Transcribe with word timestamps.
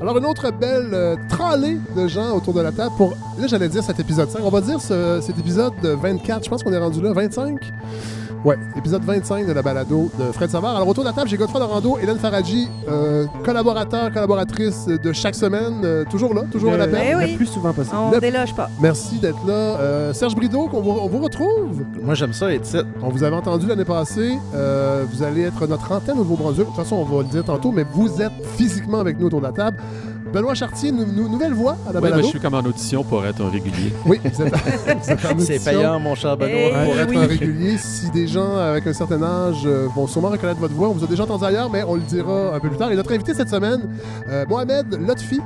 Alors, 0.00 0.18
une 0.18 0.26
autre 0.26 0.50
belle 0.50 0.90
euh, 0.92 1.16
tralée 1.28 1.78
de 1.96 2.06
gens 2.06 2.36
autour 2.36 2.52
de 2.52 2.60
la 2.60 2.70
table 2.70 2.94
pour, 2.98 3.10
là, 3.38 3.46
j'allais 3.46 3.68
dire 3.68 3.82
cet 3.82 3.98
épisode 3.98 4.28
5. 4.30 4.40
On 4.44 4.50
va 4.50 4.60
dire 4.60 4.78
ce- 4.80 5.20
cet 5.22 5.38
épisode 5.38 5.72
de 5.82 5.88
24. 5.90 6.44
Je 6.44 6.50
pense 6.50 6.62
qu'on 6.62 6.72
est 6.72 6.78
rendu 6.78 7.00
là, 7.00 7.12
25. 7.12 7.72
Ouais, 8.44 8.56
épisode 8.76 9.02
25 9.02 9.44
de 9.46 9.52
la 9.52 9.60
balado 9.62 10.08
de 10.20 10.30
Fred 10.30 10.50
Savard. 10.50 10.76
Alors, 10.76 10.86
autour 10.86 11.02
de 11.02 11.08
la 11.08 11.14
table, 11.14 11.28
j'ai 11.28 11.36
Godefroy 11.36 11.58
Lorando, 11.60 11.98
Hélène 12.00 12.18
Faradji, 12.18 12.68
euh, 12.88 13.26
collaborateur, 13.44 14.12
collaboratrice 14.12 14.86
de 14.86 15.12
chaque 15.12 15.34
semaine, 15.34 15.80
euh, 15.84 16.04
toujours 16.08 16.32
là, 16.32 16.42
toujours 16.52 16.72
à 16.72 16.76
la 16.76 16.86
Le- 16.86 16.92
peine. 16.92 17.02
Eh 17.08 17.12
le 17.12 17.18
oui. 17.18 17.36
plus 17.36 17.46
souvent 17.46 17.72
possible. 17.72 17.96
On 17.98 18.12
Le- 18.12 18.20
déloge 18.20 18.54
pas. 18.54 18.70
Merci 18.80 19.18
d'être 19.18 19.44
là. 19.48 19.52
Euh, 19.52 20.12
Serge 20.12 20.36
Brideau, 20.36 20.68
qu'on 20.68 20.80
vous, 20.80 20.90
on 20.90 21.08
vous 21.08 21.18
retrouve. 21.18 21.82
Moi, 22.00 22.14
j'aime 22.14 22.32
ça 22.32 22.54
ici. 22.54 22.76
On 23.02 23.08
vous 23.08 23.24
avait 23.24 23.34
entendu 23.34 23.66
l'année 23.66 23.84
passée. 23.84 24.38
Euh, 24.54 25.02
vous 25.12 25.24
allez 25.24 25.42
être 25.42 25.66
notre 25.66 25.90
antenne 25.90 26.14
au 26.14 26.18
Nouveau-Brunswick. 26.18 26.66
De 26.68 26.72
toute 26.72 26.76
façon, 26.76 26.96
on 26.96 27.04
va 27.04 27.22
le 27.24 27.28
dire 27.28 27.44
tantôt, 27.44 27.72
mais 27.72 27.84
vous 27.94 28.22
êtes 28.22 28.46
physiquement 28.56 29.00
avec 29.00 29.18
nous 29.18 29.26
autour 29.26 29.40
de 29.40 29.46
la 29.46 29.52
table. 29.52 29.78
Benoît 30.32 30.54
Chartier, 30.54 30.90
nou- 30.92 31.06
nou- 31.06 31.28
nouvelle 31.28 31.52
voix 31.54 31.76
à 31.88 31.92
la 31.92 32.00
Oui, 32.00 32.08
balado. 32.10 32.22
je 32.22 32.28
suis 32.28 32.40
comme 32.40 32.54
en 32.54 32.60
audition 32.60 33.04
pour 33.04 33.24
être 33.24 33.40
un 33.42 33.50
régulier. 33.50 33.92
Oui, 34.06 34.20
C'est 35.38 35.64
payant, 35.64 35.98
mon 36.00 36.14
cher 36.14 36.36
Benoît. 36.36 36.50
Eh 36.54 36.84
Pour 36.86 36.98
être 36.98 37.10
oui. 37.10 37.16
un 37.18 37.26
régulier, 37.26 37.76
si 37.78 38.10
des 38.10 38.26
gens 38.26 38.56
avec 38.56 38.86
un 38.86 38.92
certain 38.92 39.22
âge 39.22 39.62
euh, 39.64 39.86
vont 39.94 40.06
sûrement 40.06 40.28
reconnaître 40.28 40.60
votre 40.60 40.74
voix, 40.74 40.88
on 40.88 40.92
vous 40.92 41.04
a 41.04 41.06
déjà 41.06 41.22
entendu 41.24 41.44
ailleurs, 41.44 41.70
mais 41.70 41.82
on 41.84 41.94
le 41.94 42.00
dira 42.02 42.54
un 42.56 42.60
peu 42.60 42.68
plus 42.68 42.76
tard. 42.78 42.90
Et 42.92 42.96
notre 42.96 43.12
invité 43.12 43.34
cette 43.34 43.48
semaine, 43.50 43.80
euh, 44.28 44.44
Mohamed 44.48 44.98
Lotfi, 45.06 45.40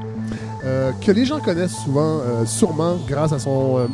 euh, 0.65 0.91
que 1.05 1.13
les 1.13 1.25
gens 1.25 1.41
connaissent 1.41 1.77
souvent, 1.85 2.19
euh, 2.19 2.45
sûrement 2.47 2.97
grâce 3.09 3.33
à 3.33 3.39
son 3.39 3.79
euh, 3.79 3.87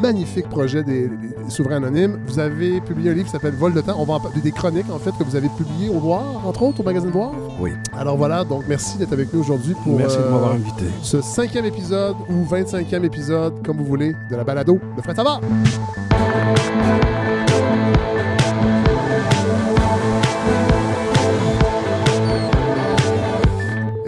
magnifique 0.00 0.48
projet 0.48 0.82
des, 0.82 1.08
des 1.08 1.50
Souverains 1.50 1.76
Anonymes. 1.76 2.18
Vous 2.26 2.38
avez 2.38 2.80
publié 2.80 3.10
un 3.10 3.14
livre 3.14 3.26
qui 3.26 3.32
s'appelle 3.32 3.54
Vol 3.54 3.72
de 3.74 3.80
temps. 3.80 3.96
On 3.98 4.04
va 4.04 4.14
en 4.14 4.20
parler 4.20 4.40
des 4.40 4.52
chroniques, 4.52 4.90
en 4.90 4.98
fait, 4.98 5.12
que 5.18 5.24
vous 5.24 5.36
avez 5.36 5.48
publiées 5.48 5.88
au 5.88 5.98
Voir, 5.98 6.46
entre 6.46 6.62
autres, 6.62 6.80
au 6.80 6.82
magazine 6.82 7.10
Voir. 7.10 7.32
Oui. 7.60 7.72
Alors 7.96 8.16
voilà, 8.16 8.44
donc 8.44 8.64
merci 8.68 8.98
d'être 8.98 9.12
avec 9.12 9.32
nous 9.32 9.40
aujourd'hui 9.40 9.74
pour 9.82 9.96
Merci 9.96 10.18
de 10.18 10.22
euh, 10.22 10.30
m'avoir 10.30 10.52
invité. 10.52 10.84
ce 11.02 11.20
cinquième 11.20 11.64
épisode 11.64 12.16
ou 12.28 12.44
25e 12.54 13.04
épisode, 13.04 13.64
comme 13.64 13.78
vous 13.78 13.84
voulez, 13.84 14.14
de 14.30 14.36
la 14.36 14.44
balado 14.44 14.78
de 14.96 15.02
Fred 15.02 15.16
Savard. 15.16 15.40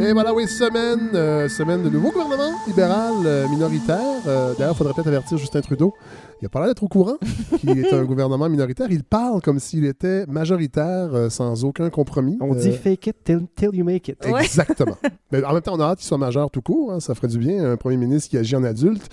Et 0.08 0.12
voilà, 0.14 0.32
oui, 0.32 0.48
semaine, 0.48 1.10
euh, 1.12 1.50
semaine 1.50 1.82
de 1.82 1.90
nouveau 1.90 2.10
gouvernement 2.10 2.52
libéral 2.66 3.12
euh, 3.26 3.46
minoritaire. 3.50 3.98
Euh, 4.26 4.54
D'ailleurs, 4.58 4.72
il 4.72 4.76
faudrait 4.78 4.94
peut-être 4.94 5.08
avertir 5.08 5.36
Justin 5.36 5.60
Trudeau. 5.60 5.92
Il 6.40 6.46
a 6.46 6.48
pas 6.48 6.60
l'air 6.60 6.68
d'être 6.68 6.82
au 6.82 6.88
courant 6.88 7.16
qu'il 7.58 7.78
est 7.78 7.92
un 7.92 8.04
gouvernement 8.04 8.48
minoritaire. 8.48 8.86
Il 8.90 9.04
parle 9.04 9.42
comme 9.42 9.58
s'il 9.58 9.84
était 9.84 10.24
majoritaire, 10.24 11.10
sans 11.30 11.62
aucun 11.62 11.90
compromis. 11.90 12.38
On 12.40 12.54
dit 12.54 12.72
fake 12.72 13.08
it 13.08 13.16
till, 13.22 13.46
till 13.54 13.68
you 13.74 13.84
make 13.84 14.08
it. 14.08 14.16
Exactement. 14.24 14.96
Mais 15.30 15.44
en 15.44 15.52
même 15.52 15.60
temps, 15.60 15.74
on 15.74 15.80
a 15.80 15.84
hâte 15.84 15.98
qu'il 15.98 16.08
soit 16.08 16.16
majeur 16.16 16.50
tout 16.50 16.62
court. 16.62 16.90
hein. 16.90 17.00
Ça 17.00 17.14
ferait 17.14 17.28
du 17.28 17.36
bien, 17.38 17.72
un 17.72 17.76
premier 17.76 17.98
ministre 17.98 18.30
qui 18.30 18.38
agit 18.38 18.56
en 18.56 18.64
adulte. 18.64 19.06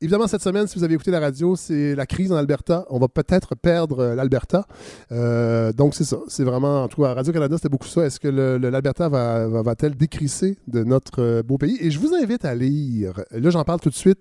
Évidemment, 0.00 0.28
cette 0.28 0.42
semaine, 0.42 0.68
si 0.68 0.78
vous 0.78 0.84
avez 0.84 0.94
écouté 0.94 1.10
la 1.10 1.18
radio, 1.18 1.56
c'est 1.56 1.96
la 1.96 2.06
crise 2.06 2.30
en 2.30 2.36
Alberta. 2.36 2.86
On 2.88 3.00
va 3.00 3.08
peut-être 3.08 3.56
perdre 3.56 3.98
euh, 3.98 4.14
l'Alberta. 4.14 4.64
Euh, 5.10 5.72
donc, 5.72 5.96
c'est 5.96 6.04
ça. 6.04 6.18
C'est 6.28 6.44
vraiment, 6.44 6.84
en 6.84 6.88
tout 6.88 7.02
cas, 7.02 7.14
Radio-Canada, 7.14 7.56
c'était 7.56 7.68
beaucoup 7.68 7.88
ça. 7.88 8.06
Est-ce 8.06 8.20
que 8.20 8.28
l'Alberta 8.28 9.08
va, 9.08 9.48
va, 9.48 9.62
va-t-elle 9.62 9.96
décrisser 9.96 10.56
de 10.68 10.84
notre 10.84 11.20
euh, 11.20 11.42
beau 11.42 11.58
pays? 11.58 11.78
Et 11.80 11.90
je 11.90 11.98
vous 11.98 12.14
invite 12.14 12.44
à 12.44 12.54
lire. 12.54 13.24
Là, 13.32 13.50
j'en 13.50 13.64
parle 13.64 13.80
tout 13.80 13.88
de 13.90 13.94
suite. 13.96 14.20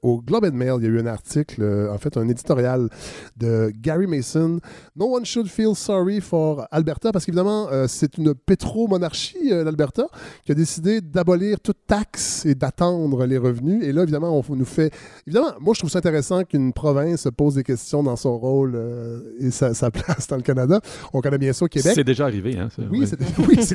au 0.00 0.22
Globe 0.22 0.46
and 0.46 0.56
Mail, 0.56 0.76
il 0.78 0.84
y 0.84 0.86
a 0.86 0.90
eu 0.90 0.98
un 0.98 1.06
article, 1.06 1.62
en 1.92 1.98
fait, 1.98 2.16
un 2.16 2.26
éditorial 2.26 2.88
de 3.36 3.70
Gary 3.78 4.06
Mason. 4.06 4.58
No 4.96 5.14
one 5.14 5.26
should 5.26 5.48
feel 5.48 5.74
sorry 5.74 6.22
for 6.22 6.66
Alberta, 6.70 7.12
parce 7.12 7.26
qu'évidemment, 7.26 7.68
c'est 7.88 8.16
une 8.16 8.34
pétromonarchie, 8.34 9.50
l'Alberta, 9.50 10.06
qui 10.46 10.52
a 10.52 10.54
décidé 10.54 11.02
d'abolir 11.02 11.60
toute 11.60 11.86
taxe 11.86 12.46
et 12.46 12.54
d'attendre 12.54 13.26
les 13.26 13.36
revenus. 13.36 13.84
Et 13.84 13.92
là, 13.92 14.04
évidemment, 14.04 14.42
on 14.48 14.56
nous 14.56 14.64
fait. 14.64 14.93
Évidemment, 15.26 15.52
moi, 15.60 15.74
je 15.74 15.80
trouve 15.80 15.90
ça 15.90 15.98
intéressant 15.98 16.44
qu'une 16.44 16.72
province 16.72 17.22
se 17.22 17.28
pose 17.28 17.54
des 17.54 17.62
questions 17.62 18.02
dans 18.02 18.16
son 18.16 18.36
rôle 18.38 18.72
euh, 18.74 19.20
et 19.40 19.50
sa, 19.50 19.72
sa 19.74 19.90
place 19.90 20.26
dans 20.28 20.36
le 20.36 20.42
Canada. 20.42 20.80
On 21.12 21.20
connaît 21.20 21.38
bien 21.38 21.52
ça 21.52 21.64
au 21.64 21.68
Québec. 21.68 21.92
C'est 21.94 22.04
déjà 22.04 22.24
arrivé, 22.24 22.58
hein? 22.58 22.68
ça, 22.74 22.82
Oui, 22.90 23.00
ouais. 23.00 23.06
c'est 23.06 23.18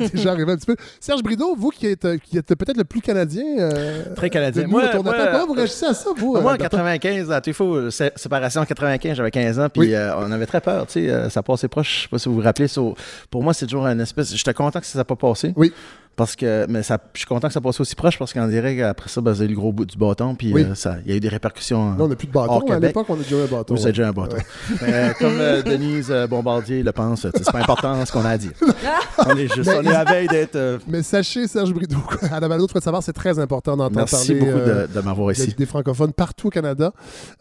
oui, 0.01 0.09
déjà 0.13 0.31
arrivé 0.31 0.51
un 0.51 0.57
petit 0.57 0.67
peu. 0.67 0.75
Serge 0.99 1.23
Brideau, 1.23 1.55
vous 1.55 1.69
qui 1.69 1.87
êtes, 1.87 2.05
euh, 2.05 2.17
qui 2.17 2.37
êtes 2.37 2.47
peut-être 2.55 2.77
le 2.77 2.83
plus 2.83 3.01
canadien. 3.01 3.43
euh, 3.59 4.13
Très 4.15 4.27
de 4.29 4.33
canadien. 4.33 4.63
nous 4.63 4.69
Moi. 4.69 4.83
Comment 4.91 5.11
vous 5.47 5.53
réagissez 5.53 5.85
à 5.85 5.93
ça, 5.93 6.09
vous? 6.17 6.33
Moi, 6.33 6.41
en 6.43 6.47
Alberta? 6.49 6.69
95, 6.77 7.31
à 7.31 7.41
sé- 7.89 8.11
séparation 8.15 8.61
en 8.61 8.65
95, 8.65 9.15
j'avais 9.17 9.31
15 9.31 9.59
ans, 9.59 9.67
puis 9.69 9.81
Oui. 9.81 9.93
euh, 9.95 10.15
on 10.17 10.31
avait 10.31 10.45
très 10.45 10.61
peur, 10.61 10.85
tu 10.87 10.93
sais, 10.93 11.09
euh, 11.09 11.29
ça 11.29 11.41
passait 11.43 11.67
proche, 11.67 11.95
je 11.97 12.01
sais 12.03 12.07
pas 12.09 12.19
si 12.19 12.29
vous 12.29 12.35
vous 12.35 12.41
rappelez, 12.41 12.67
so- 12.67 12.95
pour 13.31 13.43
moi, 13.43 13.53
c'est 13.53 13.65
toujours 13.65 13.87
une 13.87 14.01
espèce, 14.01 14.35
j'étais 14.35 14.53
content 14.53 14.79
que 14.79 14.85
ça 14.85 14.97
n'a 14.99 15.05
pas 15.05 15.15
passé. 15.15 15.53
Oui. 15.55 15.73
Parce 16.19 16.35
que, 16.35 16.65
mais 16.67 16.83
ça, 16.83 16.97
je 17.13 17.19
suis 17.19 17.25
content 17.25 17.47
que 17.47 17.53
ça 17.53 17.61
passe 17.61 17.79
aussi 17.79 17.95
proche 17.95 18.19
parce 18.19 18.33
qu'on 18.33 18.45
dirait 18.49 18.75
qu'après 18.75 19.07
ça, 19.07 19.21
ben, 19.21 19.31
vous 19.31 19.39
avez 19.39 19.47
le 19.49 19.55
gros 19.55 19.71
bout 19.71 19.85
du 19.85 19.97
bâton, 19.97 20.35
puis 20.35 20.51
Oui. 20.53 20.65
euh, 20.65 20.75
ça, 20.75 20.97
il 21.05 21.11
y 21.11 21.13
a 21.13 21.15
eu 21.15 21.21
des 21.21 21.29
répercussions. 21.29 21.91
Là, 21.91 21.95
on 22.03 22.07
n'a 22.09 22.15
plus 22.17 22.27
de 22.27 22.33
bâton. 22.33 22.61
Mais 22.67 22.73
À 22.75 22.79
l'époque, 22.79 23.05
on 23.09 23.13
a 23.13 23.19
déjà 23.23 23.37
eu 23.37 23.43
un 23.43 23.45
bâton. 23.45 23.73
Oui, 23.73 23.79
c'est 23.81 23.93
déjà 23.93 24.09
un 24.09 24.11
bâton. 24.11 24.35
Mais, 24.81 24.93
euh, 24.93 25.13
comme 25.17 25.39
euh, 25.39 25.61
Denise 25.63 26.07
euh, 26.11 26.27
Bombardier 26.27 26.83
le 26.83 26.91
pense, 26.91 27.21
c'est 27.21 27.51
pas 27.53 27.59
important 27.59 28.05
ce 28.05 28.11
qu'on 28.11 28.25
a 28.25 28.31
à 28.31 28.37
dire. 28.37 28.51
on 29.25 29.37
est 29.37 29.47
juste, 29.47 29.71
on 29.73 29.81
est 29.81 29.95
à 29.95 30.03
veille 30.03 30.27
d'être. 30.27 30.79
Mais 30.89 31.03
sachez, 31.03 31.47
Serge 31.47 31.73
Brideau, 31.73 31.95
à 32.29 32.41
la 32.41 32.49
balado 32.49 32.67
de 32.67 32.79
Savard, 32.81 33.01
c'est 33.01 33.13
très 33.13 33.39
important 33.39 33.77
d'entendre 33.77 33.95
merci 33.95 34.33
parler 34.33 34.39
beaucoup 34.41 34.57
euh, 34.59 34.87
de, 34.87 34.93
de 34.93 34.99
m'avoir 34.99 35.31
ici. 35.31 35.55
des 35.57 35.65
francophones 35.65 36.11
partout 36.11 36.47
au 36.47 36.51
Canada. 36.51 36.91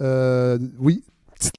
Euh, 0.01 0.57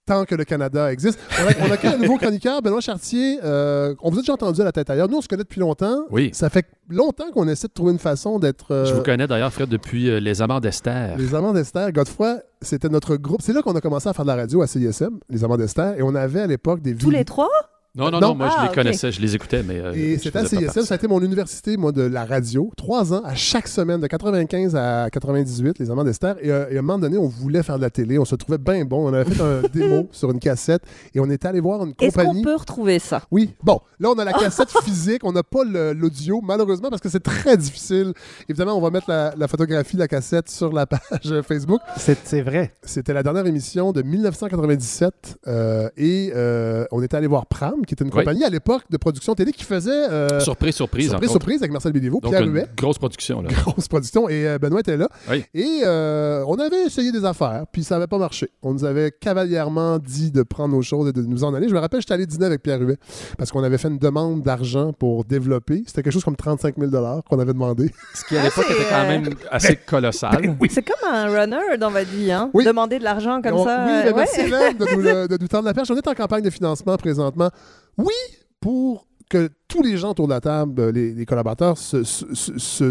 tant 0.05 0.25
que 0.25 0.35
le 0.35 0.43
Canada 0.43 0.91
existe. 0.91 1.19
On 1.39 1.47
a, 1.47 1.67
on 1.67 1.71
a 1.71 1.93
un 1.93 1.97
nouveau 1.97 2.17
chroniqueur, 2.17 2.61
Benoît 2.61 2.81
Chartier. 2.81 3.39
Euh, 3.43 3.95
on 4.01 4.09
vous 4.09 4.17
a 4.19 4.21
déjà 4.21 4.33
entendu 4.33 4.61
à 4.61 4.63
la 4.65 4.71
tête 4.71 4.89
ailleurs. 4.89 5.07
Nous, 5.09 5.17
on 5.17 5.21
se 5.21 5.27
connaît 5.27 5.43
depuis 5.43 5.59
longtemps. 5.59 6.05
Oui. 6.11 6.29
Ça 6.33 6.49
fait 6.49 6.65
longtemps 6.89 7.31
qu'on 7.31 7.47
essaie 7.47 7.67
de 7.67 7.73
trouver 7.73 7.91
une 7.93 7.99
façon 7.99 8.39
d'être... 8.39 8.71
euh, 8.73 8.85
Je 8.85 8.93
vous 8.93 9.03
connais 9.03 9.27
d'ailleurs, 9.27 9.53
Fred, 9.53 9.69
depuis 9.69 10.09
euh, 10.09 10.19
Les 10.19 10.41
Amants 10.41 10.59
d'Esther. 10.59 11.15
Les 11.17 11.35
Amants 11.35 11.53
d'Esther, 11.53 11.91
Godefroy, 11.91 12.39
c'était 12.61 12.89
notre 12.89 13.15
groupe. 13.15 13.41
C'est 13.41 13.53
là 13.53 13.61
qu'on 13.61 13.75
a 13.75 13.81
commencé 13.81 14.09
à 14.09 14.13
faire 14.13 14.25
de 14.25 14.29
la 14.29 14.35
radio 14.35 14.61
à 14.61 14.67
CISM, 14.67 15.19
les 15.29 15.43
Amants 15.43 15.57
d'Esther, 15.57 15.97
et 15.97 16.01
on 16.03 16.15
avait 16.15 16.41
à 16.41 16.47
l'époque 16.47 16.81
des 16.81 16.95
Tous 16.95 17.09
les 17.09 17.25
trois? 17.25 17.49
Non, 17.95 18.11
non, 18.11 18.19
Non? 18.19 18.27
non, 18.29 18.35
moi, 18.35 18.49
je 18.49 18.53
Ah, 18.55 18.61
les 18.63 18.69
ok. 18.69 18.75
connaissais, 18.75 19.11
je 19.11 19.19
les 19.19 19.35
écoutais, 19.35 19.63
mais. 19.63 19.79
euh, 19.79 19.93
Et 19.93 20.17
c'était 20.19 20.37
à 20.37 20.41
partie. 20.43 20.85
ça 20.85 20.93
a 20.93 20.95
été 20.95 21.07
mon 21.07 21.19
université, 21.21 21.75
moi, 21.75 21.91
de 21.91 22.03
la 22.03 22.23
radio. 22.23 22.71
Trois 22.77 23.13
ans, 23.13 23.21
à 23.25 23.33
chaque 23.33 23.67
semaine, 23.67 23.99
de 23.99 24.05
95 24.07 24.75
à 24.75 25.09
98, 25.11 25.79
les 25.79 25.89
Amants 25.89 26.03
d'Esther. 26.03 26.35
Et, 26.41 26.51
euh, 26.51 26.67
et 26.69 26.75
à 26.75 26.79
un 26.79 26.81
moment 26.83 26.99
donné, 26.99 27.17
on 27.17 27.27
voulait 27.27 27.63
faire 27.63 27.77
de 27.77 27.81
la 27.81 27.89
télé. 27.89 28.19
On 28.19 28.25
se 28.25 28.35
trouvait 28.35 28.59
bien 28.59 28.85
bon. 28.85 29.09
On 29.09 29.13
avait 29.13 29.29
fait 29.33 29.41
un 29.41 29.61
démo 29.73 30.07
sur 30.11 30.29
une 30.29 30.39
cassette 30.39 30.83
et 31.15 31.19
on 31.19 31.29
était 31.31 31.47
allé 31.47 31.59
voir 31.59 31.83
une 31.83 31.93
Est-ce 31.99 32.15
qu'on 32.15 32.21
compagnie. 32.25 32.43
peut 32.43 32.55
retrouver 32.55 32.99
ça? 32.99 33.23
Oui. 33.31 33.49
Bon, 33.63 33.79
là, 33.99 34.09
on 34.11 34.19
a 34.19 34.23
la 34.23 34.33
cassette 34.33 34.69
physique. 34.83 35.21
On 35.23 35.31
n'a 35.31 35.43
pas 35.43 35.63
l'audio, 35.63 36.41
malheureusement, 36.43 36.89
parce 36.89 37.01
que 37.01 37.09
c'est 37.09 37.23
très 37.23 37.57
difficile. 37.57 38.13
Évidemment, 38.47 38.77
on 38.77 38.81
va 38.81 38.91
mettre 38.91 39.09
la, 39.09 39.33
la 39.35 39.47
photographie 39.47 39.95
de 39.95 40.01
la 40.01 40.07
cassette 40.07 40.49
sur 40.49 40.71
la 40.71 40.85
page 40.85 41.41
Facebook. 41.47 41.81
C'est 41.97 42.41
vrai. 42.41 42.71
C'était 42.83 43.13
la 43.13 43.23
dernière 43.23 43.47
émission 43.47 43.91
de 43.93 44.03
1997 44.03 45.39
euh, 45.47 45.89
et 45.97 46.31
euh, 46.35 46.85
on 46.91 47.01
était 47.01 47.17
allé 47.17 47.27
voir 47.27 47.45
Pram, 47.47 47.78
qui 47.85 47.93
était 47.93 48.03
une 48.03 48.11
Oui. 48.11 48.19
compagnie 48.19 48.43
à 48.43 48.49
l'époque 48.49 48.83
de 48.89 48.97
production 48.97 49.35
télé 49.35 49.51
qui 49.51 49.63
faisait 49.63 49.89
euh, 49.91 50.39
Surprise, 50.39 50.75
surprise. 50.75 51.09
surprise, 51.09 51.29
surprise 51.31 51.61
avec 51.61 51.71
Marcel 51.71 51.91
Béliveau, 51.91 52.19
Pierre 52.21 52.41
une 52.43 52.53
Huet. 52.53 52.67
grosse 52.77 52.97
production, 52.97 53.41
là. 53.41 53.49
Grosse 53.65 53.87
production 53.87 54.29
et 54.29 54.47
euh, 54.47 54.57
Benoît 54.59 54.79
était 54.81 54.97
là. 54.97 55.07
Oui. 55.29 55.43
Et 55.53 55.81
euh, 55.85 56.43
on 56.47 56.55
avait 56.59 56.85
essayé 56.85 57.11
des 57.11 57.25
affaires, 57.25 57.65
puis 57.71 57.83
ça 57.83 57.95
n'avait 57.95 58.07
pas 58.07 58.17
marché. 58.17 58.49
On 58.61 58.73
nous 58.73 58.85
avait 58.85 59.11
cavalièrement 59.11 59.97
dit 59.99 60.31
de 60.31 60.43
prendre 60.43 60.75
nos 60.75 60.81
choses 60.81 61.09
et 61.09 61.13
de 61.13 61.21
nous 61.21 61.43
en 61.43 61.53
aller. 61.53 61.67
Je 61.69 61.73
me 61.73 61.79
rappelle, 61.79 62.01
j'étais 62.01 62.13
allé 62.13 62.25
dîner 62.25 62.45
avec 62.45 62.61
Pierre 62.63 62.79
Huet 62.81 62.97
parce 63.37 63.51
qu'on 63.51 63.63
avait 63.63 63.77
fait 63.77 63.87
une 63.89 63.97
demande 63.99 64.41
d'argent 64.41 64.93
pour 64.93 65.25
développer. 65.25 65.83
C'était 65.87 66.03
quelque 66.03 66.13
chose 66.13 66.23
comme 66.23 66.35
35 66.35 66.75
000 66.77 66.91
qu'on 67.29 67.39
avait 67.39 67.53
demandé. 67.53 67.91
Ce 68.13 68.23
qui, 68.25 68.37
à 68.37 68.43
l'époque, 68.43 68.65
était 68.69 68.83
quand 68.89 69.01
euh, 69.03 69.07
même 69.07 69.29
assez 69.51 69.75
colossal. 69.75 70.55
C'est 70.69 70.83
comme 70.83 71.09
un 71.13 71.27
runner 71.27 71.77
dans 71.79 71.91
votre 71.91 72.09
vie, 72.09 72.31
hein? 72.31 72.49
Oui. 72.53 72.65
Demander 72.65 72.99
de 72.99 73.03
l'argent 73.03 73.41
comme 73.41 73.53
On- 73.53 73.65
ça. 73.65 73.83
Oui, 73.85 73.91
euh, 73.91 74.01
mais 74.05 74.11
ouais. 74.11 74.15
merci 74.17 74.43
de 74.43 74.95
nous, 74.95 75.27
de 75.27 75.37
nous 75.41 75.47
tendre 75.47 75.65
la 75.65 75.73
perche. 75.73 75.89
On 75.91 75.95
est 75.95 76.07
en 76.07 76.13
campagne 76.13 76.43
de 76.43 76.49
financement 76.49 76.95
présentement. 76.97 77.49
Oui, 77.97 78.13
pour 78.59 79.07
que 79.29 79.49
tous 79.67 79.83
les 79.83 79.97
gens 79.97 80.11
autour 80.11 80.27
de 80.27 80.33
la 80.33 80.41
table, 80.41 80.81
euh, 80.81 80.91
les, 80.91 81.25
collaborateurs, 81.25 81.77
se, 81.77 82.03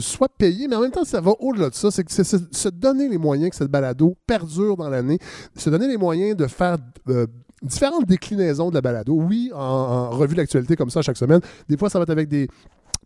soient 0.01 0.29
payés, 0.29 0.69
mais 0.69 0.77
en 0.77 0.81
même 0.81 0.93
temps, 0.93 1.05
ça 1.05 1.21
va 1.21 1.33
au-delà 1.41 1.69
de 1.71 1.75
ça. 1.75 1.91
C'est 1.91 2.09
se, 2.09 2.69
donner 2.69 3.09
les 3.09 3.19
moyens 3.19 3.51
que 3.51 3.57
cette 3.57 3.71
balado 3.71 4.17
perdure 4.27 4.77
dans 4.77 4.89
l'année, 4.89 5.19
se 5.57 5.69
donner 5.69 5.89
les 5.89 5.97
moyens 5.97 6.37
de 6.37 6.47
faire 6.47 6.79
euh, 7.09 7.27
différentes 7.61 8.07
déclinaisons 8.07 8.71
de 8.71 8.75
la 8.75 8.81
balado. 8.81 9.15
Oui, 9.15 9.51
en, 9.53 9.59
en 9.59 10.11
revue 10.11 10.37
d'actualité 10.37 10.77
comme 10.77 10.91
ça 10.91 11.03
chaque 11.03 11.17
semaine. 11.17 11.41
Des 11.69 11.77
fois, 11.77 11.91
ça 11.91 11.99
va 11.99 12.05
être 12.05 12.11
avec 12.11 12.29
des 12.29 12.49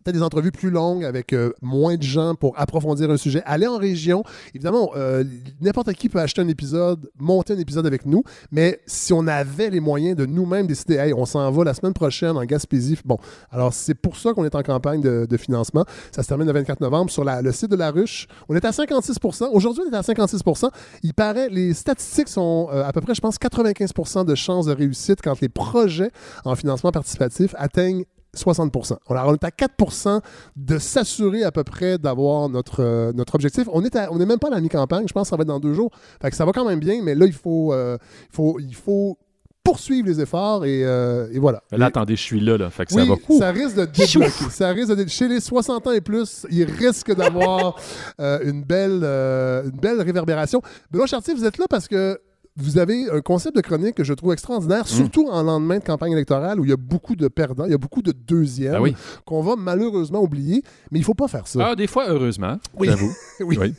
peut-être 0.03 0.15
des 0.15 0.23
entrevues 0.23 0.51
plus 0.51 0.69
longues 0.69 1.03
avec 1.05 1.33
euh, 1.33 1.51
moins 1.61 1.95
de 1.95 2.03
gens 2.03 2.35
pour 2.35 2.53
approfondir 2.59 3.09
un 3.09 3.17
sujet. 3.17 3.41
Aller 3.45 3.67
en 3.67 3.77
région, 3.77 4.23
évidemment, 4.53 4.91
euh, 4.95 5.23
n'importe 5.61 5.93
qui 5.93 6.09
peut 6.09 6.19
acheter 6.19 6.41
un 6.41 6.47
épisode, 6.47 7.09
monter 7.17 7.53
un 7.53 7.59
épisode 7.59 7.85
avec 7.87 8.05
nous, 8.05 8.23
mais 8.51 8.79
si 8.85 9.13
on 9.13 9.27
avait 9.27 9.69
les 9.69 9.79
moyens 9.79 10.15
de 10.17 10.25
nous-mêmes 10.25 10.67
décider, 10.67 10.95
hey, 10.95 11.13
on 11.13 11.25
s'en 11.25 11.49
va 11.51 11.63
la 11.63 11.73
semaine 11.73 11.93
prochaine 11.93 12.37
en 12.37 12.43
Gaspésie, 12.43 12.97
bon, 13.05 13.17
alors 13.51 13.73
c'est 13.73 13.93
pour 13.95 14.17
ça 14.17 14.33
qu'on 14.33 14.45
est 14.45 14.55
en 14.55 14.61
campagne 14.63 15.01
de, 15.01 15.25
de 15.29 15.37
financement. 15.37 15.85
Ça 16.11 16.23
se 16.23 16.27
termine 16.27 16.47
le 16.47 16.53
24 16.53 16.81
novembre 16.81 17.09
sur 17.11 17.23
la- 17.23 17.41
le 17.41 17.51
site 17.51 17.71
de 17.71 17.75
la 17.75 17.91
ruche. 17.91 18.27
On 18.49 18.55
est 18.55 18.65
à 18.65 18.71
56% 18.71 19.49
Aujourd'hui, 19.51 19.83
on 19.87 19.93
est 19.93 19.95
à 19.97 20.01
56% 20.01 20.69
Il 21.03 21.13
paraît, 21.13 21.49
les 21.49 21.73
statistiques 21.73 22.27
sont 22.29 22.67
euh, 22.71 22.83
à 22.83 22.91
peu 22.91 23.01
près, 23.01 23.15
je 23.15 23.21
pense, 23.21 23.37
95% 23.37 24.25
de 24.25 24.35
chances 24.35 24.65
de 24.65 24.73
réussite 24.73 25.19
quand 25.23 25.39
les 25.41 25.49
projets 25.49 26.11
en 26.45 26.55
financement 26.55 26.91
participatif 26.91 27.55
atteignent 27.57 28.03
60 28.33 28.73
Alors, 29.09 29.27
on 29.27 29.33
est 29.33 29.43
à 29.43 29.49
4% 29.49 30.21
de 30.55 30.77
s'assurer 30.77 31.43
à 31.43 31.51
peu 31.51 31.63
près 31.63 31.97
d'avoir 31.97 32.49
notre, 32.49 32.81
euh, 32.81 33.13
notre 33.13 33.35
objectif. 33.35 33.67
On 33.71 33.81
n'est 33.81 33.89
on 34.09 34.19
est 34.19 34.25
même 34.25 34.39
pas 34.39 34.47
à 34.47 34.51
la 34.51 34.61
mi-campagne. 34.61 35.07
Je 35.07 35.13
pense 35.13 35.27
que 35.27 35.29
ça 35.29 35.37
va 35.37 35.41
être 35.41 35.47
dans 35.47 35.59
deux 35.59 35.73
jours. 35.73 35.91
Fait 36.21 36.29
que 36.29 36.35
ça 36.35 36.45
va 36.45 36.51
quand 36.51 36.65
même 36.65 36.79
bien, 36.79 37.01
mais 37.03 37.15
là, 37.15 37.25
il 37.25 37.33
faut, 37.33 37.73
euh, 37.73 37.97
il 38.29 38.35
faut, 38.35 38.59
il 38.59 38.75
faut 38.75 39.17
poursuivre 39.63 40.07
les 40.07 40.19
efforts 40.19 40.65
et, 40.65 40.83
euh, 40.83 41.27
et 41.31 41.39
voilà. 41.39 41.63
Mais 41.71 41.77
là, 41.77 41.85
attendez, 41.85 42.15
je 42.15 42.21
suis 42.21 42.39
là, 42.39 42.57
là. 42.57 42.69
Fait 42.69 42.85
que 42.85 42.93
ça 42.93 43.05
va. 43.05 43.15
ça 43.37 43.51
risque 43.51 43.75
de 43.77 43.85
débloquer. 43.85 44.49
ça 44.49 44.69
risque 44.69 44.93
de 44.93 45.07
Chez 45.07 45.27
les 45.27 45.39
60 45.39 45.87
ans 45.87 45.91
et 45.91 46.01
plus, 46.01 46.45
il 46.51 46.69
risque 46.69 47.15
d'avoir 47.15 47.75
euh, 48.19 48.39
une, 48.43 48.63
belle, 48.63 49.01
euh, 49.03 49.63
une 49.63 49.79
belle 49.79 50.01
réverbération. 50.01 50.61
Benoît 50.91 51.07
Chartier, 51.07 51.33
vous 51.33 51.45
êtes 51.45 51.57
là 51.57 51.65
parce 51.69 51.87
que 51.87 52.19
vous 52.55 52.77
avez 52.77 53.09
un 53.09 53.21
concept 53.21 53.55
de 53.55 53.61
chronique 53.61 53.95
que 53.95 54.03
je 54.03 54.13
trouve 54.13 54.33
extraordinaire, 54.33 54.87
surtout 54.87 55.27
en 55.29 55.41
lendemain 55.43 55.79
de 55.79 55.83
campagne 55.83 56.11
électorale 56.11 56.59
où 56.59 56.63
il 56.65 56.69
y 56.69 56.73
a 56.73 56.77
beaucoup 56.77 57.15
de 57.15 57.27
perdants, 57.27 57.65
il 57.65 57.71
y 57.71 57.73
a 57.73 57.77
beaucoup 57.79 58.01
de 58.01 58.11
deuxièmes 58.11 58.75
Ah 58.75 58.81
oui. 58.81 58.95
qu'on 59.25 59.41
va 59.41 59.55
malheureusement 59.55 60.21
oublier, 60.21 60.61
mais 60.91 60.99
il 60.99 61.01
ne 61.01 61.05
faut 61.05 61.15
pas 61.15 61.27
faire 61.27 61.47
ça. 61.47 61.69
Ah, 61.71 61.75
des 61.75 61.87
fois, 61.87 62.05
heureusement, 62.09 62.59
Oui. 62.77 62.87
j'avoue. 62.89 63.11
Oui. 63.41 63.57
Ben, 63.57 63.73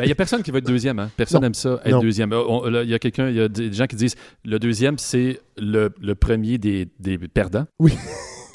Il 0.00 0.06
n'y 0.06 0.12
a 0.12 0.14
personne 0.16 0.42
qui 0.42 0.50
va 0.50 0.58
être 0.58 0.66
deuxième. 0.66 0.98
Hein. 0.98 1.10
Personne 1.16 1.40
n'aime 1.42 1.54
ça, 1.54 1.80
être 1.84 1.92
Non. 1.92 2.00
deuxième. 2.00 2.32
Euh, 2.32 2.82
Il 2.84 2.90
y 2.90 2.94
a 2.94 2.98
quelqu'un, 2.98 3.28
il 3.28 3.36
y 3.36 3.40
a 3.40 3.48
des 3.48 3.72
gens 3.72 3.86
qui 3.86 3.96
disent 3.96 4.16
le 4.44 4.58
deuxième, 4.58 4.98
c'est 4.98 5.40
le, 5.56 5.90
le 6.00 6.14
premier 6.14 6.58
des, 6.58 6.88
des 6.98 7.18
perdants. 7.18 7.66
Oui. 7.78 7.92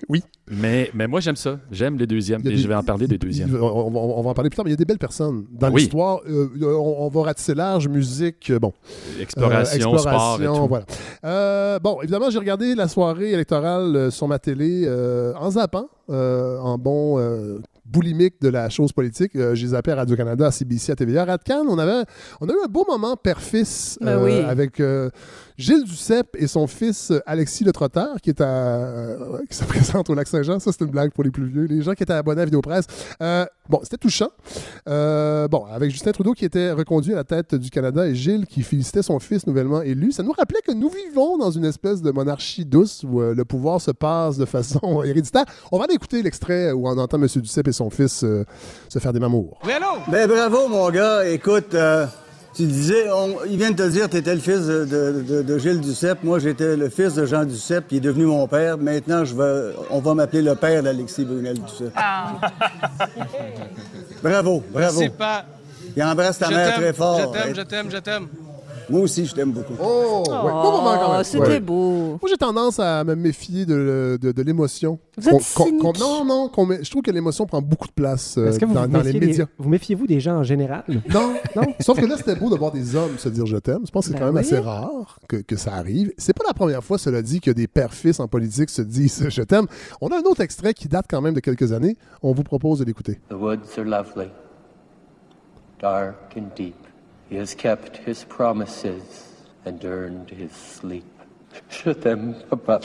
Oui. 0.09 0.23
Mais, 0.49 0.89
mais 0.93 1.07
moi, 1.07 1.19
j'aime 1.19 1.35
ça. 1.35 1.59
J'aime 1.71 1.97
les 1.97 2.07
deuxièmes. 2.07 2.41
Et 2.41 2.49
des- 2.49 2.57
je 2.57 2.67
vais 2.67 2.75
en 2.75 2.83
parler 2.83 3.07
des 3.07 3.17
deuxièmes. 3.17 3.55
On, 3.55 3.89
va- 3.89 3.99
on 3.99 4.21
va 4.21 4.29
en 4.29 4.33
parler 4.33 4.49
plus 4.49 4.57
tard, 4.57 4.65
mais 4.65 4.71
il 4.71 4.73
y 4.73 4.75
a 4.75 4.77
des 4.77 4.85
belles 4.85 4.97
personnes 4.97 5.45
dans 5.51 5.71
Oui. 5.71 5.81
l'histoire. 5.81 6.21
Euh, 6.29 6.47
on, 6.61 7.05
on 7.05 7.09
va 7.09 7.21
ratisser 7.23 7.53
large, 7.55 7.87
musique, 7.87 8.49
euh, 8.49 8.59
bon. 8.59 8.73
Exploration, 9.19 9.93
Euh, 9.93 9.97
sport 9.97 10.39
et 10.41 10.45
tout. 10.45 10.67
voilà. 10.67 10.85
Euh, 11.25 11.79
bon, 11.79 12.01
évidemment, 12.01 12.29
j'ai 12.29 12.39
regardé 12.39 12.75
la 12.75 12.87
soirée 12.87 13.31
électorale 13.31 14.11
sur 14.11 14.27
ma 14.27 14.39
télé 14.39 14.83
euh, 14.85 15.33
en 15.39 15.51
zappant, 15.51 15.87
euh, 16.09 16.57
en 16.59 16.77
bon 16.77 17.17
euh, 17.19 17.59
boulimique 17.85 18.41
de 18.41 18.49
la 18.49 18.69
chose 18.69 18.91
politique. 18.93 19.35
Euh, 19.35 19.53
j'ai 19.55 19.67
zappé 19.67 19.91
à 19.91 19.95
Radio-Canada, 19.95 20.47
à 20.47 20.51
CBC, 20.51 20.91
à 20.91 20.95
TVA. 20.95 21.23
À 21.23 21.25
Radcan, 21.25 21.65
on, 21.67 21.77
avait, 21.77 22.03
on 22.39 22.47
a 22.47 22.51
eu 22.53 22.57
un 22.63 22.67
beau 22.69 22.85
moment 22.87 23.15
père-fils 23.17 23.97
Ben 24.01 24.21
oui. 24.23 24.31
avec 24.39 24.79
euh, 24.79 25.09
Gilles 25.57 25.83
Duceppe 25.83 26.35
et 26.37 26.47
son 26.47 26.67
fils 26.67 27.11
euh, 27.11 27.19
Alexis 27.25 27.63
Le 27.63 27.71
Trotteur, 27.71 28.21
qui, 28.21 28.29
est 28.29 28.41
à, 28.41 28.47
euh, 28.47 29.39
qui 29.49 29.55
se 29.55 29.63
présente 29.65 30.09
au 30.09 30.15
Lac-Saint-Jean. 30.15 30.59
Ça, 30.59 30.71
c'est 30.71 30.83
une 30.83 30.91
blague 30.91 31.11
pour 31.11 31.23
les 31.23 31.31
plus 31.31 31.45
vieux. 31.45 31.65
Les 31.65 31.81
gens 31.81 31.93
qui 31.93 32.03
étaient 32.03 32.13
abonnés 32.13 32.41
à 32.41 32.45
Vidéopresse. 32.45 32.85
Euh, 33.21 33.45
bon, 33.69 33.79
c'était 33.83 33.97
touchant. 33.97 34.29
Euh, 34.87 35.47
bon, 35.47 35.65
avec 35.65 35.91
Justin 35.91 36.11
Trudeau 36.11 36.33
qui 36.33 36.45
était 36.45 36.71
reconduit 36.71 37.13
à 37.13 37.17
la 37.17 37.23
tête 37.23 37.55
du 37.55 37.69
Canada 37.69 38.05
et 38.07 38.15
Gilles 38.15 38.45
qui 38.45 38.61
félicitait 38.63 39.01
son 39.01 39.19
fils 39.19 39.47
nouvellement 39.47 39.81
élu, 39.81 40.11
ça 40.11 40.23
nous 40.23 40.33
rappelait 40.33 40.61
que 40.65 40.71
nous 40.71 40.89
vivons 40.89 41.37
dans 41.37 41.51
une 41.51 41.65
espèce 41.65 42.01
de 42.01 42.11
monarchie 42.11 42.65
douce 42.65 43.03
où 43.03 43.21
euh, 43.21 43.33
le 43.33 43.45
pouvoir 43.45 43.81
se 43.81 43.91
passe 43.91 44.37
de 44.37 44.45
façon 44.45 45.03
héréditaire. 45.05 45.45
On 45.71 45.77
va 45.77 45.85
aller 45.85 45.95
écouter 45.95 46.21
l'extrait 46.21 46.71
où 46.71 46.87
on 46.87 46.97
entend 46.97 47.17
M. 47.17 47.27
Duceppe 47.27 47.67
et 47.67 47.71
son 47.71 47.89
fils 47.89 48.23
euh, 48.23 48.45
se 48.89 48.99
faire 48.99 49.13
des 49.13 49.19
mamours. 49.19 49.59
Ben 50.07 50.27
bravo, 50.27 50.67
mon 50.67 50.89
gars. 50.89 51.27
Écoute, 51.27 51.73
euh, 51.73 52.05
tu 52.53 52.63
disais, 52.65 53.09
on, 53.11 53.37
il 53.49 53.57
vient 53.57 53.71
de 53.71 53.75
te 53.77 53.87
dire 53.89 54.05
que 54.07 54.11
tu 54.11 54.17
étais 54.17 54.33
le 54.35 54.41
fils 54.41 54.65
de, 54.67 54.85
de- 54.85 55.21
de- 55.27 55.41
de 55.41 55.57
Gilles 55.57 55.79
Duceppe. 55.81 56.23
Moi, 56.23 56.39
j'étais 56.39 56.75
le 56.75 56.89
fils 56.89 57.13
de 57.15 57.25
Jean 57.25 57.45
Duceppe, 57.45 57.87
qui 57.87 57.97
est 57.97 58.01
devenu 58.01 58.25
mon 58.25 58.45
père. 58.47 58.77
Maintenant, 58.77 59.23
je 59.23 59.35
vais, 59.35 59.73
on 59.89 59.99
va 59.99 60.13
m'appeler 60.13 60.41
le 60.41 60.55
père 60.55 60.83
d'Alexis 60.83 61.23
Brunel 61.25 61.59
Duceppe. 61.61 61.93
bravo, 64.23 64.63
bravo. 64.71 64.99
C'est 64.99 65.09
pas. 65.17 65.45
Il 65.95 66.03
embrasse 66.03 66.37
ta 66.39 66.47
Je 66.49 66.53
mère 66.55 66.75
très 66.75 66.93
fort. 66.93 67.19
je 67.19 67.25
t'aime, 67.39 67.55
je 67.55 67.61
t'aime, 67.61 67.91
je 67.91 67.97
t'aime. 67.97 68.27
Moi 68.89 69.01
aussi, 69.01 69.25
je 69.25 69.33
t'aime 69.33 69.51
beaucoup. 69.51 69.73
Oh, 69.81 70.23
ouais, 70.27 70.33
beau 70.51 70.71
moment 70.71 70.97
quand 70.97 71.07
Oh, 71.09 71.13
même. 71.13 71.23
c'était 71.23 71.47
Ouais. 71.47 71.59
beau. 71.59 72.17
Moi, 72.21 72.29
j'ai 72.29 72.37
tendance 72.37 72.79
à 72.79 73.03
me 73.03 73.15
méfier 73.15 73.65
de, 73.65 74.17
de- 74.21 74.31
de 74.31 74.41
l'émotion. 74.41 74.99
Vous 75.17 75.27
êtes 75.29 75.33
Qu'on- 75.33 75.39
qu'on- 75.39 75.77
qu'on- 75.77 75.93
cynique. 75.93 75.99
non, 75.99 76.25
non, 76.25 76.51
je 76.81 76.89
trouve 76.89 77.01
que 77.01 77.11
l'émotion 77.11 77.45
prend 77.45 77.61
beaucoup 77.61 77.87
de 77.87 77.93
place 77.93 78.37
euh, 78.37 78.47
Est-ce 78.49 78.59
que 78.59 78.65
vous, 78.65 78.73
dans, 78.73 78.81
vous 78.83 78.87
dans 78.87 79.01
les 79.01 79.13
des- 79.13 79.19
médias. 79.19 79.45
vous 79.57 79.69
méfiez-vous 79.69 80.07
des 80.07 80.19
gens 80.19 80.37
en 80.37 80.43
général? 80.43 80.83
Non, 81.13 81.33
Non? 81.55 81.63
Sauf 81.79 81.99
que 81.99 82.05
là, 82.05 82.15
c'était 82.17 82.35
beau 82.35 82.49
de 82.49 82.55
voir 82.57 82.71
des 82.71 82.95
hommes 82.95 83.17
se 83.17 83.29
dire 83.29 83.45
je 83.45 83.57
t'aime. 83.57 83.81
Je 83.85 83.91
pense 83.91 84.05
que 84.05 84.11
c'est 84.11 84.13
Ben 84.13 84.19
quand 84.27 84.33
même 84.33 84.35
oui. 84.35 84.41
assez 84.41 84.57
rare 84.59 85.19
que, 85.27 85.37
que 85.37 85.55
ça 85.55 85.73
arrive. 85.73 86.11
C'est 86.17 86.33
pas 86.33 86.43
la 86.47 86.53
première 86.53 86.83
fois, 86.83 86.97
cela 86.97 87.21
dit, 87.21 87.39
que 87.39 87.51
des 87.51 87.67
pères-fils 87.67 88.19
en 88.19 88.27
politique 88.27 88.69
se 88.69 88.81
disent 88.81 89.25
je 89.29 89.41
t'aime. 89.43 89.67
On 90.01 90.07
a 90.09 90.17
un 90.17 90.23
autre 90.23 90.41
extrait 90.41 90.73
qui 90.73 90.87
date 90.87 91.05
quand 91.09 91.21
même 91.21 91.33
de 91.33 91.39
quelques 91.39 91.71
années. 91.71 91.97
On 92.21 92.33
vous 92.33 92.43
propose 92.43 92.79
de 92.79 92.85
l'écouter. 92.85 93.19
The 93.29 93.33
woods 93.33 93.77
are 93.77 93.85
lovely, 93.85 94.29
dark 95.81 96.15
and 96.37 96.49
deep. 96.55 96.75
He 97.31 97.37
has 97.39 97.55
kept 97.55 98.01
his 98.07 98.25
promises 98.25 99.29
and 99.65 99.77
earned 99.85 100.29
his 100.31 100.51
sleep. 100.51 101.05
Je 101.69 101.91
t'aime, 101.91 102.35
papa. 102.49 102.79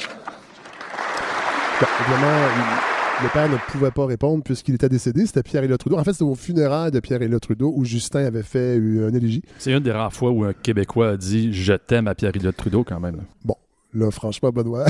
Évidemment, 2.01 2.49
il- 2.57 3.25
le 3.25 3.29
père 3.31 3.49
ne 3.49 3.57
pouvait 3.73 3.91
pas 3.91 4.05
répondre 4.05 4.45
puisqu'il 4.45 4.75
était 4.75 4.89
décédé. 4.91 5.25
C'était 5.27 5.43
Pierre-Éliott 5.43 5.81
Trudeau. 5.81 5.97
En 5.99 6.05
fait, 6.05 6.13
c'était 6.13 6.25
au 6.25 6.35
funérailles 6.35 6.91
de 6.91 7.01
Pierre-Éliott 7.01 7.41
Trudeau 7.43 7.73
où 7.75 7.85
Justin 7.85 8.25
avait 8.27 8.43
fait 8.43 8.77
une 8.77 9.15
élégie. 9.17 9.43
C'est 9.59 9.73
une 9.73 9.81
des 9.81 9.91
rares 9.93 10.13
fois 10.13 10.31
où 10.31 10.45
un 10.45 10.53
Québécois 10.53 11.11
a 11.13 11.17
dit 11.17 11.53
Je 11.53 11.73
t'aime 11.73 12.09
à 12.09 12.15
Pierre-Éliott 12.15 12.55
Trudeau, 12.57 12.85
quand 12.85 13.01
même. 13.01 13.23
Bon, 13.45 13.57
là, 13.95 14.11
franchement, 14.11 14.51
Benoît. 14.51 14.85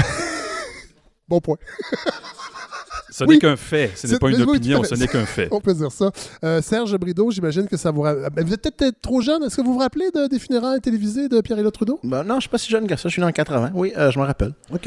bon 1.28 1.40
point. 1.40 1.56
Ce 3.10 3.24
Oui. 3.24 3.34
n'est 3.34 3.38
qu'un 3.40 3.56
fait. 3.56 3.92
Ce 3.94 4.06
n'est 4.06 4.18
pas 4.18 4.28
une 4.30 4.36
oui, 4.42 4.56
opinion, 4.56 4.82
ce 4.84 4.94
n'est 4.94 5.06
qu'un 5.06 5.24
fait. 5.24 5.48
On 5.52 5.60
peut 5.60 5.74
dire 5.74 5.92
ça. 5.92 6.10
Euh, 6.44 6.60
Serge 6.60 6.96
Brideau, 6.98 7.30
j'imagine 7.30 7.66
que 7.68 7.76
ça 7.76 7.90
vous. 7.90 8.02
ra- 8.02 8.14
Ben, 8.30 8.44
Vous 8.44 8.52
êtes 8.52 8.62
peut-être 8.62 9.00
trop 9.00 9.20
jeune. 9.20 9.42
Est-ce 9.44 9.56
que 9.56 9.62
vous 9.62 9.72
vous 9.74 9.78
rappelez 9.78 10.10
de- 10.12 10.26
des 10.28 10.38
funérailles 10.38 10.80
télévisées 10.80 11.28
de 11.28 11.40
Pierre-Éliott 11.40 11.72
Trudeau? 11.74 12.00
Ben, 12.02 12.24
non, 12.24 12.36
je 12.36 12.40
suis 12.40 12.48
pas 12.50 12.58
si 12.58 12.70
jeune 12.70 12.86
que 12.86 12.96
ça. 12.96 13.08
Je 13.08 13.12
suis 13.12 13.22
né 13.22 13.28
en 13.28 13.32
80. 13.32 13.70
Oui, 13.74 13.92
euh, 13.96 14.10
je 14.10 14.18
me 14.18 14.24
rappelle. 14.24 14.52
OK. 14.72 14.80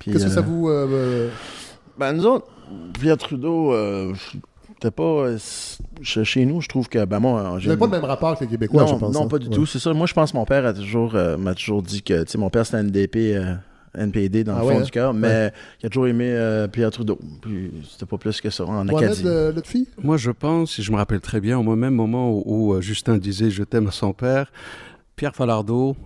Qu'est-ce 0.00 0.24
que 0.24 0.30
ça 0.30 0.40
euh, 0.40 0.42
vous. 0.42 0.68
euh, 0.68 0.86
euh, 0.90 1.30
Ben, 1.98 2.12
nous 2.12 2.26
autres, 2.26 2.46
Pierre 3.00 3.16
Trudeau, 3.18 3.72
euh, 3.72 4.12
c'était 4.74 4.90
pas. 4.90 5.26
chez 6.02 6.44
nous, 6.44 6.60
je 6.60 6.68
trouve 6.68 6.88
que. 6.88 7.04
Ben, 7.04 7.18
moi, 7.18 7.50
Vous 7.54 7.58
j'ai. 7.60 7.68
n'avez 7.68 7.78
pas 7.78 7.86
le 7.86 7.92
même 7.92 8.04
rapport 8.04 8.36
que 8.38 8.44
les 8.44 8.50
Québécois, 8.50 8.82
non, 8.82 8.86
je 8.88 8.94
pense. 8.96 9.14
non 9.14 9.24
hein. 9.24 9.28
pas 9.28 9.38
du 9.38 9.48
Ouais. 9.48 9.54
tout. 9.54 9.66
C'est 9.66 9.78
ça. 9.78 9.92
Moi, 9.92 10.06
je 10.06 10.14
pense 10.14 10.32
que 10.32 10.36
mon 10.36 10.44
père 10.44 10.64
a 10.66 10.72
toujours, 10.72 11.14
euh, 11.14 11.36
m'a 11.36 11.54
toujours 11.54 11.82
dit 11.82 12.02
que, 12.02 12.22
tu 12.24 12.32
sais, 12.32 12.38
mon 12.38 12.50
père, 12.50 12.64
c'était 12.66 12.78
un 12.78 12.82
NDP, 12.84 13.34
euh, 13.34 13.54
NPD 13.96 14.44
dans 14.44 14.56
Ah 14.56 14.60
le 14.60 14.64
ouais, 14.66 14.74
fond 14.74 14.80
hein? 14.80 14.84
du 14.84 14.90
cœur, 14.90 15.14
mais 15.14 15.52
il 15.82 15.86
a 15.86 15.88
toujours 15.88 16.06
aimé 16.06 16.26
euh, 16.28 16.66
Pierre 16.68 16.90
Trudeau. 16.90 17.18
Puis, 17.42 17.70
c'était 17.90 18.06
pas 18.06 18.18
plus 18.18 18.40
que 18.40 18.50
ça 18.50 18.64
en 18.64 18.84
Mohamed, 18.84 18.94
Acadie. 18.96 19.22
euh, 19.26 19.52
notre 19.52 19.68
fille? 19.68 19.86
Moi, 20.02 20.16
je 20.16 20.30
pense, 20.30 20.72
si 20.72 20.82
je 20.82 20.90
me 20.92 20.96
rappelle 20.96 21.20
très 21.20 21.40
bien, 21.40 21.58
au 21.58 21.62
même 21.76 21.94
moment 21.94 22.30
où, 22.30 22.42
où, 22.44 22.74
euh, 22.74 22.80
Justin 22.80 23.18
disait 23.18 23.50
je 23.50 23.62
t'aime 23.62 23.86
à 23.88 23.90
son 23.92 24.12
père, 24.12 24.50
Pierre 25.16 25.34
Falardeau, 25.36 25.96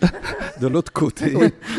de 0.60 0.66
l'autre 0.68 0.92
côté, 0.92 1.32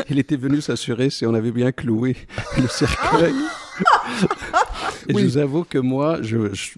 il 0.10 0.20
était 0.20 0.36
venu 0.36 0.60
s'assurer 0.62 1.10
si 1.10 1.26
on 1.26 1.34
avait 1.34 1.52
bien 1.52 1.72
cloué 1.72 2.16
le 2.62 2.68
cercueil. 2.68 3.34
Et 5.10 5.14
Oui. 5.16 5.22
je 5.24 5.28
vous 5.28 5.38
avoue 5.40 5.64
que 5.64 5.80
moi, 5.80 6.20
je, 6.22 6.54
je- 6.54 6.74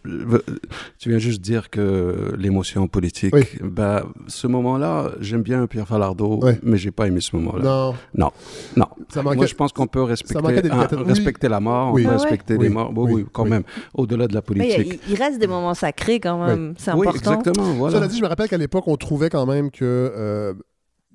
tu 0.97 1.09
viens 1.09 1.17
juste 1.19 1.41
dire 1.41 1.69
que 1.69 2.33
l'émotion 2.37 2.87
politique, 2.87 3.33
Oui. 3.35 3.43
bah, 3.61 4.05
ce 4.27 4.47
moment-là, 4.47 5.11
j'aime 5.19 5.41
bien 5.41 5.67
Pierre 5.67 5.87
Falardeau, 5.87 6.39
Ouais. 6.41 6.57
mais 6.63 6.77
j'ai 6.77 6.91
pas 6.91 7.07
aimé 7.07 7.19
ce 7.19 7.35
moment-là. 7.35 7.63
Non. 7.63 7.93
Non, 8.15 8.31
non. 8.77 8.87
Ça. 9.09 9.21
Moi, 9.21 9.35
je 9.45 9.53
pense 9.53 9.73
qu'on 9.73 9.87
peut 9.87 10.01
respecter, 10.01 10.41
d'éducation. 10.41 10.97
un- 10.99 11.01
Oui. 11.03 11.07
respecter 11.09 11.49
la 11.49 11.59
mort, 11.59 11.93
Oui. 11.93 12.03
on 12.03 12.05
peut 12.05 12.11
Ah 12.13 12.17
ouais. 12.17 12.21
respecter 12.23 12.55
Oui. 12.55 12.63
les 12.63 12.69
morts. 12.69 12.93
Bon, 12.93 13.05
Oui. 13.05 13.13
oui, 13.15 13.25
quand 13.33 13.43
Oui. 13.43 13.49
même, 13.49 13.63
au-delà 13.93 14.27
de 14.27 14.33
la 14.33 14.41
Mais 14.55 14.69
il, 14.69 14.75
politique. 14.75 15.01
il 15.09 15.15
reste 15.15 15.39
des 15.39 15.47
moments 15.47 15.73
sacrés 15.73 16.19
quand 16.21 16.45
même. 16.45 16.73
C'est 16.77 16.91
Oui, 16.93 17.07
important. 17.07 17.33
exactement, 17.33 17.73
voilà. 17.73 17.97
Cela 17.97 18.07
dit, 18.07 18.17
je 18.17 18.23
me 18.23 18.27
rappelle 18.29 18.47
qu'à 18.47 18.57
l'époque, 18.57 18.87
on 18.87 18.95
trouvait 18.95 19.29
quand 19.29 19.45
même 19.45 19.71
que. 19.71 19.83
euh, 19.83 20.53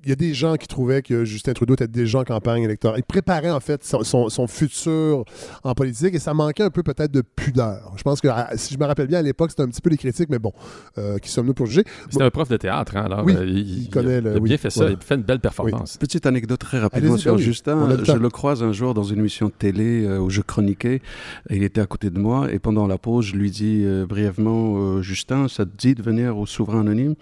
il 0.03 0.09
y 0.09 0.11
a 0.11 0.15
des 0.15 0.33
gens 0.33 0.55
qui 0.55 0.67
trouvaient 0.67 1.01
que 1.01 1.25
Justin 1.25 1.53
Trudeau 1.53 1.73
était 1.73 1.87
déjà 1.87 2.19
en 2.19 2.23
campagne 2.23 2.63
électorale. 2.63 2.99
Il 2.99 3.03
préparait 3.03 3.49
en 3.51 3.59
fait 3.59 3.83
son, 3.83 4.03
son- 4.03 4.29
son 4.29 4.47
futur 4.47 5.25
en 5.63 5.73
politique 5.73 6.13
et 6.15 6.19
ça 6.19 6.33
manquait 6.33 6.63
un 6.63 6.69
peu 6.69 6.83
peut-être 6.83 7.11
de 7.11 7.21
pudeur. 7.21 7.93
Je 7.97 8.03
pense 8.03 8.21
que 8.21 8.27
si 8.55 8.73
je 8.73 8.79
me 8.79 8.85
rappelle 8.85 9.07
bien 9.07 9.19
à 9.19 9.21
l'époque, 9.21 9.49
c'était 9.49 9.63
un 9.63 9.67
petit 9.67 9.81
peu 9.81 9.89
les 9.89 9.97
critiques, 9.97 10.29
mais 10.29 10.39
bon, 10.39 10.53
euh, 10.97 11.17
qui 11.17 11.29
sommes-nous 11.29 11.53
pour 11.53 11.65
juger? 11.65 11.83
C'était 12.09 12.23
un 12.23 12.29
prof 12.29 12.47
de 12.47 12.57
théâtre, 12.57 12.95
hein, 12.95 13.03
alors 13.05 13.25
Oui, 13.25 13.35
euh, 13.35 13.45
il 13.45 13.89
connaît 13.89 14.21
le- 14.21 14.31
il 14.31 14.37
a 14.37 14.39
bien 14.39 14.53
oui, 14.53 14.57
fait 14.57 14.69
ça, 14.69 14.85
il 14.89 14.93
a 14.93 14.97
fait 14.99 15.15
une 15.15 15.23
belle 15.23 15.39
performance. 15.39 15.97
Petite 15.97 16.25
anecdote 16.25 16.59
très 16.59 16.79
rapidement 16.79 17.17
sur 17.17 17.37
Justin. 17.37 17.97
Je 18.03 18.11
le 18.13 18.29
croise 18.29 18.63
un 18.63 18.71
jour 18.71 18.93
dans 18.93 19.03
une 19.03 19.19
émission 19.19 19.47
de 19.47 19.51
télé 19.51 20.05
euh, 20.05 20.19
où 20.19 20.29
je 20.29 20.41
chroniquais. 20.41 21.01
Il 21.49 21.63
était 21.63 21.81
à 21.81 21.85
côté 21.85 22.09
de 22.11 22.19
moi. 22.19 22.51
Et 22.53 22.59
pendant 22.59 22.87
la 22.87 22.97
pause, 22.97 23.25
je 23.25 23.35
lui 23.35 23.51
dis 23.51 23.81
euh, 23.83 24.05
brièvement 24.05 24.75
euh, 24.77 25.01
Justin, 25.01 25.47
ça 25.47 25.65
te 25.65 25.75
dit 25.75 25.95
de 25.95 26.01
venir 26.03 26.37
au 26.37 26.45
Souverain 26.45 26.81
Anonyme 26.81 27.15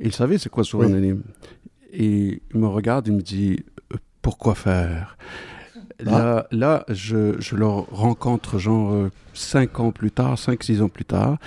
Il 0.00 0.12
savait 0.12 0.38
c'est 0.38 0.48
quoi 0.48 0.64
Souverain 0.64 0.88
Oui. 0.88 0.92
Anonyme. 0.94 1.22
Et 1.92 2.42
il 2.52 2.60
me 2.60 2.66
regarde, 2.66 3.06
il 3.08 3.14
me 3.14 3.20
dit 3.22 3.64
euh, 3.92 3.96
Pourquoi 4.22 4.54
faire? 4.54 5.16
Ah. 6.06 6.10
Là, 6.10 6.46
là 6.50 6.84
je, 6.88 7.40
je 7.40 7.54
le 7.54 7.66
rencontre 7.66 8.58
genre 8.58 8.92
euh, 8.92 9.10
cinq 9.34 9.78
ans 9.78 9.92
plus 9.92 10.10
tard, 10.10 10.38
cinq, 10.38 10.62
six 10.64 10.82
ans 10.82 10.88
plus 10.88 11.04
tard. 11.04 11.38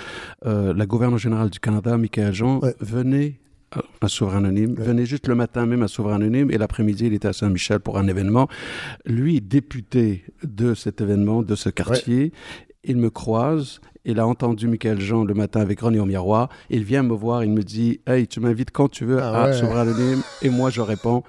Euh, 0.46 0.72
la 0.72 0.86
gouverneure 0.86 1.18
générale 1.18 1.50
du 1.50 1.60
Canada, 1.60 1.96
Michael 1.98 2.32
Jean, 2.32 2.60
Ouais. 2.60 2.74
venait 2.80 3.34
à- 3.72 3.82
à 4.00 4.08
Souverain 4.08 4.38
Anonyme, 4.38 4.74
Ouais. 4.78 4.84
venait 4.84 5.04
juste 5.04 5.26
le 5.28 5.34
matin 5.34 5.66
même 5.66 5.82
à 5.82 5.88
Souverain 5.88 6.14
Anonyme 6.16 6.50
et 6.50 6.58
l'après-midi, 6.58 7.06
il 7.06 7.14
était 7.14 7.28
à 7.28 7.32
Saint-Michel 7.32 7.80
pour 7.80 7.98
un 7.98 8.06
événement. 8.06 8.48
Lui, 9.04 9.40
député 9.40 10.24
de 10.44 10.72
cet 10.74 11.00
événement, 11.00 11.42
de 11.42 11.54
ce 11.54 11.68
quartier, 11.68 12.32
il 12.84 12.96
me 12.96 13.10
croise. 13.10 13.80
Il 14.08 14.20
a 14.20 14.26
entendu 14.26 14.68
Michael 14.68 15.00
Jean 15.00 15.24
le 15.24 15.34
matin 15.34 15.60
avec 15.60 15.80
René 15.80 15.98
au 15.98 16.04
miroir. 16.04 16.48
Il 16.70 16.84
vient 16.84 17.02
me 17.02 17.12
voir, 17.12 17.42
il 17.42 17.50
me 17.50 17.62
dit 17.64 18.00
Hey, 18.06 18.28
tu 18.28 18.38
m'invites 18.38 18.70
quand 18.70 18.88
tu 18.88 19.04
veux 19.04 19.20
Ah 19.20 19.30
à 19.30 19.46
ouais. 19.46 19.52
Souverain 19.52 19.80
Anonyme. 19.80 20.22
Et 20.42 20.48
moi, 20.48 20.70
je 20.70 20.80
réponds 20.80 21.24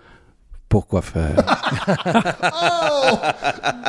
Pourquoi 0.69 1.01
faire? 1.01 1.36
Oh! 3.10 3.15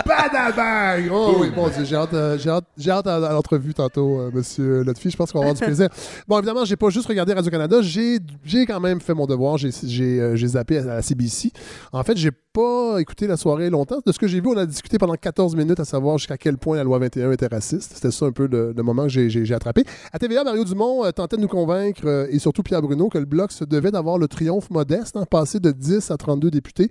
Badabang! 0.06 1.08
Oh 1.12 1.36
oui, 1.40 1.50
bon 1.54 1.68
Dieu, 1.68 1.84
j'ai 1.84 1.96
hâte, 1.96 2.14
euh, 2.14 2.38
j'ai 2.38 2.50
hâte, 2.50 2.64
j'ai 2.76 2.90
hâte 2.90 3.06
à, 3.06 3.16
à 3.16 3.32
l'entrevue 3.32 3.74
tantôt, 3.74 4.20
euh, 4.20 4.30
monsieur 4.32 4.82
Lotfi. 4.84 5.10
Je 5.10 5.16
pense 5.16 5.32
qu'on 5.32 5.40
va 5.40 5.46
avoir 5.46 5.58
du 5.58 5.64
plaisir. 5.64 5.88
Bon, 6.26 6.38
évidemment, 6.38 6.64
j'ai 6.64 6.76
pas 6.76 6.88
juste 6.90 7.08
regardé 7.08 7.32
Radio-Canada, 7.32 7.78
j'ai, 7.82 8.18
j'ai 8.44 8.64
quand 8.64 8.80
même 8.80 9.00
fait 9.00 9.14
mon 9.14 9.26
devoir. 9.26 9.58
J'ai, 9.58 9.70
j'ai, 9.84 10.20
euh, 10.20 10.36
j'ai 10.36 10.46
zappé 10.48 10.78
à 10.78 10.84
la 10.84 11.02
CBC. 11.02 11.50
En 11.92 12.02
fait, 12.04 12.16
j'ai 12.16 12.30
pas 12.58 13.00
écouté 13.00 13.28
la 13.28 13.36
soirée 13.36 13.70
longtemps. 13.70 14.00
De 14.04 14.10
ce 14.10 14.18
que 14.18 14.26
j'ai 14.26 14.40
vu, 14.40 14.48
on 14.48 14.56
a 14.56 14.66
discuté 14.66 14.98
pendant 14.98 15.14
14 15.14 15.54
minutes 15.54 15.78
à 15.78 15.84
savoir 15.84 16.18
jusqu'à 16.18 16.36
quel 16.36 16.58
point 16.58 16.76
la 16.76 16.82
loi 16.82 16.98
21 16.98 17.30
était 17.30 17.46
raciste. 17.46 17.92
C'était 17.94 18.10
ça 18.10 18.26
un 18.26 18.32
peu 18.32 18.48
le, 18.50 18.72
le 18.76 18.82
moment 18.82 19.04
que 19.04 19.10
j'ai, 19.28 19.54
attrapé. 19.54 19.84
À 20.12 20.18
TVA, 20.18 20.42
Mario 20.42 20.64
Dumont 20.64 21.04
euh, 21.04 21.12
tentait 21.12 21.36
de 21.36 21.42
nous 21.42 21.46
convaincre, 21.48 22.02
euh, 22.04 22.26
et 22.30 22.40
surtout 22.40 22.64
Pierre 22.64 22.82
Bruno, 22.82 23.08
que 23.10 23.18
le 23.18 23.26
Bloc 23.26 23.52
se 23.52 23.62
devait 23.64 23.92
d'avoir 23.92 24.18
le 24.18 24.26
triomphe 24.26 24.70
modeste, 24.70 25.16
hein, 25.16 25.24
passer 25.30 25.60
de 25.60 25.70
10 25.70 26.10
à 26.10 26.16
32 26.16 26.50
députés. 26.50 26.88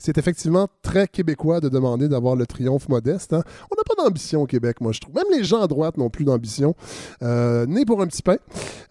C'est 0.00 0.18
effectivement 0.18 0.66
très 0.82 1.06
québécois 1.06 1.60
de 1.60 1.68
demander 1.68 2.08
d'avoir 2.08 2.34
le 2.34 2.44
triomphe 2.44 2.88
modeste. 2.88 3.34
hein. 3.34 3.42
On 3.70 3.76
n'a 3.76 3.84
pas 3.86 4.02
d'ambition 4.02 4.42
au 4.42 4.46
Québec, 4.46 4.80
moi, 4.80 4.90
je 4.90 5.00
trouve. 5.00 5.14
Même 5.14 5.26
les 5.32 5.44
gens 5.44 5.62
à 5.62 5.68
droite 5.68 5.96
n'ont 5.96 6.10
plus 6.10 6.24
d'ambition. 6.24 6.74
Euh, 7.22 7.66
né 7.66 7.84
pour 7.84 8.02
un 8.02 8.08
petit 8.08 8.22
pain. 8.22 8.38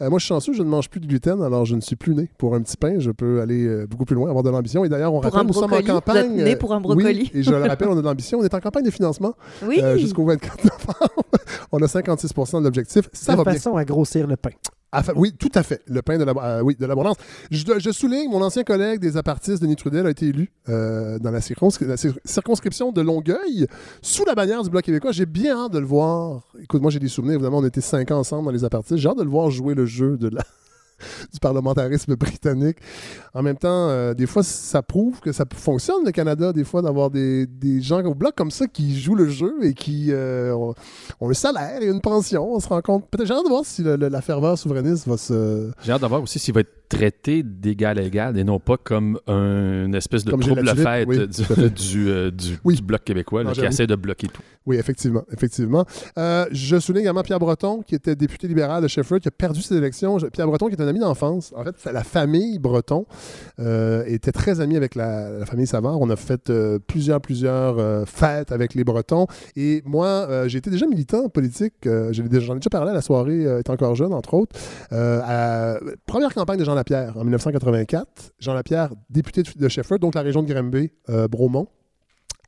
Euh, 0.02 0.10
moi, 0.10 0.20
je 0.20 0.24
suis 0.24 0.30
chanceux, 0.30 0.54
je 0.54 0.64
ne 0.64 0.70
mange 0.70 0.90
plus 0.90 1.02
de 1.02 1.06
gluten, 1.06 1.42
alors 1.42 1.66
je 1.66 1.76
ne 1.76 1.82
suis 1.82 1.98
plus 1.98 2.16
né 2.16 2.30
pour 2.38 2.56
un 2.56 2.62
petit 2.62 2.78
pain. 2.78 3.00
Je 3.00 3.12
peux 3.12 3.42
aller 3.42 3.86
beaucoup 3.88 4.06
plus 4.06 4.16
loin, 4.16 4.30
avoir 4.30 4.44
de 4.44 4.50
l'ambition. 4.50 4.86
Et 4.86 4.90
d'ailleurs, 4.90 5.14
on 5.14 5.20
Pour 5.20 5.26
rappelle, 5.34 5.42
un 5.42 5.48
nous 5.50 5.54
sommes 5.54 5.74
en 5.74 6.02
Vous 6.14 6.18
êtes 6.20 6.32
né 6.46 6.56
pour 6.56 6.74
un 6.74 6.82
brocoli. 6.82 7.30
Oui, 7.34 7.40
et 7.40 7.44
je 7.44 7.52
le 7.52 7.58
rappelle, 7.68 7.88
on 7.90 7.94
a 7.98 8.02
de 8.02 8.06
l'ambition. 8.06 8.40
On 8.40 8.44
est 8.44 8.54
en 8.54 8.60
campagne 8.60 8.84
de 8.86 8.92
financement 8.92 9.34
Oui. 9.66 9.80
euh, 9.82 9.98
jusqu'au 9.98 10.26
24 10.26 10.64
novembre. 10.64 11.24
on 11.72 11.78
a 11.82 11.86
56% 11.86 12.60
de 12.60 12.64
l'objectif. 12.66 13.10
Ça 13.14 13.34
de 13.34 13.38
va 13.38 13.44
bien. 13.44 13.54
façon 13.54 13.76
à 13.76 13.86
grossir 13.86 14.28
le 14.28 14.36
pain. 14.36 14.52
Oui, 15.16 15.34
tout 15.34 15.50
à 15.56 15.64
fait. 15.64 15.82
Le 15.88 16.04
pain 16.04 16.20
de 16.20 16.24
la, 16.24 16.34
euh, 16.34 16.62
oui, 16.62 16.76
de 16.80 16.86
l'abondance. 16.86 17.16
Je, 17.50 17.64
je 17.80 17.90
souligne, 17.90 18.30
mon 18.30 18.44
ancien 18.44 18.64
collègue 18.64 19.00
des 19.00 19.18
apartistes, 19.18 19.60
Denis 19.60 19.76
Trudel, 19.76 20.06
a 20.06 20.12
été 20.12 20.28
élu 20.28 20.52
euh, 20.70 21.18
dans 21.18 21.32
la, 21.32 21.40
circonscri- 21.40 21.88
la 21.88 21.96
cir- 21.96 22.14
circonscription 22.24 22.92
de 22.92 23.02
Longueuil 23.02 23.66
sous 24.04 24.24
la 24.24 24.36
bannière 24.36 24.62
du 24.62 24.70
Bloc 24.70 24.84
québécois. 24.84 25.12
J'ai 25.12 25.26
bien 25.26 25.58
hâte 25.66 25.72
de 25.74 25.80
le 25.80 25.86
voir. 25.88 26.44
Écoute, 26.62 26.84
moi, 26.84 26.92
j'ai 26.92 27.00
des 27.00 27.08
souvenirs. 27.08 27.34
Évidemment, 27.34 27.58
on 27.58 27.66
était 27.66 27.82
cinq 27.82 28.12
ans 28.12 28.20
ensemble 28.20 28.46
dans 28.46 28.52
les 28.52 28.64
apartistes. 28.66 28.98
J'ai 28.98 29.10
hâte 29.10 29.18
de 29.18 29.24
le 29.24 29.32
voir 29.32 29.50
jouer 29.50 29.74
le 29.74 29.88
jeu 29.88 30.16
de 30.16 30.28
la, 30.28 30.44
du 31.34 31.40
parlementarisme 31.40 32.16
britannique. 32.16 32.78
En 33.34 33.42
même 33.42 33.58
temps, 33.58 33.90
euh, 33.90 34.14
des 34.14 34.28
fois, 34.28 34.44
ça 34.44 34.82
prouve 34.82 35.20
que 35.20 35.32
ça 35.32 35.46
fonctionne, 35.54 36.06
le 36.06 36.12
Canada, 36.12 36.54
des 36.54 36.64
fois, 36.64 36.82
d'avoir 36.82 37.10
des, 37.10 37.48
gens 37.82 38.04
au 38.04 38.14
bloc 38.14 38.36
comme 38.36 38.52
ça 38.52 38.68
qui 38.68 39.00
jouent 39.00 39.16
le 39.16 39.30
jeu 39.30 39.54
et 39.64 39.74
qui 39.74 40.08
euh, 40.12 40.54
ont, 40.54 40.76
un 41.22 41.34
salaire 41.34 41.82
et 41.82 41.88
une 41.88 42.02
pension. 42.02 42.54
On 42.54 42.60
se 42.60 42.68
rend 42.68 42.82
compte. 42.82 43.10
Peut-être, 43.10 43.28
j'ai 43.28 43.34
hâte 43.34 43.44
de 43.44 43.50
voir 43.50 43.66
si 43.66 43.84
la 43.84 44.22
ferveur 44.22 44.58
souverainiste 44.58 45.08
va 45.08 45.18
se. 45.18 45.72
J'ai 45.84 45.92
hâte 45.92 46.02
de 46.02 46.08
voir 46.08 46.22
aussi 46.22 46.40
s'il 46.40 46.54
va 46.54 46.62
être 46.62 46.83
traité 46.90 47.44
d'égal 47.44 47.98
à 48.00 48.02
égal 48.04 48.38
et 48.38 48.44
non 48.44 48.60
pas 48.60 48.78
comme 48.78 49.20
un, 49.28 49.86
une 49.86 49.96
espèce 49.96 50.24
de 50.26 50.32
Comme 50.32 50.42
trouble 50.42 50.62
Latulippe, 50.62 50.88
fête 50.88 51.08
oui, 51.08 51.18
du, 51.72 52.08
à 52.10 52.14
euh, 52.14 52.32
du- 52.32 52.60
Oui. 52.64 52.76
du 52.76 52.82
Bloc 52.84 53.04
québécois 53.04 53.44
là, 53.44 53.50
Non, 53.50 53.54
qui 53.56 53.66
essaie 53.66 53.88
de 53.88 53.96
bloquer 53.96 54.28
tout. 54.28 54.42
Oui, 54.66 54.78
effectivement, 54.78 55.24
effectivement. 55.32 55.86
Euh, 56.18 56.46
je 56.52 56.80
souligne 56.80 57.02
également 57.04 57.24
Pierre 57.24 57.40
Breton, 57.40 57.82
qui 57.86 57.96
était 57.96 58.16
député 58.16 58.48
libéral 58.48 58.82
de 58.82 58.88
Shefford, 58.88 59.20
qui 59.20 59.28
a 59.28 59.32
perdu 59.32 59.62
ses 59.62 59.76
élections. 59.76 60.18
Pierre 60.32 60.48
Breton, 60.48 60.68
qui 60.68 60.76
est 60.76 60.82
un 60.82 60.88
ami 60.88 61.00
d'enfance. 61.00 61.54
En 61.58 61.64
fait, 61.66 61.76
la 61.92 62.04
famille 62.04 62.60
Breton 62.60 63.06
euh, 63.60 64.04
était 64.08 64.32
très 64.32 64.62
amie 64.62 64.78
avec 64.78 64.96
la, 64.96 65.30
la 65.32 65.46
famille 65.46 65.68
Savard. 65.68 66.00
On 66.00 66.10
a 66.10 66.16
fait 66.16 66.50
plusieurs, 66.88 67.20
plusieurs 67.20 68.08
fêtes 68.08 68.52
avec 68.54 68.74
les 68.74 68.84
Bretons. 68.86 69.28
Et 69.58 69.82
moi, 69.86 70.28
j'ai 70.48 70.60
été 70.60 70.70
déjà 70.70 70.86
militant 70.88 71.28
politique. 71.28 71.74
J'en 71.84 72.24
ai 72.26 72.30
déjà 72.30 72.54
parlé 72.72 72.92
à 72.92 72.94
la 72.94 73.02
soirée, 73.02 73.60
étant 73.60 73.74
encore 73.74 73.96
jeune, 73.96 74.14
entre 74.14 74.34
autres. 74.36 74.56
À- 74.92 75.78
première 76.06 76.34
campagne 76.34 76.60
de 76.60 76.64
Jean 76.66 76.76
Lapierre 76.84 77.18
en 77.18 77.24
1984. 77.24 78.34
Jean 78.40 78.54
Lapierre, 78.54 78.90
député 79.10 79.44
de, 79.44 79.50
de 79.56 79.70
Shefford, 79.70 80.00
donc 80.00 80.16
la 80.16 80.22
région 80.22 80.44
de 80.44 80.54
Granby, 80.54 80.92
euh, 81.10 81.28
Bromont. 81.30 81.68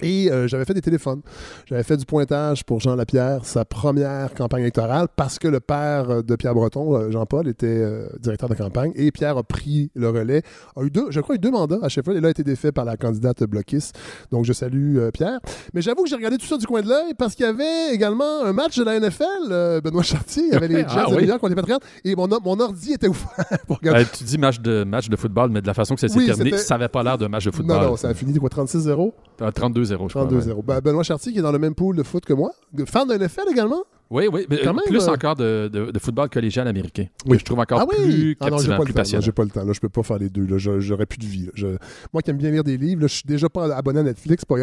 Et 0.02 0.30
euh, 0.30 0.48
j'avais 0.48 0.66
fait 0.66 0.74
des 0.74 0.82
téléphones. 0.82 1.22
J'avais 1.68 1.84
fait 1.84 1.96
du 1.96 2.06
pointage 2.06 2.66
pour 2.66 2.82
Jean 2.82 2.96
Lapierre, 2.96 3.46
sa 3.46 3.64
première 3.64 4.34
campagne 4.34 4.64
électorale, 4.64 5.08
parce 5.16 5.40
que 5.40 5.48
le 5.48 5.62
père 5.62 6.22
de 6.22 6.36
Pierre 6.36 6.54
Breton, 6.54 6.96
euh, 6.96 7.12
Jean-Paul, 7.12 7.48
était 7.48 7.66
euh, 7.68 8.10
directeur 8.20 8.50
de 8.50 8.56
campagne. 8.56 8.92
Et 8.96 9.12
Pierre 9.12 9.38
a 9.38 9.44
pris 9.44 9.92
le 9.96 10.10
relais. 10.10 10.42
A 10.76 10.84
eu 10.84 10.90
deux, 10.90 11.12
je 11.12 11.22
crois, 11.22 11.36
eu 11.36 11.40
deux 11.40 11.52
mandats 11.52 11.80
à 11.82 11.88
Sheffield. 11.88 12.18
Et 12.18 12.22
là, 12.22 12.28
a 12.28 12.32
été 12.32 12.44
défait 12.44 12.74
par 12.74 12.84
la 12.84 12.98
candidate 12.98 13.44
bloquiste. 13.46 13.98
Donc, 14.32 14.44
je 14.44 14.52
salue 14.52 15.00
Pierre. 15.14 15.40
Mais 15.74 15.82
j'avoue 15.82 16.04
que 16.04 16.10
j'ai 16.10 16.18
regardé 16.18 16.38
tout 16.38 16.46
ça 16.46 16.58
du 16.58 16.68
coin 16.68 16.82
de 16.82 16.90
l'œil 16.90 17.14
parce 17.18 17.34
qu'il 17.34 17.46
y 17.46 17.50
avait 17.50 17.94
également 17.94 18.44
un 18.44 18.52
match 18.52 18.78
de 18.78 18.84
la 18.84 19.00
NFL. 19.00 19.82
Benoît 19.82 20.04
Chartier, 20.04 20.44
il 20.48 20.54
y 20.54 20.56
avait 20.56 20.68
les 20.68 20.84
ah 20.88 20.94
Jets 20.94 21.02
ah, 21.06 21.10
oui. 21.12 21.26
de 21.26 21.32
New 21.32 21.40
contre 21.40 21.50
les 21.50 21.56
Patriotes. 21.56 21.84
Et 22.04 22.16
mon, 22.16 22.30
ordi 22.30 22.92
était 22.92 23.08
ouvert 23.08 23.46
pour 23.68 23.78
regarder. 23.78 24.06
tu 24.06 24.26
dis 24.26 24.38
match 24.38 24.60
de, 24.60 24.84
match 24.84 25.08
de 25.08 25.16
football, 25.16 25.52
mais 25.52 25.62
de 25.62 25.68
la 25.68 25.74
façon 25.74 25.96
que 25.96 26.02
ça 26.02 26.10
s'est 26.10 26.26
terminé, 26.26 26.58
ça 26.58 26.76
n'avait 26.76 26.90
pas 26.90 27.02
l'air 27.02 27.18
d'un 27.18 27.30
match 27.30 27.46
de 27.46 27.52
football. 27.52 27.78
Non, 27.78 27.90
non, 27.92 27.96
ça 27.96 28.10
a 28.10 28.14
fini 28.14 28.34
quoi, 28.38 28.50
36-0 28.50 29.14
32 29.54 29.85
2-0, 29.86 30.82
Benoît 30.82 31.04
Chartier 31.04 31.32
qui 31.34 31.40
est 31.40 31.42
dans 31.42 31.52
le 31.52 31.60
même 31.60 31.76
pool 31.76 31.96
de 31.96 32.04
foot 32.04 32.26
que 32.26 32.34
moi. 32.34 32.52
Fan 32.86 33.08
de 33.08 33.16
NFL 33.16 33.50
également. 33.52 33.84
Oui, 34.12 34.28
oui, 34.32 34.46
mais 34.50 34.58
Quand 34.64 34.70
euh, 34.70 34.74
même, 34.74 34.86
plus 34.86 35.08
euh, 35.08 35.12
encore 35.12 35.36
de, 35.36 35.68
de- 35.72 35.92
de 35.92 36.00
football 36.00 36.30
collégial 36.30 36.68
américain. 36.68 37.06
Oui. 37.26 37.34
Que 37.38 37.40
je 37.40 37.46
trouve 37.46 37.60
encore 37.60 37.80
ah 37.82 37.86
oui! 37.90 37.96
plus 38.06 38.38
Ah 38.40 38.50
non, 38.52 38.58
j'ai 38.60 38.68
pas 38.68 38.78
plus 38.84 38.94
le 38.94 39.04
temps. 39.04 39.20
j'ai 39.22 39.32
pas 39.32 39.44
le 39.44 39.50
temps. 39.50 39.66
Là, 39.66 39.74
je 39.74 39.80
peux 39.80 39.90
pas 39.90 40.04
faire 40.04 40.20
les 40.20 40.30
deux. 40.30 40.48
J'aurais 40.58 41.06
plus 41.08 41.18
de 41.18 41.26
vie. 41.26 41.50
Je- 41.56 41.76
Moi 42.14 42.22
qui 42.22 42.30
aime 42.30 42.38
bien 42.38 42.52
lire 42.52 42.64
des 42.64 42.78
livres, 42.78 43.02
là, 43.02 43.08
je 43.08 43.16
suis 43.16 43.24
déjà 43.26 43.50
pas 43.50 43.76
abonné 43.76 44.00
à 44.02 44.04
Netflix. 44.04 44.44
C'est 44.48 44.48
pas, 44.48 44.60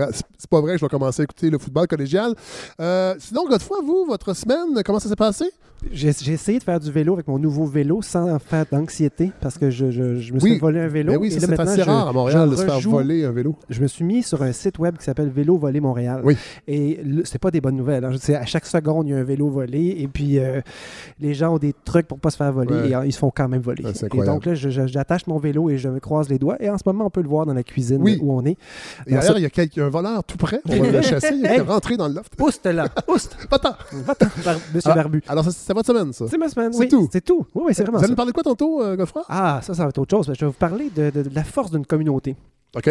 pas 0.50 0.61
vrai 0.61 0.72
que 0.75 0.78
je 0.78 0.84
vais 0.84 0.88
commencer 0.90 1.22
à 1.22 1.25
écouter 1.25 1.50
le 1.50 1.58
football 1.58 1.87
collégial. 1.88 2.34
Euh, 2.80 3.14
sinon, 3.18 3.44
Godefroy, 3.49 3.78
vous, 3.84 4.04
votre 4.06 4.32
semaine, 4.34 4.80
comment 4.84 5.00
ça 5.00 5.08
s'est 5.08 5.16
passé? 5.16 5.46
J'ai 5.90 6.12
j'ai 6.12 6.34
essayé 6.34 6.61
de 6.61 6.62
faire 6.62 6.78
du 6.78 6.92
vélo 6.92 7.12
avec 7.14 7.26
mon 7.26 7.40
nouveau 7.40 7.66
vélo 7.66 8.02
sans 8.02 8.38
faire 8.38 8.64
d'anxiété 8.70 9.32
parce 9.40 9.58
que 9.58 9.68
je, 9.68 9.90
je- 9.90 10.14
je 10.18 10.32
me 10.32 10.38
suis 10.38 10.52
Oui. 10.52 10.58
voler 10.61 10.78
un 10.78 10.87
vélo. 10.87 11.11
Ben 11.14 11.18
oui, 11.18 11.26
et 11.26 11.40
ça, 11.40 11.44
là, 11.49 11.56
c'est 11.56 11.61
assez 11.62 11.80
je- 11.82 11.87
rare 11.87 12.06
à 12.06 12.12
Montréal 12.12 12.49
de 12.49 12.54
se 12.54 12.64
faire 12.64 12.78
voler 12.78 13.25
un 13.25 13.32
vélo. 13.32 13.56
Je 13.68 13.82
me 13.82 13.88
suis 13.88 14.04
mis 14.04 14.22
sur 14.22 14.40
un 14.44 14.52
site 14.52 14.78
web 14.78 14.96
qui 14.96 15.02
s'appelle 15.04 15.28
Vélo 15.30 15.56
Volé 15.58 15.80
Montréal. 15.80 16.20
Oui. 16.22 16.37
Et 16.68 17.00
le- 17.04 17.25
c'est 17.25 17.40
pas 17.40 17.50
des 17.50 17.61
bonnes 17.61 17.75
nouvelles. 17.75 18.04
hein. 18.04 18.12
Je 18.12 18.18
sais, 18.18 18.37
à 18.37 18.46
chaque 18.46 18.64
seconde, 18.66 19.08
il 19.08 19.11
y 19.11 19.14
a 19.14 19.18
un 19.18 19.25
vélo 19.25 19.32
volé 19.41 19.97
et 19.99 20.09
puis 20.09 20.39
euh, 20.39 20.61
les 21.21 21.35
gens 21.35 21.55
ont 21.55 21.59
des 21.59 21.75
trucs 21.85 22.07
pour 22.09 22.19
pas 22.19 22.31
se 22.31 22.37
faire 22.37 22.53
voler 22.53 22.73
Ouais. 22.75 22.89
et 22.91 22.95
euh, 22.95 23.07
ils 23.07 23.12
se 23.12 23.19
font 23.19 23.31
quand 23.35 23.49
même 23.49 23.61
voler. 23.62 23.85
Ouais, 23.85 23.93
et 23.93 24.25
donc 24.25 24.47
là, 24.47 24.55
j'attache 24.55 25.27
mon 25.27 25.39
vélo 25.39 25.69
et 25.71 25.79
je 25.79 25.89
me 25.89 26.01
croise 26.01 26.29
les 26.29 26.39
doigts. 26.39 26.57
Et 26.61 26.69
en 26.71 26.79
ce 26.79 26.83
moment, 26.87 27.07
on 27.07 27.11
peut 27.11 27.23
le 27.23 27.29
voir 27.29 27.47
dans 27.47 27.55
la 27.55 27.62
cuisine 27.62 28.01
Oui. 28.03 28.19
où 28.23 28.33
on 28.33 28.45
est. 28.45 28.57
Et 29.07 29.21
ce- 29.21 29.33
il 29.37 29.43
y 29.43 29.81
a 29.81 29.85
un 29.85 29.89
voleur 29.89 30.25
tout 30.25 30.37
près. 30.37 30.61
On 30.69 30.77
va 30.83 30.91
le 30.91 31.03
chasser. 31.03 31.35
Il 31.35 31.45
est 31.47 31.55
Hey. 31.55 31.61
rentré 31.61 31.97
dans 31.97 32.09
le 32.09 32.15
loft. 32.15 32.33
Ouste 32.41 32.67
là! 32.67 32.87
Ouste! 33.09 33.37
Va-t'en! 33.51 33.73
Va-t'en, 33.93 34.27
Monsieur 34.75 34.91
Ah, 34.91 34.95
Barbu. 34.95 35.23
Alors, 35.29 35.45
c'est 35.51 35.73
votre 35.73 35.87
semaine, 35.87 36.12
ça? 36.12 36.25
C'est 36.29 36.39
ma 36.39 36.49
semaine. 36.49 36.73
c'est 36.73 36.79
oui, 36.81 36.89
tout? 36.89 37.09
C'est 37.12 37.25
tout. 37.25 37.47
Oui, 37.55 37.62
oui, 37.67 37.75
c'est 37.75 37.83
vraiment 37.83 37.99
Vous 37.99 38.05
allez 38.05 38.12
nous 38.12 38.17
parler 38.17 38.31
de 38.33 38.35
quoi 38.35 38.43
tantôt, 38.43 38.83
euh, 38.83 38.97
Godefroy? 38.97 39.23
Ah, 39.29 39.61
ça, 39.62 39.75
ça 39.75 39.83
va 39.85 39.89
être 39.91 39.99
autre 39.99 40.17
chose. 40.17 40.33
Je 40.35 40.41
vais 40.41 40.47
vous 40.47 40.53
parler 40.53 40.91
de, 40.95 41.11
de- 41.11 41.29
de 41.29 41.35
la 41.35 41.45
force 41.45 41.71
d'une 41.71 41.87
communauté. 41.87 42.37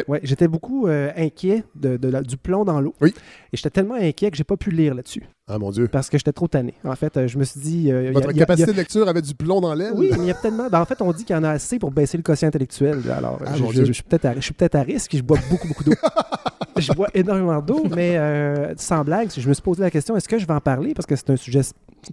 Ouais, 0.07 0.19
j'étais 0.23 0.47
beaucoup 0.47 0.87
euh, 0.87 1.11
inquiet 1.17 1.63
de, 1.75 1.97
de 1.97 2.07
la- 2.07 2.21
du 2.21 2.37
plomb 2.37 2.63
dans 2.65 2.79
l'eau. 2.79 2.93
Oui. 3.01 3.13
Et 3.51 3.57
j'étais 3.57 3.71
tellement 3.71 3.95
inquiet 3.95 4.29
que 4.29 4.37
j'ai 4.37 4.43
pas 4.43 4.55
pu 4.57 4.69
lire 4.69 4.93
là-dessus 4.93 5.23
Ah, 5.47 5.57
mon 5.57 5.71
Dieu. 5.71 5.87
parce 5.87 6.07
que 6.09 6.19
j'étais 6.19 6.31
trop 6.33 6.47
tanné. 6.47 6.75
En 6.83 6.95
fait, 6.95 7.17
euh, 7.17 7.27
je 7.27 7.37
me 7.39 7.43
suis 7.43 7.59
dit. 7.59 7.91
euh, 7.91 8.11
Votre 8.13 8.29
il 8.29 8.29
y 8.29 8.29
a- 8.29 8.31
il 8.33 8.37
y 8.37 8.41
a- 8.41 8.45
capacité 8.45 8.71
de 8.71 8.77
lecture 8.77 9.07
avait 9.07 9.23
du 9.23 9.33
plomb 9.33 9.59
dans 9.59 9.73
l'aile? 9.73 9.93
Oui, 9.95 10.09
mais 10.11 10.17
il 10.19 10.25
y 10.27 10.31
a 10.31 10.35
tellement. 10.35 10.67
ben, 10.69 10.79
en 10.81 10.85
fait, 10.85 11.01
on 11.01 11.11
dit 11.13 11.25
qu'il 11.25 11.35
y 11.35 11.39
en 11.39 11.43
a 11.43 11.49
assez 11.49 11.79
pour 11.79 11.89
baisser 11.91 12.15
le 12.17 12.23
quotient 12.23 12.47
intellectuel. 12.47 12.99
Alors, 13.11 13.39
Ah, 13.45 13.55
je, 13.55 13.63
mon 13.63 13.69
je- 13.69 13.75
Dieu. 13.77 13.85
je 13.85 13.91
suis 13.93 14.03
peut-être 14.03 14.25
à, 14.25 14.35
je 14.35 14.41
suis 14.41 14.53
peut-être 14.53 14.75
à 14.75 14.83
risque 14.83 15.15
et 15.15 15.17
je 15.17 15.23
bois 15.23 15.39
beaucoup, 15.49 15.67
beaucoup 15.67 15.83
d'eau. 15.83 15.93
je 16.81 16.93
bois 16.93 17.07
énormément 17.13 17.61
d'eau, 17.61 17.83
mais 17.95 18.17
euh, 18.17 18.73
sans 18.77 19.03
blague, 19.03 19.29
je 19.35 19.47
me 19.47 19.53
suis 19.53 19.61
posé 19.63 19.81
la 19.81 19.91
question 19.91 20.15
est-ce 20.15 20.27
que 20.27 20.37
je 20.37 20.45
vais 20.45 20.53
en 20.53 20.59
parler? 20.61 20.93
Parce 20.93 21.05
que 21.05 21.15
c'est 21.15 21.29
un 21.29 21.35
sujet 21.35 21.61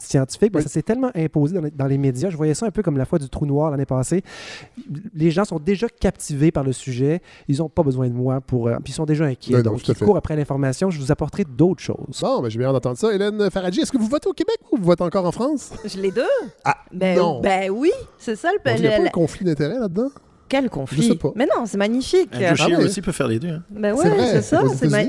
scientifique. 0.01 0.51
mais 0.53 0.59
Oui. 0.59 0.63
Ça 0.65 0.69
s'est 0.69 0.83
tellement 0.83 1.11
imposé 1.15 1.55
dans 1.55 1.63
les, 1.63 1.71
dans 1.71 1.87
les 1.87 1.97
médias. 1.99 2.29
Je 2.31 2.37
voyais 2.37 2.55
ça 2.55 2.67
un 2.67 2.71
peu 2.71 2.83
comme 2.83 2.99
la 2.99 3.05
fois 3.07 3.19
du 3.19 3.29
trou 3.29 3.47
noir 3.47 3.71
l'année 3.71 3.87
passée. 3.87 4.23
Les 5.15 5.31
gens 5.31 5.45
sont 5.45 5.59
déjà 5.59 5.89
captivés 5.89 6.51
par 6.53 6.63
le 6.65 6.73
sujet. 6.73 7.23
Ils 7.49 7.59
n'ont 7.59 7.69
pas 7.71 7.83
besoin 7.83 8.09
de 8.09 8.13
moi 8.13 8.41
pour. 8.41 8.69
euh, 8.69 8.77
puis 8.85 8.93
ils 8.93 8.95
sont 8.95 9.07
déjà 9.07 9.25
inquiets. 9.25 9.53
Non, 9.55 9.59
non, 9.63 9.71
donc, 9.73 9.89
ils 9.89 9.95
courent 9.95 10.17
après 10.19 10.37
l'information. 10.37 10.91
Je 10.91 10.99
vous 11.01 11.11
apporterai 11.11 11.45
d'autres 11.45 11.81
choses. 11.83 12.21
Bon, 12.21 12.41
ben, 12.43 12.51
j'ai 12.51 12.59
bien 12.59 12.69
hâte 12.69 12.75
d'entendre 12.75 12.99
ça. 12.99 13.13
Hélène 13.15 13.51
Faradji, 13.51 13.81
est-ce 13.81 13.93
que 13.93 13.99
vous 13.99 14.09
votez 14.09 14.29
au 14.29 14.35
Québec 14.35 14.57
ou 14.71 14.77
vous 14.77 14.85
votez 14.85 15.05
encore 15.05 15.25
en 15.25 15.33
France? 15.33 15.71
Je 15.85 15.99
les 15.99 16.11
deux. 16.11 16.23
Ah, 16.65 16.77
Ben, 16.93 17.17
non. 17.17 17.41
ben 17.41 17.71
oui, 17.71 17.91
c'est 18.19 18.37
ça 18.37 18.51
le, 18.53 18.59
Il 18.75 18.81
n'y 18.83 18.87
a 18.89 18.99
pas 18.99 19.05
un 19.05 19.09
conflit 19.09 19.45
d'intérêt 19.45 19.79
là-dedans? 19.79 20.09
Quel 20.49 20.64
Je 20.64 20.69
conflit 20.69 21.09
sais 21.09 21.14
pas. 21.17 21.33
Mais 21.35 21.47
non, 21.47 21.64
c'est 21.67 21.78
magnifique. 21.78 22.31
Andrew 22.35 22.75
Ah 22.78 22.85
aussi 22.85 23.02
peut 23.02 23.12
faire 23.12 23.28
les 23.28 23.38
deux. 23.38 23.49
hein. 23.49 23.62
Ben 23.71 23.95
ouais, 23.95 24.05
c'est 24.33 24.43
ça. 24.43 24.62
C'est 24.76 24.88
ma 24.88 25.02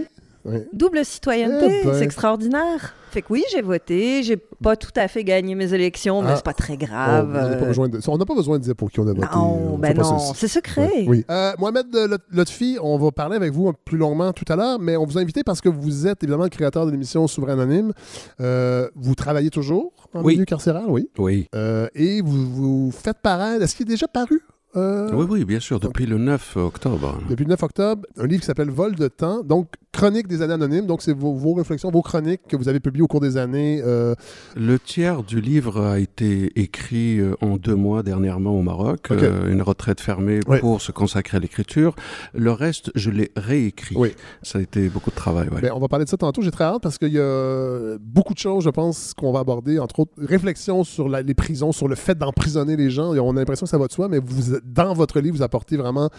double 0.73 1.03
citoyenneté. 1.05 1.81
Eh 1.83 1.85
ben. 1.85 1.93
C'est 1.93 2.03
extraordinaire. 2.05 2.95
Fait 3.11 3.21
que 3.21 3.27
oui, 3.33 3.43
j'ai 3.51 3.61
voté. 3.61 4.23
J'ai 4.23 4.37
pas 4.37 4.75
tout 4.75 4.91
à 4.95 5.07
fait 5.07 5.23
gagné 5.23 5.53
mes 5.55 5.73
élections, 5.73 6.21
mais 6.21 6.29
Ah. 6.31 6.35
c'est 6.37 6.45
pas 6.45 6.53
très 6.53 6.73
On 6.73 6.77
grave. 6.77 7.33
n'a 7.33 7.55
pas, 7.57 7.65
besoin 7.65 7.89
de... 7.89 7.99
on 8.07 8.17
n'a 8.17 8.25
pas 8.25 8.35
besoin 8.35 8.57
de 8.59 8.63
dire 8.63 8.75
pour 8.75 8.89
qui 8.91 8.99
on 8.99 9.07
a 9.07 9.13
voté. 9.13 9.27
Non, 9.35 9.73
On 9.73 9.77
ben 9.77 9.97
non, 9.97 10.17
c'est 10.33 10.47
secret. 10.47 11.05
Oui. 11.07 11.25
Euh, 11.29 11.53
Mohamed 11.59 11.87
euh, 11.95 12.07
Lot- 12.07 12.21
Lotfi, 12.31 12.77
on 12.81 12.97
va 12.97 13.11
parler 13.11 13.35
avec 13.35 13.51
vous 13.51 13.71
plus 13.85 13.97
longuement 13.97 14.31
tout 14.31 14.45
à 14.47 14.55
l'heure, 14.55 14.79
mais 14.79 14.95
on 14.95 15.05
vous 15.05 15.17
a 15.17 15.21
invité 15.21 15.43
parce 15.43 15.59
que 15.59 15.69
vous 15.69 16.07
êtes 16.07 16.23
évidemment 16.23 16.43
le 16.43 16.49
créateur 16.49 16.85
de 16.85 16.91
l'émission 16.91 17.27
Souverain 17.27 17.53
Anonyme. 17.53 17.91
Euh, 18.39 18.87
vous 18.95 19.15
travaillez 19.15 19.49
toujours 19.49 19.91
en 20.13 20.23
Oui. 20.23 20.33
milieu 20.33 20.45
carcéral, 20.45 20.85
oui. 20.87 21.09
Oui. 21.17 21.47
Euh, 21.55 21.87
et 21.95 22.21
vous, 22.21 22.47
vous 22.49 22.91
faites 22.91 23.17
paraître. 23.21 23.63
Est-ce 23.63 23.75
qu'il 23.75 23.87
est 23.87 23.89
déjà 23.93 24.07
paru 24.07 24.41
euh, 24.75 25.11
Oui, 25.13 25.25
oui, 25.29 25.45
bien 25.45 25.59
sûr, 25.59 25.79
depuis 25.79 26.05
le 26.05 26.17
9 26.17 26.57
octobre. 26.57 27.17
depuis 27.29 27.45
le 27.45 27.49
9 27.49 27.63
octobre, 27.63 28.05
un 28.17 28.25
livre 28.27 28.41
qui 28.41 28.47
s'appelle 28.47 28.69
Vol 28.69 28.95
de 28.95 29.07
temps. 29.07 29.41
Donc, 29.43 29.73
chroniques 29.91 30.27
des 30.27 30.41
années 30.41 30.53
anonymes. 30.53 30.85
Donc, 30.85 31.01
c'est 31.01 31.13
vos, 31.13 31.33
vos 31.33 31.53
réflexions, 31.53 31.89
vos 31.91 32.01
chroniques 32.01 32.41
que 32.47 32.55
vous 32.55 32.69
avez 32.69 32.79
publiées 32.79 33.01
au 33.03 33.07
cours 33.07 33.19
des 33.21 33.37
années. 33.37 33.81
euh, 33.83 34.13
Le 34.55 34.77
tiers 34.79 35.23
du 35.23 35.41
livre 35.41 35.81
a 35.81 35.99
été 35.99 36.51
écrit 36.59 37.19
euh, 37.19 37.33
en 37.41 37.57
deux 37.57 37.75
mois 37.75 38.03
dernièrement 38.03 38.51
au 38.51 38.61
Maroc, 38.61 39.07
euh, 39.11 39.51
une 39.51 39.61
retraite 39.61 39.99
fermée 39.99 40.39
Oui. 40.47 40.59
pour 40.59 40.81
se 40.81 40.91
consacrer 40.91 41.37
à 41.37 41.39
l'écriture. 41.39 41.95
Le 42.33 42.51
reste, 42.51 42.91
je 42.95 43.09
l'ai 43.09 43.31
réécrit. 43.35 43.95
Oui. 43.97 44.13
Ça 44.43 44.59
a 44.59 44.61
été 44.61 44.89
beaucoup 44.89 45.09
de 45.09 45.15
travail. 45.15 45.49
ouais. 45.49 45.61
Ben, 45.61 45.71
on 45.75 45.79
va 45.79 45.87
parler 45.87 46.05
de 46.05 46.09
ça 46.09 46.17
tantôt. 46.17 46.41
J'ai 46.41 46.51
très 46.51 46.65
hâte 46.65 46.81
parce 46.83 46.97
qu'il 46.97 47.13
y 47.13 47.19
a 47.19 47.97
beaucoup 47.99 48.33
de 48.33 48.39
choses, 48.39 48.63
je 48.63 48.69
pense, 48.69 49.13
qu'on 49.13 49.31
va 49.31 49.39
aborder. 49.39 49.79
Entre 49.79 49.99
autres, 50.01 50.11
réflexion 50.17 50.83
sur 50.83 51.09
la- 51.09 51.21
les 51.23 51.33
prisons, 51.33 51.71
sur 51.71 51.87
le 51.87 51.95
fait 51.95 52.17
d'emprisonner 52.17 52.75
les 52.77 52.89
gens. 52.89 53.13
Et 53.15 53.19
on 53.19 53.31
a 53.31 53.39
l'impression 53.39 53.65
que 53.65 53.69
ça 53.71 53.77
va 53.77 53.87
de 53.87 53.91
soi, 53.91 54.07
mais 54.07 54.19
vous, 54.23 54.57
dans 54.65 54.93
votre 54.93 55.19
livre, 55.19 55.35
vous 55.37 55.43
apportez 55.43 55.77
vraiment 55.77 56.09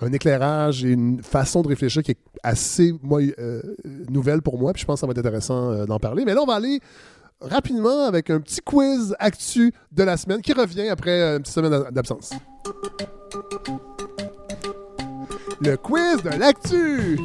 un 0.00 0.12
éclairage 0.12 0.84
et 0.84 0.90
une 0.90 1.22
façon 1.22 1.62
de 1.62 1.68
réfléchir 1.68 2.02
qui 2.02 2.10
est 2.12 2.18
assez 2.42 2.92
moi, 3.02 3.19
euh, 3.38 3.62
nouvelle 4.08 4.42
pour 4.42 4.58
moi. 4.58 4.72
Puis 4.72 4.82
je 4.82 4.86
pense 4.86 4.96
que 4.96 5.00
ça 5.00 5.06
va 5.06 5.12
être 5.12 5.18
intéressant 5.18 5.70
euh, 5.70 5.86
d'en 5.86 5.98
parler. 5.98 6.24
Mais 6.24 6.34
là, 6.34 6.42
on 6.42 6.46
va 6.46 6.54
aller 6.54 6.80
rapidement 7.40 8.04
avec 8.04 8.30
un 8.30 8.40
petit 8.40 8.60
quiz 8.60 9.14
actu 9.18 9.72
de 9.92 10.02
la 10.02 10.16
semaine 10.16 10.42
qui 10.42 10.52
revient 10.52 10.88
après 10.88 11.20
euh, 11.20 11.38
une 11.38 11.44
semaine 11.44 11.84
d'absence. 11.90 12.30
Le 15.60 15.76
quiz 15.76 16.22
de 16.22 16.38
l'actu! 16.38 17.18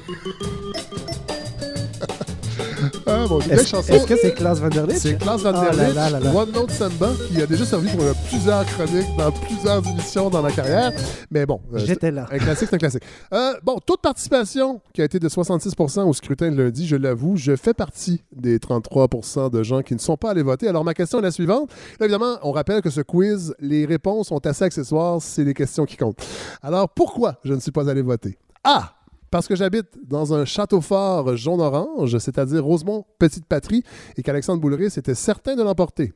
Ah, 3.08 3.26
Est-ce 3.50 4.06
que 4.06 4.16
c'est 4.16 4.34
Klaus 4.34 4.60
Van 4.60 4.70
der 4.70 4.86
Lich? 4.88 4.98
C'est 4.98 5.18
Klaus 5.18 5.42
Van 5.42 5.52
Ah 5.56 5.62
der 5.66 5.74
là 5.74 5.88
Lich, 5.88 5.96
là 5.96 6.10
là 6.10 6.20
là. 6.20 6.34
One 6.36 6.52
Note 6.52 6.72
Samba, 6.72 7.12
qui 7.30 7.42
a 7.42 7.46
déjà 7.46 7.66
servi 7.66 7.90
pour 7.90 8.04
euh, 8.04 8.14
plusieurs 8.30 8.66
chroniques 8.66 9.16
dans 9.18 9.32
plusieurs 9.32 9.88
émissions 9.88 10.30
dans 10.30 10.42
ma 10.42 10.52
carrière. 10.52 10.92
Mais 11.32 11.46
bon, 11.46 11.62
euh, 11.74 11.80
J'étais 11.80 12.12
là. 12.12 12.28
un 12.32 12.38
classique, 12.38 12.68
c'est 12.70 12.76
un 12.76 12.80
classique. 12.80 13.04
Euh, 13.34 13.54
bon, 13.64 13.78
taux 13.86 13.96
de 13.96 14.02
participation 14.02 14.82
qui 14.94 15.02
a 15.02 15.06
été 15.06 15.20
de 15.20 15.30
66% 15.30 16.02
au 16.04 16.14
scrutin 16.14 16.52
de 16.52 16.62
lundi, 16.62 16.88
je 16.88 16.96
l'avoue, 16.96 17.36
je 17.38 17.56
fais 17.56 17.74
partie 17.74 18.24
des 18.36 18.58
33% 18.60 19.50
de 19.52 19.64
gens 19.64 19.82
qui 19.82 19.94
ne 19.94 20.00
sont 20.00 20.18
pas 20.18 20.32
allés 20.32 20.44
voter. 20.44 20.68
Alors, 20.68 20.84
ma 20.84 20.94
question 20.94 21.20
est 21.20 21.24
la 21.24 21.32
suivante. 21.32 21.70
Là, 22.00 22.06
évidemment, 22.06 22.38
on 22.44 22.52
rappelle 22.52 22.82
que 22.82 22.90
ce 22.90 23.02
quiz, 23.02 23.54
les 23.60 23.86
réponses 23.86 24.28
sont 24.28 24.46
assez 24.46 24.64
accessoires, 24.64 25.22
c'est 25.22 25.44
les 25.44 25.54
questions 25.54 25.86
qui 25.86 25.98
comptent. 25.98 26.24
Alors, 26.62 26.90
pourquoi 26.90 27.36
je 27.44 27.54
ne 27.54 27.60
suis 27.60 27.72
pas 27.72 27.90
allé 27.90 28.02
voter? 28.02 28.38
A. 28.64 28.94
Parce 29.36 29.50
que 29.50 29.56
j'habite 29.58 29.98
dans 30.08 30.34
un 30.34 30.46
château 30.46 30.80
fort 30.80 31.36
jaune-orange, 31.36 32.20
c'est-à-dire 32.20 32.64
Rosemont, 32.64 33.04
petite 33.20 33.46
patrie, 33.46 33.84
et 34.16 34.24
qu'Alexandre 34.24 34.62
Boulris 34.62 34.94
était 34.96 35.14
certain 35.14 35.58
de 35.58 35.62
l'emporter. 35.62 36.14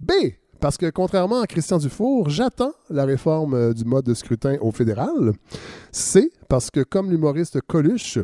B. 0.00 0.12
Parce 0.58 0.78
que, 0.78 0.88
contrairement 0.88 1.42
à 1.42 1.46
Christian 1.46 1.76
Dufour, 1.76 2.30
j'attends 2.30 2.72
la 2.88 3.04
réforme 3.04 3.52
euh, 3.52 3.74
du 3.74 3.84
mode 3.84 4.06
de 4.06 4.14
scrutin 4.14 4.56
au 4.62 4.70
fédéral. 4.70 5.34
C. 5.90 6.32
Parce 6.48 6.70
que, 6.70 6.80
comme 6.80 7.10
l'humoriste 7.10 7.60
Coluche, 7.60 8.18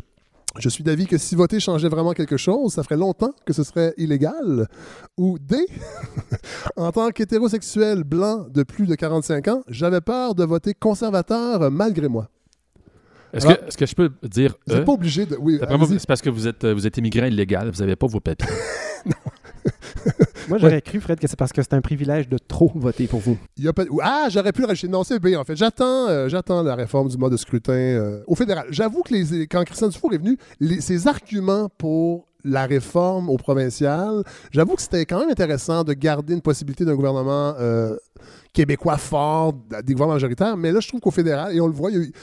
je 0.57 0.69
suis 0.69 0.83
d'avis 0.83 1.05
que 1.05 1.19
si 1.19 1.35
voter 1.35 1.59
changeait 1.59 1.87
vraiment 1.87 2.13
quelque 2.13 2.37
chose, 2.37 2.73
ça 2.73 2.81
ferait 2.81 2.97
longtemps 2.97 3.35
que 3.45 3.53
ce 3.53 3.61
serait 3.61 3.93
illégal. 3.97 4.67
Ou 5.19 5.37
D. 5.37 5.57
en 6.75 6.91
tant 6.91 7.11
qu'hétérosexuel 7.11 8.03
blanc 8.03 8.47
de 8.51 8.63
plus 8.63 8.87
de 8.87 8.95
45 8.95 9.47
ans, 9.47 9.61
j'avais 9.67 10.01
peur 10.01 10.33
de 10.33 10.43
voter 10.43 10.73
conservateur 10.73 11.69
malgré 11.69 12.07
moi. 12.07 12.31
Est-ce 13.33 13.77
que, 13.77 13.85
je 13.85 13.95
peux 13.95 14.11
dire 14.23 14.55
Vous 14.67 14.73
n'êtes 14.73 14.83
E? 14.83 14.85
pas 14.85 14.91
obligé 14.93 15.25
de. 15.25 15.35
Oui, 15.39 15.59
c'est 15.89 16.07
parce 16.07 16.21
que 16.21 16.29
vous 16.29 16.47
êtes, 16.47 16.65
vous 16.65 16.85
êtes 16.87 16.97
immigrant 16.97 17.25
illégal, 17.25 17.69
vous 17.69 17.79
n'avez 17.79 17.95
pas 17.95 18.07
vos 18.07 18.19
papiers. 18.19 18.47
Moi, 20.47 20.57
j'aurais 20.57 20.81
cru, 20.81 20.99
Fred, 20.99 21.19
que 21.19 21.27
c'est 21.27 21.35
parce 21.37 21.51
que 21.53 21.61
c'est 21.61 21.73
un 21.73 21.81
privilège 21.81 22.27
de 22.27 22.37
trop 22.39 22.71
voter 22.73 23.05
pour 23.07 23.19
vous. 23.19 23.37
Il 23.57 23.65
y 23.65 23.67
a 23.67 23.73
pas- 23.73 23.83
ou- 23.89 23.99
Ah, 24.01 24.27
j'aurais 24.31 24.51
pu 24.51 24.61
le 24.61 24.67
rajouter. 24.67 24.87
Non, 24.87 25.03
c'est 25.03 25.19
B, 25.19 25.35
en 25.37 25.43
fait. 25.43 25.55
J'attends, 25.55 26.07
euh, 26.07 26.27
j'attends 26.27 26.63
la 26.63 26.73
réforme 26.75 27.07
du 27.07 27.17
mode 27.17 27.33
de 27.33 27.37
scrutin 27.37 27.73
euh, 27.73 28.23
au 28.25 28.33
fédéral. 28.35 28.65
J'avoue 28.71 29.03
que 29.03 29.13
les, 29.13 29.45
quand 29.47 29.63
Christian 29.63 29.89
Dufour 29.89 30.13
est 30.13 30.17
venu, 30.17 30.37
les- 30.59 30.81
ses 30.81 31.07
arguments 31.07 31.69
pour 31.77 32.25
la 32.43 32.65
réforme 32.65 33.29
au 33.29 33.37
provincial, 33.37 34.23
j'avoue 34.51 34.75
que 34.75 34.81
c'était 34.81 35.05
quand 35.05 35.19
même 35.19 35.29
intéressant 35.29 35.83
de 35.83 35.93
garder 35.93 36.33
une 36.33 36.41
possibilité 36.41 36.85
d'un 36.85 36.95
gouvernement 36.95 37.53
euh, 37.59 37.95
québécois 38.53 38.97
fort, 38.97 39.53
des 39.83 39.93
gouvernements 39.93 40.15
majoritaires. 40.15 40.57
Mais 40.57 40.71
là, 40.71 40.79
je 40.79 40.87
trouve 40.87 41.01
qu'au 41.01 41.11
fédéral, 41.11 41.53
et 41.55 41.59
on 41.61 41.67
le 41.67 41.73
voit, 41.73 41.91
il 41.91 41.97
y 41.97 41.99
a 41.99 42.03
eu- 42.05 42.13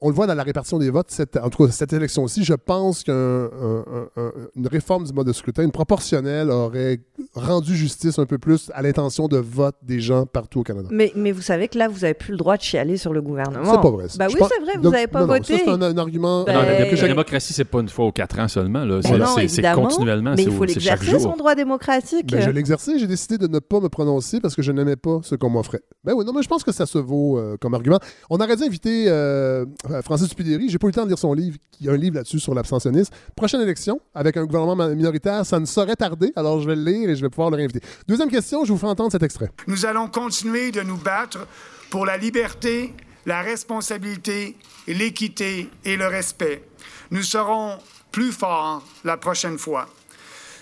on 0.00 0.08
le 0.08 0.14
voit 0.14 0.26
dans 0.26 0.34
la 0.34 0.42
répartition 0.44 0.78
des 0.78 0.90
votes, 0.90 1.10
cette, 1.10 1.36
en 1.36 1.50
tout 1.50 1.66
cas 1.66 1.72
cette 1.72 1.92
élection-ci, 1.92 2.44
je 2.44 2.54
pense 2.54 3.02
qu'une 3.02 4.66
réforme 4.70 5.04
du 5.04 5.12
mode 5.12 5.26
de 5.26 5.32
scrutin, 5.32 5.62
une 5.64 5.72
proportionnelle, 5.72 6.50
aurait 6.50 7.00
rendu 7.34 7.74
justice 7.76 8.18
un 8.18 8.26
peu 8.26 8.38
plus 8.38 8.70
à 8.74 8.82
l'intention 8.82 9.28
de 9.28 9.38
vote 9.38 9.76
des 9.82 10.00
gens 10.00 10.26
partout 10.26 10.60
au 10.60 10.62
Canada. 10.62 10.88
Mais, 10.92 11.12
mais 11.16 11.32
vous 11.32 11.42
savez 11.42 11.68
que 11.68 11.78
là, 11.78 11.88
vous 11.88 12.00
n'avez 12.00 12.14
plus 12.14 12.32
le 12.32 12.36
droit 12.38 12.56
de 12.56 12.62
chialer 12.62 12.96
sur 12.96 13.12
le 13.12 13.20
gouvernement. 13.22 13.64
C'est 13.74 13.80
pas 13.80 13.90
vrai. 13.90 14.06
Bah 14.18 14.26
oui, 14.28 14.34
c'est 14.38 14.62
vrai, 14.62 14.72
vous 14.80 14.90
n'avez 14.90 15.06
pas 15.06 15.20
non, 15.20 15.26
voté. 15.26 15.56
ça, 15.58 15.62
c'est 15.64 15.70
un, 15.70 15.82
un 15.82 15.96
argument. 15.98 16.44
Ben, 16.44 16.54
Non, 16.54 16.62
la, 16.62 16.68
Euh, 16.68 16.94
la 16.96 17.08
démocratie, 17.08 17.52
c'est 17.52 17.64
pas 17.64 17.80
une 17.80 17.88
fois 17.88 18.06
aux 18.06 18.12
quatre 18.12 18.38
ans 18.38 18.48
seulement. 18.48 18.84
là. 18.84 19.00
C'est, 19.02 19.16
non, 19.18 19.26
c'est- 19.26 19.48
c'est 19.48 19.60
évidemment, 19.62 19.82
continuellement. 19.88 20.30
Mais 20.36 20.44
c'est 20.44 20.50
il 20.50 20.56
faut 20.56 20.64
l'exercer, 20.64 21.06
jour. 21.06 21.20
son 21.20 21.36
droit 21.36 21.54
démocratique. 21.54 22.30
Ben, 22.30 22.40
je 22.40 22.50
exercé, 22.58 22.98
j'ai 22.98 23.06
décidé 23.06 23.38
de 23.38 23.46
ne 23.46 23.58
pas 23.60 23.78
me 23.80 23.88
prononcer 23.88 24.40
parce 24.40 24.54
que 24.56 24.62
je 24.62 24.72
n'aimais 24.72 24.96
pas 24.96 25.20
ce 25.22 25.34
qu'on 25.36 25.48
m'offrait. 25.50 25.80
Ben 26.04 26.12
oui, 26.14 26.24
non, 26.24 26.32
mais 26.32 26.42
je 26.42 26.48
pense 26.48 26.64
que 26.64 26.72
ça 26.72 26.86
se 26.86 26.98
vaut 26.98 27.38
euh, 27.38 27.56
comme 27.60 27.74
argument. 27.74 27.98
On 28.30 28.36
aurait 28.38 28.56
dû 28.56 28.64
inviter 28.64 29.04
euh, 29.08 29.64
Francis 30.02 30.28
Dupidéry. 30.28 30.68
J'ai 30.68 30.78
pas 30.78 30.86
eu 30.86 30.90
le 30.90 30.94
temps 30.94 31.04
de 31.04 31.08
lire 31.08 31.18
son 31.18 31.32
livre. 31.32 31.56
Il 31.80 31.86
y 31.86 31.88
a 31.88 31.92
un 31.92 31.96
livre 31.96 32.16
là-dessus 32.16 32.40
sur 32.40 32.54
l'abstentionnisme. 32.54 33.12
Prochaine 33.36 33.60
élection, 33.60 34.00
avec 34.14 34.36
un 34.36 34.44
gouvernement 34.44 34.88
minoritaire, 34.88 35.44
ça 35.44 35.58
ne 35.58 35.66
saurait 35.66 35.96
tarder. 35.96 36.32
Alors 36.36 36.60
je 36.60 36.68
vais 36.68 36.76
le 36.76 36.84
lire 36.84 37.10
et 37.10 37.16
je 37.16 37.22
vais 37.22 37.28
pouvoir 37.28 37.50
le 37.50 37.56
réinviter. 37.56 37.80
Deuxième 38.06 38.30
question, 38.30 38.64
je 38.64 38.72
vous 38.72 38.78
fais 38.78 38.86
entendre 38.86 39.12
cet 39.12 39.22
extrait. 39.22 39.50
Nous 39.66 39.86
allons 39.86 40.08
continuer 40.08 40.70
de 40.70 40.82
nous 40.82 40.96
battre 40.96 41.46
pour 41.90 42.06
la 42.06 42.16
liberté, 42.16 42.92
la 43.26 43.42
responsabilité, 43.42 44.56
l'équité 44.86 45.68
et 45.84 45.96
le 45.96 46.06
respect. 46.06 46.64
Nous 47.10 47.22
serons 47.22 47.78
plus 48.12 48.32
forts 48.32 48.82
la 49.04 49.16
prochaine 49.16 49.58
fois. 49.58 49.86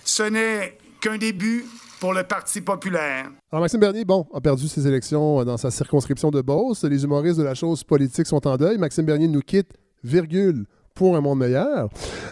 Ce 0.05 0.23
n'est 0.23 0.79
qu'un 1.01 1.19
début 1.19 1.65
pour 2.01 2.13
le 2.13 2.23
Parti 2.23 2.61
populaire. 2.61 3.31
Alors, 3.51 3.63
Maxime 3.63 3.81
Bernier, 3.81 4.05
bon, 4.05 4.27
a 4.35 4.41
perdu 4.41 4.69
ses 4.69 4.87
élections 4.87 5.41
euh, 5.41 5.45
dans 5.45 5.57
sa 5.57 5.71
circonscription 5.71 6.31
de 6.31 6.41
Beauce. 6.41 6.85
Les 6.85 7.05
humoristes 7.05 7.39
de 7.39 7.45
la 7.45 7.55
chose 7.55 7.85
politique 7.85 8.27
sont 8.27 8.47
en 8.47 8.57
deuil. 8.57 8.79
Maxime 8.79 9.07
Bernier 9.07 9.29
nous 9.29 9.41
quitte, 9.41 9.73
virgule, 10.03 10.67
pour 10.95 11.17
un 11.17 11.21
monde 11.21 11.39
meilleur. 11.39 11.89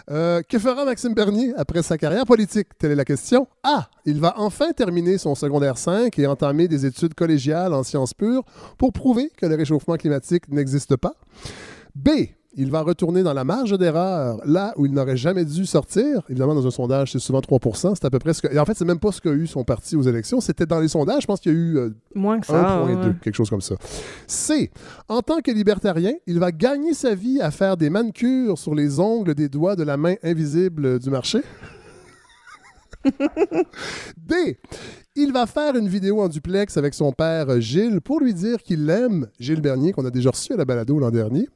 Euh, 0.09 0.41
que 0.41 0.59
fera 0.59 0.83
Maxime 0.85 1.13
Bernier 1.13 1.53
après 1.55 1.83
sa 1.83 1.97
carrière 1.97 2.25
politique? 2.25 2.67
Telle 2.77 2.91
est 2.91 2.95
la 2.95 3.05
question. 3.05 3.47
A. 3.63 3.87
Il 4.05 4.19
va 4.19 4.33
enfin 4.37 4.71
terminer 4.71 5.17
son 5.17 5.35
secondaire 5.35 5.77
5 5.77 6.17
et 6.19 6.27
entamer 6.27 6.67
des 6.67 6.85
études 6.85 7.13
collégiales 7.13 7.73
en 7.73 7.83
sciences 7.83 8.13
pures 8.13 8.43
pour 8.77 8.91
prouver 8.91 9.31
que 9.37 9.45
le 9.45 9.55
réchauffement 9.55 9.95
climatique 9.95 10.49
n'existe 10.49 10.97
pas. 10.97 11.13
B. 11.93 12.09
Il 12.57 12.71
va 12.71 12.81
retourner 12.81 13.21
dans 13.21 13.33
la 13.33 13.43
marge 13.43 13.77
d'erreur, 13.77 14.39
là 14.45 14.73
où 14.77 14.85
il 14.85 14.93
n'aurait 14.93 15.17
jamais 15.17 15.43
dû 15.43 15.65
sortir. 15.65 16.21
Évidemment, 16.29 16.55
dans 16.55 16.65
un 16.65 16.71
sondage, 16.71 17.11
c'est 17.11 17.19
souvent 17.19 17.41
3% 17.41 17.95
C'est 17.95 18.05
à 18.05 18.09
peu 18.09 18.19
près 18.19 18.33
ce 18.33 18.41
que... 18.41 18.53
Et 18.53 18.59
en 18.59 18.65
fait, 18.65 18.75
c'est 18.75 18.85
même 18.85 18.99
pas 18.99 19.11
ce 19.11 19.19
qu'a 19.19 19.31
eu 19.31 19.45
son 19.45 19.65
parti 19.65 19.97
aux 19.97 20.01
élections. 20.03 20.39
C'était 20.39 20.65
dans 20.65 20.79
les 20.79 20.87
sondages. 20.87 21.23
Je 21.23 21.27
pense 21.27 21.41
qu'il 21.41 21.51
y 21.51 21.55
a 21.55 21.57
eu 21.57 21.77
euh, 21.77 21.89
Moins 22.13 22.39
que 22.39 22.47
ça. 22.47 22.85
1.2, 22.85 23.07
ouais. 23.07 23.13
quelque 23.21 23.35
chose 23.35 23.49
comme 23.49 23.61
ça. 23.61 23.75
C. 24.27 24.71
En 25.09 25.21
tant 25.21 25.41
que 25.41 25.51
libertarien, 25.51 26.13
il 26.27 26.39
va 26.39 26.51
gagner 26.51 26.93
sa 26.93 27.13
vie 27.13 27.41
à 27.41 27.51
faire 27.51 27.75
des 27.75 27.89
manucures 27.89 28.57
sur 28.57 28.73
les 28.73 28.99
ongles 28.99 29.35
des 29.35 29.49
doigts 29.49 29.75
de 29.75 29.83
la 29.83 29.97
main 29.97 30.15
invisible 30.23 30.99
du 30.99 31.09
marché. 31.09 31.41
D. 34.17 34.57
Il 35.17 35.31
va 35.31 35.45
faire 35.45 35.77
une 35.77 35.87
vidéo 35.87 36.19
en 36.19 36.27
duplex 36.27 36.75
avec 36.75 36.93
son 36.93 37.13
père 37.13 37.49
euh, 37.49 37.61
Gilles 37.61 38.01
pour 38.01 38.19
lui 38.19 38.33
dire 38.33 38.61
qu'il 38.61 38.85
l'aime, 38.85 39.27
Gilles 39.39 39.61
Bernier, 39.61 39.93
qu'on 39.93 40.03
a 40.03 40.11
déjà 40.11 40.29
reçu 40.29 40.51
à 40.51 40.57
la 40.57 40.65
balado 40.65 40.99
l'an 40.99 41.09
dernier. 41.09 41.47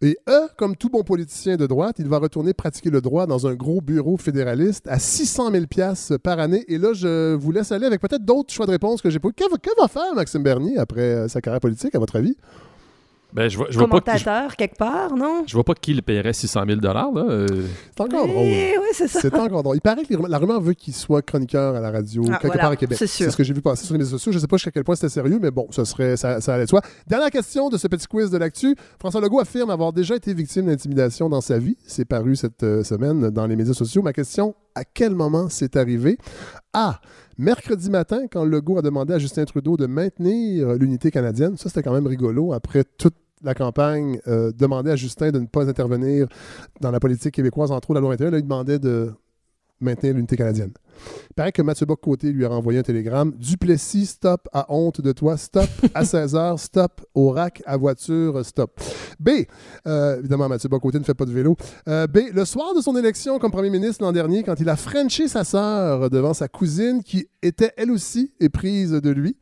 Et 0.00 0.16
E, 0.26 0.48
comme 0.56 0.74
tout 0.74 0.88
bon 0.88 1.02
politicien 1.02 1.56
de 1.56 1.66
droite, 1.66 1.96
il 1.98 2.08
va 2.08 2.16
retourner 2.16 2.54
pratiquer 2.54 2.88
le 2.88 3.02
droit 3.02 3.26
dans 3.26 3.46
un 3.46 3.52
gros 3.52 3.82
bureau 3.82 4.16
fédéraliste 4.16 4.88
à 4.88 4.98
600 4.98 5.50
000 5.50 5.66
piastres 5.66 6.18
par 6.18 6.38
année. 6.38 6.64
Et 6.66 6.78
là, 6.78 6.94
je 6.94 7.34
vous 7.34 7.52
laisse 7.52 7.72
aller 7.72 7.84
avec 7.84 8.00
peut-être 8.00 8.24
d'autres 8.24 8.54
choix 8.54 8.64
de 8.64 8.70
réponse 8.70 9.02
que 9.02 9.10
j'ai 9.10 9.18
pas. 9.18 9.28
Que 9.32 9.78
va 9.78 9.88
faire 9.88 10.14
Maxime 10.14 10.42
Bernier 10.42 10.78
après 10.78 11.02
euh, 11.02 11.28
sa 11.28 11.42
carrière 11.42 11.60
politique, 11.60 11.94
à 11.94 11.98
votre 11.98 12.16
avis? 12.16 12.38
Ben, 13.34 13.48
je 13.48 13.56
vois, 13.56 13.66
je 13.68 13.76
vois 13.78 13.88
pas, 13.88 14.00
qui- 14.00 14.56
quelque 14.56 14.76
part, 14.76 15.16
non? 15.16 15.42
je 15.44 15.54
vois 15.54 15.64
pas 15.64 15.74
qui 15.74 15.92
le 15.92 16.02
paierait 16.02 16.32
600 16.32 16.62
000 16.68 16.80
là. 16.80 17.10
euh. 17.16 17.46
C'est 17.96 18.00
encore 18.00 18.28
drôle. 18.28 18.44
Oui, 18.46 18.66
oui, 18.80 18.88
c'est 18.92 19.08
ça. 19.08 19.20
C'est 19.20 19.34
encore 19.34 19.64
drôle. 19.64 19.76
Il 19.76 19.80
paraît 19.80 20.04
que 20.04 20.14
la 20.28 20.38
rumeur 20.38 20.60
veut 20.60 20.74
qu'il 20.74 20.94
soit 20.94 21.20
chroniqueur 21.20 21.74
à 21.74 21.80
la 21.80 21.90
radio, 21.90 22.22
Ah, 22.28 22.34
quelque 22.34 22.46
voilà, 22.46 22.62
part 22.62 22.70
à 22.70 22.76
Québec. 22.76 22.96
c'est 22.96 23.08
sûr. 23.08 23.32
ce 23.32 23.36
que 23.36 23.42
j'ai 23.42 23.52
vu 23.52 23.60
passer 23.60 23.84
sur 23.86 23.94
les 23.94 23.98
médias 23.98 24.10
sociaux. 24.12 24.30
Je 24.30 24.36
ne 24.36 24.40
sais 24.40 24.46
pas 24.46 24.56
jusqu'à 24.56 24.70
quel 24.70 24.84
point 24.84 24.94
c'était 24.94 25.08
sérieux, 25.08 25.40
mais 25.42 25.50
bon, 25.50 25.66
ce 25.70 25.84
serait, 25.84 26.16
ça, 26.16 26.40
ça 26.40 26.54
allait 26.54 26.64
de 26.64 26.68
soi. 26.70 26.80
Dernière 27.08 27.30
question 27.30 27.68
de 27.70 27.76
ce 27.76 27.88
petit 27.88 28.06
quiz 28.06 28.30
de 28.30 28.38
l'actu. 28.38 28.76
François 29.00 29.20
Legault 29.20 29.40
affirme 29.40 29.70
avoir 29.70 29.92
déjà 29.92 30.14
été 30.14 30.32
victime 30.32 30.66
d'intimidation 30.66 31.28
dans 31.28 31.40
sa 31.40 31.58
vie. 31.58 31.76
C'est 31.86 32.04
paru 32.04 32.36
cette 32.36 32.62
euh, 32.62 32.84
semaine 32.84 33.30
dans 33.30 33.48
les 33.48 33.56
médias 33.56 33.74
sociaux. 33.74 34.02
Ma 34.02 34.12
question, 34.12 34.54
à 34.76 34.84
quel 34.84 35.12
moment 35.12 35.48
c'est 35.48 35.74
arrivé? 35.74 36.18
A. 36.72 37.00
Mercredi 37.36 37.90
matin, 37.90 38.26
quand 38.30 38.44
Legault 38.44 38.78
a 38.78 38.82
demandé 38.82 39.12
à 39.12 39.18
Justin 39.18 39.44
Trudeau 39.44 39.76
de 39.76 39.86
maintenir 39.86 40.74
l'unité 40.74 41.10
canadienne. 41.10 41.56
Ça, 41.56 41.68
c'était 41.68 41.82
quand 41.82 41.92
même 41.92 42.06
rigolo. 42.06 42.52
Après 42.52 42.84
toute 42.84 43.14
la 43.44 43.54
campagne, 43.54 44.18
euh, 44.26 44.52
demandait 44.52 44.90
à 44.90 44.96
Justin 44.96 45.30
de 45.30 45.38
ne 45.38 45.46
pas 45.46 45.68
intervenir 45.68 46.26
dans 46.80 46.90
la 46.90 47.00
politique 47.00 47.34
québécoise, 47.34 47.70
entre 47.70 47.90
autres 47.90 47.94
la 47.94 48.00
loi 48.00 48.10
21. 48.10 48.30
Là, 48.30 48.38
il 48.38 48.42
demandait 48.42 48.78
de 48.78 49.12
maintenir 49.80 50.14
l'unité 50.14 50.36
canadienne. 50.36 50.72
Il 51.30 51.34
paraît 51.34 51.52
que 51.52 51.62
Mathieu 51.62 51.86
Bock-Côté 51.86 52.32
lui 52.32 52.44
a 52.44 52.48
renvoyé 52.48 52.78
un 52.78 52.82
télégramme. 52.82 53.32
Duplessis, 53.36 54.06
stop 54.06 54.48
à 54.52 54.72
honte 54.72 55.00
de 55.00 55.12
toi, 55.12 55.36
stop 55.36 55.68
à 55.94 56.04
16 56.04 56.34
heures, 56.34 56.58
stop 56.58 57.04
au 57.14 57.30
rack 57.30 57.62
à 57.66 57.76
voiture, 57.76 58.44
stop. 58.44 58.80
B, 59.18 59.30
euh, 59.86 60.18
évidemment, 60.18 60.48
Mathieu 60.48 60.68
Bock-Côté 60.68 60.98
ne 60.98 61.04
fait 61.04 61.14
pas 61.14 61.26
de 61.26 61.32
vélo. 61.32 61.56
Euh, 61.88 62.06
B, 62.06 62.18
le 62.32 62.44
soir 62.44 62.74
de 62.74 62.80
son 62.80 62.96
élection 62.96 63.38
comme 63.38 63.50
premier 63.50 63.70
ministre 63.70 64.02
l'an 64.02 64.12
dernier, 64.12 64.42
quand 64.42 64.58
il 64.60 64.68
a 64.68 64.76
frenché 64.76 65.28
sa 65.28 65.44
sœur 65.44 66.08
devant 66.10 66.34
sa 66.34 66.48
cousine 66.48 67.02
qui 67.02 67.26
était 67.42 67.72
elle 67.76 67.90
aussi 67.90 68.32
éprise 68.40 68.92
de 68.92 69.10
lui. 69.10 69.36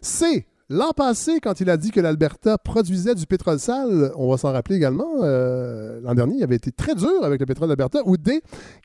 C, 0.00 0.46
L'an 0.68 0.90
passé, 0.90 1.38
quand 1.40 1.60
il 1.60 1.70
a 1.70 1.76
dit 1.76 1.92
que 1.92 2.00
l'Alberta 2.00 2.58
produisait 2.58 3.14
du 3.14 3.24
pétrole 3.26 3.60
sale, 3.60 4.10
on 4.16 4.28
va 4.28 4.36
s'en 4.36 4.50
rappeler 4.50 4.74
également, 4.74 5.22
euh, 5.22 6.00
l'an 6.02 6.14
dernier, 6.14 6.38
il 6.38 6.42
avait 6.42 6.56
été 6.56 6.72
très 6.72 6.96
dur 6.96 7.22
avec 7.22 7.38
le 7.38 7.46
pétrole 7.46 7.68
d'Alberta. 7.68 8.00
Ou 8.04 8.16
D, 8.16 8.42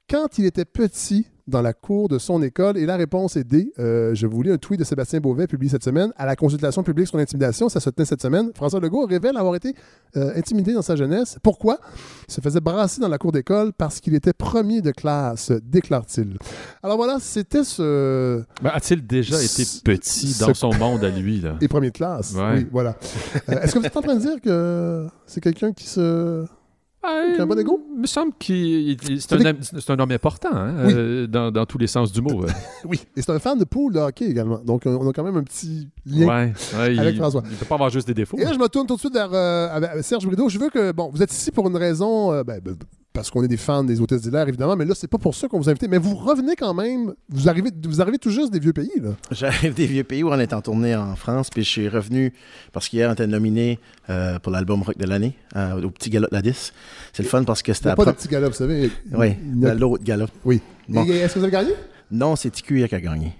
quand 0.07 0.37
il 0.37 0.45
était 0.45 0.65
petit 0.65 1.25
dans 1.51 1.61
la 1.61 1.73
cour 1.73 2.09
de 2.09 2.17
son 2.17 2.41
école. 2.41 2.77
Et 2.77 2.85
la 2.87 2.95
réponse 2.95 3.35
est 3.37 3.43
D. 3.43 3.71
Euh, 3.77 4.15
je 4.15 4.25
vous 4.25 4.41
lis 4.41 4.49
un 4.51 4.57
tweet 4.57 4.79
de 4.79 4.83
Sébastien 4.85 5.19
Beauvais 5.19 5.45
publié 5.45 5.69
cette 5.69 5.83
semaine. 5.83 6.11
À 6.17 6.25
la 6.25 6.35
consultation 6.35 6.81
publique 6.81 7.07
sur 7.07 7.17
l'intimidation, 7.17 7.69
ça 7.69 7.79
se 7.79 7.89
tenait 7.91 8.05
cette 8.05 8.21
semaine. 8.21 8.51
François 8.55 8.79
Legault 8.79 9.05
révèle 9.05 9.37
avoir 9.37 9.55
été 9.55 9.75
euh, 10.17 10.31
intimidé 10.35 10.73
dans 10.73 10.81
sa 10.81 10.95
jeunesse. 10.95 11.37
Pourquoi? 11.43 11.79
Il 12.27 12.33
se 12.33 12.41
faisait 12.41 12.59
brasser 12.61 12.99
dans 13.01 13.07
la 13.09 13.17
cour 13.17 13.31
d'école 13.31 13.73
parce 13.73 13.99
qu'il 13.99 14.15
était 14.15 14.33
premier 14.33 14.81
de 14.81 14.91
classe, 14.91 15.51
déclare-t-il. 15.63 16.37
Alors 16.81 16.97
voilà, 16.97 17.17
c'était 17.19 17.63
ce... 17.63 18.41
Ben, 18.63 18.71
A-t-il 18.73 19.05
déjà 19.05 19.35
été 19.41 19.63
petit 19.83 20.33
ce- 20.33 20.45
dans 20.45 20.53
son 20.53 20.73
monde 20.73 21.03
à 21.03 21.09
lui? 21.09 21.41
Là? 21.41 21.55
Et 21.61 21.67
premier 21.67 21.89
de 21.91 21.97
classe. 21.97 22.33
Ouais. 22.33 22.53
Oui, 22.59 22.67
voilà. 22.71 22.95
Euh, 23.49 23.59
Est-ce 23.61 23.73
que 23.73 23.79
vous 23.79 23.85
êtes 23.85 23.97
en 23.97 24.01
train 24.01 24.15
de 24.15 24.21
dire 24.21 24.41
que 24.41 25.05
c'est 25.27 25.41
quelqu'un 25.41 25.71
qui 25.73 25.87
se... 25.87 26.45
A 27.03 27.41
un 27.41 27.45
bon 27.47 27.57
égo? 27.59 27.83
Il 27.95 28.01
me 28.01 28.05
semble 28.07 28.31
qu'il 28.37 28.55
il- 28.91 29.21
c'est 29.21 29.33
un, 29.33 29.39
un 29.95 29.99
homme 29.99 30.11
important 30.11 30.49
hein, 30.53 30.85
Oui. 30.85 30.93
euh, 30.95 31.27
dans, 31.27 31.49
dans 31.51 31.65
tous 31.65 31.77
les 31.79 31.87
sens 31.87 32.11
du 32.11 32.21
mot. 32.21 32.43
euh. 32.43 32.47
Oui. 32.85 33.01
Et 33.15 33.21
c'est 33.23 33.31
un 33.31 33.39
fan 33.39 33.57
de 33.57 33.63
pool 33.63 33.93
de 33.93 33.99
hockey 33.99 34.25
également. 34.25 34.59
Donc, 34.59 34.83
on 34.85 35.09
a 35.09 35.13
quand 35.13 35.23
même 35.23 35.37
un 35.37 35.43
petit 35.43 35.89
lien. 36.05 36.27
Ouais, 36.27 36.53
ouais, 36.77 36.99
Avec 36.99 37.15
il, 37.15 37.17
François. 37.17 37.41
Il 37.49 37.57
peut 37.57 37.65
pas 37.65 37.75
avoir 37.75 37.89
juste 37.89 38.05
des 38.07 38.13
défauts. 38.13 38.37
Et 38.37 38.43
là, 38.43 38.53
je 38.53 38.59
me 38.59 38.67
tourne 38.67 38.85
tout 38.85 38.95
de 38.95 38.99
suite 38.99 39.13
vers 39.13 39.33
euh, 39.33 39.69
avec- 39.71 40.03
Serge 40.03 40.25
Brideau. 40.27 40.47
Je 40.49 40.59
veux 40.59 40.69
que, 40.69 40.91
bon, 40.91 41.09
vous 41.11 41.23
êtes 41.23 41.31
ici 41.31 41.51
pour 41.51 41.67
une 41.67 41.75
raison, 41.77 42.31
euh, 42.33 42.43
ben, 42.43 42.59
ben, 42.63 42.75
parce 43.13 43.29
qu'on 43.29 43.43
est 43.43 43.47
des 43.47 43.57
fans 43.57 43.83
des 43.83 43.99
hôtesses 43.99 44.21
d'hilaire, 44.21 44.47
évidemment, 44.47 44.75
mais 44.75 44.85
là, 44.85 44.93
c'est 44.95 45.07
pas 45.09 45.17
pour 45.17 45.35
ça 45.35 45.47
qu'on 45.47 45.59
vous 45.59 45.67
a 45.67 45.71
invité. 45.71 45.87
Mais 45.87 45.97
vous 45.97 46.15
revenez 46.15 46.55
quand 46.55 46.73
même, 46.73 47.13
vous 47.29 47.49
arrivez, 47.49 47.69
vous 47.85 48.01
arrivez 48.01 48.17
tout 48.17 48.29
juste 48.29 48.51
des 48.51 48.59
vieux 48.59 48.73
pays, 48.73 48.91
là. 49.01 49.09
J'arrive 49.31 49.73
des 49.73 49.85
vieux 49.85 50.03
pays 50.03 50.23
où 50.23 50.29
on 50.29 50.39
est 50.39 50.53
en 50.53 50.61
tournée 50.61 50.95
en 50.95 51.15
France, 51.15 51.49
puis 51.49 51.63
je 51.63 51.69
suis 51.69 51.89
revenu 51.89 52.33
parce 52.71 52.87
qu'hier, 52.87 53.09
on 53.09 53.13
était 53.13 53.27
nominé 53.27 53.79
euh, 54.09 54.39
pour 54.39 54.51
l'album 54.51 54.81
rock 54.81 54.97
de 54.97 55.05
l'année 55.05 55.35
euh, 55.55 55.81
au 55.83 55.89
petit 55.89 56.09
galop 56.09 56.27
de 56.31 56.35
la 56.35 56.41
10. 56.41 56.73
C'est 57.13 57.23
le 57.23 57.29
fun 57.29 57.43
parce 57.43 57.61
que 57.61 57.73
c'était 57.73 57.93
pas 57.95 58.05
de 58.05 58.11
petit 58.11 58.27
gars 58.27 58.39
vous 58.47 58.53
savez. 58.53 58.89
Oui, 59.13 59.35
a- 59.65 59.73
l'autre 59.73 60.03
galop. 60.03 60.27
Oui. 60.45 60.61
Bon. 60.87 61.03
Est-ce 61.03 61.33
que 61.33 61.39
vous 61.39 61.45
avez 61.45 61.51
gagné? 61.51 61.71
Non, 62.11 62.35
c'est 62.35 62.49
TQ 62.49 62.87
qui 62.87 62.95
a 62.95 62.99
gagné. 63.01 63.33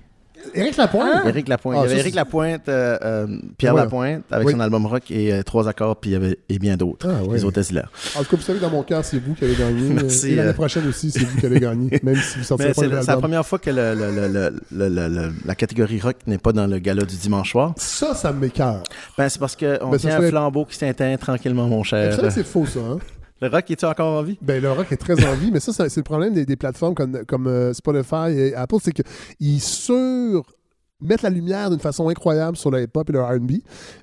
Éric 0.53 0.77
Lapointe? 0.77 1.25
Éric 1.25 1.47
Lapointe. 1.47 1.77
Ah, 1.79 1.83
il 1.85 1.89
y 1.89 1.91
avait 1.91 1.99
Éric 2.01 2.13
c'est- 2.13 2.19
Lapointe, 2.19 2.69
euh, 2.69 2.97
euh, 3.03 3.27
Pierre 3.57 3.73
Ouais. 3.75 3.81
Lapointe, 3.81 4.23
avec 4.31 4.47
Oui. 4.47 4.53
son 4.53 4.59
album 4.59 4.85
rock 4.85 5.09
et 5.11 5.33
euh, 5.33 5.43
trois 5.43 5.67
accords, 5.69 5.95
puis 5.97 6.11
il 6.11 6.13
y 6.13 6.15
avait 6.15 6.37
et 6.49 6.59
bien 6.59 6.75
d'autres. 6.77 7.07
Ah, 7.09 7.23
ouais. 7.23 7.35
Les 7.37 7.45
hôtesses 7.45 7.67
d'hilaire. 7.69 7.91
En 8.15 8.19
tout 8.23 8.31
cas, 8.31 8.37
vous 8.37 8.41
savez, 8.43 8.59
dans 8.59 8.69
mon 8.69 8.83
cœur, 8.83 9.03
c'est 9.05 9.17
vous 9.19 9.33
qui 9.33 9.43
avez 9.45 9.55
gagné. 9.55 9.89
Merci, 9.93 10.31
Et 10.31 10.35
l'année 10.35 10.53
prochaine 10.53 10.87
aussi, 10.87 11.11
c'est 11.11 11.19
vous 11.23 11.39
qui 11.39 11.45
allez 11.45 11.59
gagner, 11.59 11.99
même 12.03 12.15
si 12.15 12.39
vous 12.39 12.43
sortirez 12.43 12.69
Mais 12.69 12.73
pas 12.73 12.81
c'est 12.81 13.05
c'est 13.05 13.11
la 13.11 13.17
première 13.17 13.45
fois 13.45 13.59
que 13.59 13.69
le- 13.69 13.93
le- 13.95 14.11
le- 14.11 14.27
le- 14.27 14.61
le- 14.71 14.89
le- 14.89 15.07
le- 15.07 15.33
la 15.45 15.55
catégorie 15.55 15.99
rock 15.99 16.15
n'est 16.27 16.37
pas 16.37 16.51
dans 16.51 16.67
le 16.67 16.79
gala 16.79 17.03
du 17.03 17.15
dimanche 17.15 17.51
soir. 17.51 17.73
Ça, 17.77 18.13
ça 18.13 18.31
m'écœure. 18.31 18.83
Ben, 19.17 19.29
c'est 19.29 19.39
parce 19.39 19.55
qu'on 19.55 19.89
Ben, 19.91 19.97
tient 19.97 20.11
serait- 20.11 20.25
un 20.27 20.29
flambeau 20.29 20.65
qui 20.65 20.75
s'éteint 20.75 21.15
tranquillement, 21.17 21.67
mon 21.67 21.83
cher. 21.83 22.13
savez 22.13 22.27
que 22.27 22.33
c'est 22.33 22.43
faux, 22.45 22.65
ça, 22.65 22.79
hein? 22.79 22.97
Le 23.41 23.47
rock, 23.47 23.71
est-tu 23.71 23.85
encore 23.85 24.19
en 24.19 24.23
vie? 24.23 24.37
Ben, 24.41 24.61
le 24.61 24.71
rock 24.71 24.91
est 24.91 24.97
très 24.97 25.13
en 25.25 25.33
vie, 25.35 25.49
mais 25.51 25.59
ça, 25.59 25.73
c'est 25.73 25.97
le 25.97 26.03
problème 26.03 26.33
des, 26.33 26.55
plateformes 26.55 26.93
comme, 26.93 27.25
comme 27.25 27.47
euh, 27.47 27.73
Spotify 27.73 28.29
et 28.29 28.53
Apple, 28.55 28.75
c'est 28.83 28.91
qu'ils 28.93 29.61
sur 29.61 30.45
mettent 31.01 31.23
la 31.23 31.31
lumière 31.31 31.71
d'une 31.71 31.79
façon 31.79 32.07
incroyable 32.09 32.55
sur 32.55 32.69
le 32.69 32.83
hip-hop 32.83 33.09
et 33.09 33.13
le 33.13 33.23
R&B, 33.23 33.51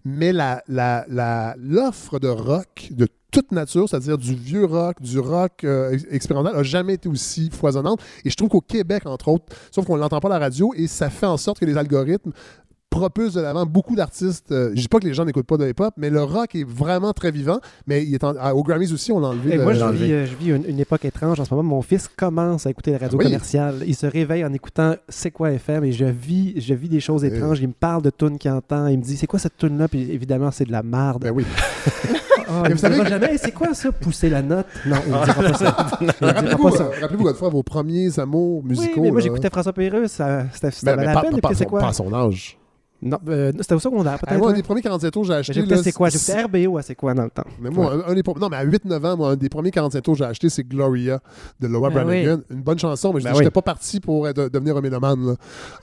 mais 0.04 0.32
la- 0.32 0.62
la- 0.66 1.04
la- 1.08 1.54
l'offre 1.56 2.18
de 2.18 2.26
rock 2.26 2.88
de 2.90 3.06
toute 3.30 3.52
nature, 3.52 3.88
c'est-à-dire 3.88 4.18
du 4.18 4.34
vieux 4.34 4.64
rock, 4.64 5.00
du 5.00 5.20
rock 5.20 5.62
euh, 5.62 5.92
ex- 5.92 6.06
expérimental, 6.10 6.56
a 6.56 6.62
jamais 6.64 6.94
été 6.94 7.08
aussi 7.08 7.50
foisonnante. 7.50 8.00
Et 8.24 8.30
je 8.30 8.34
trouve 8.34 8.48
qu'au 8.48 8.60
Québec, 8.62 9.02
entre 9.06 9.28
autres, 9.28 9.44
sauf 9.70 9.84
qu'on 9.84 9.94
ne 9.94 10.00
l'entend 10.00 10.18
pas 10.18 10.28
à 10.28 10.32
la 10.32 10.38
radio, 10.40 10.72
et 10.76 10.88
ça 10.88 11.10
fait 11.10 11.26
en 11.26 11.36
sorte 11.36 11.60
que 11.60 11.64
les 11.64 11.76
algorithmes 11.76 12.32
propulsent 12.98 13.34
de 13.34 13.40
l'avant 13.40 13.64
beaucoup 13.66 13.94
d'artistes. 13.96 14.50
euh, 14.52 14.70
je 14.74 14.80
dis 14.80 14.88
pas 14.88 14.98
que 14.98 15.04
les 15.06 15.14
gens 15.14 15.24
n'écoutent 15.24 15.46
pas 15.46 15.56
de 15.56 15.68
hip-hop, 15.68 15.94
mais 15.96 16.10
le 16.10 16.22
rock 16.22 16.54
est 16.54 16.66
vraiment 16.68 17.12
très 17.12 17.30
vivant. 17.30 17.58
Mais 17.86 18.04
il 18.04 18.14
est 18.14 18.24
en- 18.24 18.36
à- 18.36 18.52
aux 18.54 18.62
Grammys 18.62 18.92
aussi, 18.92 19.12
on 19.12 19.20
l'a 19.20 19.28
enlevé. 19.28 19.54
Et 19.54 19.58
moi, 19.58 19.72
je 19.74 19.84
vis, 19.86 20.12
euh, 20.12 20.26
je 20.26 20.34
vis 20.36 20.50
une, 20.50 20.64
une 20.68 20.80
époque 20.80 21.04
étrange 21.04 21.38
en 21.40 21.44
ce 21.44 21.54
moment. 21.54 21.76
Mon 21.76 21.82
fils 21.82 22.08
commence 22.08 22.66
à 22.66 22.70
écouter 22.70 22.92
la 22.92 22.98
radio 22.98 23.18
Oui? 23.18 23.24
commerciale. 23.24 23.82
Il 23.86 23.94
se 23.94 24.06
réveille 24.06 24.44
en 24.44 24.52
écoutant 24.52 24.94
C'est 25.08 25.30
quoi 25.30 25.50
FM 25.52 25.84
et 25.84 25.92
je 25.92 26.04
vis, 26.06 26.60
je 26.60 26.74
vis 26.74 26.88
des 26.88 27.00
choses 27.00 27.22
Oui. 27.22 27.28
étranges. 27.28 27.60
Il 27.60 27.68
me 27.68 27.72
parle 27.72 28.02
de 28.02 28.10
tunes 28.10 28.38
qu'il 28.38 28.50
entend. 28.50 28.86
Il 28.88 28.98
me 28.98 29.02
dit 29.02 29.16
C'est 29.16 29.26
quoi 29.26 29.38
cette 29.38 29.56
tune-là? 29.56 29.88
Puis 29.88 30.10
évidemment, 30.10 30.50
c'est 30.50 30.64
de 30.64 30.72
la 30.72 30.82
merde. 30.82 31.22
Ben 31.22 31.32
oui. 31.34 31.44
Ah, 32.50 32.62
il 32.66 32.72
vous 32.72 32.78
savez 32.78 33.04
jamais 33.06 33.36
C'est 33.36 33.50
quoi 33.52 33.74
ça? 33.74 33.92
Pousser 33.92 34.30
la 34.30 34.40
note 34.40 34.64
Non, 34.86 34.96
il 35.06 35.12
ne 35.12 35.22
dira 35.22 35.34
pas 35.34 35.52
ça. 35.52 35.70
Rappelez-vous, 36.20 36.68
euh, 36.68 36.90
rappelez-vous, 37.02 37.24
Godefroy, 37.24 37.50
vos 37.50 37.62
premiers 37.62 38.18
amours 38.18 38.62
Oui, 38.62 38.70
musicaux. 38.70 39.02
mais 39.02 39.10
moi 39.10 39.20
j'écoutais 39.20 39.50
François 39.50 39.74
Pérusse, 39.74 40.12
ça, 40.12 40.44
c'était, 40.52 40.96
Ben, 40.96 41.04
la 41.04 41.20
peine 41.20 41.92
son 41.92 42.12
âge. 42.14 42.57
Non, 43.00 43.18
euh, 43.28 43.52
c'était 43.60 43.74
au 43.74 43.78
secondaire 43.78 44.18
Ah, 44.20 44.26
peut-être. 44.26 44.38
moi, 44.38 44.48
un 44.48 44.52
hein. 44.52 44.56
des 44.56 44.62
premiers 44.62 44.82
47 44.82 45.12
tours 45.12 45.22
que 45.22 45.28
j'ai 45.28 45.34
acheté. 45.34 45.62
C'est 45.82 45.92
quoi 45.92 46.08
J'écoutais 46.08 46.42
RBO 46.66 46.78
à 46.78 46.82
c'est 46.82 46.94
quoi 46.96 47.14
dans 47.14 47.22
le 47.24 47.30
temps 47.30 47.44
Mais 47.60 47.70
moi, 47.70 47.92
un, 47.92 48.10
un 48.10 48.14
des, 48.14 48.22
non, 48.40 48.48
mais 48.48 48.56
à 48.56 48.64
8-9 48.66 49.06
ans, 49.06 49.16
moi, 49.16 49.30
un 49.30 49.36
des 49.36 49.48
premiers 49.48 49.70
45 49.70 50.00
tours 50.02 50.14
que 50.14 50.18
j'ai 50.18 50.24
acheté, 50.24 50.48
c'est 50.48 50.64
Gloria 50.64 51.20
de 51.60 51.68
Laura 51.68 51.88
Ah 51.92 52.02
Branigan. 52.02 52.40
Une 52.50 52.60
bonne 52.62 52.78
chanson, 52.78 53.12
mais 53.12 53.20
je 53.20 53.24
Ben 53.26 53.32
n'étais 53.32 53.44
oui. 53.44 53.50
pas 53.50 53.62
parti 53.62 54.00
pour 54.00 54.26
être- 54.26 54.48
devenir 54.48 54.76
un 54.76 54.80
mélomane 54.80 55.26
là, 55.26 55.34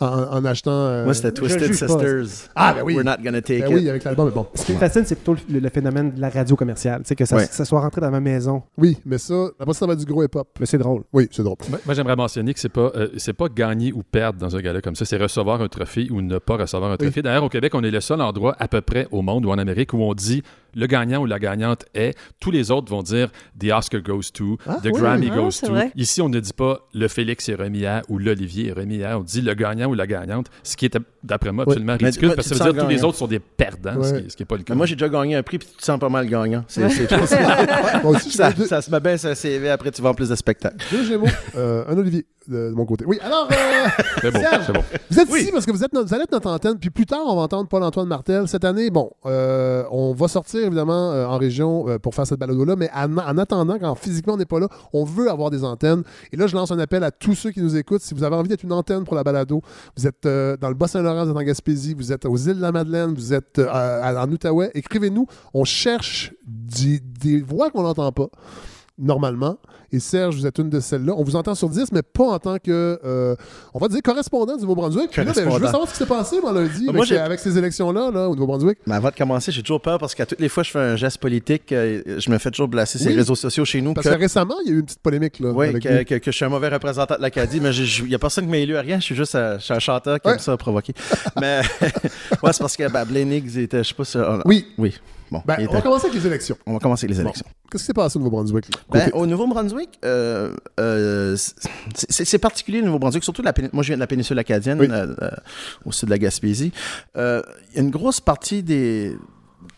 en, 0.02 0.38
en 0.38 0.46
achetant. 0.46 0.72
euh, 0.72 1.06
Moi, 1.06 1.14
c'était 1.14 1.32
Twisted 1.32 1.70
pas. 1.70 1.74
Sisters. 1.74 2.50
Ah, 2.56 2.74
ben 2.74 2.82
oui. 2.84 2.96
We're 2.96 3.06
not 3.06 3.24
gonna 3.24 3.42
take 3.42 3.62
Ben 3.62 3.72
it. 3.72 3.76
oui, 3.78 3.90
avec 3.90 4.04
l'album, 4.04 4.26
mais 4.28 4.34
bon. 4.34 4.48
Ce 4.54 4.66
qui 4.66 4.74
me 4.74 4.78
fascine, 4.78 5.04
c'est 5.06 5.16
plutôt 5.16 5.36
le, 5.50 5.60
le 5.60 5.70
phénomène 5.70 6.12
de 6.16 6.20
la 6.20 6.30
radio 6.30 6.56
commerciale. 6.56 7.02
Tu 7.04 7.08
sais, 7.10 7.16
que 7.16 7.26
ça, 7.26 7.38
Ouais. 7.38 7.46
ça 7.50 7.64
soit 7.66 7.80
rentré 7.80 8.02
dans 8.02 8.12
ma 8.12 8.20
maison. 8.20 8.62
Oui, 8.78 8.98
mais 9.06 9.18
ça, 9.18 9.48
après 9.60 9.74
ça, 9.74 9.86
va 9.86 9.94
être 9.94 10.00
du 10.00 10.06
gros 10.06 10.24
hip-hop. 10.24 10.48
Mais 10.60 10.66
c'est 10.66 10.78
drôle. 10.78 11.04
Oui, 11.14 11.28
c'est 11.32 11.44
drôle. 11.44 11.58
Moi, 11.70 11.80
moi, 11.86 11.94
j'aimerais 11.96 12.16
mentionner 12.18 12.54
que 12.54 12.60
c'est 12.60 12.68
pas 12.70 12.92
euh, 12.96 13.08
c'est 13.18 13.34
pas 13.34 13.48
gagner 13.48 13.94
ou 13.94 14.04
perdre 14.04 14.40
dans 14.40 14.54
un 14.56 14.60
gala 14.62 14.82
comme 14.82 14.96
ça, 14.96 15.06
c'est 15.06 15.18
recevoir 15.18 15.62
un 15.62 15.68
trophée 15.70 16.10
ou 16.12 16.22
ne 16.22 16.38
pas 16.40 16.58
recevoir 16.58 16.92
un 16.92 16.98
trophée. 16.98 17.05
D'ailleurs, 17.22 17.44
au 17.44 17.50
Québec, 17.50 17.74
on 17.76 17.84
est 17.84 17.92
le 17.92 18.02
seul 18.02 18.22
endroit 18.22 18.56
à 18.60 18.68
peu 18.68 18.82
près 18.82 19.08
au 19.12 19.22
monde 19.22 19.46
ou 19.46 19.52
en 19.52 19.58
Amérique 19.58 19.94
où 19.94 20.02
on 20.02 20.14
dit 20.14 20.44
le 20.76 20.86
gagnant 20.88 21.22
ou 21.22 21.26
la 21.26 21.40
gagnante 21.40 21.86
est. 21.96 22.16
Tous 22.40 22.52
les 22.52 22.70
autres 22.72 22.92
vont 22.92 23.02
dire 23.02 23.30
the 23.60 23.72
Oscar 23.72 24.02
goes 24.02 24.32
to, 24.34 24.58
Ah, 24.68 24.78
the 24.84 24.88
oui. 24.94 25.00
Grammy 25.00 25.30
Ah, 25.32 25.36
goes 25.36 25.60
to. 25.62 25.68
vrai. 25.72 25.92
Ici, 25.96 26.22
on 26.22 26.30
ne 26.30 26.40
dit 26.40 26.54
pas 26.54 26.80
le 26.94 27.08
Félix 27.08 27.50
est 27.50 27.56
remis 27.56 27.86
à 27.86 28.02
ou 28.10 28.18
l'Olivier 28.20 28.68
est 28.70 28.74
remis 28.74 29.04
à. 29.04 29.18
On 29.18 29.24
dit 29.24 29.42
le 29.42 29.54
gagnant 29.54 29.88
ou 29.90 29.94
la 29.94 30.06
gagnante, 30.08 30.48
ce 30.64 30.76
qui 30.78 30.86
est 30.86 30.98
d'après 31.24 31.52
moi 31.52 31.64
absolument 31.68 31.98
ridicule 32.00 32.34
parce 32.36 32.50
que 32.50 32.56
ça 32.56 32.66
veut 32.66 32.74
dire 32.74 32.82
que 32.82 32.86
tous 32.88 32.92
les 32.92 33.04
autres 33.04 33.18
sont 33.18 33.28
des 33.28 33.40
perdants, 33.40 34.04
ce 34.04 34.14
qui- 34.14 34.30
ce 34.30 34.36
qui 34.36 34.44
n'est 34.44 34.48
pas 34.48 34.58
le 34.58 34.64
cas. 34.64 34.74
Mais 34.74 34.78
moi, 34.78 34.86
j'ai 34.86 34.96
déjà 34.96 35.10
gagné 35.10 35.36
un 35.36 35.44
prix, 35.44 35.58
puis 35.58 35.68
tu 35.68 35.78
te 35.78 35.84
sens 35.84 36.00
pas 36.00 36.10
mal 36.10 36.28
gagnant. 36.28 36.64
C'est, 36.68 36.88
ça, 38.32 38.52
ça 38.68 38.82
se 38.82 38.92
met 38.92 39.00
bien 39.00 39.18
sur 39.18 39.30
un 39.30 39.36
CV, 39.36 39.70
après 39.70 39.92
tu 39.92 40.02
vends 40.02 40.14
plus 40.14 40.30
de 40.30 40.36
spectacles. 40.36 40.78
deux 40.92 41.04
Gémeaux, 41.06 41.28
euh, 41.56 41.84
un 41.88 41.98
Olivier 41.98 42.26
de, 42.48 42.72
mon 42.76 42.86
côté. 42.86 43.06
Oui, 43.08 43.18
alors, 43.24 43.48
euh, 43.52 43.56
c'est 44.22 44.32
bon, 44.32 44.40
Serge. 44.40 44.64
c'est 44.68 44.74
bon. 44.74 44.84
Vous 45.10 45.20
êtes 45.20 45.30
Oui. 45.32 45.42
ici 45.42 45.52
parce 45.52 45.66
que 45.66 45.72
vous, 45.72 45.84
êtes 45.84 45.94
notre, 45.94 46.08
vous 46.08 46.14
allez 46.14 46.24
être 46.24 46.32
notre 46.32 46.50
antenne, 46.50 46.78
puis 46.78 46.90
plus 46.92 47.06
tard, 47.06 47.22
on 47.26 47.36
va 47.36 47.42
entendre 47.44 47.68
Paul-Antoine 47.68 48.08
Martel. 48.08 48.48
Cette 48.48 48.66
année, 48.66 48.90
bon, 48.92 49.10
euh, 49.26 49.84
on 49.92 50.14
va 50.14 50.28
sortir 50.28 50.65
évidemment 50.66 51.12
euh, 51.12 51.26
en 51.26 51.38
région 51.38 51.88
euh, 51.88 52.00
pour 52.00 52.16
faire 52.16 52.28
cette 52.28 52.40
balado-là, 52.40 52.76
mais 52.76 52.90
en, 52.94 53.18
en 53.18 53.38
attendant, 53.38 53.78
quand 53.80 53.96
physiquement 53.96 54.34
on 54.34 54.38
n'est 54.38 54.46
pas 54.46 54.60
là, 54.60 54.68
on 54.94 55.04
veut 55.04 55.30
avoir 55.30 55.50
des 55.50 55.64
antennes. 55.64 56.04
Et 56.32 56.38
là, 56.38 56.48
je 56.48 56.56
lance 56.56 56.72
un 56.72 56.80
appel 56.80 57.04
à 57.04 57.12
tous 57.12 57.36
ceux 57.36 57.52
qui 57.52 57.62
nous 57.62 57.76
écoutent. 57.76 58.02
Si 58.02 58.14
vous 58.14 58.24
avez 58.24 58.36
envie 58.36 58.50
d'être 58.50 58.64
une 58.64 58.74
antenne 58.74 59.04
pour 59.04 59.16
la 59.16 59.24
balado, 59.24 59.62
vous 59.98 60.08
êtes 60.08 60.26
euh, 60.26 60.58
dans 60.58 60.70
le 60.70 60.76
Bas-Saint-Laurent, 60.76 61.26
vous 61.26 61.32
êtes 61.32 61.38
en 61.38 61.44
Gaspésie, 61.44 61.94
vous 61.94 62.12
êtes 62.12 62.26
aux 62.26 62.38
îles 62.38 62.58
de 62.58 62.62
la 62.62 62.72
Madeleine, 62.72 63.14
vous 63.14 63.34
êtes 63.34 63.60
en 63.60 64.32
Outaouais, 64.32 64.72
écrivez-nous. 64.74 65.28
On 65.54 65.64
cherche 65.64 66.34
des 66.46 67.42
voix 67.42 67.70
qu'on 67.70 67.84
n'entend 67.84 68.12
pas 68.12 68.30
normalement. 68.98 69.58
Et 69.92 70.00
Serge, 70.00 70.36
vous 70.36 70.46
êtes 70.48 70.58
une 70.58 70.70
de 70.70 70.80
celles-là. 70.80 71.14
On 71.16 71.24
vous 71.24 71.36
entend 71.36 71.54
sur 71.56 71.70
10, 71.70 71.92
mais 71.92 72.02
pas 72.02 72.24
en 72.26 72.40
tant 72.40 72.58
que, 72.58 73.00
euh, 73.06 73.36
on 73.74 73.80
va 73.80 73.88
dire, 73.88 74.02
correspondant 74.02 74.56
du 74.56 74.62
Nouveau-Brunswick. 74.62 75.10
Puis 75.12 75.24
là, 75.24 75.32
ben, 75.34 75.50
je 75.52 75.58
veux 75.58 75.66
savoir 75.68 75.88
ce 75.88 75.94
qui 75.94 75.98
s'est 76.00 76.06
passé 76.06 76.40
moi, 76.42 76.52
lundi 76.52 76.86
Moi, 76.86 76.94
avec, 76.96 77.06
j'ai- 77.06 77.18
avec 77.18 77.40
ces 77.40 77.58
élections-là 77.58 78.12
là, 78.12 78.30
au 78.30 78.36
Nouveau-Brunswick. 78.36 78.80
Mais 78.88 78.96
avant 78.96 79.10
de 79.10 79.16
commencer, 79.16 79.52
j'ai 79.52 79.62
toujours 79.62 79.82
peur 79.82 79.98
parce 80.00 80.16
qu'à 80.16 80.26
toutes 80.26 80.40
les 80.40 80.50
fois 80.50 80.64
je 80.64 80.72
fais 80.72 80.80
un 80.80 80.96
geste 80.96 81.18
politique, 81.20 81.72
euh, 81.72 82.02
je 82.18 82.30
me 82.30 82.38
fais 82.38 82.52
toujours 82.52 82.68
blaster 82.68 82.98
sur 82.98 83.08
Oui. 83.08 83.14
les 83.14 83.20
réseaux 83.20 83.36
sociaux 83.36 83.64
chez 83.66 83.82
nous. 83.82 83.94
Parce 83.94 84.08
que- 84.08 84.14
que 84.14 84.20
récemment, 84.20 84.56
il 84.66 84.70
y 84.70 84.74
a 84.74 84.76
eu 84.76 84.80
une 84.80 84.86
petite 84.86 85.00
polémique. 85.02 85.40
Là, 85.40 85.52
Oui, 85.52 85.68
avec 85.68 85.84
que, 85.84 85.90
lui. 85.90 86.06
que- 86.06 86.16
que 86.16 86.32
je 86.32 86.36
suis 86.36 86.46
un 86.46 86.50
mauvais 86.50 86.70
représentant 86.70 87.16
de 87.16 87.22
l'Acadie, 87.22 87.60
mais 87.62 87.74
il 87.76 88.06
n'y 88.08 88.16
a 88.16 88.20
personne 88.20 88.46
qui 88.46 88.52
m'a 88.52 88.58
élu 88.58 88.76
à 88.76 88.82
rien. 88.82 89.00
Je 89.00 89.04
suis 89.06 89.16
juste 89.16 89.36
un, 89.36 89.58
je 89.60 89.64
suis 89.64 89.74
un 89.74 89.80
chanteur 89.80 90.20
qui 90.20 90.28
Ouais. 90.28 90.34
aime 90.34 90.40
ça 90.40 90.58
provoquer. 90.58 90.94
mais 91.40 91.62
ouais, 92.44 92.54
c'est 92.54 92.60
parce 92.60 92.76
que 92.76 92.90
ben, 92.92 93.06
était, 93.16 93.84
je 93.84 93.90
sais 93.90 93.94
pas 93.94 94.06
si. 94.06 94.18
on- 94.18 94.42
Oui. 94.46 94.66
Oui. 94.78 94.94
Bon, 95.32 95.42
Ben, 95.46 95.66
on 95.70 95.74
va 95.74 95.82
commencer 95.82 96.08
avec 96.08 96.20
les 96.22 96.28
élections. 96.28 96.58
on 96.66 96.74
va 96.74 96.80
commencer 96.80 97.08
les 97.08 97.20
élections. 97.20 97.46
Qu'est-ce 97.72 97.84
qui 97.84 97.88
s'est 97.88 97.94
passé 97.94 98.18
au 98.18 98.20
Nouveau-Brunswick? 98.22 98.66
Ben, 98.92 99.10
au 99.14 99.26
Nouveau-Brunswick, 99.26 99.90
euh, 100.06 100.54
euh, 100.80 101.36
c'est- 101.36 102.38
particulier 102.38 102.80
le 102.80 102.86
Nouveau-Brunswick, 102.86 103.24
surtout 103.24 103.42
la 103.42 103.54
moi 103.74 103.82
je 103.84 103.88
viens 103.88 103.98
de 103.98 104.02
la 104.02 104.08
péninsule 104.08 104.38
acadienne, 104.40 104.80
Oui. 104.80 104.88
euh, 104.92 105.16
au 105.86 105.92
sud 105.92 106.08
de 106.08 106.12
la 106.12 106.20
Gaspésie. 106.20 106.72
Il 107.16 107.20
y 107.76 107.80
a 107.80 107.82
une 107.82 107.90
grosse 107.90 108.20
partie 108.22 108.62
des, 108.62 109.16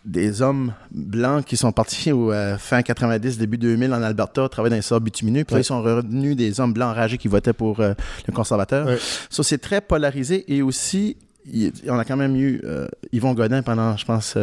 des 0.04 0.42
hommes 0.42 0.74
blancs 0.92 1.46
qui 1.46 1.56
sont 1.58 1.72
partis 1.72 2.12
au 2.12 2.32
euh, 2.32 2.58
fin 2.58 2.82
90, 2.82 3.38
début 3.38 3.58
2000 3.58 3.94
en 3.94 4.02
Alberta, 4.02 4.48
travailler 4.50 4.72
dans 4.72 4.76
les 4.76 4.82
sables 4.82 5.06
bitumineux. 5.06 5.44
Puis 5.46 5.54
là, 5.56 5.62
ils 5.62 5.66
sont 5.66 5.82
revenus 5.82 6.36
des 6.36 6.60
hommes 6.60 6.74
blancs 6.74 6.90
enragés 6.92 7.18
qui 7.18 7.28
votaient 7.30 7.54
pour 7.54 7.80
euh, 7.80 7.94
le 8.28 8.34
conservateur. 8.34 8.86
Ouais. 8.88 8.98
Ça, 9.30 9.44
c'est 9.44 9.58
très 9.60 9.80
polarisé 9.82 10.44
et 10.54 10.62
aussi, 10.62 11.16
il- 11.52 11.72
on 11.90 11.98
a 11.98 12.06
quand 12.06 12.18
même 12.18 12.36
eu 12.36 12.62
euh, 12.66 12.88
Yvon 13.12 13.34
Godin 13.34 13.62
pendant, 13.62 13.96
je 13.98 14.06
pense, 14.06 14.36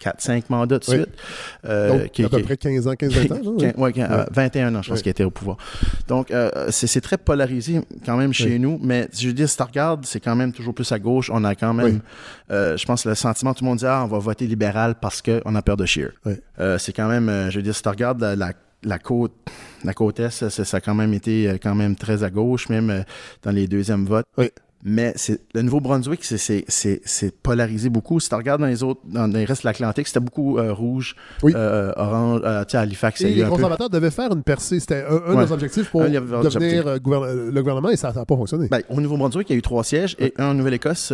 4-5 0.00 0.44
mandats 0.50 0.78
de 0.78 0.84
Oui. 0.88 0.96
suite. 0.96 1.08
euh, 1.64 1.98
Donc, 2.02 2.10
qui- 2.10 2.24
à 2.24 2.28
peu 2.28 2.36
qui- 2.38 2.42
près 2.42 2.56
15 2.56 2.86
ans, 2.86 2.94
15-20 2.94 3.32
ans. 3.32 3.36
Quin- 3.58 3.76
ouais, 3.78 3.92
euh, 3.98 4.18
Ouais. 4.18 4.24
21 4.32 4.74
ans, 4.74 4.82
je 4.82 4.88
pense 4.90 4.98
Ouais. 4.98 5.02
qu'il 5.02 5.10
était 5.10 5.24
au 5.24 5.30
pouvoir. 5.30 5.56
Donc, 6.08 6.30
euh, 6.30 6.50
c'est 6.70 7.00
très 7.00 7.16
polarisé 7.18 7.80
quand 8.04 8.16
même 8.16 8.32
chez 8.32 8.50
Oui. 8.52 8.58
nous, 8.58 8.78
mais 8.82 9.08
je 9.16 9.28
veux 9.28 9.32
dire, 9.34 9.48
si 9.48 9.56
tu 9.56 9.62
regardes, 9.62 10.04
c'est 10.04 10.20
quand 10.20 10.36
même 10.36 10.52
toujours 10.52 10.74
plus 10.74 10.90
à 10.92 10.98
gauche. 10.98 11.30
On 11.32 11.44
a 11.44 11.54
quand 11.54 11.72
même, 11.72 11.86
Oui. 11.86 12.00
euh, 12.50 12.76
je 12.76 12.84
pense, 12.84 13.06
le 13.06 13.14
sentiment, 13.14 13.54
tout 13.54 13.64
le 13.64 13.68
monde 13.70 13.78
dit, 13.78 13.86
ah, 13.86 14.02
on 14.04 14.08
va 14.08 14.18
voter 14.18 14.46
libéral 14.46 14.96
parce 15.00 15.22
qu'on 15.22 15.54
a 15.54 15.62
peur 15.62 15.76
de. 15.76 15.84
Oui. 16.26 16.32
Euh, 16.58 16.78
c'est 16.78 16.92
quand 16.92 17.08
même, 17.08 17.28
euh, 17.28 17.50
je 17.50 17.56
veux 17.56 17.62
dire, 17.62 17.74
si 17.74 17.82
tu 17.82 17.88
regardes 17.88 18.20
la, 18.20 18.34
la- 18.34 18.52
la 18.82 18.98
côte, 18.98 19.32
la 19.84 19.92
côte 19.94 20.18
Est, 20.20 20.30
ça, 20.30 20.50
ça 20.64 20.76
a 20.76 20.80
quand 20.80 20.94
même 20.94 21.14
été 21.14 21.48
euh, 21.48 21.56
quand 21.62 21.74
même 21.74 21.94
très 21.96 22.22
à 22.22 22.30
gauche, 22.30 22.68
même 22.68 22.90
euh, 22.90 23.02
dans 23.42 23.50
les 23.50 23.66
deuxièmes 23.68 24.04
votes. 24.06 24.26
Oui. 24.36 24.50
Mais 24.86 25.14
le 25.54 25.62
Nouveau-Brunswick, 25.62 26.22
c'est, 26.24 27.30
polarisé 27.42 27.88
beaucoup. 27.88 28.20
Si 28.20 28.28
tu 28.28 28.34
regardes 28.34 28.60
dans 28.60 28.66
les 28.66 28.82
autres, 28.82 29.00
dans 29.04 29.26
les 29.26 29.46
restes 29.46 29.62
de 29.62 29.68
l'Atlantique, 29.68 30.06
c'était 30.06 30.20
beaucoup 30.20 30.58
euh, 30.58 30.74
rouge, 30.74 31.16
Oui. 31.42 31.52
euh, 31.56 31.92
orange, 31.96 32.40
euh, 32.44 32.64
tu 32.64 32.76
Halifax, 32.76 33.22
Et 33.22 33.30
les 33.30 33.44
peu- 33.44 33.48
conservateurs 33.50 33.88
devaient 33.88 34.10
faire 34.10 34.30
une 34.32 34.42
percée. 34.42 34.80
C'était 34.80 35.04
un, 35.08 35.32
un 35.32 35.36
Ouais. 35.36 35.46
des 35.46 35.52
objectifs 35.52 35.88
pour 35.90 36.02
devenir 36.02 36.86
euh, 36.86 36.98
euh, 37.06 37.50
le 37.50 37.60
gouvernement 37.62 37.88
et 37.88 37.96
ça 37.96 38.12
n'a 38.12 38.24
pas 38.26 38.36
fonctionné. 38.36 38.68
Ben, 38.68 38.82
au 38.90 39.00
Nouveau-Brunswick, 39.00 39.48
il 39.48 39.52
y 39.54 39.56
a 39.56 39.58
eu 39.58 39.62
trois 39.62 39.84
sièges 39.84 40.16
et 40.18 40.34
un 40.38 40.48
en 40.50 40.54
Nouvelle-Écosse, 40.54 41.12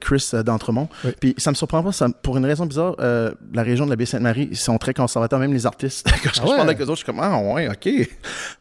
Chris 0.00 0.30
d'Entremont. 0.44 0.88
Oui. 1.04 1.12
Puis 1.20 1.34
ça 1.38 1.50
me 1.50 1.54
surprend 1.54 1.82
pas, 1.84 1.92
ça, 1.92 2.08
pour 2.22 2.36
une 2.36 2.44
raison 2.46 2.66
bizarre, 2.66 2.96
la 2.98 3.62
région 3.62 3.84
de 3.84 3.90
la 3.90 3.96
Baie-Sainte-Marie, 3.96 4.48
ils 4.50 4.56
sont 4.56 4.76
très 4.78 4.92
conservateurs, 4.92 5.38
même 5.38 5.52
les 5.52 5.66
artistes. 5.66 6.06
Quand 6.24 6.30
je, 6.34 6.40
Ah 6.40 6.44
ouais? 6.44 6.50
je 6.50 6.56
parle 6.56 6.68
avec 6.68 6.80
eux 6.80 6.84
autres, 6.84 6.92
je 6.94 7.04
suis 7.04 7.06
comme, 7.06 7.20
ah 7.20 7.38
ouais, 7.38 7.68
ok. 7.68 8.08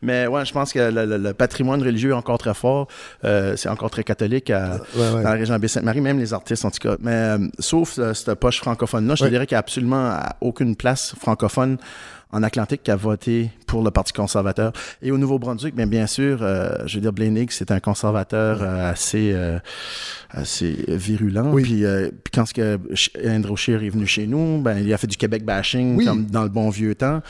Mais 0.04 0.28
ouais, 0.28 0.46
je 0.46 0.54
pense 0.54 0.72
que 0.74 0.80
le, 0.92 1.06
le- 1.06 1.18
le 1.18 1.34
patrimoine 1.34 1.82
religieux 1.82 2.12
est 2.12 2.14
encore 2.14 2.38
très 2.38 2.54
fort. 2.54 2.88
C'est 3.24 3.70
encore 3.70 3.90
très 3.90 4.04
catholique 4.04 4.43
à- 4.50 4.78
Ouais, 4.96 5.02
ouais. 5.02 5.12
dans 5.24 5.30
la 5.30 5.32
région 5.32 5.46
de 5.48 5.52
la 5.54 5.60
Baie-Sainte-Marie, 5.60 6.02
même 6.02 6.20
les 6.20 6.34
artistes 6.34 6.66
en 6.66 6.72
tout 6.72 6.80
cas. 6.80 6.96
Mais 7.00 7.12
euh, 7.12 7.38
sauf 7.60 7.98
euh, 8.00 8.14
cette 8.14 8.34
poche 8.36 8.60
francophone-là, 8.60 9.16
je 9.16 9.24
te 9.26 9.30
dirais 9.30 9.46
qu'il 9.48 9.56
n'y 9.56 9.58
a 9.58 9.60
absolument 9.60 10.18
aucune 10.42 10.76
place 10.76 11.14
francophone 11.20 11.78
en 12.34 12.44
Atlantique 12.44 12.82
qui 12.84 12.92
a 12.92 12.96
voté 12.96 13.50
pour 13.68 13.84
le 13.84 13.92
Parti 13.92 14.12
conservateur. 14.12 14.74
Et 15.02 15.12
au 15.12 15.18
Nouveau-Brunswick, 15.18 15.76
bien, 15.76 15.88
bien 15.88 16.08
sûr, 16.08 16.40
euh, 16.42 16.76
je 16.86 16.96
veux 16.96 17.02
dire, 17.02 17.14
Blaine 17.14 17.38
Higgs, 17.38 17.52
c'est 17.52 17.72
un 17.72 17.80
conservateur 17.80 18.60
euh, 18.62 18.92
assez, 18.92 19.32
euh, 19.34 19.58
assez 20.30 20.84
virulent. 20.88 21.52
Oui. 21.52 21.64
Puis, 21.64 21.84
puis 22.24 22.32
quand 22.34 22.46
ce 22.46 22.54
que 22.54 22.80
Andrew 23.28 23.56
Scheer 23.56 23.84
est 23.84 23.90
venu 23.90 24.06
chez 24.08 24.28
nous, 24.28 24.62
ben, 24.62 24.78
il 24.80 24.92
a 24.94 24.98
fait 24.98 25.08
du 25.08 25.18
Québec 25.18 25.46
bashing 25.46 25.96
Oui. 25.98 26.06
comme 26.06 26.26
dans 26.26 26.44
le 26.44 26.50
bon 26.50 26.70
vieux 26.70 26.96
temps. 26.96 27.22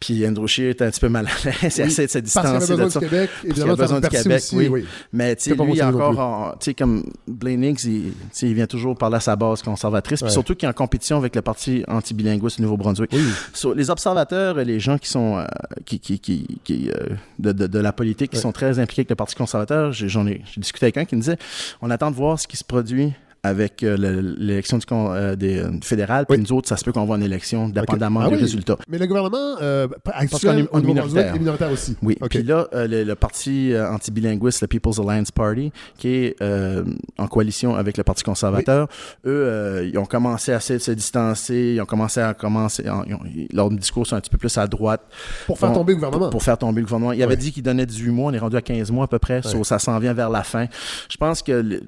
Puis 0.00 0.26
Andrew 0.26 0.46
Scheer 0.46 0.70
était 0.70 0.84
un 0.84 0.90
petit 0.90 1.00
peu 1.00 1.08
mal 1.08 1.26
à 1.26 1.48
l'aise. 1.48 1.76
Il 1.78 1.82
Oui. 1.84 1.88
essaie 1.88 2.06
de 2.06 2.10
se 2.10 2.18
Parce 2.18 2.24
distancer 2.24 2.58
besoin 2.58 2.76
de 2.76 2.84
du 2.84 2.90
ça. 2.90 3.00
Québec, 3.00 3.30
qu'il 3.40 3.50
évidemment, 3.50 3.72
a 3.72 3.76
besoin 3.76 4.00
du 4.00 4.08
Québec, 4.08 4.36
aussi. 4.36 4.56
oui. 4.56 4.68
oui. 4.68 4.86
Mais 5.12 5.36
tu 5.36 5.50
sais, 5.50 5.54
lui, 5.56 5.82
encore, 5.82 6.56
tu 6.60 6.74
comme 6.74 7.04
Blaine 7.26 7.64
Higgs, 7.64 7.84
il, 7.84 8.12
il 8.42 8.54
vient 8.54 8.66
toujours 8.66 8.96
parler 8.96 9.16
à 9.16 9.20
sa 9.20 9.36
base 9.36 9.62
conservatrice, 9.62 10.22
puis 10.22 10.30
surtout 10.30 10.54
qu'il 10.54 10.66
est 10.66 10.70
en 10.70 10.74
compétition 10.74 11.16
avec 11.16 11.34
le 11.36 11.42
parti 11.42 11.84
anti-bilinguiste 11.88 12.56
du 12.56 12.62
Nouveau-Brunswick. 12.62 13.14
So, 13.54 13.72
les 13.74 13.88
observateurs 13.90 14.41
et 14.50 14.64
les 14.64 14.80
gens 14.80 14.98
qui 14.98 15.08
sont 15.08 15.38
euh, 15.38 15.44
qui, 15.86 15.98
qui, 16.00 16.18
qui, 16.18 16.46
qui, 16.64 16.90
euh, 16.90 17.14
de, 17.38 17.52
de, 17.52 17.66
de 17.66 17.78
la 17.78 17.92
politique 17.92 18.30
qui 18.30 18.36
Ouais. 18.36 18.42
sont 18.42 18.52
très 18.52 18.78
impliqués 18.78 19.00
avec 19.02 19.10
le 19.10 19.16
Parti 19.16 19.34
conservateur, 19.34 19.92
j'en 19.92 20.26
ai, 20.26 20.42
j'ai 20.52 20.60
discuté 20.60 20.86
avec 20.86 20.96
un 20.98 21.04
qui 21.04 21.16
me 21.16 21.20
disait 21.20 21.36
on 21.80 21.90
attend 21.90 22.10
de 22.10 22.16
voir 22.16 22.38
ce 22.38 22.46
qui 22.48 22.56
se 22.56 22.64
produit 22.64 23.12
avec 23.44 23.82
euh, 23.82 23.96
le- 23.96 24.20
l'élection 24.38 24.78
euh, 24.90 25.34
des, 25.34 25.58
euh, 25.58 25.70
du 25.70 25.84
fédéral, 25.86 26.26
puis 26.26 26.38
Oui. 26.38 26.44
nous 26.48 26.56
autres, 26.56 26.68
ça 26.68 26.76
se 26.76 26.84
peut 26.84 26.92
qu'on 26.92 27.04
voit 27.04 27.16
une 27.16 27.24
élection, 27.24 27.68
dépendamment 27.68 28.20
Ah 28.20 28.28
des 28.28 28.36
oui. 28.36 28.40
résultats. 28.42 28.76
Mais 28.88 28.98
le 28.98 29.06
gouvernement 29.06 29.56
euh, 29.60 29.88
actuel 30.06 30.40
qu'on 30.40 30.58
est- 30.58 30.68
on 30.72 30.80
est 30.80 30.86
minoritaire. 30.86 31.34
est 31.34 31.38
minoritaire 31.38 31.72
aussi. 31.72 31.96
Oui. 32.02 32.16
OK. 32.20 32.28
Puis 32.30 32.42
là, 32.44 32.68
euh, 32.72 32.86
le, 32.86 33.02
le 33.02 33.14
parti 33.16 33.72
euh, 33.72 33.90
anti-bilinguiste, 33.90 34.60
le 34.62 34.68
People's 34.68 35.00
Alliance 35.00 35.32
Party, 35.32 35.72
qui 35.98 36.08
est 36.08 36.36
euh, 36.40 36.84
en 37.18 37.26
coalition 37.26 37.74
avec 37.74 37.96
le 37.96 38.04
Parti 38.04 38.22
conservateur, 38.22 38.86
eux, 39.26 39.30
euh, 39.30 39.88
ils 39.92 39.98
ont 39.98 40.04
commencé 40.06 40.52
à 40.52 40.60
se, 40.60 40.78
se 40.78 40.92
distancer, 40.92 41.72
ils 41.76 41.80
ont 41.80 41.84
commencé 41.86 42.20
à 42.20 42.34
commencer, 42.34 42.88
en- 42.88 43.02
ils 43.04 43.14
ont- 43.14 43.20
leurs 43.52 43.70
discours 43.70 44.06
sont 44.06 44.14
un 44.14 44.20
petit 44.20 44.30
peu 44.30 44.38
plus 44.38 44.56
à 44.56 44.68
droite 44.68 45.02
Pour 45.46 45.58
faire 45.58 45.72
tomber 45.72 45.94
le 45.94 45.96
gouvernement. 45.96 46.30
pour 46.30 46.42
faire 46.44 46.58
tomber 46.58 46.80
le 46.80 46.86
gouvernement. 46.86 47.12
Il 47.12 47.20
avait 47.24 47.32
Ouais. 47.32 47.36
dit 47.36 47.50
qu'il 47.50 47.64
donnait 47.64 47.86
18 47.86 48.10
mois, 48.12 48.30
on 48.30 48.34
est 48.34 48.38
rendu 48.38 48.56
à 48.56 48.62
15 48.62 48.92
mois 48.92 49.06
à 49.06 49.08
peu 49.08 49.18
près, 49.18 49.42
so 49.42 49.64
ça 49.64 49.80
s'en 49.80 49.98
vient 49.98 50.14
vers 50.14 50.30
la 50.30 50.44
fin. 50.44 50.66
Je 51.10 51.16
pense 51.16 51.42
que 51.42 51.50
le- 51.52 51.80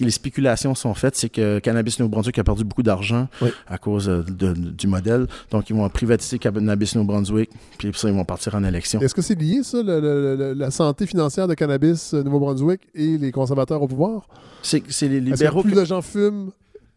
les 0.00 0.10
spéculations 0.10 0.73
sont 0.74 0.94
faites, 0.94 1.16
c'est 1.16 1.28
que 1.28 1.58
Cannabis 1.58 1.98
New-Brunswick 2.00 2.38
a 2.38 2.44
perdu 2.44 2.64
beaucoup 2.64 2.82
d'argent 2.82 3.28
Oui. 3.42 3.50
à 3.68 3.78
cause 3.78 4.08
euh, 4.08 4.22
de- 4.28 4.52
du 4.52 4.86
modèle. 4.86 5.26
Donc, 5.50 5.70
ils 5.70 5.76
vont 5.76 5.88
privatiser 5.88 6.38
Cannabis 6.38 6.94
New-Brunswick, 6.96 7.50
puis 7.78 7.90
ça, 7.94 8.08
ils 8.08 8.14
vont 8.14 8.24
partir 8.24 8.54
en 8.54 8.64
élection. 8.64 9.00
Est-ce 9.00 9.14
que 9.14 9.22
c'est 9.22 9.34
lié, 9.38 9.62
ça, 9.62 9.82
le- 9.82 10.54
la 10.56 10.70
santé 10.70 11.06
financière 11.06 11.48
de 11.48 11.54
cannabis 11.54 12.14
euh, 12.14 12.22
Nouveau-Brunswick 12.22 12.80
et 12.94 13.18
les 13.18 13.32
conservateurs 13.32 13.82
au 13.82 13.88
pouvoir? 13.88 14.26
C'est 14.62 14.78
les 15.02 15.20
que 15.20 15.24
libéraux 15.24 15.62
plus 15.62 15.74
de 15.74 15.84
gens 15.84 16.00
fument? 16.02 16.50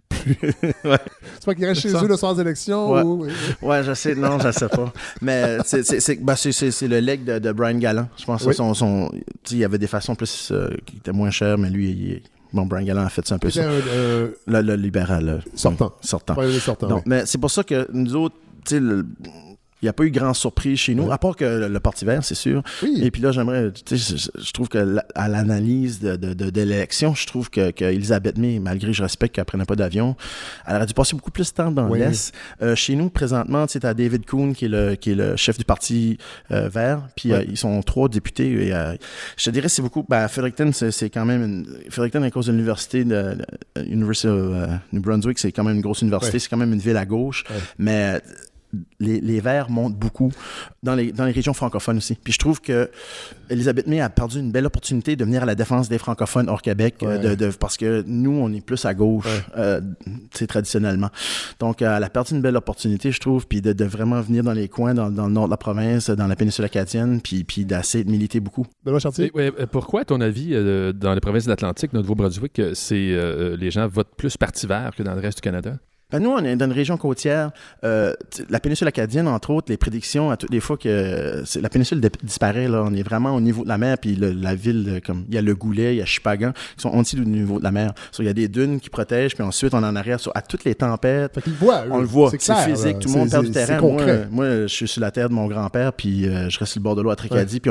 C'est 0.42 1.46
pas 1.46 1.56
qu'ils 1.56 1.66
restent 1.66 1.82
chez 1.82 1.94
eux 1.94 2.08
le 2.08 2.18
soir 2.18 2.34
des 2.36 2.42
élections? 2.42 2.92
Ouais. 2.92 3.02
ou- 3.02 3.26
Ouais, 3.62 3.84
je 3.84 3.94
sais, 3.94 4.16
non, 4.16 4.40
je 4.40 4.52
sais 4.52 4.68
pas. 4.68 4.92
Mais 5.22 5.58
c'est- 5.66 5.84
c'est- 5.84 6.22
ben, 6.24 6.36
c'est- 6.36 6.52
le 6.88 7.00
leg 7.00 7.24
de, 7.24 7.40
de 7.40 7.52
Brian 7.52 7.78
Gallant. 7.78 8.08
Je 8.18 8.26
pense 8.26 8.44
que 8.44 8.50
Oui. 8.50 8.56
son, 8.56 8.74
son, 8.74 9.10
sais, 9.44 9.56
il 9.56 9.58
y 9.60 9.66
avait 9.66 9.78
des 9.78 9.88
façons 9.88 10.16
plus 10.16 10.50
euh, 10.52 10.70
qui 10.86 10.98
étaient 10.98 11.12
moins 11.12 11.30
chères, 11.30 11.58
mais 11.58 11.70
lui, 11.70 11.90
il- 11.92 12.22
bon, 12.54 12.66
Brian 12.66 12.86
Gallant 12.86 13.06
a 13.06 13.10
fait 13.10 13.26
ça 13.28 13.36
un 13.36 13.40
peu 13.40 13.50
ça. 13.50 13.62
euh, 13.62 14.30
Le, 14.48 14.62
le 14.62 14.76
libéral. 14.76 15.44
Sortant. 15.56 15.94
Sortant. 16.02 16.36
sortant, 16.60 16.96
oui. 16.96 17.02
mais 17.06 17.26
c'est 17.26 17.38
pour 17.38 17.52
ça 17.52 17.64
que 17.64 17.88
nous 17.94 18.16
autres, 18.16 18.36
tu 18.66 18.76
sais, 18.76 18.80
le- 18.80 19.06
il 19.82 19.86
n'y 19.86 19.90
a 19.90 19.94
pas 19.94 20.04
eu 20.06 20.12
grand 20.12 20.34
surprise 20.34 20.80
chez 20.80 20.96
nous, 20.96 21.04
Ouais. 21.06 21.14
à 21.14 21.18
part 21.20 21.36
que 21.36 21.46
le, 21.46 21.68
le 21.68 21.80
Parti 21.80 22.04
vert, 22.06 22.24
c'est 22.24 22.34
sûr. 22.36 22.64
Oui. 22.82 23.00
Et 23.04 23.12
puis 23.12 23.22
là, 23.22 23.32
j'aimerais, 23.32 23.72
tu 23.72 23.98
sais, 23.98 24.18
je, 24.18 24.42
je 24.44 24.52
trouve 24.52 24.70
que 24.70 24.78
la- 24.80 25.06
à 25.14 25.28
l'analyse 25.28 26.00
de, 26.00 26.16
de, 26.16 26.34
de- 26.34 26.50
de 26.50 26.62
l'élection, 26.62 27.14
je 27.14 27.28
trouve 27.28 27.50
que, 27.50 27.70
que 27.72 27.86
Elisabeth 27.86 28.38
May, 28.38 28.58
malgré 28.60 28.92
je 28.94 29.04
respecte 29.04 29.36
qu'elle 29.36 29.46
prenait 29.46 29.66
pas 29.66 29.76
d'avion, 29.76 30.16
elle 30.66 30.78
aurait 30.78 30.86
dû 30.88 30.94
passer 30.96 31.16
beaucoup 31.16 31.30
plus 31.32 31.50
de 31.52 31.56
temps 31.56 31.72
dans 31.72 31.88
Oui, 31.90 32.00
l'Est. 32.00 32.34
Euh, 32.62 32.76
chez 32.76 32.96
nous, 32.96 33.10
présentement, 33.10 33.68
tu 33.68 33.74
sais, 33.74 33.86
as 33.86 33.94
David 33.94 34.26
Kuhn, 34.26 34.54
qui 34.56 34.66
est 34.66 34.70
le, 34.70 34.96
qui 34.96 35.12
est 35.12 35.16
le 35.16 35.36
chef 35.36 35.58
du 35.60 35.66
Parti 35.66 36.18
euh, 36.52 36.70
vert, 36.70 37.08
puis 37.16 37.32
Ouais. 37.32 37.40
euh, 37.40 37.46
ils 37.48 37.58
sont 37.58 37.82
trois 37.84 38.10
députés. 38.10 38.68
Et, 38.68 38.74
euh, 38.74 38.96
je 39.38 39.46
te 39.46 39.50
dirais, 39.52 39.70
c'est 39.70 39.82
beaucoup. 39.84 40.04
Ben, 40.10 40.28
Fredericton, 40.28 40.72
c'est 40.74 40.90
c'est 40.92 41.10
quand 41.12 41.26
même 41.26 41.44
une. 41.44 41.68
Fredericton, 41.92 42.24
à 42.24 42.32
cause 42.32 42.48
de 42.48 42.52
l'université 42.52 43.04
de, 43.04 43.36
de- 43.76 43.84
University 43.84 44.28
of 44.28 44.70
New 44.92 45.02
Brunswick, 45.02 45.38
c'est 45.38 45.52
quand 45.52 45.64
même 45.64 45.76
une 45.76 45.82
grosse 45.82 46.02
université, 46.02 46.34
Ouais. 46.36 46.40
c'est 46.40 46.50
quand 46.50 46.58
même 46.58 46.74
une 46.74 46.80
ville 46.80 46.98
à 46.98 47.06
gauche. 47.06 47.44
Mais 47.78 48.20
les, 49.00 49.22
les 49.22 49.40
Verts 49.40 49.70
montent 49.70 49.96
beaucoup 49.96 50.32
dans 50.84 50.96
les, 50.96 51.12
dans 51.12 51.26
les 51.26 51.32
régions 51.32 51.54
francophones 51.54 51.98
aussi. 51.98 52.16
Puis 52.16 52.34
je 52.34 52.38
trouve 52.40 52.62
que 52.62 52.90
Elisabeth 53.50 53.88
May 53.88 54.02
a 54.02 54.10
perdu 54.10 54.40
une 54.40 54.52
belle 54.52 54.66
opportunité 54.66 55.16
de 55.16 55.24
venir 55.24 55.44
à 55.44 55.46
la 55.46 55.56
défense 55.56 55.88
des 55.90 55.98
francophones 55.98 56.50
hors 56.50 56.62
Québec, 56.62 56.96
euh, 57.04 57.08
Ouais. 57.08 57.20
de, 57.20 57.36
de- 57.36 57.52
parce 57.52 57.78
que 57.78 58.04
nous, 58.06 58.32
on 58.32 58.52
est 58.52 58.60
plus 58.66 58.84
à 58.86 58.94
gauche, 58.94 59.26
Ouais. 59.26 59.42
euh, 59.58 59.82
tu 60.06 60.40
sais, 60.40 60.48
traditionnellement. 60.48 61.10
Donc, 61.60 61.82
euh, 61.82 61.96
elle 61.96 62.04
a 62.04 62.10
perdu 62.10 62.34
une 62.36 62.42
belle 62.42 62.58
opportunité, 62.58 63.12
je 63.12 63.20
trouve, 63.20 63.48
puis 63.48 63.62
de, 63.62 63.72
de 63.74 63.86
vraiment 63.86 64.20
venir 64.22 64.44
dans 64.44 64.54
les 64.54 64.68
coins, 64.68 64.94
dans, 64.94 65.10
dans 65.10 65.28
le 65.28 65.34
nord 65.34 65.46
de 65.46 65.52
la 65.52 65.58
province, 65.58 66.10
dans 66.10 66.28
la 66.28 66.36
péninsule 66.36 66.66
acadienne, 66.66 67.22
puis, 67.22 67.44
puis 67.44 67.64
d'essayer 67.66 68.04
de 68.04 68.12
militer 68.12 68.40
beaucoup. 68.40 68.66
Benoît 68.84 69.00
Chartier? 69.00 69.32
Et, 69.38 69.52
pourquoi, 69.72 70.02
à 70.02 70.06
ton 70.06 70.20
avis, 70.22 70.50
euh, 70.52 70.92
dans 70.92 71.14
les 71.14 71.22
provinces 71.22 71.46
de 71.46 71.50
l'Atlantique, 71.50 71.94
notre 71.94 72.04
Nouveau-Brunswick, 72.06 72.62
c'est, 72.74 72.96
euh, 73.12 73.56
les 73.56 73.72
gens 73.72 73.88
votent 73.88 74.16
plus 74.18 74.36
Parti 74.38 74.68
vert 74.68 74.92
que 74.96 75.04
dans 75.04 75.14
le 75.16 75.22
reste 75.22 75.38
du 75.38 75.42
Canada? 75.42 75.78
Ben, 76.10 76.20
nous, 76.20 76.30
on 76.30 76.40
est 76.42 76.56
dans 76.56 76.68
une 76.68 76.72
région 76.72 76.96
côtière. 76.96 77.52
Euh, 77.84 78.14
la 78.50 78.62
péninsule 78.62 78.88
acadienne, 78.88 79.28
entre 79.28 79.50
autres, 79.50 79.66
les 79.70 79.76
prédictions, 79.76 80.32
à 80.32 80.38
toutes 80.38 80.52
les 80.52 80.62
fois 80.62 80.78
que 80.78 80.88
euh, 80.88 81.44
la 81.62 81.68
péninsule 81.68 82.00
disparaît, 82.24 82.70
là, 82.70 82.82
on 82.86 82.94
est 82.94 83.04
vraiment 83.04 83.36
au 83.36 83.42
niveau 83.42 83.66
de 83.66 83.68
la 83.68 83.78
mer, 83.78 83.98
puis 83.98 84.16
le- 84.16 84.32
la 84.32 84.56
ville, 84.56 84.86
euh, 84.88 85.00
comme 85.06 85.26
il 85.28 85.36
y 85.36 85.38
a 85.38 85.42
le 85.42 85.54
Goulet, 85.54 85.96
il 85.96 85.98
y 85.98 86.02
a 86.02 86.06
Chipagan, 86.06 86.54
qui 86.78 86.82
sont 86.82 86.88
en 86.92 87.02
dessous 87.02 87.18
du 87.18 87.26
niveau 87.26 87.60
de 87.60 87.64
la 87.66 87.72
mer. 87.74 87.94
So, 88.14 88.24
il 88.24 88.28
y 88.28 88.30
a 88.30 88.34
des 88.34 88.48
dunes 88.48 88.80
qui 88.80 88.90
protègent, 88.90 89.36
puis 89.36 89.44
ensuite, 89.44 89.74
on 89.74 89.80
en 89.84 89.98
arrière, 89.98 90.22
sur- 90.22 90.32
à 90.34 90.42
toutes 90.42 90.64
les 90.64 90.76
tempêtes. 90.76 91.34
Fait 91.42 91.50
voient. 91.60 91.84
On 91.92 91.98
le 92.00 92.06
voit, 92.06 92.32
C'est 92.32 92.54
physique, 92.54 92.94
là. 92.94 93.00
tout 93.00 93.10
le 93.10 93.16
monde 93.20 93.30
perd 93.30 93.46
du 93.46 93.52
terrain. 93.52 93.82
Moi, 93.82 93.92
concret. 93.92 94.28
moi, 94.32 94.46
je 94.62 94.68
suis 94.68 94.88
sur 94.88 95.02
la 95.02 95.12
terre 95.12 95.28
de 95.28 95.34
mon 95.34 95.48
grand-père, 95.48 95.92
puis 95.92 96.26
euh, 96.26 96.50
je 96.50 96.58
reste 96.58 96.72
sur 96.72 96.80
le 96.80 96.84
bord 96.86 96.96
de 96.96 97.02
l'eau 97.02 97.10
à 97.10 97.18
Tracadie, 97.18 97.60
puis 97.60 97.70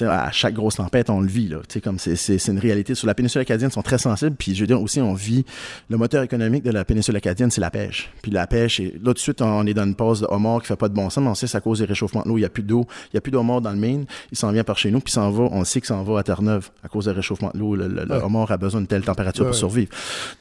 à 0.00 0.30
chaque 0.32 0.54
grosse 0.54 0.76
tempête, 0.76 1.10
on 1.10 1.20
le 1.20 1.28
vit. 1.28 1.48
Là, 1.48 1.58
comme 1.84 1.98
c'est, 1.98 2.16
c'est, 2.16 2.38
c'est 2.38 2.50
une 2.50 2.58
réalité. 2.60 2.94
Sur 2.94 3.06
la 3.08 3.14
péninsule 3.14 3.42
acadienne, 3.42 3.68
ils 3.70 3.74
sont 3.74 3.82
très 3.82 3.98
sensibles, 3.98 4.36
puis 4.38 4.54
je 4.54 4.60
veux 4.62 4.66
dire 4.66 4.80
aussi, 4.80 5.02
on 5.02 5.12
vit, 5.12 5.44
le 5.90 5.98
moteur 5.98 6.22
économique 6.22 6.64
de 6.64 6.70
la 6.70 6.86
péninsule 6.86 7.14
acadienne, 7.16 7.50
c'est 7.58 7.60
la 7.60 7.70
pêche. 7.70 8.10
Puis 8.22 8.30
la 8.30 8.46
pêche, 8.46 8.78
et 8.80 8.92
là, 9.02 9.08
tout 9.08 9.12
de 9.14 9.18
suite, 9.18 9.42
on 9.42 9.66
est 9.66 9.74
dans 9.74 9.84
une 9.84 9.94
pause 9.96 10.20
de 10.20 10.26
homard 10.30 10.60
qui 10.62 10.68
fait 10.68 10.76
pas 10.76 10.88
de 10.88 10.94
bon 10.94 11.10
sens, 11.10 11.22
mais 11.24 11.30
on 11.30 11.34
sait 11.34 11.46
que 11.46 11.50
c'est 11.50 11.58
à 11.58 11.60
cause 11.60 11.80
des 11.80 11.84
réchauffements 11.84 12.22
de 12.22 12.28
l'eau. 12.28 12.36
Il 12.36 12.40
n'y 12.40 12.46
a 12.46 12.50
plus 12.50 12.62
d'eau, 12.62 12.86
il 13.06 13.10
n'y 13.14 13.18
a 13.18 13.20
plus 13.20 13.30
d'homard 13.32 13.60
dans 13.60 13.70
le 13.72 13.76
Maine. 13.76 14.06
Il 14.32 14.38
s'en 14.38 14.52
vient 14.52 14.64
par 14.64 14.78
chez 14.78 14.90
nous, 14.90 15.00
puis 15.00 15.12
s'en 15.12 15.30
va, 15.30 15.42
on 15.44 15.64
sait 15.64 15.80
qu'il 15.80 15.88
s'en 15.88 16.02
va 16.04 16.20
à 16.20 16.22
Terre-Neuve 16.22 16.70
à 16.84 16.88
cause 16.88 17.06
des 17.06 17.12
réchauffements 17.12 17.50
de 17.54 17.58
l'eau. 17.58 17.74
Le, 17.74 17.88
le- 17.88 18.12
homard 18.22 18.50
a 18.52 18.56
besoin 18.56 18.80
d'une 18.80 18.86
telle 18.88 19.02
température 19.02 19.44
Ouais, 19.44 19.50
pour 19.50 19.56
survivre. 19.58 19.90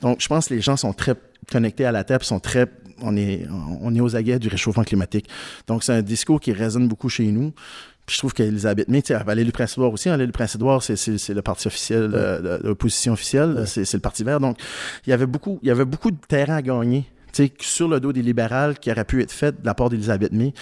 Donc, 0.02 0.22
je 0.22 0.28
pense 0.28 0.48
que 0.48 0.54
les 0.54 0.62
gens 0.62 0.78
sont 0.78 0.94
très 0.94 1.16
connectés 1.52 1.86
à 1.86 1.92
la 1.92 2.04
Terre, 2.04 2.20
puis 2.20 2.28
sont 2.28 2.40
très 2.40 2.68
on 3.02 3.16
est, 3.16 3.46
on 3.82 3.94
est 3.94 4.02
aux 4.02 4.16
aguets 4.16 4.40
du 4.40 4.48
réchauffement 4.48 4.84
climatique. 4.84 5.28
Donc, 5.68 5.84
c'est 5.84 5.94
un 5.94 6.02
discours 6.02 6.40
qui 6.40 6.52
résonne 6.52 6.88
beaucoup 6.88 7.10
chez 7.10 7.28
nous. 7.28 7.54
Puis 8.08 8.16
je 8.16 8.20
trouve 8.20 8.34
qu'Elisabeth 8.34 8.88
May, 8.88 9.02
tu 9.02 9.10
sais, 9.10 9.14
elle 9.20 9.26
va 9.26 9.34
aller 9.34 9.44
le 9.44 9.52
Prince-Édouard 9.52 9.92
aussi. 9.92 10.08
Aller 10.10 10.26
le 10.26 10.32
Prince-Édouard, 10.32 10.82
c'est, 10.82 10.96
c'est, 10.96 11.18
c'est 11.18 11.34
le 11.34 11.42
parti 11.42 11.68
officiel, 11.68 12.10
euh, 12.16 12.58
l'opposition 12.64 13.14
officielle, 13.14 13.52
Ouais. 13.58 13.66
c'est, 13.66 13.84
c'est 13.86 13.98
le 13.98 14.02
Parti 14.02 14.24
vert. 14.24 14.40
Donc, 14.40 14.58
il 15.06 15.10
y 15.10 15.14
avait 15.14 15.26
beaucoup, 15.26 15.60
il 15.62 15.68
y 15.68 15.72
avait 15.72 15.84
beaucoup 15.86 16.10
de 16.12 16.18
terrain 16.28 16.56
à 16.56 16.62
gagner 16.62 17.04
tu 17.34 17.46
sais, 17.46 17.54
sur 17.60 17.90
le 17.90 18.00
dos 18.00 18.14
des 18.14 18.22
libérales 18.22 18.80
qui 18.80 18.90
aurait 18.92 19.04
pu 19.04 19.22
être 19.22 19.32
faite 19.34 19.60
de 19.62 19.66
la 19.66 19.74
part 19.74 19.90
d'Elisabeth 19.90 20.32
May. 20.32 20.54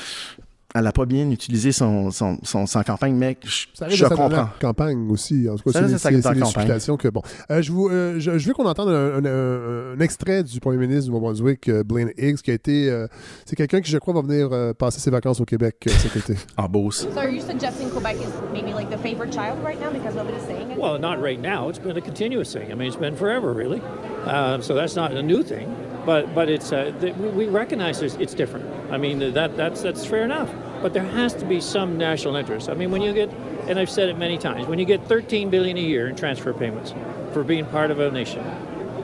Elle 0.78 0.84
n'a 0.84 0.92
pas 0.92 1.06
bien 1.06 1.30
utilisé 1.32 1.72
son, 1.72 2.12
son, 2.12 2.38
son, 2.44 2.66
son 2.66 2.84
campagne, 2.84 3.16
mais 3.16 3.38
je, 3.46 3.66
Ça 3.74 3.88
je 3.88 4.04
comprends. 4.06 4.50
campagne 4.60 5.10
aussi. 5.10 5.48
En 5.50 5.56
tout 5.56 5.64
cas, 5.72 5.72
Ça 5.72 5.72
c'est 5.72 5.78
arrive 5.80 5.88
les, 5.88 5.94
de 5.94 5.98
sa 5.98 6.10
c'est- 6.10 6.22
c'est 6.22 6.34
les 6.34 6.40
campagne. 6.42 6.64
supputations 6.64 6.98
que 6.98 7.08
bon. 7.08 7.22
Euh, 7.50 7.62
je, 7.62 7.72
vous, 7.72 7.88
euh, 7.88 8.16
je, 8.20 8.38
je 8.38 8.46
veux 8.48 8.54
qu'on 8.54 8.66
entende 8.66 8.90
un, 8.90 9.24
un- 9.24 9.94
un- 9.96 10.00
extrait 10.02 10.44
du 10.44 10.60
premier 10.60 10.78
ministre 10.78 11.06
du 11.06 11.12
Nouveau-Brunswick, 11.12 11.70
euh, 11.70 11.84
Blaine 11.86 12.12
Higgs, 12.18 12.36
qui 12.42 12.52
a 12.52 12.56
été. 12.56 12.90
euh, 12.90 13.08
c'est 13.46 13.56
quelqu'un 13.56 13.80
qui, 13.80 13.90
je 13.90 13.98
crois, 14.00 14.14
va 14.14 14.22
venir 14.22 14.50
euh, 14.52 14.74
passer 14.74 15.00
ses 15.00 15.12
vacances 15.12 15.40
au 15.40 15.46
Québec 15.46 15.78
euh, 15.88 15.92
cet 15.98 16.18
été. 16.18 16.36
En 16.58 16.68
Beauce. 16.68 17.08
So 17.14 17.18
are 17.20 17.30
you 17.30 17.40
suggesting 17.42 17.90
Quebec 17.90 18.18
is 18.18 18.28
maybe 18.54 18.74
like 18.74 18.90
the 18.90 19.00
favorite 19.02 19.32
child 19.32 19.58
right 19.66 19.80
now 19.80 19.92
because 19.92 20.14
nobody's 20.14 20.44
saying 20.46 20.72
it? 20.72 20.78
Well, 20.78 21.00
not 21.00 21.22
right 21.22 21.40
now. 21.42 21.70
It's 21.70 21.80
been 21.80 21.96
a 21.96 22.02
continuous 22.02 22.52
thing. 22.52 22.70
I 22.72 22.76
mean, 22.76 22.88
it's 22.90 23.00
been 23.00 23.16
forever, 23.16 23.54
really. 23.54 23.82
Um, 24.26 24.62
so 24.62 24.74
that's 24.76 24.96
not 24.98 25.14
a 25.14 25.22
new 25.24 25.42
thing. 25.42 25.68
But 26.06 26.36
but 26.36 26.50
it's 26.50 26.72
uh, 26.72 26.94
th- 27.02 27.16
we, 27.16 27.48
recognize 27.48 28.02
it's 28.02 28.34
different. 28.34 28.66
I 28.92 28.98
mean 28.98 29.34
that 29.34 29.58
that's 29.58 29.82
that's 29.82 30.06
fair 30.06 30.24
enough. 30.24 30.52
But 30.82 30.94
there 30.94 31.04
has 31.04 31.34
to 31.36 31.46
be 31.46 31.60
some 31.62 31.98
national 31.98 32.36
interest. 32.36 32.70
I 32.70 32.76
mean, 32.76 32.92
when 32.92 33.02
you 33.02 33.12
get, 33.14 33.32
and 33.68 33.80
I've 33.80 33.90
said 33.90 34.10
it 34.10 34.18
many 34.18 34.38
times, 34.38 34.68
when 34.68 34.78
you 34.78 34.86
get 34.86 35.04
13 35.08 35.50
billion 35.50 35.78
a 35.78 35.82
year 35.82 36.08
in 36.08 36.16
transfer 36.16 36.54
payments 36.54 36.94
for 37.34 37.44
being 37.44 37.66
part 37.66 37.90
of 37.90 38.00
a 38.00 38.12
nation, 38.12 38.44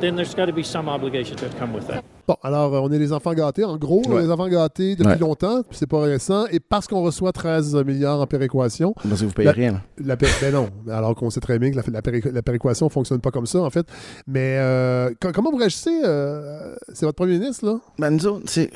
then 0.01 0.15
there's 0.15 0.35
got 0.35 0.47
to 0.47 0.51
be 0.53 0.63
some 0.63 0.89
obligations 0.89 1.37
that 1.39 1.49
come 1.59 1.73
with 1.73 1.87
that. 1.87 2.01
Bon, 2.27 2.35
alors, 2.43 2.73
euh, 2.73 2.79
on 2.81 2.91
est 2.91 2.99
les 2.99 3.13
enfants 3.13 3.33
gâtés. 3.33 3.63
En 3.63 3.77
gros, 3.77 4.01
Ouais. 4.07 4.21
les 4.23 4.29
enfants 4.31 4.47
gâtés 4.47 4.95
depuis 4.95 5.11
Ouais. 5.13 5.17
longtemps, 5.19 5.61
puis 5.63 5.77
c'est 5.77 5.87
pas 5.89 6.01
récent. 6.01 6.45
Et 6.51 6.59
parce 6.59 6.87
qu'on 6.87 7.01
reçoit 7.01 7.31
13 7.31 7.75
milliards 7.85 8.19
en 8.19 8.27
péréquation, 8.27 8.93
Parce 9.07 9.21
que 9.21 9.25
vous 9.25 9.31
payez 9.31 9.45
La- 9.47 9.51
rien. 9.53 9.81
La 10.03 10.15
ben 10.15 10.27
non, 10.53 10.69
alors 10.91 11.15
qu'on 11.15 11.29
sait 11.29 11.39
très 11.39 11.57
bien 11.59 11.71
que 11.71 11.77
la, 11.77 11.83
la, 11.91 12.01
péré- 12.01 12.21
la 12.31 12.41
péréquation 12.41 12.87
ne 12.87 12.91
fonctionne 12.91 13.21
pas 13.21 13.31
comme 13.31 13.45
ça, 13.45 13.59
en 13.59 13.69
fait. 13.69 13.85
Mais 14.27 14.57
euh, 14.59 15.09
co- 15.21 15.31
comment 15.33 15.51
vous 15.51 15.57
réagissez? 15.57 16.01
euh, 16.03 16.75
c'est 16.93 17.05
votre 17.05 17.15
premier 17.17 17.37
ministre, 17.39 17.65
là? 17.65 17.79
Ben, 17.99 18.09
nous 18.11 18.25
autres, 18.27 18.43
c'est. 18.47 18.69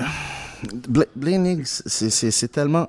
Bla- 0.87 1.05
Blaine 1.15 1.45
Higgs, 1.45 1.65
c'est- 1.65 2.47
tellement. 2.51 2.87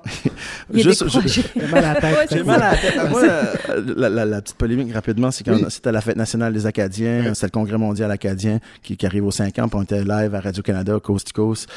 Il 0.73 0.83
Juste-. 0.83 1.05
J'ai 1.27 1.67
mal 1.67 1.83
à 1.85 1.93
la 1.93 2.01
tête. 2.01 2.15
Ouais, 2.17 2.25
J'ai 2.31 2.43
mal 2.43 2.61
à 2.61 2.71
la 2.71 2.77
tête. 2.77 3.09
Moi, 3.09 3.23
euh, 3.23 3.93
la, 3.97 4.09
la- 4.09 4.25
la 4.25 4.41
petite 4.41 4.57
polémique 4.57 4.93
rapidement, 4.93 5.31
c'est 5.31 5.43
quand 5.43 5.57
c'était 5.69 5.91
la 5.91 6.01
fête 6.01 6.15
nationale 6.17 6.53
des 6.53 6.65
Acadiens, 6.65 7.23
Ouais. 7.23 7.33
c'était 7.33 7.47
le 7.47 7.51
congrès 7.51 7.77
mondial 7.77 8.11
acadien 8.11 8.59
qui, 8.83 8.95
qui 8.97 9.05
arrive 9.05 9.25
aux 9.25 9.31
5 9.31 9.57
ans, 9.59 9.67
puis 9.67 9.79
on 9.79 9.83
était 9.83 10.03
live 10.03 10.33
à 10.35 10.39
Radio-Canada, 10.39 10.99
Coast 11.03 11.33
to 11.33 11.41
Coast, 11.41 11.67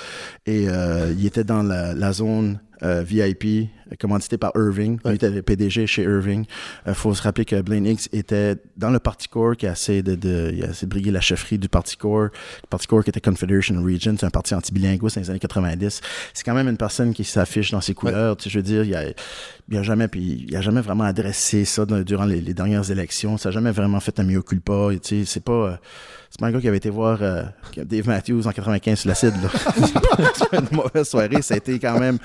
et 0.46 0.66
euh, 0.68 1.12
il 1.18 1.26
était 1.26 1.44
dans 1.44 1.62
la, 1.62 1.94
la 1.94 2.12
zone 2.12 2.58
euh, 2.82 3.02
VIP, 3.02 3.44
euh, 3.44 3.94
commandité 3.98 4.38
par 4.38 4.52
Irving. 4.56 4.98
Il 5.04 5.12
était 5.12 5.30
le 5.30 5.42
PDG 5.42 5.86
chez 5.86 6.02
Irving. 6.02 6.44
Il 6.86 6.94
faut 6.94 7.14
se 7.14 7.22
rappeler 7.22 7.44
que 7.44 7.60
Blaine 7.60 7.86
Hicks 7.86 8.08
était 8.12 8.56
dans 8.76 8.90
le 8.90 8.98
Parti 8.98 9.28
Corps 9.28 9.56
qui 9.56 9.66
a 9.66 9.72
essayé 9.72 10.02
de, 10.02 10.14
de, 10.14 10.50
il 10.54 10.64
a 10.64 10.68
essayé 10.70 10.86
de 10.86 10.90
briguer 10.90 11.10
la 11.10 11.20
chefferie 11.20 11.58
du 11.58 11.68
Parti 11.68 11.96
Corps. 11.96 12.24
Le 12.30 12.66
Parti 12.68 12.86
Corps 12.86 13.04
qui 13.04 13.10
était 13.10 13.20
Confederation 13.20 13.82
Region, 13.82 14.14
c'est 14.18 14.26
un 14.26 14.30
parti 14.30 14.54
anti-bilinguiste 14.54 15.16
dans 15.16 15.22
les 15.22 15.30
années 15.30 15.38
90. 15.38 16.00
C'est 16.34 16.44
quand 16.44 16.54
même 16.54 16.68
une 16.68 16.76
personne 16.76 17.12
qui 17.12 17.24
s'affiche 17.24 17.70
dans 17.70 17.80
ses 17.80 17.94
couleurs. 17.94 18.36
Tu 18.36 18.44
sais, 18.44 18.50
je 18.50 18.58
veux 18.58 18.62
dire, 18.62 18.84
il 18.84 18.94
a, 18.94 19.04
il 19.68 19.76
a 19.76 19.82
jamais, 19.82 20.08
puis 20.08 20.46
il 20.48 20.56
a 20.56 20.60
jamais 20.60 20.80
vraiment 20.80 21.04
adressé 21.04 21.64
ça 21.64 21.84
dans- 21.84 22.00
durant 22.02 22.24
les, 22.24 22.40
les 22.40 22.54
dernières 22.54 22.90
élections. 22.90 23.36
Ça 23.36 23.48
n'a 23.50 23.52
jamais 23.54 23.70
vraiment 23.72 24.00
fait 24.00 24.18
un 24.20 24.24
mieux 24.24 24.42
culpa. 24.42 24.88
Tu 25.02 25.20
sais, 25.20 25.24
c'est 25.26 25.44
pas, 25.44 25.52
euh, 25.52 25.76
c'est 26.30 26.40
pas 26.40 26.46
un 26.46 26.52
gars 26.52 26.60
qui 26.60 26.68
avait 26.68 26.76
été 26.76 26.90
voir 26.90 27.18
euh, 27.22 27.42
Dave 27.76 28.06
Matthews 28.08 28.46
en 28.46 28.52
95 28.52 28.98
sur 29.00 29.08
l'acide. 29.08 29.34
là. 29.42 29.48
C'est 30.34 30.48
pas 30.48 30.58
une 30.58 30.76
mauvaise 30.76 31.08
soirée. 31.08 31.42
Ça 31.42 31.54
a 31.54 31.56
été 31.56 31.78
quand 31.78 31.98
même, 31.98 32.18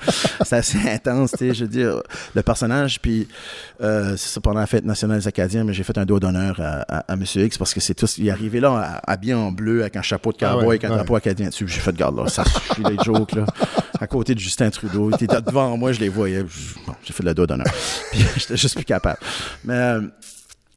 c'est 0.46 0.56
assez 0.56 0.78
intense. 0.90 1.32
tu 1.32 1.38
sais, 1.38 1.54
Je 1.54 1.64
veux 1.64 1.70
dire, 1.70 2.02
le 2.34 2.42
personnage. 2.42 3.00
Puis 3.00 3.28
euh, 3.82 4.16
c'est 4.16 4.28
ça 4.30 4.40
pendant 4.40 4.60
la 4.60 4.66
fête 4.66 4.84
nationale 4.84 5.18
des 5.18 5.28
Acadiens, 5.28 5.64
mais 5.64 5.72
j'ai 5.74 5.82
fait 5.82 5.96
un 5.98 6.04
doigt 6.06 6.20
d'honneur 6.20 6.58
à, 6.60 6.82
à, 6.88 7.12
à 7.12 7.16
Monsieur 7.16 7.44
X 7.44 7.58
parce 7.58 7.74
que 7.74 7.80
c'est 7.80 7.94
tout. 7.94 8.06
Il 8.18 8.28
est 8.28 8.30
arrivé 8.30 8.60
là 8.60 8.72
à- 9.04 9.12
habillé 9.12 9.34
en 9.34 9.52
bleu 9.52 9.82
avec 9.82 9.96
un 9.96 10.02
chapeau 10.02 10.32
de 10.32 10.38
cowboy 10.38 10.54
Ah 10.54 10.58
ouais, 10.60 10.66
avec 10.68 10.84
un 10.84 10.90
ouais. 10.90 10.96
drapeau 10.96 11.16
acadien 11.16 11.48
dessus. 11.48 11.66
J'ai 11.68 11.80
fait 11.80 11.94
garde 11.94 12.16
là, 12.16 12.28
ça 12.28 12.44
suffit 12.44 12.82
les 12.88 12.96
jokes 13.04 13.32
là. 13.32 13.44
À 14.00 14.06
côté 14.06 14.34
de 14.34 14.40
Justin 14.40 14.70
Trudeau, 14.70 15.10
il 15.18 15.24
était 15.24 15.40
devant 15.40 15.76
moi, 15.76 15.92
je 15.92 16.00
les 16.00 16.08
voyais. 16.08 16.44
J'ai 17.04 17.12
fait 17.12 17.22
le 17.22 17.34
doigt 17.34 17.46
d'honneur. 17.46 17.66
Puis 18.12 18.24
j'étais 18.36 18.56
juste 18.56 18.74
plus 18.76 18.84
capable. 18.84 19.18
Mais 19.64 19.74
euh, 19.74 20.00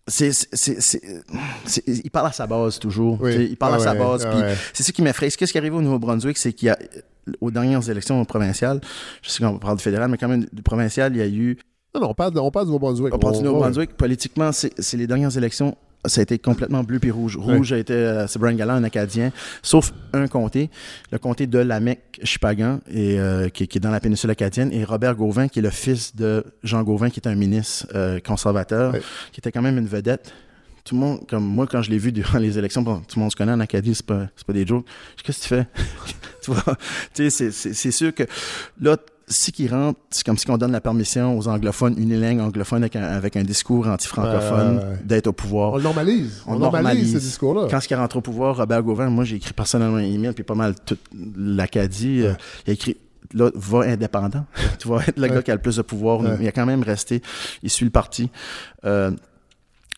c'est, 0.09 0.31
c'est, 0.31 0.49
c'est, 0.53 0.81
c'est- 0.81 1.23
c'est- 1.65 1.83
il 1.87 2.09
parle 2.11 2.27
à 2.27 2.31
sa 2.31 2.45
base 2.47 2.79
toujours. 2.79 3.17
Oui. 3.21 3.47
Il 3.51 3.57
parle 3.57 3.73
Ah 3.73 3.77
à 3.77 3.79
sa 3.79 3.93
ouais, 3.93 3.99
base. 3.99 4.27
ah 4.29 4.35
ouais. 4.37 4.55
c'est 4.73 4.83
ça 4.83 4.91
qui 4.91 5.01
m'effraie. 5.01 5.29
Ce 5.29 5.37
qui 5.37 5.43
est 5.45 5.55
arrivé 5.57 5.75
au 5.75 5.81
Nouveau-Brunswick, 5.81 6.37
c'est 6.37 6.53
qu'il 6.53 6.67
y 6.67 6.69
a, 6.69 6.77
aux 7.41 7.51
dernières 7.51 7.87
élections 7.89 8.23
provinciales, 8.25 8.81
je 9.21 9.29
sais 9.29 9.43
qu'on 9.43 9.59
parle 9.59 9.77
du 9.77 9.83
fédéral, 9.83 10.09
mais 10.09 10.17
quand 10.17 10.27
même 10.27 10.45
du 10.51 10.61
provincial, 10.63 11.15
il 11.15 11.19
y 11.19 11.21
a 11.21 11.27
eu 11.27 11.57
Non, 11.95 12.01
non, 12.01 12.09
on 12.09 12.13
parle, 12.13 12.33
de- 12.33 12.39
on 12.39 12.51
parle 12.51 12.65
du 12.65 12.71
Nouveau-Brunswick. 12.71 13.13
on 13.13 13.19
parle 13.19 13.37
du 13.37 13.43
Nouveau-Brunswick. 13.43 13.95
Politiquement, 13.97 14.51
c'est 14.51 14.93
les 14.93 15.07
dernières 15.07 15.35
élections. 15.37 15.75
Ça 16.05 16.21
a 16.21 16.23
été 16.23 16.39
complètement 16.39 16.81
bleu 16.83 16.99
puis 16.99 17.11
rouge. 17.11 17.35
Rouge 17.35 17.73
a 17.73 17.77
été, 17.77 17.93
euh, 17.93 18.25
c'est 18.25 18.39
Brian 18.39 18.55
Gallant, 18.55 18.75
un 18.75 18.83
Acadien, 18.85 19.31
sauf 19.61 19.91
un 20.13 20.27
comté, 20.27 20.69
le 21.11 21.17
comté 21.17 21.45
de 21.45 21.59
Lamec-Chipagan, 21.59 22.79
et, 22.89 23.19
euh, 23.19 23.49
qui, 23.49 23.67
qui 23.67 23.79
est 23.79 23.81
dans 23.81 23.91
la 23.91 23.99
péninsule 23.99 24.29
acadienne, 24.29 24.71
et 24.71 24.85
Robert 24.85 25.15
Gauvin, 25.15 25.49
qui 25.49 25.59
est 25.59 25.61
le 25.61 25.69
fils 25.69 26.15
de 26.15 26.45
Jean 26.63 26.83
Gauvin, 26.83 27.09
qui 27.09 27.19
est 27.19 27.27
un 27.27 27.35
ministre 27.35 27.87
euh, 27.95 28.19
conservateur, 28.21 28.93
qui 29.33 29.41
était 29.41 29.51
quand 29.51 29.61
même 29.61 29.77
une 29.77 29.87
vedette. 29.87 30.33
Tout 30.85 30.95
le 30.95 31.01
monde, 31.01 31.27
comme 31.27 31.43
moi, 31.43 31.67
quand 31.67 31.81
je 31.81 31.91
l'ai 31.91 31.97
vu 31.97 32.13
durant 32.13 32.37
les 32.39 32.57
élections, 32.57 32.81
bon, 32.81 32.99
tout 32.99 33.17
le 33.17 33.21
monde 33.21 33.31
se 33.31 33.35
connaît 33.35 33.51
en 33.51 33.59
Acadie, 33.59 33.93
c'est 33.93 34.05
pas, 34.05 34.29
pas 34.47 34.53
des 34.53 34.65
jokes. 34.65 34.85
Qu'est-ce 35.21 35.39
que 35.39 35.43
tu 35.43 35.49
fais? 35.49 35.67
tu 36.41 36.51
vois, 36.51 36.77
tu 37.13 37.29
sais, 37.29 37.51
c'est 37.51 37.91
sûr 37.91 38.15
que 38.15 38.23
là, 38.79 38.95
si 39.29 39.51
qu'il 39.51 39.71
rentre, 39.71 39.99
c'est 40.09 40.25
comme 40.25 40.37
si 40.37 40.49
on 40.49 40.57
donne 40.57 40.71
la 40.71 40.81
permission 40.81 41.37
aux 41.37 41.47
anglophones, 41.47 41.95
unilingues 41.97 42.39
anglophones 42.39 42.81
avec 42.83 42.95
un, 42.95 43.03
avec 43.03 43.37
un 43.37 43.43
discours 43.43 43.87
anti-francophone, 43.87 44.77
ouais. 44.77 44.83
d'être 45.05 45.27
au 45.27 45.33
pouvoir. 45.33 45.73
On 45.73 45.77
le 45.77 45.83
normalise. 45.83 46.41
On, 46.47 46.55
On 46.55 46.59
normalise, 46.59 46.83
normalise. 46.87 47.13
ce 47.13 47.17
discours-là. 47.19 47.67
Quand 47.69 47.79
il 47.89 47.93
rentre 47.95 48.17
au 48.17 48.21
pouvoir, 48.21 48.57
Robert 48.57 48.81
Gauvin, 48.83 49.09
moi 49.09 49.23
j'ai 49.25 49.35
écrit 49.35 49.53
personnellement 49.53 49.97
un 49.97 50.03
email, 50.03 50.33
puis 50.33 50.43
pas 50.43 50.55
mal 50.55 50.73
toute 50.85 50.99
l'Acadie, 51.37 52.21
euh, 52.23 52.33
il 52.65 52.71
a 52.71 52.73
écrit 52.73 52.97
là, 53.33 53.51
va 53.53 53.79
indépendant. 53.81 54.45
tu 54.79 54.87
vas 54.87 55.01
être 55.07 55.17
le 55.17 55.23
Ouais. 55.23 55.29
gars 55.29 55.41
qui 55.43 55.51
a 55.51 55.55
le 55.55 55.61
plus 55.61 55.75
de 55.77 55.81
pouvoir. 55.83 56.21
Ouais. 56.21 56.37
Il 56.41 56.47
a 56.47 56.51
quand 56.51 56.65
même 56.65 56.81
resté, 56.83 57.21
il 57.61 57.69
suit 57.69 57.85
le 57.85 57.91
parti. 57.91 58.29
Euh, 58.85 59.11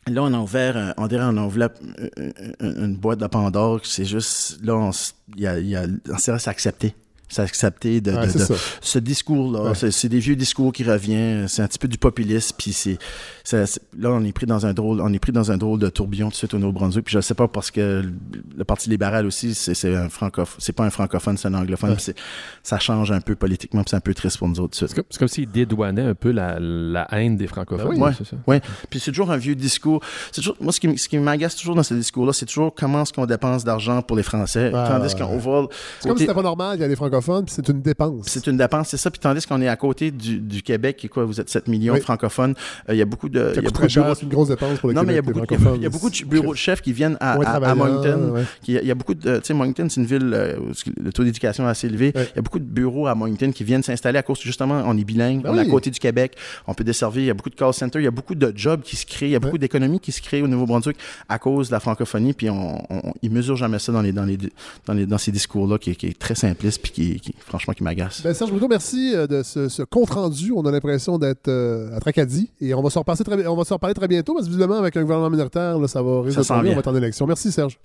Là, 0.08 0.24
on 0.24 0.34
a 0.34 0.40
ouvert, 0.40 0.76
euh, 0.78 0.92
on 0.98 1.06
dirait, 1.06 1.26
on 1.28 1.38
a 1.38 1.44
ouvert 1.46 1.70
euh, 2.00 2.32
une, 2.60 2.96
boîte 2.98 3.20
de 3.20 3.28
Pandore. 3.28 3.82
C'est 3.84 4.04
juste, 4.04 4.58
là, 4.64 4.76
on, 4.76 4.90
s- 4.90 5.14
il 5.36 5.44
y 5.44 5.48
a, 5.48 5.60
il 5.60 5.68
y 5.68 5.76
a, 5.76 5.86
on 6.12 6.18
s'est 6.18 6.32
accepté. 6.50 6.96
C'est 7.32 7.42
accepté 7.42 8.02
de, 8.02 8.12
Ouais, 8.12 8.26
de- 8.28 8.32
c'est 8.32 8.40
de- 8.40 8.44
ça. 8.44 8.54
ce 8.82 9.00
discours-là. 9.00 9.62
Ouais. 9.70 9.76
C'est, 9.76 9.92
c'est 9.92 10.10
des 10.10 10.20
vieux 10.20 10.36
discours 10.36 10.72
qui 10.74 10.84
reviennent. 10.84 11.48
C'est 11.48 11.62
un 11.62 11.68
petit 11.68 11.80
peu 11.80 11.88
du 11.88 11.98
populisme. 11.98 12.56
Puis 12.58 12.74
c'est, 12.74 12.98
là, 13.98 14.10
on 14.12 14.24
est 14.24 14.32
pris 14.32 14.46
dans 14.46 14.66
un 14.66 14.74
drôle, 14.74 15.02
on 15.02 15.12
est 15.14 15.20
pris 15.20 15.32
dans 15.32 15.52
un 15.52 15.58
drôle 15.58 15.80
de 15.80 15.90
tourbillon 15.90 16.28
tout 16.28 16.32
de 16.32 16.36
suite 16.38 16.54
au 16.54 16.58
Nouveau-Brunswick. 16.60 17.06
Puis 17.06 17.14
je 17.14 17.22
sais 17.22 17.34
pas 17.34 17.48
parce 17.48 17.72
que 17.72 18.04
le, 18.58 18.64
Parti 18.64 18.90
libéral 18.90 19.26
aussi, 19.26 19.54
c'est, 19.56 19.74
c'est 19.74 19.96
un 19.96 20.08
francophone. 20.10 20.56
C'est 20.60 20.74
pas 20.74 20.84
un 20.86 20.90
francophone, 20.90 21.38
c'est 21.38 21.48
un 21.48 21.54
anglophone. 21.54 21.92
Ouais. 21.92 21.96
C'est- 22.00 22.16
ça 22.64 22.80
change 22.80 23.12
un 23.12 23.22
peu 23.22 23.36
politiquement. 23.36 23.82
Puis 23.84 23.90
c'est 23.92 23.96
un 23.98 24.02
peu 24.02 24.14
triste 24.14 24.38
pour 24.38 24.48
nous 24.48 24.60
autres. 24.60 24.78
C'est 24.78 24.94
comme, 24.94 25.04
c'est 25.10 25.20
comme 25.20 25.28
s'il 25.28 25.50
dédouanait 25.50 26.02
un 26.04 26.16
peu 26.16 26.32
la, 26.32 26.58
la 26.60 27.08
haine 27.12 27.38
des 27.38 27.48
francophones. 27.48 27.88
Ben 27.90 27.94
oui. 27.96 28.00
Ouais. 28.02 28.12
c'est 28.18 28.26
ça. 28.28 28.38
Oui, 28.48 28.58
puis 28.90 29.00
c'est 29.00 29.12
toujours 29.12 29.32
un 29.32 29.38
vieux 29.38 29.56
discours. 29.56 30.02
C'est 30.32 30.42
toujours, 30.42 30.56
moi, 30.62 30.72
ce 30.72 30.80
qui, 30.80 30.98
ce 30.98 31.08
qui 31.10 31.18
m'agace 31.18 31.56
toujours 31.56 31.76
dans 31.76 31.84
ce 31.84 31.94
discours-là, 31.94 32.34
c'est 32.34 32.46
toujours 32.46 32.74
comment 32.76 33.04
est-ce 33.04 33.14
qu'on 33.14 33.26
dépense 33.26 33.64
d'argent 33.64 34.02
pour 34.02 34.16
les 34.18 34.24
Français. 34.24 34.72
Tandis 34.72 35.16
qu'on. 35.16 35.68
C'est 36.00 36.08
comme 36.08 36.18
si 36.18 36.24
c'était 36.24 36.34
pas 36.34 36.42
normal, 36.42 36.78
il 36.78 36.82
y 36.82 36.84
a 36.84 36.88
des 36.88 36.96
francophones, 36.96 37.21
puis 37.22 37.54
c'est 37.56 37.68
une 37.70 37.82
dépense. 37.82 38.26
C'est 38.28 38.48
une 38.48 38.58
dépense, 38.58 38.90
c'est 38.90 38.98
ça. 38.98 39.10
Puis 39.12 39.20
tandis 39.20 39.46
qu'on 39.46 39.62
est 39.62 39.68
à 39.68 39.76
côté 39.76 40.12
du, 40.12 40.40
du 40.40 40.62
Québec, 40.62 40.98
qui 40.98 41.10
quoi, 41.10 41.26
vous 41.26 41.40
êtes 41.40 41.50
7 41.50 41.68
millions 41.68 41.94
Oui. 41.94 42.02
francophones. 42.02 42.54
Euh, 42.90 42.94
Il 42.94 42.98
y 42.98 43.02
a 43.02 43.06
beaucoup 43.06 43.30
de, 43.30 43.40
Ça 43.40 43.46
il 43.46 43.48
y 43.48 43.52
a 43.52 43.54
coûte 43.56 43.64
beaucoup 43.66 43.78
très 43.78 43.88
de 43.88 43.92
cher, 43.92 44.04
bureaux. 44.04 44.16
c'est 44.16 44.24
une 44.24 44.30
grosse 44.30 44.48
dépense 44.50 44.80
pour 44.80 44.90
le 44.90 44.96
Non, 44.96 45.04
mais 45.04 45.14
il 45.14 45.16
y 45.16 45.20
a 45.20 45.22
Québec, 45.22 45.34
beaucoup, 45.36 45.46
de, 45.48 45.60
francophones. 45.60 45.80
il 45.80 45.84
y 45.84 45.86
a 45.86 45.90
beaucoup 45.90 46.10
de 46.10 46.26
bureaux 46.26 46.54
de 46.54 46.58
chefs 46.58 46.82
qui 46.82 46.94
viennent 46.94 47.18
à, 47.20 47.34
à- 47.34 47.56
à 47.72 47.76
Moncton. 47.76 48.32
ouais. 48.34 48.44
Il 48.68 48.74
y 48.88 48.92
a 48.92 48.96
beaucoup 48.96 49.14
de, 49.14 49.38
tu 49.38 49.46
sais, 49.46 49.54
Moncton, 49.54 49.88
c'est 49.90 50.02
une 50.02 50.08
ville 50.08 50.32
euh, 50.34 50.58
où 50.60 50.72
le 51.04 51.12
taux 51.14 51.24
d'éducation 51.24 51.66
est 51.68 51.70
assez 51.72 51.88
élevé. 51.88 52.12
Ouais. 52.16 52.28
Il 52.34 52.36
y 52.38 52.40
a 52.40 52.42
beaucoup 52.42 52.60
de 52.60 52.64
bureaux 52.66 53.08
à 53.08 53.16
Moncton 53.16 53.52
qui 53.52 53.64
viennent 53.64 53.84
s'installer 53.84 54.18
à 54.20 54.24
cause, 54.24 54.40
justement, 54.42 54.84
on 54.86 54.98
est 54.98 55.04
bilingue, 55.04 55.42
Ben 55.44 55.52
on 55.52 55.58
est 55.58 55.62
à 55.62 55.66
côté 55.66 55.90
du 55.90 56.00
Québec, 56.00 56.36
on 56.68 56.74
peut 56.74 56.84
desservir. 56.84 57.22
Il 57.24 57.28
y 57.28 57.30
a 57.30 57.34
beaucoup 57.34 57.50
de 57.50 57.56
call 57.56 57.74
centers, 57.74 58.02
il 58.02 58.06
y 58.06 58.08
a 58.08 58.12
beaucoup 58.12 58.36
de 58.36 58.52
jobs 58.56 58.82
qui 58.82 58.96
se 58.96 59.06
créent, 59.06 59.28
il 59.30 59.32
y 59.32 59.36
a 59.36 59.40
beaucoup 59.40 59.54
Ouais. 59.54 59.60
d'économies 59.60 60.00
qui 60.00 60.12
se 60.12 60.22
créent 60.22 60.42
au 60.42 60.48
Nouveau-Brunswick 60.48 60.98
à 61.30 61.38
cause 61.40 61.68
de 61.70 61.74
la 61.74 61.80
francophonie. 61.80 62.34
Puis 62.34 62.50
on, 62.50 62.82
on, 62.90 63.14
ils 63.22 63.30
mesurent 63.32 63.58
jamais 63.58 63.80
ça 63.80 63.92
dans 63.92 64.02
les, 64.02 64.12
dans 64.14 64.24
les, 64.26 64.38
dans 64.86 64.94
les, 64.94 65.06
dans 65.06 65.18
ces 65.18 65.32
discours-là, 65.32 65.78
qui, 65.78 65.96
qui 65.96 66.08
est 66.08 66.18
très 66.18 66.36
simpliste, 66.36 66.82
puis 66.82 66.92
qui, 66.92 67.11
qui 67.20 67.36
franchement, 67.40 67.74
qui 67.74 67.84
m'agace. 67.84 68.22
Ben, 68.24 68.34
Serge 68.34 68.52
Bruno, 68.52 68.68
merci 68.68 69.14
euh, 69.16 69.28
de 69.28 69.44
ce, 69.44 69.70
ce 69.70 69.84
compte-rendu. 69.84 70.52
On 70.56 70.66
a 70.66 70.72
l'impression 70.72 71.18
d'être 71.18 71.48
euh, 71.48 71.96
à 71.96 72.00
Tracadie. 72.00 72.52
Et 72.60 72.74
on 72.74 72.82
va 72.82 72.90
se 72.90 73.00
reparler 73.00 73.24
très, 73.24 73.48
on 73.48 73.56
va 73.56 73.64
se 73.64 73.74
reparler 73.74 73.94
très 73.94 74.08
bientôt, 74.08 74.34
parce 74.34 74.46
que 74.46 74.52
visiblement, 74.52 74.78
avec 74.78 74.96
un 74.98 75.02
gouvernement 75.02 75.30
minoritaire, 75.30 75.78
là, 75.78 75.88
ça 75.88 76.02
va 76.02 76.22
risque 76.22 76.40
de 76.40 76.44
tomber. 76.44 76.70
On 76.70 76.74
va 76.74 76.80
être 76.80 76.88
en 76.88 76.96
élection. 76.96 77.26
Merci, 77.28 77.52
Serge. 77.52 77.78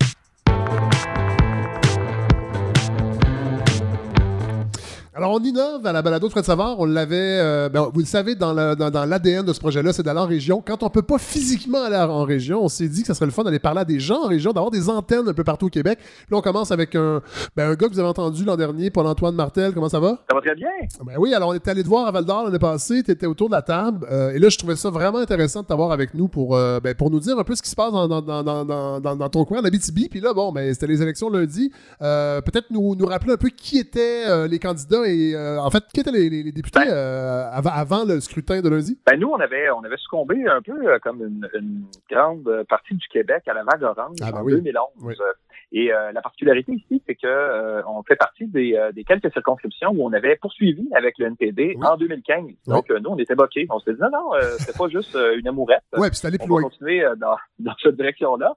Alors, 5.18 5.32
on 5.32 5.38
innove 5.42 5.86
à 5.86 5.92
la 5.92 6.02
balado 6.02 6.26
de 6.26 6.30
Fred 6.30 6.44
Savard. 6.44 6.78
On 6.78 6.84
l'avait, 6.84 7.16
euh, 7.40 7.70
ben, 7.70 7.88
vous 7.90 8.00
le 8.00 8.04
savez, 8.04 8.34
dans 8.34 8.52
le- 8.52 8.76
dans- 8.76 8.90
dans 8.90 9.06
l'ADN 9.06 9.46
de 9.46 9.54
ce 9.54 9.60
projet-là, 9.60 9.94
c'est 9.94 10.02
d'aller 10.02 10.20
en 10.20 10.26
région. 10.26 10.62
Quand 10.62 10.82
on 10.82 10.90
peut 10.90 11.00
pas 11.00 11.16
physiquement 11.16 11.84
aller 11.84 11.96
en 11.96 12.24
région, 12.24 12.62
on 12.62 12.68
s'est 12.68 12.86
dit 12.88 13.00
que 13.00 13.06
ça 13.06 13.14
serait 13.14 13.24
le 13.24 13.32
fun 13.32 13.42
d'aller 13.42 13.58
parler 13.58 13.80
à 13.80 13.84
des 13.86 13.98
gens 13.98 14.24
en 14.24 14.28
région, 14.28 14.52
d'avoir 14.52 14.70
des 14.70 14.90
antennes 14.90 15.26
un 15.26 15.32
peu 15.32 15.42
partout 15.42 15.66
au 15.66 15.70
Québec. 15.70 15.98
Là, 16.30 16.36
on 16.36 16.42
commence 16.42 16.70
avec 16.70 16.94
un, 16.96 17.22
ben, 17.56 17.70
un 17.70 17.74
gars 17.76 17.88
que 17.88 17.94
vous 17.94 17.98
avez 17.98 18.10
entendu 18.10 18.44
l'an 18.44 18.56
dernier, 18.58 18.90
Paul-Antoine 18.90 19.34
Martel. 19.34 19.72
Comment 19.72 19.88
ça 19.88 20.00
va? 20.00 20.18
Ça 20.28 20.34
va 20.34 20.42
très 20.42 20.54
bien. 20.54 20.68
Ben 21.06 21.14
oui, 21.18 21.32
alors 21.32 21.48
on 21.48 21.54
était 21.54 21.70
allé 21.70 21.82
te 21.82 21.88
voir 21.88 22.06
à 22.06 22.10
Val 22.10 22.26
d'Or 22.26 22.44
l'année 22.44 22.58
passée, 22.58 23.02
tu 23.02 23.10
étais 23.10 23.24
autour 23.24 23.48
de 23.48 23.54
la 23.54 23.62
table, 23.62 24.06
euh, 24.12 24.32
et 24.34 24.38
là 24.38 24.50
je 24.50 24.58
trouvais 24.58 24.76
ça 24.76 24.90
vraiment 24.90 25.20
intéressant 25.20 25.62
de 25.62 25.66
t'avoir 25.66 25.92
avec 25.92 26.12
nous 26.12 26.28
pour, 26.28 26.54
euh, 26.54 26.78
ben, 26.78 26.94
pour 26.94 27.10
nous 27.10 27.20
dire 27.20 27.38
un 27.38 27.44
peu 27.44 27.54
ce 27.54 27.62
qui 27.62 27.70
se 27.70 27.74
passe 27.76 27.90
dans, 27.90 28.06
dans, 28.06 29.28
ton 29.30 29.46
coin, 29.46 29.60
en 29.60 29.64
Abitibi. 29.64 30.10
Puis 30.10 30.20
là, 30.20 30.34
bon, 30.34 30.52
ben, 30.52 30.74
c'était 30.74 30.86
les 30.88 31.00
élections 31.00 31.30
lundi. 31.30 31.72
Peut-être 32.00 32.66
nous, 32.70 32.94
nous 32.96 33.06
rappeler 33.06 33.32
un 33.32 33.38
peu 33.38 33.48
qui 33.48 33.78
étaient 33.78 34.46
les 34.46 34.58
candidats 34.58 35.05
et 35.06 35.34
euh, 35.34 35.58
en 35.60 35.70
fait, 35.70 35.84
qui 35.92 36.00
étaient 36.00 36.10
les, 36.12 36.28
les- 36.30 36.42
les 36.42 36.52
députés 36.52 36.80
euh, 36.88 37.48
avant, 37.52 37.70
avant 37.70 38.04
le 38.04 38.20
scrutin 38.20 38.60
de 38.60 38.68
lundi? 38.68 38.98
Ben 39.06 39.18
nous, 39.18 39.28
on 39.28 39.40
avait, 39.40 39.70
on 39.70 39.82
avait 39.84 39.96
succombé 39.96 40.46
un 40.46 40.60
peu 40.62 40.72
euh, 40.86 40.98
comme 40.98 41.20
une, 41.22 41.48
une 41.54 41.84
grande 42.10 42.64
partie 42.68 42.94
du 42.94 43.06
Québec 43.08 43.42
à 43.48 43.54
la 43.54 43.64
vague 43.64 43.82
orange 43.82 44.16
Ah, 44.22 44.32
ben 44.32 44.38
en 44.40 44.42
oui. 44.44 44.52
2011. 44.54 44.86
Oui. 45.02 45.14
Euh, 45.20 45.32
Et 45.72 45.92
euh, 45.92 46.12
la 46.12 46.22
particularité 46.22 46.72
ici, 46.72 47.02
c'est 47.06 47.16
que 47.16 47.26
euh, 47.26 47.82
on 47.88 48.02
fait 48.04 48.14
partie 48.16 48.46
des, 48.46 48.76
euh, 48.76 48.92
des 48.92 49.02
quelques 49.04 49.32
circonscriptions 49.32 49.90
où 49.90 50.04
on 50.06 50.12
avait 50.12 50.36
poursuivi 50.36 50.88
avec 50.94 51.18
le 51.18 51.26
NPD 51.26 51.76
en 51.82 51.96
2015. 51.96 52.44
Donc 52.68 52.88
nous, 52.90 53.10
on 53.10 53.18
était 53.18 53.34
bloqués. 53.34 53.66
On 53.70 53.80
s'est 53.80 53.92
dit 53.94 54.00
non, 54.00 54.10
non, 54.12 54.30
c'est 54.58 54.76
pas 54.76 54.88
juste 54.88 55.16
une 55.38 55.48
amourette. 55.48 55.82
Ouais, 55.96 56.08
puis 56.08 56.16
c'est 56.18 56.28
allé 56.28 56.38
on 56.40 56.44
plus 56.44 56.54
va 56.54 56.60
loin. 56.60 56.68
continuer 56.70 57.04
euh, 57.04 57.16
dans, 57.16 57.36
dans 57.58 57.74
cette 57.82 57.96
direction-là. 57.96 58.54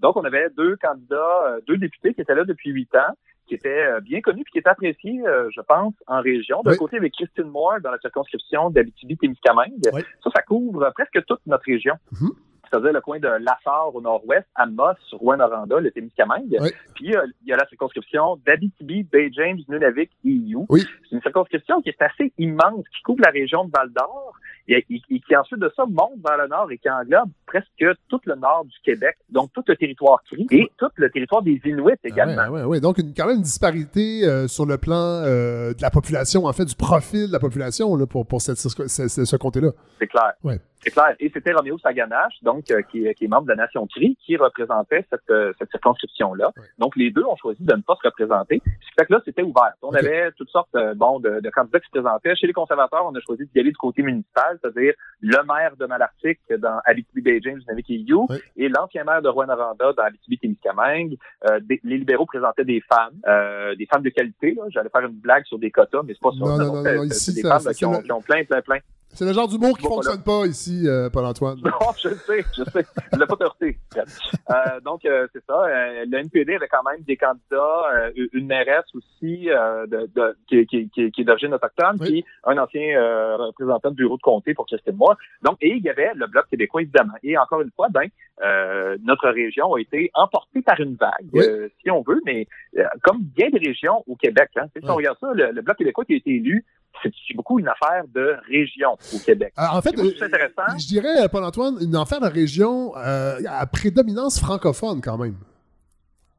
Donc, 0.00 0.16
on 0.16 0.24
avait 0.24 0.48
deux 0.56 0.76
candidats, 0.76 1.56
deux 1.66 1.76
députés 1.76 2.14
qui 2.14 2.20
étaient 2.20 2.34
là 2.34 2.44
depuis 2.44 2.70
huit 2.70 2.94
ans, 2.94 3.12
qui 3.48 3.54
étaient 3.54 3.86
euh, 3.86 4.00
bien 4.00 4.20
connus 4.20 4.44
puis 4.44 4.52
qui 4.52 4.58
étaient 4.58 4.68
appréciés, 4.68 5.20
euh, 5.26 5.48
je 5.54 5.60
pense, 5.62 5.94
en 6.06 6.20
région. 6.20 6.62
D'un 6.62 6.72
Oui. 6.72 6.76
côté, 6.76 6.96
avec 6.98 7.14
Christine 7.14 7.44
Moore 7.50 7.80
dans 7.82 7.90
la 7.90 7.98
circonscription 7.98 8.70
d'Abitibi-Témiscamingue. 8.70 9.82
Ça, 10.22 10.30
ça 10.34 10.42
couvre 10.42 10.90
presque 10.94 11.24
toute 11.26 11.40
notre 11.46 11.64
région. 11.66 11.94
Mhm. 12.12 12.30
C'est-à-dire 12.70 12.92
le 12.92 13.00
coin 13.00 13.18
de 13.18 13.28
Lassar 13.28 13.94
au 13.94 14.00
nord-ouest, 14.02 14.46
Amos, 14.54 14.92
Rouen-Noranda, 15.12 15.80
le 15.80 15.90
Témiscamingue. 15.90 16.54
Oui. 16.60 16.68
Puis 16.94 17.16
euh, 17.16 17.24
il 17.42 17.48
y 17.48 17.52
a 17.54 17.56
la 17.56 17.66
circonscription 17.66 18.36
d'Abitibi, 18.44 19.04
Bay 19.04 19.30
James, 19.32 19.58
Nunavik, 19.68 20.10
EU. 20.26 20.66
Oui. 20.68 20.84
C'est 21.08 21.16
une 21.16 21.22
circonscription 21.22 21.80
qui 21.80 21.88
est 21.88 22.02
assez 22.02 22.30
immense, 22.36 22.84
qui 22.94 23.02
couvre 23.02 23.22
la 23.24 23.30
région 23.30 23.64
de 23.64 23.70
Val 23.74 23.88
d'Or 23.90 24.34
et, 24.68 24.84
qui 24.84 25.36
ensuite 25.36 25.60
de 25.60 25.72
ça 25.74 25.84
monte 25.86 26.18
vers 26.26 26.36
le 26.38 26.48
nord 26.48 26.70
et 26.70 26.78
qui 26.78 26.88
englobe 26.90 27.30
presque 27.46 27.68
tout 28.08 28.20
le 28.26 28.34
nord 28.34 28.64
du 28.66 28.76
Québec, 28.84 29.16
donc 29.30 29.50
tout 29.54 29.62
le 29.66 29.76
territoire 29.76 30.22
cri 30.30 30.46
et 30.50 30.70
tout 30.78 30.88
le 30.96 31.10
territoire 31.10 31.42
des 31.42 31.60
Inuits 31.64 31.94
également. 32.04 32.42
Ah 32.44 32.50
ouais, 32.50 32.60
ouais, 32.60 32.66
ouais. 32.66 32.80
Donc, 32.80 32.98
une, 32.98 33.14
quand 33.14 33.26
même 33.26 33.36
une 33.36 33.42
disparité 33.42 34.24
euh, 34.24 34.46
sur 34.48 34.66
le 34.66 34.76
plan 34.78 34.94
euh, 35.24 35.72
de 35.74 35.82
la 35.82 35.90
population, 35.90 36.44
en 36.44 36.52
fait, 36.52 36.64
du 36.66 36.76
profil 36.76 37.28
de 37.28 37.32
la 37.32 37.40
population 37.40 37.94
là, 37.96 38.06
pour, 38.06 38.26
pour 38.26 38.40
cette, 38.42 38.58
ce, 38.58 38.68
ce- 38.68 39.24
ce 39.24 39.36
comté-là. 39.36 39.70
C'est 39.98 40.06
clair. 40.06 40.32
Ouais. 40.44 40.60
C'est 40.84 40.90
clair. 40.92 41.14
Et 41.18 41.28
c'était 41.34 41.52
Roméo 41.52 41.76
Saganache, 41.78 42.34
donc 42.42 42.70
euh, 42.70 42.82
qui, 42.82 43.04
est- 43.06 43.14
qui 43.14 43.24
est 43.24 43.28
membre 43.28 43.44
de 43.46 43.50
la 43.50 43.56
Nation 43.56 43.86
Cri, 43.88 44.16
qui 44.24 44.36
représentait 44.36 45.04
cette, 45.10 45.28
euh, 45.30 45.52
cette 45.58 45.70
circonscription-là. 45.70 46.52
Donc 46.78 46.94
les 46.96 47.10
deux 47.10 47.24
ont 47.24 47.34
choisi 47.36 47.62
de 47.64 47.74
ne 47.74 47.82
pas 47.82 47.96
se 48.00 48.06
représenter. 48.06 48.62
Ce 48.64 48.86
qui 48.88 48.92
fait 48.98 49.06
que 49.06 49.12
là, 49.14 49.20
c'était 49.24 49.42
ouvert. 49.42 49.72
On 49.82 49.92
avait 49.92 50.30
toutes 50.36 50.50
sortes 50.50 50.68
euh, 50.76 50.94
bon, 50.94 51.18
de, 51.18 51.40
de 51.40 51.50
candidats 51.50 51.80
qui 51.80 51.86
se 51.86 51.90
présentaient. 51.90 52.36
Chez 52.36 52.46
les 52.46 52.52
conservateurs, 52.52 53.04
on 53.06 53.14
a 53.14 53.20
choisi 53.20 53.48
d'y 53.52 53.60
aller 53.60 53.70
du 53.70 53.76
côté 53.76 54.02
municipal, 54.02 54.57
c'est-à-dire 54.60 54.94
le 55.20 55.36
maire 55.46 55.76
de 55.76 55.86
Malartic 55.86 56.38
dans 56.58 56.80
Abitibi 56.84 57.20
Bay 57.22 57.40
James, 57.42 57.58
Nunavik 57.60 57.90
et 57.90 57.94
You, 57.96 58.26
et 58.56 58.68
l'ancien 58.68 59.04
maire 59.04 59.22
de 59.22 59.28
Rouen-Noranda 59.28 59.92
dans 59.92 60.02
Abitibi-Témiscamingue. 60.04 61.16
Euh, 61.50 61.60
des- 61.60 61.80
les 61.84 61.98
libéraux 61.98 62.26
présentaient 62.26 62.64
des 62.64 62.80
femmes, 62.80 63.14
euh, 63.26 63.74
des 63.74 63.86
femmes 63.86 64.02
de 64.02 64.10
qualité. 64.10 64.54
là. 64.54 64.64
J'allais 64.68 64.88
faire 64.90 65.02
une 65.06 65.18
blague 65.20 65.44
sur 65.44 65.58
des 65.58 65.70
quotas, 65.70 66.02
mais 66.04 66.14
c'est 66.14 66.20
pas 66.22 66.30
ça. 66.32 66.38
Non, 66.38 66.56
non, 66.58 66.82
non, 66.82 67.02
ici, 67.04 67.34
des 67.34 67.40
ça- 67.42 67.48
femmes 67.50 67.60
c'est 67.60 67.74
qui 67.74 67.84
ont, 67.84 67.92
le- 67.92 68.02
qui 68.02 68.12
ont 68.12 68.22
plein, 68.22 68.44
plein, 68.44 68.60
plein. 68.62 68.78
C'est 69.14 69.24
le 69.24 69.32
genre 69.32 69.48
d'humour 69.48 69.76
qui 69.76 69.84
Bon, 69.88 69.94
fonctionne 69.94 70.22
pas 70.22 70.46
ici, 70.46 70.82
euh, 70.86 71.08
Paul-Antoine. 71.10 71.58
Non, 71.64 71.72
je 72.00 72.10
sais, 72.10 72.44
je 72.56 72.62
sais. 72.70 72.86
Je 73.12 73.18
l'ai 73.18 73.26
pas 73.26 73.36
heurté. 73.40 73.78
Euh, 73.96 74.80
donc, 74.84 75.04
euh, 75.04 75.26
c'est 75.32 75.42
ça. 75.46 75.64
Euh, 75.64 76.04
le 76.06 76.18
NPD 76.18 76.54
avait 76.54 76.68
quand 76.68 76.82
même 76.88 77.00
des 77.02 77.16
candidats, 77.16 77.82
euh, 77.94 78.10
une 78.32 78.46
mairesse 78.46 78.84
aussi 78.94 79.50
euh, 79.50 79.86
de, 79.86 80.08
de- 80.14 80.36
qui, 80.48 80.66
qui, 80.66 80.88
qui, 80.90 81.10
qui 81.10 81.20
est 81.22 81.24
d'origine 81.24 81.52
autochtone, 81.54 81.98
puis 81.98 82.24
un 82.44 82.58
ancien 82.58 82.96
euh, 82.96 83.36
représentant 83.38 83.90
du 83.90 83.96
bureau 83.96 84.16
de 84.18 84.22
comté 84.22 84.54
pour 84.54 84.66
Christine 84.66 84.94
Moore. 84.96 85.16
Donc, 85.42 85.56
et 85.62 85.70
il 85.74 85.82
y 85.82 85.88
avait 85.90 86.12
le 86.14 86.26
Bloc 86.26 86.46
québécois, 86.48 86.82
évidemment. 86.82 87.14
Et 87.22 87.36
encore 87.38 87.62
une 87.62 87.70
fois, 87.74 87.88
ben, 87.90 88.06
euh, 88.44 88.96
notre 89.02 89.28
région 89.30 89.74
a 89.74 89.80
été 89.80 90.10
emportée 90.14 90.62
par 90.62 90.78
une 90.80 90.94
vague, 90.94 91.10
euh, 91.34 91.68
si 91.82 91.90
on 91.90 92.02
veut, 92.02 92.20
mais 92.24 92.46
euh, 92.76 92.84
comme 93.02 93.22
bien 93.22 93.48
des 93.50 93.58
régions 93.58 94.04
au 94.06 94.14
Québec. 94.16 94.50
Hein, 94.56 94.66
si 94.76 94.88
on 94.88 94.94
regarde 94.94 95.16
ça, 95.20 95.32
le, 95.34 95.50
le 95.50 95.62
Bloc 95.62 95.76
québécois 95.78 96.04
qui 96.04 96.12
a 96.12 96.16
été 96.16 96.30
élu, 96.36 96.64
c'est 97.02 97.36
beaucoup 97.36 97.58
une 97.58 97.68
affaire 97.68 98.04
de 98.14 98.36
région 98.48 98.96
au 99.14 99.18
Québec. 99.18 99.52
Ah, 99.56 99.76
en 99.76 99.82
fait, 99.82 99.96
moi, 99.96 100.06
je 100.16 100.24
intéressant. 100.24 100.76
Dirais, 100.76 101.22
euh, 101.22 101.28
Paul-Antoine, 101.28 101.76
une 101.80 101.96
affaire 101.96 102.20
de 102.20 102.26
région 102.26 102.96
euh, 102.96 103.38
à 103.48 103.66
prédominance 103.66 104.40
francophone 104.40 105.00
quand 105.00 105.18
même. 105.18 105.36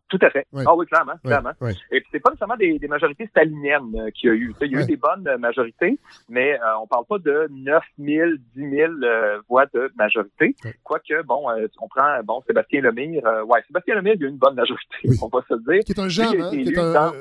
Tout 0.10 0.20
à 0.24 0.30
fait. 0.32 0.45
Ah 0.66 0.76
oui, 0.76 0.86
clairement, 0.88 1.14
clairement. 1.24 1.51
Et 1.91 2.01
puis 2.01 2.10
c'est 2.12 2.20
pas 2.20 2.32
nécessairement 2.32 2.57
des, 2.57 2.80
des 2.80 2.88
majorités 2.88 3.28
staliniennes 3.28 3.93
euh, 3.95 4.10
qu'il 4.12 4.30
y 4.30 4.32
a 4.32 4.36
eu. 4.36 4.53
Il 4.62 4.72
y 4.72 4.76
a 4.76 4.82
eu 4.82 4.86
des 4.86 4.95
bonnes 4.97 5.28
euh, 5.28 5.38
majorités, 5.38 5.99
mais 6.28 6.53
euh, 6.55 6.64
on 6.82 6.88
parle 6.88 7.05
pas 7.05 7.20
de 7.20 7.47
9 7.51 7.84
000, 7.99 8.30
10 8.55 8.70
000 8.72 8.91
euh, 9.03 9.39
voix 9.47 9.66
de 9.74 9.91
majorité. 9.97 10.55
Quoique, 10.84 11.22
bon, 11.24 11.49
euh, 11.51 11.68
on 11.80 11.88
prend 11.88 12.22
bon 12.24 12.41
Sébastien 12.47 12.82
Lemire. 12.82 13.22
ouais, 13.47 13.60
Sébastien 13.68 13.95
Lemire, 13.95 14.14
il 14.16 14.22
y 14.22 14.24
a 14.24 14.28
eu 14.28 14.32
une 14.32 14.38
bonne 14.38 14.55
majorité, 14.55 14.95
on 15.22 15.28
va 15.28 15.43
se 15.47 15.53
le 15.53 15.74
dire. 15.76 15.84
Qui 15.86 15.91
est 15.91 15.99
un 15.99 16.10
jeune, 16.10 16.41
hein, 16.41 16.49
qui 16.51 16.70
est 16.70 16.78
un 16.80 16.91
dans- 16.93 17.14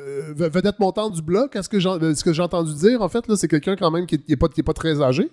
vedette 0.51 0.79
montante 0.79 1.13
du 1.13 1.23
bloc. 1.23 1.55
Est-ce 1.57 1.69
que 1.69 1.79
j'ai 1.79 1.89
ce 2.15 2.25
que 2.25 2.33
j'ai 2.33 2.43
entendu 2.43 2.73
dire, 2.75 3.03
en 3.03 3.09
fait, 3.09 3.27
là, 3.29 3.37
c'est 3.37 3.49
quelqu'un 3.49 3.77
quand 3.77 3.91
même 3.91 4.07
qui 4.07 4.23
n'est 4.29 4.37
pas, 4.37 4.49
qui 4.49 4.61
est 4.61 4.65
pas 4.65 4.73
très 4.73 5.03
âgé. 5.03 5.31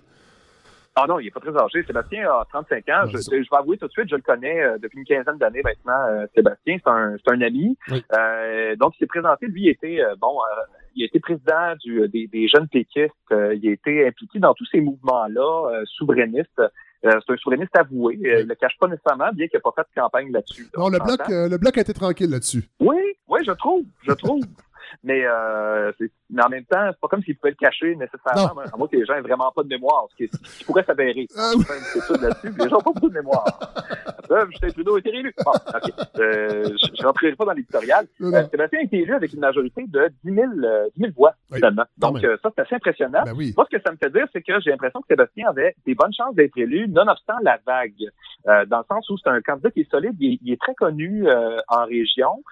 Ah 0.98 1.04
non, 1.06 1.18
il 1.18 1.26
est 1.26 1.30
pas 1.30 1.40
très 1.40 1.54
âgé. 1.56 1.82
Sébastien 1.86 2.26
a 2.30 2.46
35 2.50 2.88
ans. 2.88 3.06
Je, 3.06 3.18
je 3.18 3.30
vais 3.30 3.46
avouer 3.52 3.76
tout 3.76 3.86
de 3.86 3.92
suite, 3.92 4.08
je 4.08 4.16
le 4.16 4.22
connais 4.22 4.62
euh, 4.62 4.78
depuis 4.78 4.98
une 4.98 5.04
quinzaine 5.04 5.36
d'années 5.36 5.60
maintenant. 5.62 6.06
euh, 6.08 6.26
Sébastien, 6.34 6.78
c'est 6.82 6.90
un, 6.90 7.16
c'est 7.22 7.32
un 7.34 7.40
ami. 7.42 7.76
Euh, 8.14 8.76
donc, 8.76 8.94
il 8.96 9.00
s'est 9.00 9.06
présenté. 9.06 9.46
Lui, 9.46 9.64
il 9.64 9.68
était 9.68 10.00
euh, 10.00 10.14
bon. 10.18 10.38
euh, 10.38 10.62
il 10.94 11.02
a 11.02 11.06
été 11.06 11.20
président 11.20 11.74
du, 11.84 12.08
des, 12.08 12.26
des 12.28 12.48
jeunes 12.48 12.68
péquistes. 12.68 13.12
Il 13.30 13.68
a 13.68 13.72
été 13.72 14.06
impliqué 14.06 14.38
dans 14.38 14.54
tous 14.54 14.64
ces 14.72 14.80
mouvements-là, 14.80 15.70
euh, 15.74 15.82
souverainistes. 15.84 16.58
Euh, 17.04 17.10
c'est 17.26 17.32
un 17.34 17.36
souverainiste 17.36 17.76
avoué. 17.76 18.18
Euh, 18.24 18.40
il 18.40 18.46
le 18.48 18.54
cache 18.54 18.72
pas 18.80 18.88
nécessairement, 18.88 19.28
bien 19.34 19.46
qu'il 19.48 19.58
n'ait 19.58 19.60
pas 19.60 19.72
fait 19.76 19.82
de 19.82 20.00
campagne 20.00 20.32
là-dessus. 20.32 20.62
là, 20.62 20.68
Non, 20.78 20.88
le 20.88 20.98
bloc, 20.98 21.20
euh, 21.28 21.48
le 21.50 21.58
bloc 21.58 21.76
a 21.76 21.82
été 21.82 21.92
tranquille 21.92 22.30
là-dessus. 22.30 22.64
Oui, 22.80 22.96
oui, 23.28 23.40
je 23.46 23.52
trouve, 23.52 23.84
je 24.02 24.12
trouve. 24.12 24.40
Mais, 25.04 25.24
euh, 25.24 25.92
mais 26.30 26.42
en 26.42 26.48
même 26.48 26.64
temps, 26.64 26.88
c'est 26.90 27.00
pas 27.00 27.08
comme 27.08 27.22
s'il 27.22 27.36
pouvait 27.36 27.50
le 27.50 27.56
cacher 27.56 27.96
nécessairement, 27.96 28.60
à 28.60 28.76
moins 28.76 28.88
que 28.88 28.96
les 28.96 29.04
gens 29.04 29.14
aient 29.14 29.20
vraiment 29.20 29.50
pas 29.54 29.62
de 29.62 29.68
mémoire, 29.68 30.06
ce 30.10 30.16
qui, 30.16 30.30
ce 30.32 30.58
qui 30.58 30.64
pourrait 30.64 30.84
s'avérer. 30.84 31.26
Ah 31.36 31.52
On 31.54 31.60
fait 31.60 31.74
une 31.78 32.00
étude 32.02 32.22
là-dessus, 32.22 32.52
les 32.58 32.68
gens 32.68 32.76
n'ont 32.76 32.82
pas 32.82 32.92
beaucoup 32.92 33.08
de 33.08 33.14
mémoire. 33.14 33.44
Là, 34.30 34.46
Justin 34.50 34.68
Trudeau 34.70 34.96
a 34.96 34.98
été 34.98 35.10
réélu. 35.10 35.34
Bon, 35.44 35.52
OK. 35.52 35.92
Euh, 36.18 36.64
je 36.96 37.02
ne 37.02 37.06
rentrerai 37.06 37.32
pas 37.32 37.44
dans 37.44 37.52
l'éditorial. 37.52 38.06
Euh. 38.20 38.44
Sébastien 38.50 38.80
a 38.80 38.82
été 38.82 38.98
élu 38.98 39.14
avec 39.14 39.32
une 39.32 39.40
majorité 39.40 39.84
de 39.86 40.10
10 40.24 40.34
000, 40.34 40.46
euh, 40.64 40.88
10 40.96 41.00
000 41.00 41.12
voix, 41.16 41.34
finalement. 41.52 41.84
Donc, 41.98 42.22
euh, 42.24 42.36
ça, 42.42 42.50
c'est 42.54 42.62
assez 42.62 42.74
impressionnant. 42.74 43.22
Ben 43.24 43.34
oui. 43.36 43.52
Moi, 43.56 43.66
ce 43.70 43.76
que 43.76 43.82
ça 43.82 43.92
me 43.92 43.96
fait 43.96 44.10
dire, 44.10 44.26
c'est 44.32 44.42
que 44.42 44.60
j'ai 44.60 44.70
l'impression 44.70 45.00
que 45.00 45.06
Sébastien 45.08 45.48
avait 45.48 45.74
des 45.86 45.94
bonnes 45.94 46.12
chances 46.12 46.34
d'être 46.34 46.56
élu, 46.56 46.88
nonobstant 46.88 47.34
la 47.42 47.58
vague, 47.66 47.92
dans 48.68 48.78
le 48.78 48.84
sens 48.88 49.08
où 49.10 49.18
c'est 49.18 49.30
un 49.30 49.40
candidat 49.40 49.70
qui 49.70 49.80
est 49.80 49.90
solide, 49.90 50.14
il 50.20 50.34
est, 50.34 50.38
il 50.42 50.52
est 50.52 50.60
très 50.60 50.74
connu 50.74 51.26
en 51.68 51.84
région. 51.84 52.42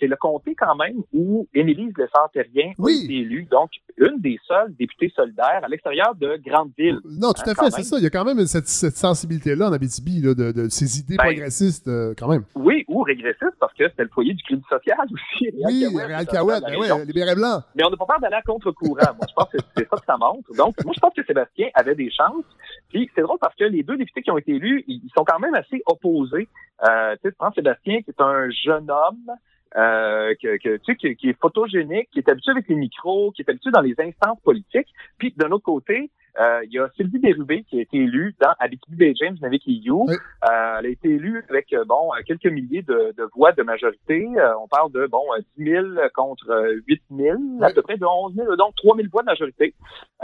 C'est 0.00 0.06
le 0.06 0.16
comté 0.16 0.54
quand 0.54 0.74
même 0.76 0.96
où 1.12 1.46
Émilise 1.74 1.94
Lessard-Terrien 1.96 2.72
a 2.78 2.90
été 2.90 3.14
élue, 3.14 3.46
donc 3.50 3.70
une 3.96 4.20
des 4.20 4.38
seules 4.46 4.74
députées 4.78 5.12
solidaires 5.14 5.60
à 5.62 5.68
l'extérieur 5.68 6.14
de 6.14 6.38
grandes 6.44 6.70
villes. 6.76 7.00
Non, 7.04 7.32
tout 7.32 7.42
Hein, 7.46 7.52
à 7.56 7.64
fait, 7.64 7.70
c'est 7.70 7.82
ça. 7.82 7.96
Il 7.98 8.04
y 8.04 8.06
a 8.06 8.10
quand 8.10 8.24
même 8.24 8.44
cette, 8.46 8.66
cette 8.68 8.96
sensibilité-là 8.96 9.68
en 9.68 9.72
Abitibi, 9.72 10.20
là, 10.20 10.34
de, 10.34 10.52
de 10.52 10.68
ces 10.68 10.98
idées 11.00 11.16
Ben, 11.16 11.24
progressistes, 11.24 11.88
euh, 11.88 12.14
quand 12.18 12.28
même. 12.28 12.44
Oui, 12.54 12.84
ou 12.88 13.02
régressiste, 13.02 13.54
parce 13.60 13.72
que 13.74 13.88
c'était 13.88 14.04
le 14.04 14.08
foyer 14.08 14.34
du 14.34 14.42
crédit 14.42 14.64
social 14.68 14.96
aussi. 15.12 15.50
Oui, 15.64 15.82
Cahouette, 15.82 16.06
Réal 16.06 16.20
c'est 16.24 16.30
un 16.30 16.32
Cahouette, 16.32 16.64
peu 16.64 16.70
ben 16.70 16.78
ouais, 16.80 17.04
les 17.06 17.12
bérets 17.12 17.34
blancs. 17.34 17.62
Mais 17.74 17.84
on 17.84 17.90
n'a 17.90 17.96
pas 17.96 18.06
peur 18.06 18.20
d'aller 18.20 18.36
à 18.36 18.42
contre-courant. 18.42 19.14
Moi, 19.16 19.26
je 19.28 19.34
pense 19.34 19.48
que 19.50 19.58
c'est 19.76 19.88
ça 19.88 19.96
que 19.96 20.06
ça 20.06 20.16
montre. 20.16 20.50
Donc, 20.56 20.74
moi, 20.84 20.92
je 20.94 21.00
pense 21.00 21.14
que 21.14 21.24
Sébastien 21.24 21.68
avait 21.74 21.94
des 21.94 22.10
chances. 22.10 22.44
Puis, 22.90 23.10
c'est 23.14 23.22
drôle 23.22 23.38
parce 23.40 23.54
que 23.56 23.64
les 23.64 23.82
deux 23.82 23.96
députés 23.96 24.22
qui 24.22 24.30
ont 24.30 24.38
été 24.38 24.52
élus, 24.52 24.84
ils 24.86 25.02
sont 25.16 25.24
quand 25.24 25.38
même 25.38 25.54
assez 25.54 25.82
opposés. 25.86 26.48
Euh, 26.88 27.14
tu 27.16 27.22
sais, 27.22 27.30
tu 27.30 27.36
prends 27.38 27.52
Sébastien, 27.52 28.02
qui 28.02 28.10
est 28.10 28.20
un 28.20 28.48
jeune 28.50 28.90
homme, 28.90 29.30
euh, 29.76 30.34
que, 30.40 30.76
tu 30.78 30.96
qui, 30.96 31.16
qui 31.16 31.28
est 31.30 31.40
photogénique, 31.40 32.08
qui 32.12 32.20
est 32.20 32.28
habitué 32.28 32.52
avec 32.52 32.68
les 32.68 32.76
micros, 32.76 33.32
qui 33.32 33.42
est 33.42 33.50
habitué 33.50 33.70
dans 33.70 33.80
les 33.80 33.94
instances 33.98 34.40
politiques. 34.40 34.88
Puis, 35.18 35.34
d'un 35.36 35.50
autre 35.50 35.64
côté, 35.64 36.10
il 36.38 36.72
y 36.72 36.78
a 36.78 36.88
Sylvie 36.96 37.18
Bérubé 37.18 37.64
qui 37.64 37.78
a 37.78 37.82
été 37.82 37.96
élue 37.98 38.34
dans 38.40 38.52
Abitibi 38.58 38.96
Bay 38.96 39.14
James 39.16 39.36
Navy 39.40 39.60
You. 39.66 40.06
Euh, 40.10 40.78
elle 40.78 40.86
a 40.86 40.88
été 40.88 41.08
élue 41.10 41.44
avec 41.48 41.72
euh, 41.72 41.84
bon 41.84 42.10
euh, 42.12 42.22
quelques 42.26 42.46
milliers 42.46 42.82
de, 42.82 43.14
de 43.16 43.28
voix 43.34 43.52
de 43.52 43.62
majorité. 43.62 44.26
Euh, 44.36 44.52
on 44.62 44.68
parle 44.68 44.92
de 44.92 45.06
bon 45.06 45.22
euh, 45.36 45.40
10 45.58 45.64
000 45.70 45.86
contre 46.14 46.50
euh, 46.50 46.80
8 46.86 47.02
000, 47.16 47.36
à 47.62 47.70
peu 47.70 47.82
près 47.82 47.96
de 47.96 48.04
11 48.04 48.34
000, 48.34 48.56
donc 48.56 48.74
3 48.76 48.96
000 48.96 49.08
voix 49.10 49.22
de 49.22 49.26
majorité. 49.26 49.74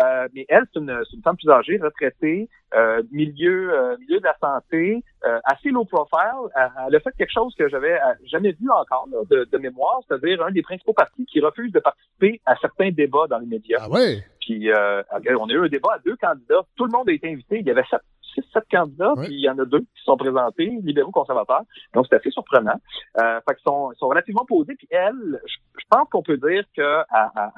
Euh, 0.00 0.28
mais 0.34 0.46
elle, 0.48 0.64
c'est 0.72 0.80
une, 0.80 0.90
une 0.90 1.22
femme 1.22 1.36
plus 1.36 1.50
âgée, 1.50 1.78
retraitée, 1.78 2.48
euh, 2.74 3.02
milieu 3.10 3.72
euh, 3.72 3.96
milieu 3.98 4.18
de 4.20 4.24
la 4.24 4.36
santé, 4.40 5.02
euh, 5.26 5.38
assez 5.44 5.70
low 5.70 5.84
profile. 5.84 6.50
Elle, 6.86 6.94
a 6.94 7.00
fait 7.00 7.12
quelque 7.16 7.32
chose 7.32 7.54
que 7.58 7.68
j'avais 7.68 7.94
euh, 7.94 8.14
jamais 8.26 8.52
vu 8.52 8.70
encore 8.70 9.08
là, 9.10 9.18
de, 9.30 9.48
de 9.50 9.58
mémoire, 9.58 10.00
c'est-à-dire 10.06 10.42
un 10.42 10.50
des 10.50 10.62
principaux 10.62 10.92
partis 10.92 11.26
qui 11.26 11.40
refuse 11.40 11.72
de 11.72 11.80
participer 11.80 12.40
à 12.46 12.56
certains 12.56 12.90
débats 12.90 13.26
dans 13.28 13.38
les 13.38 13.46
médias. 13.46 13.78
Ah 13.80 13.90
ouais? 13.90 14.24
Puis 14.40 14.70
euh, 14.70 15.02
on 15.12 15.48
a 15.48 15.52
eu 15.52 15.64
un 15.64 15.68
débat 15.68 15.94
à 15.94 15.98
deux 15.98 16.16
candidats. 16.16 16.62
Tout 16.76 16.86
le 16.86 16.92
monde 16.92 17.08
a 17.08 17.12
été 17.12 17.30
invité. 17.30 17.58
Il 17.60 17.66
y 17.66 17.70
avait 17.70 17.84
sept, 17.90 18.00
six, 18.34 18.44
sept 18.52 18.64
candidats, 18.70 19.14
puis 19.16 19.34
il 19.34 19.40
y 19.40 19.48
en 19.48 19.58
a 19.58 19.64
deux 19.64 19.80
qui 19.80 20.04
sont 20.04 20.16
présentés, 20.16 20.70
libéraux 20.82 21.10
conservateurs. 21.10 21.62
Donc 21.94 22.06
c'est 22.08 22.16
assez 22.16 22.30
surprenant. 22.30 22.80
Euh, 23.18 23.40
fait 23.48 23.54
qu'ils 23.54 23.64
sont, 23.64 23.92
ils 23.92 23.98
sont 23.98 24.08
relativement 24.08 24.44
posés. 24.44 24.74
Puis 24.76 24.88
elle, 24.90 25.40
je, 25.46 25.56
je 25.78 25.84
pense 25.88 26.08
qu'on 26.10 26.22
peut 26.22 26.36
dire 26.36 26.64
qu'elle 26.74 27.04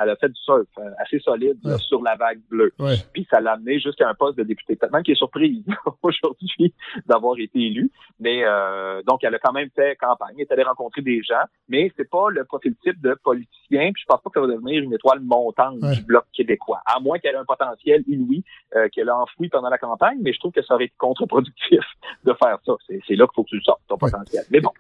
elle 0.01 0.11
a 0.11 0.17
fait 0.17 0.29
du 0.29 0.41
surf 0.41 0.67
euh, 0.79 0.91
assez 0.99 1.19
solide 1.21 1.59
là, 1.63 1.79
sur 1.79 2.03
la 2.03 2.17
vague 2.17 2.41
bleue. 2.51 2.73
Puis 3.13 3.27
ça 3.31 3.41
l'a 3.41 3.53
amené 3.53 3.79
jusqu'à 3.79 4.09
un 4.09 4.15
poste 4.15 4.39
de 4.39 4.45
député. 4.45 4.77
Peut-être 4.77 4.93
même 4.93 5.03
qu'elle 5.03 5.15
est 5.15 5.17
surprise 5.17 5.65
aujourd'hui 6.03 6.75
d'avoir 7.07 7.39
été 7.39 7.59
élue. 7.61 7.91
Mais 8.21 8.43
euh, 8.45 9.03
donc 9.07 9.25
elle 9.25 9.35
a 9.35 9.39
quand 9.39 9.53
même 9.53 9.69
fait 9.75 9.97
campagne, 9.97 10.35
elle 10.37 10.43
est 10.43 10.53
allée 10.53 10.63
rencontrer 10.63 11.03
des 11.03 11.23
gens, 11.23 11.45
mais 11.69 11.93
c'est 11.97 12.09
pas 12.09 12.31
le 12.31 12.45
profil 12.45 12.75
type 12.83 13.01
de 13.01 13.17
politicien. 13.23 13.93
Puis 13.93 14.03
je 14.03 14.07
pense 14.07 14.21
pas 14.23 14.31
que 14.31 14.41
ça 14.41 14.47
va 14.47 14.53
devenir 14.53 14.83
une 14.83 14.93
étoile 14.93 15.21
montante 15.21 15.81
du 15.81 16.03
bloc 16.03 16.25
québécois, 16.33 16.81
à 16.87 17.01
moins 17.01 17.19
qu'elle 17.19 17.35
ait 17.35 17.39
un 17.39 17.45
potentiel 17.45 18.03
inouï 18.07 18.45
euh, 18.77 18.89
qu'elle 18.91 19.09
a 19.09 19.17
enfoui 19.17 19.49
pendant 19.49 19.69
la 19.69 19.79
campagne. 19.79 20.19
Mais 20.23 20.33
je 20.33 20.39
trouve 20.39 20.53
que 20.53 20.62
ça 20.67 20.75
aurait 20.75 20.85
été 20.85 20.95
contre-productif 20.99 21.81
de 22.25 22.33
faire 22.43 22.59
ça. 22.65 22.73
C'est, 22.87 23.17
là 23.17 23.27
qu'il 23.27 23.35
faut 23.35 23.45
que 23.45 23.51
tu 23.51 23.57
le 23.57 23.63
sortes, 23.63 23.83
ton 23.89 23.97
potentiel. 23.97 24.45
Mais 24.51 24.61
bon, 24.61 24.71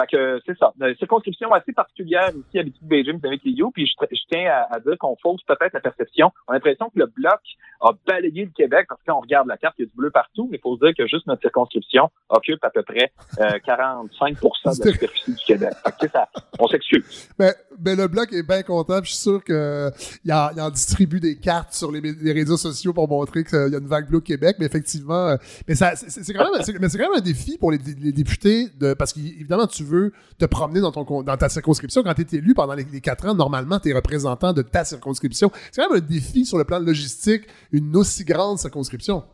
fait 0.00 0.06
que 0.16 0.40
c'est 0.46 0.56
ça. 0.58 0.72
Une 0.80 0.94
circonscription 0.96 1.52
assez 1.52 1.72
particulière 1.72 2.30
ici 2.30 2.58
à 2.58 2.62
Bétis 2.62 2.84
Beijing 2.84 3.20
avec 3.24 3.40
les 3.44 3.52
You. 3.52 3.70
Puis 3.72 3.86
je, 3.86 4.06
je 4.10 4.20
tiens 4.30 4.50
à, 4.50 4.74
à 4.74 4.80
dire 4.80 4.96
qu'on 4.98 5.16
fausse 5.22 5.42
peut-être 5.46 5.72
la 5.72 5.80
perception. 5.80 6.32
On 6.48 6.52
a 6.52 6.54
l'impression 6.54 6.90
que 6.90 6.98
le 6.98 7.06
bloc 7.06 7.40
a 7.80 7.90
balayé 8.06 8.44
le 8.44 8.50
Québec 8.50 8.86
parce 8.88 9.00
que 9.00 9.06
quand 9.06 9.18
on 9.18 9.20
regarde 9.20 9.48
la 9.48 9.56
carte, 9.56 9.74
il 9.78 9.82
y 9.82 9.84
a 9.84 9.88
du 9.88 9.96
bleu 9.96 10.10
partout. 10.10 10.48
Mais 10.50 10.58
il 10.58 10.60
faut 10.60 10.76
se 10.76 10.84
dire 10.84 10.94
que 10.96 11.06
juste 11.06 11.26
notre 11.26 11.42
circonscription 11.42 12.10
occupe 12.28 12.62
à 12.64 12.70
peu 12.70 12.82
près 12.82 13.12
euh, 13.40 13.58
45% 13.66 14.38
de 14.38 14.84
la 14.84 14.92
superficie 14.92 15.32
du 15.32 15.44
Québec. 15.44 15.72
Fait 15.84 16.06
que, 16.06 16.12
ça, 16.12 16.28
on 16.58 16.68
s'excuse. 16.68 17.28
Mais, 17.38 17.52
mais 17.84 17.96
le 17.96 18.08
bloc 18.08 18.32
est 18.32 18.46
bien 18.46 18.62
content. 18.62 19.00
puis 19.00 19.10
Je 19.10 19.14
suis 19.14 19.22
sûr 19.22 19.44
qu'il 19.44 20.32
en, 20.32 20.50
il 20.54 20.60
en 20.60 20.70
distribue 20.70 21.20
des 21.20 21.38
cartes 21.38 21.72
sur 21.72 21.90
les, 21.90 22.00
les 22.00 22.32
réseaux 22.32 22.56
sociaux 22.56 22.92
pour 22.92 23.08
montrer 23.08 23.44
qu'il 23.44 23.68
y 23.70 23.74
a 23.74 23.78
une 23.78 23.88
vague 23.88 24.08
bleue 24.08 24.18
au 24.18 24.22
Québec. 24.22 24.56
Mais 24.58 24.66
effectivement, 24.66 25.31
mais 25.68 25.74
ça, 25.74 25.94
c'est, 25.96 26.32
quand 26.32 26.44
quand 26.44 26.98
même 26.98 27.10
un 27.16 27.20
défi 27.20 27.58
pour 27.58 27.70
les, 27.72 27.78
les 28.00 28.12
députés 28.12 28.68
de, 28.78 28.94
parce 28.94 29.12
qu'évidemment, 29.12 29.66
tu 29.66 29.84
veux 29.84 30.12
te 30.38 30.44
promener 30.46 30.80
dans 30.80 30.92
ton 30.92 31.22
dans 31.22 31.36
ta 31.36 31.48
circonscription. 31.48 32.02
Quand 32.02 32.14
tu 32.14 32.22
es 32.22 32.38
élu 32.38 32.54
pendant 32.54 32.74
les, 32.74 32.84
les 32.84 33.00
quatre 33.00 33.26
ans, 33.28 33.34
normalement, 33.34 33.78
tu 33.78 33.90
es 33.90 33.92
représentant 33.92 34.52
de 34.52 34.62
ta 34.62 34.84
circonscription. 34.84 35.50
C'est 35.70 35.82
quand 35.82 35.90
même 35.90 36.02
un 36.02 36.06
défi 36.06 36.44
sur 36.44 36.58
le 36.58 36.64
plan 36.64 36.78
logistique, 36.78 37.42
une 37.72 37.94
aussi 37.96 38.24
grande 38.24 38.58
circonscription. 38.58 39.24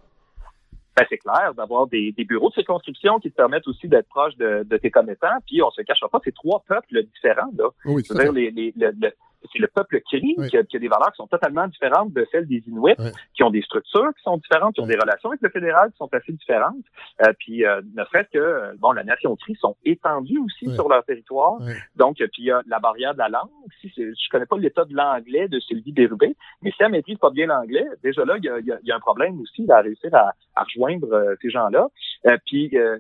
Ben, 0.97 1.05
c'est 1.09 1.19
clair 1.19 1.55
d'avoir 1.57 1.87
des, 1.87 2.13
des 2.17 2.25
bureaux 2.25 2.49
de 2.49 2.55
circonscription 2.55 3.21
qui 3.21 3.31
te 3.31 3.37
permettent 3.37 3.69
aussi 3.69 3.87
d'être 3.87 4.09
proche 4.09 4.35
de, 4.37 4.65
de 4.69 4.77
tes 4.79 4.91
commettants. 4.91 5.29
Puis 5.47 5.63
on 5.63 5.71
se 5.71 5.81
cachera 5.83 6.09
pas, 6.09 6.19
c'est 6.25 6.35
trois 6.35 6.65
peuples 6.67 7.05
différents. 7.15 7.51
Là. 7.57 7.69
Oui, 7.85 8.03
C'est-à-dire 8.05 8.33
les, 8.33 8.51
les, 8.51 8.75
le- 8.77 8.93
le- 9.01 9.13
c'est 9.53 9.59
le 9.61 9.69
peuple 9.69 10.01
cri 10.01 10.35
qui, 10.49 10.57
a, 10.57 10.63
qui 10.65 10.77
a 10.77 10.79
des 10.81 10.89
valeurs 10.89 11.11
qui 11.13 11.17
sont 11.17 11.27
totalement 11.27 11.67
différentes 11.69 12.13
de 12.13 12.27
celles 12.33 12.47
des 12.47 12.63
Inuits, 12.67 12.95
qui 13.35 13.43
ont 13.45 13.51
des 13.51 13.63
structures 13.63 14.09
qui 14.17 14.23
sont 14.23 14.37
différentes, 14.39 14.75
qui 14.75 14.81
ont 14.81 14.87
des 14.87 14.97
relations 14.97 15.31
avec 15.31 15.41
le 15.43 15.49
fédéral 15.51 15.91
qui 15.91 15.97
sont 15.97 16.09
assez 16.13 16.33
différentes. 16.33 16.77
Euh, 17.25 17.33
puis 17.39 17.65
euh, 17.65 17.81
ne 17.97 18.05
serait-ce 18.05 18.31
que 18.31 18.77
bon, 18.79 18.93
la 18.93 19.05
nation 19.05 19.35
cri 19.37 19.55
sont 19.57 19.77
étendues 19.85 20.39
aussi 20.39 20.67
sur 20.75 20.89
leur 20.89 21.05
territoire. 21.05 21.59
Donc, 21.97 22.17
puis 22.17 22.29
il 22.39 22.45
y 22.47 22.51
a 22.51 22.63
la 22.67 22.79
barrière 22.79 23.13
de 23.15 23.19
la 23.19 23.29
langue. 23.29 23.49
Si 23.81 23.93
je 23.97 24.29
connais 24.31 24.47
pas 24.47 24.57
l'état 24.59 24.85
de 24.85 24.95
l'anglais 24.95 25.49
de 25.49 25.61
Sylvie 25.61 25.93
Bérubé, 25.93 26.35
mais 26.63 26.71
si 26.73 26.83
elle 26.83 26.91
maîtrise 26.91 27.19
pas 27.19 27.31
bien 27.31 27.47
l'anglais, 27.47 27.87
déjà 28.03 28.25
là, 28.25 28.37
il 28.39 28.45
y 28.45 28.49
a, 28.49 28.59
y 28.61 28.73
a- 28.73 28.79
y 28.83 28.91
a 28.93 28.97
un 28.97 29.01
problème 29.01 29.41
aussi 29.41 29.65
à 29.71 29.81
réussir 29.81 30.15
à, 30.15 30.33
à 30.57 30.65
rejoindre 30.65 31.13
euh, 31.13 31.35
ces 31.41 31.51
gens-là. 31.51 31.87
Euh, 32.27 32.37
puis 32.47 32.71
euh, 32.75 32.99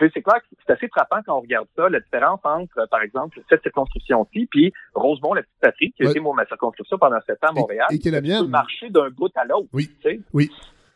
c'est 0.00 0.22
clair 0.22 0.36
que 0.40 0.46
c'est 0.66 0.72
assez 0.72 0.88
frappant 0.88 1.16
quand 1.26 1.36
on 1.36 1.40
regarde 1.40 1.66
ça, 1.76 1.88
la 1.88 2.00
différence 2.00 2.40
entre, 2.44 2.78
euh, 2.78 2.86
par 2.90 3.02
exemple, 3.02 3.40
cette 3.48 3.62
circonscription-ci, 3.62 4.46
puis 4.50 4.72
Rosemont, 4.94 5.34
la 5.34 5.42
petite 5.42 5.54
patrie, 5.60 5.92
qui 5.92 6.02
a 6.02 6.06
Ouais. 6.06 6.10
été 6.12 6.20
moi, 6.20 6.34
ma 6.34 6.46
circonscription 6.46 6.98
pendant 6.98 7.18
sept 7.26 7.42
ans 7.44 7.48
à 7.48 7.52
Montréal. 7.52 7.86
et 7.90 7.98
qui 7.98 8.08
est 8.08 8.12
la 8.12 8.20
mienne. 8.20 8.46
marcher 8.48 8.90
d'un 8.90 9.10
bout 9.10 9.30
à 9.36 9.44
l'autre. 9.44 9.68
Oui. 9.72 9.88
Tu 10.02 10.10
sais. 10.10 10.20
Oui. 10.32 10.50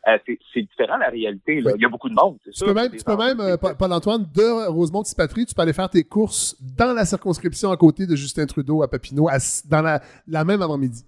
Euh, 0.09 0.18
c'est, 0.55 0.61
différent 0.62 0.99
la 0.99 1.09
réalité. 1.09 1.61
Là. 1.61 1.72
Il 1.74 1.82
y 1.82 1.84
a 1.84 1.88
beaucoup 1.88 2.09
de 2.09 2.14
monde, 2.14 2.36
c'est 2.44 2.53
Tu 2.53 2.59
sûr. 2.59 2.66
peux 2.68 2.74
même, 2.74 2.92
tu 2.92 3.03
peux 3.03 3.16
même 3.16 3.40
euh, 3.40 3.57
Pa- 3.57 3.74
Paul-Antoine, 3.74 4.24
de 4.34 4.68
Rosemont 4.68 5.03
Patrie, 5.16 5.47
tu 5.47 5.55
peux 5.55 5.62
aller 5.62 5.72
faire 5.72 5.90
tes 5.90 6.05
courses 6.05 6.57
dans 6.78 6.92
la 6.94 7.05
circonscription 7.05 7.72
à 7.72 7.76
côté 7.76 8.07
de 8.07 8.14
Justin 8.14 8.47
Trudeau 8.47 8.84
à 8.84 8.88
Papineau, 8.88 9.28
à- 9.28 9.38
dans 9.68 9.82
la, 9.82 10.01
la 10.28 10.44
même 10.44 10.62
avant-midi. 10.62 11.05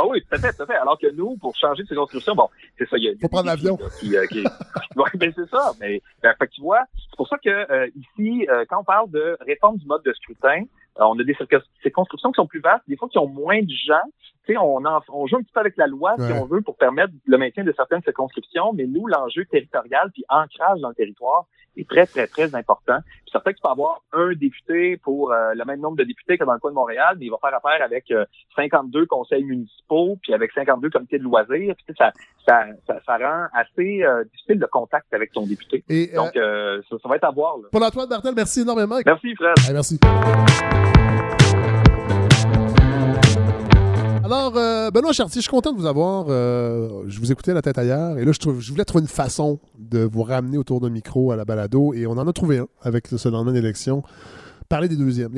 Ah 0.00 0.06
oui, 0.06 0.22
tout 0.22 0.36
à 0.36 0.38
fait, 0.38 0.52
tout 0.52 0.62
à 0.62 0.66
fait. 0.66 0.76
Alors 0.76 0.96
que 0.96 1.10
nous, 1.10 1.36
pour 1.38 1.56
changer 1.56 1.82
de 1.82 1.88
circonscription, 1.88 2.36
bon, 2.36 2.48
c'est 2.78 2.88
ça, 2.88 2.96
il 2.96 3.04
y 3.04 3.08
a, 3.08 3.12
Faut 3.20 3.26
prendre 3.26 3.46
l'avion. 3.46 3.76
Qui, 3.98 4.16
euh, 4.16 4.26
qui... 4.26 4.44
ouais, 4.44 5.10
ben 5.14 5.32
c'est 5.34 5.50
ça. 5.50 5.72
Mais 5.80 6.00
ben, 6.22 6.32
fait 6.38 6.46
que 6.46 6.52
tu 6.52 6.60
vois, 6.60 6.84
c'est 6.94 7.16
pour 7.16 7.26
ça 7.26 7.36
que 7.38 7.50
euh, 7.50 7.88
ici, 7.96 8.46
euh, 8.48 8.64
quand 8.70 8.80
on 8.80 8.84
parle 8.84 9.10
de 9.10 9.36
réforme 9.40 9.76
du 9.76 9.86
mode 9.86 10.04
de 10.04 10.12
scrutin, 10.12 10.62
euh, 10.62 10.66
on 10.98 11.18
a 11.18 11.24
des 11.24 11.34
circons- 11.34 11.62
circonscriptions 11.82 12.30
qui 12.32 12.36
sont 12.36 12.46
plus 12.46 12.60
vastes, 12.60 12.84
des 12.88 12.96
fois 12.96 13.08
qui 13.08 13.18
ont 13.18 13.28
moins 13.28 13.60
de 13.62 13.70
gens. 13.86 14.02
Tu 14.46 14.54
sais, 14.54 14.58
on, 14.58 14.76
en- 14.84 15.00
on 15.12 15.26
joue 15.26 15.36
un 15.36 15.42
petit 15.42 15.52
peu 15.52 15.60
avec 15.60 15.76
la 15.76 15.86
loi, 15.86 16.14
si 16.18 16.22
Ouais. 16.32 16.38
on 16.40 16.46
veut, 16.46 16.62
pour 16.62 16.76
permettre 16.76 17.12
le 17.26 17.36
maintien 17.38 17.64
de 17.64 17.72
certaines 17.76 18.02
circonscriptions, 18.02 18.72
mais 18.72 18.86
nous, 18.86 19.06
l'enjeu 19.06 19.44
territorial 19.44 20.10
puis 20.12 20.24
ancrage 20.28 20.80
dans 20.80 20.88
le 20.88 20.94
territoire 20.94 21.44
est 21.76 21.88
très, 21.88 22.06
très, 22.06 22.26
très 22.26 22.54
important. 22.56 22.98
Puis 23.04 23.30
certain 23.30 23.52
que 23.52 23.56
tu 23.56 23.62
peux 23.62 23.68
avoir 23.68 24.00
un 24.12 24.32
député 24.32 24.96
pour 24.96 25.32
euh, 25.32 25.52
le 25.54 25.64
même 25.64 25.80
nombre 25.80 25.96
de 25.98 26.02
députés 26.04 26.36
que 26.38 26.44
dans 26.44 26.54
le 26.54 26.58
coin 26.58 26.70
de 26.70 26.74
Montréal, 26.74 27.16
mais 27.20 27.26
il 27.26 27.30
va 27.30 27.36
faire 27.40 27.54
affaire 27.54 27.84
avec 27.84 28.10
euh, 28.10 28.24
52 28.56 29.06
conseils 29.06 29.44
municipaux, 29.44 30.16
puis 30.22 30.32
avec 30.34 30.50
52 30.52 30.90
comités 30.90 31.18
de 31.18 31.24
loisirs. 31.24 31.74
Puis, 31.76 31.84
tu 31.86 31.92
sais, 31.92 31.94
ça, 31.98 32.12
ça, 32.48 32.64
ça, 32.86 32.98
ça 33.06 33.16
rend 33.18 33.46
assez 33.52 34.02
euh, 34.02 34.24
difficile 34.24 34.58
le 34.58 34.66
contact 34.66 35.12
avec 35.12 35.30
ton 35.32 35.46
député. 35.46 35.84
Et, 35.88 36.08
Donc, 36.14 36.34
euh, 36.36 36.80
ça, 36.88 36.96
ça 37.02 37.08
va 37.08 37.16
être 37.16 37.24
à 37.24 37.30
voir. 37.30 37.58
Là. 37.58 37.68
Paul-Antoine 37.70 38.08
Bertel, 38.08 38.32
merci 38.34 38.62
énormément. 38.62 38.96
Merci, 39.04 39.34
Fred. 39.36 39.54
Allez, 39.66 39.74
merci. 39.74 40.00
Alors, 44.24 44.52
euh, 44.56 44.90
Benoît 44.90 45.12
Chartier, 45.12 45.40
je 45.40 45.44
suis 45.44 45.50
content 45.50 45.72
de 45.72 45.78
vous 45.78 45.86
avoir. 45.86 46.26
euh, 46.28 47.04
je 47.06 47.18
vous 47.18 47.32
écoutais 47.32 47.54
la 47.54 47.62
tête 47.62 47.78
ailleurs. 47.78 48.18
Et 48.18 48.24
là, 48.24 48.32
je, 48.32 48.70
voulais 48.70 48.84
trouver 48.84 49.02
une 49.02 49.08
façon 49.08 49.58
de 49.78 50.00
vous 50.00 50.22
ramener 50.22 50.58
autour 50.58 50.80
d'un 50.80 50.90
micro 50.90 51.30
à 51.32 51.36
la 51.36 51.44
balado. 51.44 51.94
Et 51.94 52.06
on 52.06 52.12
en 52.12 52.26
a 52.28 52.32
trouvé 52.32 52.58
un 52.58 52.66
avec 52.82 53.06
ce 53.08 53.28
lendemain 53.28 53.52
d'élection. 53.52 54.02
Parler 54.68 54.88
des 54.88 54.96
deuxièmes. 54.96 55.32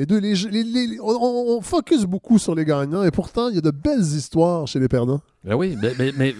On- 1.01 1.55
on 1.57 1.61
focus 1.61 2.03
beaucoup 2.03 2.37
sur 2.37 2.53
les 2.53 2.65
gagnants. 2.65 3.03
Et 3.03 3.11
pourtant, 3.11 3.47
il 3.47 3.55
y 3.55 3.59
a 3.59 3.61
de 3.61 3.71
belles 3.71 4.01
histoires 4.01 4.67
chez 4.67 4.79
les 4.79 4.89
perdants. 4.89 5.21
Ben 5.43 5.55
oui, 5.55 5.75
mais, 5.81 5.93
mais- 5.97 6.11
mais- 6.15 6.35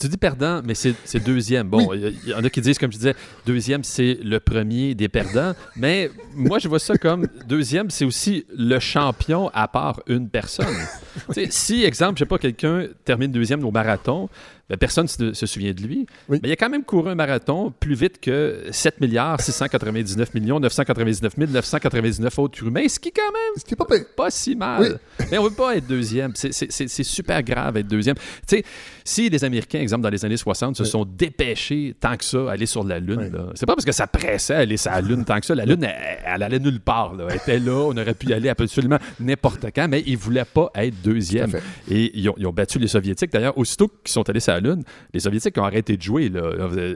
tu 0.00 0.08
dis 0.08 0.16
perdant, 0.16 0.60
mais 0.64 0.74
c'est 0.74 1.22
deuxième. 1.24 1.68
Bon, 1.68 1.92
il 1.94 2.16
y, 2.26 2.30
y 2.30 2.34
en 2.34 2.42
a 2.42 2.50
qui 2.50 2.60
disent, 2.60 2.78
comme 2.78 2.90
je 2.90 2.96
disais, 2.96 3.14
deuxième, 3.46 3.84
c'est 3.84 4.18
le 4.24 4.40
premier 4.40 4.96
des 4.96 5.08
perdants. 5.08 5.52
Mais 5.76 6.10
moi, 6.34 6.58
je 6.58 6.66
vois 6.66 6.80
ça 6.80 6.96
comme 6.98 7.28
deuxième, 7.46 7.90
c'est 7.90 8.04
aussi 8.04 8.44
le 8.56 8.80
champion 8.80 9.50
à 9.54 9.68
part 9.68 10.02
une 10.08 10.28
personne. 10.28 10.66
Sais, 11.30 11.46
si, 11.50 11.84
exemple, 11.84 12.14
je 12.18 12.24
sais 12.24 12.28
pas, 12.28 12.38
quelqu'un 12.38 12.88
termine 13.04 13.30
deuxième 13.30 13.64
au 13.64 13.70
marathon, 13.70 14.28
ben, 14.68 14.76
personne 14.78 15.04
ne 15.04 15.08
se, 15.08 15.32
se 15.34 15.46
souvient 15.46 15.72
de 15.72 15.82
lui. 15.82 16.06
Mais 16.28 16.40
il 16.42 16.50
a 16.52 16.56
quand 16.56 16.70
même 16.70 16.82
couru 16.84 17.10
un 17.10 17.14
marathon 17.14 17.72
plus 17.78 17.94
vite 17.94 18.18
que 18.20 18.64
7 18.70 19.00
milliards 19.00 19.40
699 19.40 20.34
millions 20.34 20.58
999 20.58 21.36
999 21.36 22.38
autres 22.38 22.64
humains, 22.64 22.88
ce 22.88 22.98
qui 22.98 23.12
quand 23.12 23.30
même 23.30 23.52
ce 23.58 23.64
qui 23.64 23.74
est 23.74 24.06
pas, 24.16 24.30
si 24.30 24.56
mal. 24.56 24.98
Mais 25.30 25.38
on 25.38 25.44
veut 25.44 25.54
pas 25.54 25.76
être 25.76 25.86
deuxième. 25.86 26.32
C'est 26.34 27.04
super 27.04 27.42
grave 27.42 27.76
être 27.76 27.86
deuxième. 27.88 28.16
Tu 28.46 28.56
sais, 28.58 28.64
si 29.04 29.28
les 29.28 29.44
Américains, 29.44 29.80
exemple, 29.80 30.02
dans 30.02 30.08
les 30.10 30.24
années 30.24 30.36
60, 30.36 30.76
se 30.76 30.84
sont 30.84 31.04
dépêchés 31.04 31.94
tant 32.00 32.16
que 32.16 32.24
ça 32.24 32.48
à 32.48 32.52
aller 32.52 32.66
sur 32.66 32.84
la 32.84 32.98
Lune, 32.98 33.30
là, 33.32 33.46
c'est 33.54 33.66
pas 33.66 33.74
parce 33.74 33.84
que 33.84 33.92
ça 33.92 34.06
pressait 34.06 34.54
à 34.54 34.58
aller 34.58 34.76
sur 34.76 34.90
la 34.90 35.00
Lune 35.00 35.24
tant 35.24 35.38
que 35.40 35.46
ça. 35.46 35.54
La 35.54 35.64
Lune, 35.66 35.84
elle, 35.84 36.18
elle 36.24 36.42
allait 36.42 36.58
nulle 36.58 36.80
part. 36.80 37.14
là. 37.14 37.26
Elle 37.30 37.36
était 37.36 37.58
là, 37.58 37.72
on 37.72 37.96
aurait 37.96 38.14
pu 38.14 38.28
y 38.28 38.32
aller 38.32 38.48
absolument 38.48 38.98
n'importe 39.20 39.66
quand, 39.74 39.88
mais 39.88 40.02
ils 40.06 40.16
voulaient 40.16 40.44
pas 40.44 40.70
être 40.74 40.94
deuxième. 41.02 41.50
Et 41.90 42.10
ils 42.18 42.28
ont, 42.28 42.34
ils 42.38 42.46
ont 42.46 42.52
battu 42.52 42.78
les 42.78 42.88
Soviétiques. 42.88 43.32
D'ailleurs, 43.32 43.56
aussitôt 43.58 43.88
qu'ils 43.88 44.12
sont 44.12 44.28
allés 44.28 44.40
sur 44.40 44.52
la 44.54 44.60
Lune, 44.60 44.82
les 45.12 45.20
Soviétiques 45.20 45.56
ont 45.58 45.64
arrêté 45.64 45.96
de 45.96 46.02
jouer. 46.02 46.28
Là. 46.28 46.42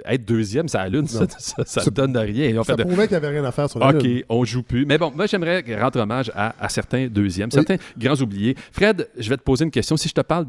Être 0.06 0.24
deuxième 0.24 0.68
sur 0.68 0.78
la 0.78 0.88
Lune, 0.88 1.06
ça, 1.08 1.20
Non. 1.20 1.26
ça, 1.38 1.64
ça 1.82 1.90
donne 1.90 2.16
rien. 2.16 2.48
Ils 2.48 2.58
ont 2.58 2.64
Ça 2.64 2.74
fait 2.76 2.82
de- 2.84 2.88
prouvait 2.88 3.06
qu'il 3.08 3.18
n'y 3.18 3.24
avait 3.26 3.38
rien 3.38 3.44
à 3.44 3.52
faire 3.52 3.68
sur 3.68 3.78
la 3.80 3.88
OK, 3.90 4.02
Lune. 4.02 4.22
on 4.28 4.44
joue 4.44 4.62
plus. 4.62 4.86
Mais 4.86 4.96
bon, 4.98 5.12
moi, 5.14 5.26
j'aimerais 5.26 5.62
rendre 5.80 6.00
hommage 6.00 6.30
à, 6.34 6.54
à 6.58 6.68
certains 6.68 7.06
deuxièmes, 7.08 7.50
certains 7.50 7.76
grands 7.98 8.16
oubliés. 8.20 8.54
Fred, 8.72 9.08
je 9.18 9.28
vais 9.28 9.36
te 9.36 9.42
poser 9.42 9.64
une 9.64 9.70
question. 9.70 9.96
Si 9.96 10.08
je 10.08 10.14
te 10.14 10.20
parle 10.20 10.46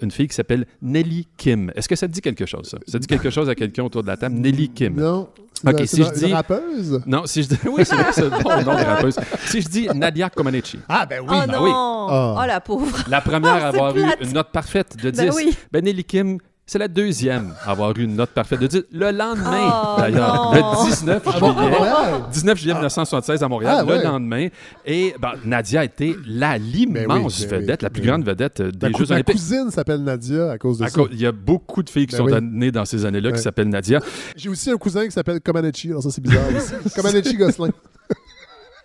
d'une 0.00 0.10
fille 0.10 0.28
qui 0.28 0.34
s'appelle 0.34 0.66
Nelly 0.82 1.26
Kim, 1.36 1.70
est-ce 1.74 1.88
que 1.88 1.96
ça 1.96 2.06
te 2.08 2.12
dit 2.12 2.20
quelque 2.20 2.46
chose, 2.46 2.68
ça? 2.68 2.78
Ça 2.86 2.98
dit 2.98 3.06
quelque 3.06 3.30
chose 3.30 3.48
à 3.48 3.54
quelqu'un 3.54 3.84
autour 3.84 4.02
de 4.02 4.08
la 4.08 4.16
table? 4.16 4.36
Nelly 4.36 4.68
Kim. 4.70 4.94
Non. 4.96 5.28
OK, 5.66 5.74
C'est 5.78 5.86
si 5.88 5.96
une- 6.00 6.04
je 6.06 6.10
une 6.12 6.16
dis... 6.26 6.32
rappeuse? 6.32 7.02
Non, 7.06 7.26
si 7.26 7.42
je 7.42 7.48
dis... 7.48 7.56
Oui, 7.66 7.82
c'est 7.84 7.96
vrai, 7.96 8.12
c'est 8.12 8.22
le 8.22 8.30
bon 8.30 8.48
nom 8.64 8.78
de 8.78 8.84
rappeuse. 8.84 9.16
Si 9.46 9.60
je 9.60 9.68
dis 9.68 9.88
Nadia 9.94 10.30
Comaneci. 10.30 10.78
Ah, 10.88 11.04
ben 11.04 11.20
oui. 11.20 11.26
Oh 11.30 11.40
Ben 11.46 11.52
non! 11.52 11.64
oui. 11.64 11.70
Oh, 11.72 12.46
la 12.46 12.60
pauvre. 12.60 12.96
La 13.08 13.20
première 13.20 13.54
à 13.64 13.68
Oh, 13.70 13.72
c'est 13.72 13.78
avoir 13.80 13.96
eu 13.96 14.04
une 14.22 14.32
note 14.32 14.52
parfaite 14.52 14.96
de 15.02 15.10
10. 15.10 15.18
Ben 15.18 15.32
oui. 15.34 15.56
Ben, 15.72 15.84
Nelly 15.84 16.04
Kim, 16.04 16.38
C'est 16.70 16.78
la 16.78 16.86
deuxième 16.88 17.54
à 17.64 17.70
avoir 17.70 17.96
eu 17.96 18.02
une 18.04 18.14
note 18.14 18.28
parfaite 18.28 18.60
de 18.60 18.66
10. 18.66 18.82
Le 18.92 19.10
lendemain, 19.10 19.72
Oh, 19.72 19.94
d'ailleurs, 19.98 20.52
le 20.54 20.86
19 20.90 21.22
Ah 21.24 21.30
juillet, 21.30 21.40
Montréal? 21.54 22.14
19 22.30 22.58
juillet 22.58 22.74
1976 22.74 23.42
à 23.42 23.48
Montréal, 23.48 23.76
Ah, 23.80 23.84
ouais. 23.86 23.96
le 23.98 24.04
lendemain. 24.04 24.48
Et 24.84 25.14
ben, 25.18 25.32
Nadia 25.46 25.80
a 25.80 25.84
été 25.84 26.14
la 26.26 26.58
l'immense 26.58 27.40
Ben 27.40 27.46
oui, 27.56 27.60
vedette, 27.60 27.80
ben 27.80 27.86
la 27.86 27.90
plus 27.90 28.02
oui. 28.02 28.06
grande 28.08 28.24
vedette 28.26 28.60
euh, 28.60 28.64
Ma, 28.82 28.88
des 28.90 28.98
Jeux 28.98 29.06
ma 29.08 29.14
olympiques. 29.14 29.34
cousine 29.36 29.70
s'appelle 29.70 30.02
Nadia 30.04 30.50
à 30.50 30.58
cause 30.58 30.78
de 30.78 30.84
À 30.84 30.88
ça. 30.90 31.00
Il 31.10 31.18
y 31.18 31.24
a 31.26 31.32
beaucoup 31.32 31.82
de 31.82 31.88
filles 31.88 32.06
qui 32.06 32.16
Ben 32.16 32.18
sont 32.18 32.30
oui. 32.30 32.38
nées 32.42 32.70
dans 32.70 32.84
ces 32.84 33.06
années-là 33.06 33.32
qui 33.32 33.38
s'appellent 33.40 33.70
Nadia. 33.70 34.00
J'ai 34.36 34.50
aussi 34.50 34.70
un 34.70 34.76
cousin 34.76 35.06
qui 35.06 35.12
s'appelle 35.12 35.40
Comaneci. 35.40 35.88
Alors 35.88 36.02
ça, 36.02 36.10
c'est 36.10 36.20
bizarre. 36.20 36.44
Comaneci 36.94 37.34
Gosselin. 37.34 37.70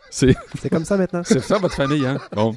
C'est 0.09 0.35
C'est 0.61 0.69
comme 0.69 0.85
ça 0.85 0.95
maintenant. 0.95 1.21
c'est 1.25 1.39
ça 1.41 1.57
votre 1.57 1.75
famille, 1.75 2.05
hein? 2.05 2.17
Bon. 2.33 2.53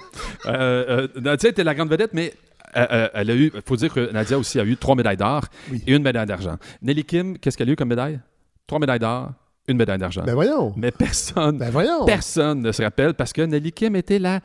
Euh, 0.47 1.07
euh, 1.17 1.21
Nadia 1.21 1.51
était 1.51 1.65
la 1.65 1.75
grande 1.75 1.89
vedette, 1.91 2.11
mais 2.13 2.33
euh, 2.77 2.87
euh, 2.91 3.09
elle 3.15 3.31
a 3.31 3.35
eu, 3.35 3.51
il 3.55 3.63
faut 3.65 3.77
dire 3.77 3.93
que 3.93 4.11
Nadia 4.13 4.39
aussi 4.39 4.61
a 4.61 4.65
eu 4.65 4.77
trois 4.77 4.95
médailles 4.95 5.17
d'or 5.17 5.45
Oui. 5.71 5.83
et 5.87 5.95
une 5.95 6.03
médaille 6.03 6.27
d'argent. 6.27 6.57
Nelly 6.83 7.05
Kim, 7.05 7.39
qu'est-ce 7.39 7.57
qu'elle 7.57 7.69
a 7.69 7.73
eu 7.73 7.77
comme 7.77 7.89
médaille? 7.89 8.21
Trois 8.67 8.79
médailles 8.79 8.99
d'or, 8.99 9.31
une 9.69 9.77
médaille 9.77 9.99
d'argent. 9.99 10.23
Ben 10.25 10.35
voyons. 10.35 10.73
Mais 10.77 10.91
personne, 10.91 11.59
Ben 11.59 11.71
voyons. 11.71 12.05
personne 12.05 12.61
ne 12.63 12.73
se 12.73 12.83
rappelle 12.83 13.15
parce 13.15 13.33
que 13.33 13.43
Nelly 13.43 13.73
Kim 13.73 13.97
était 13.97 14.19
la, 14.19 14.41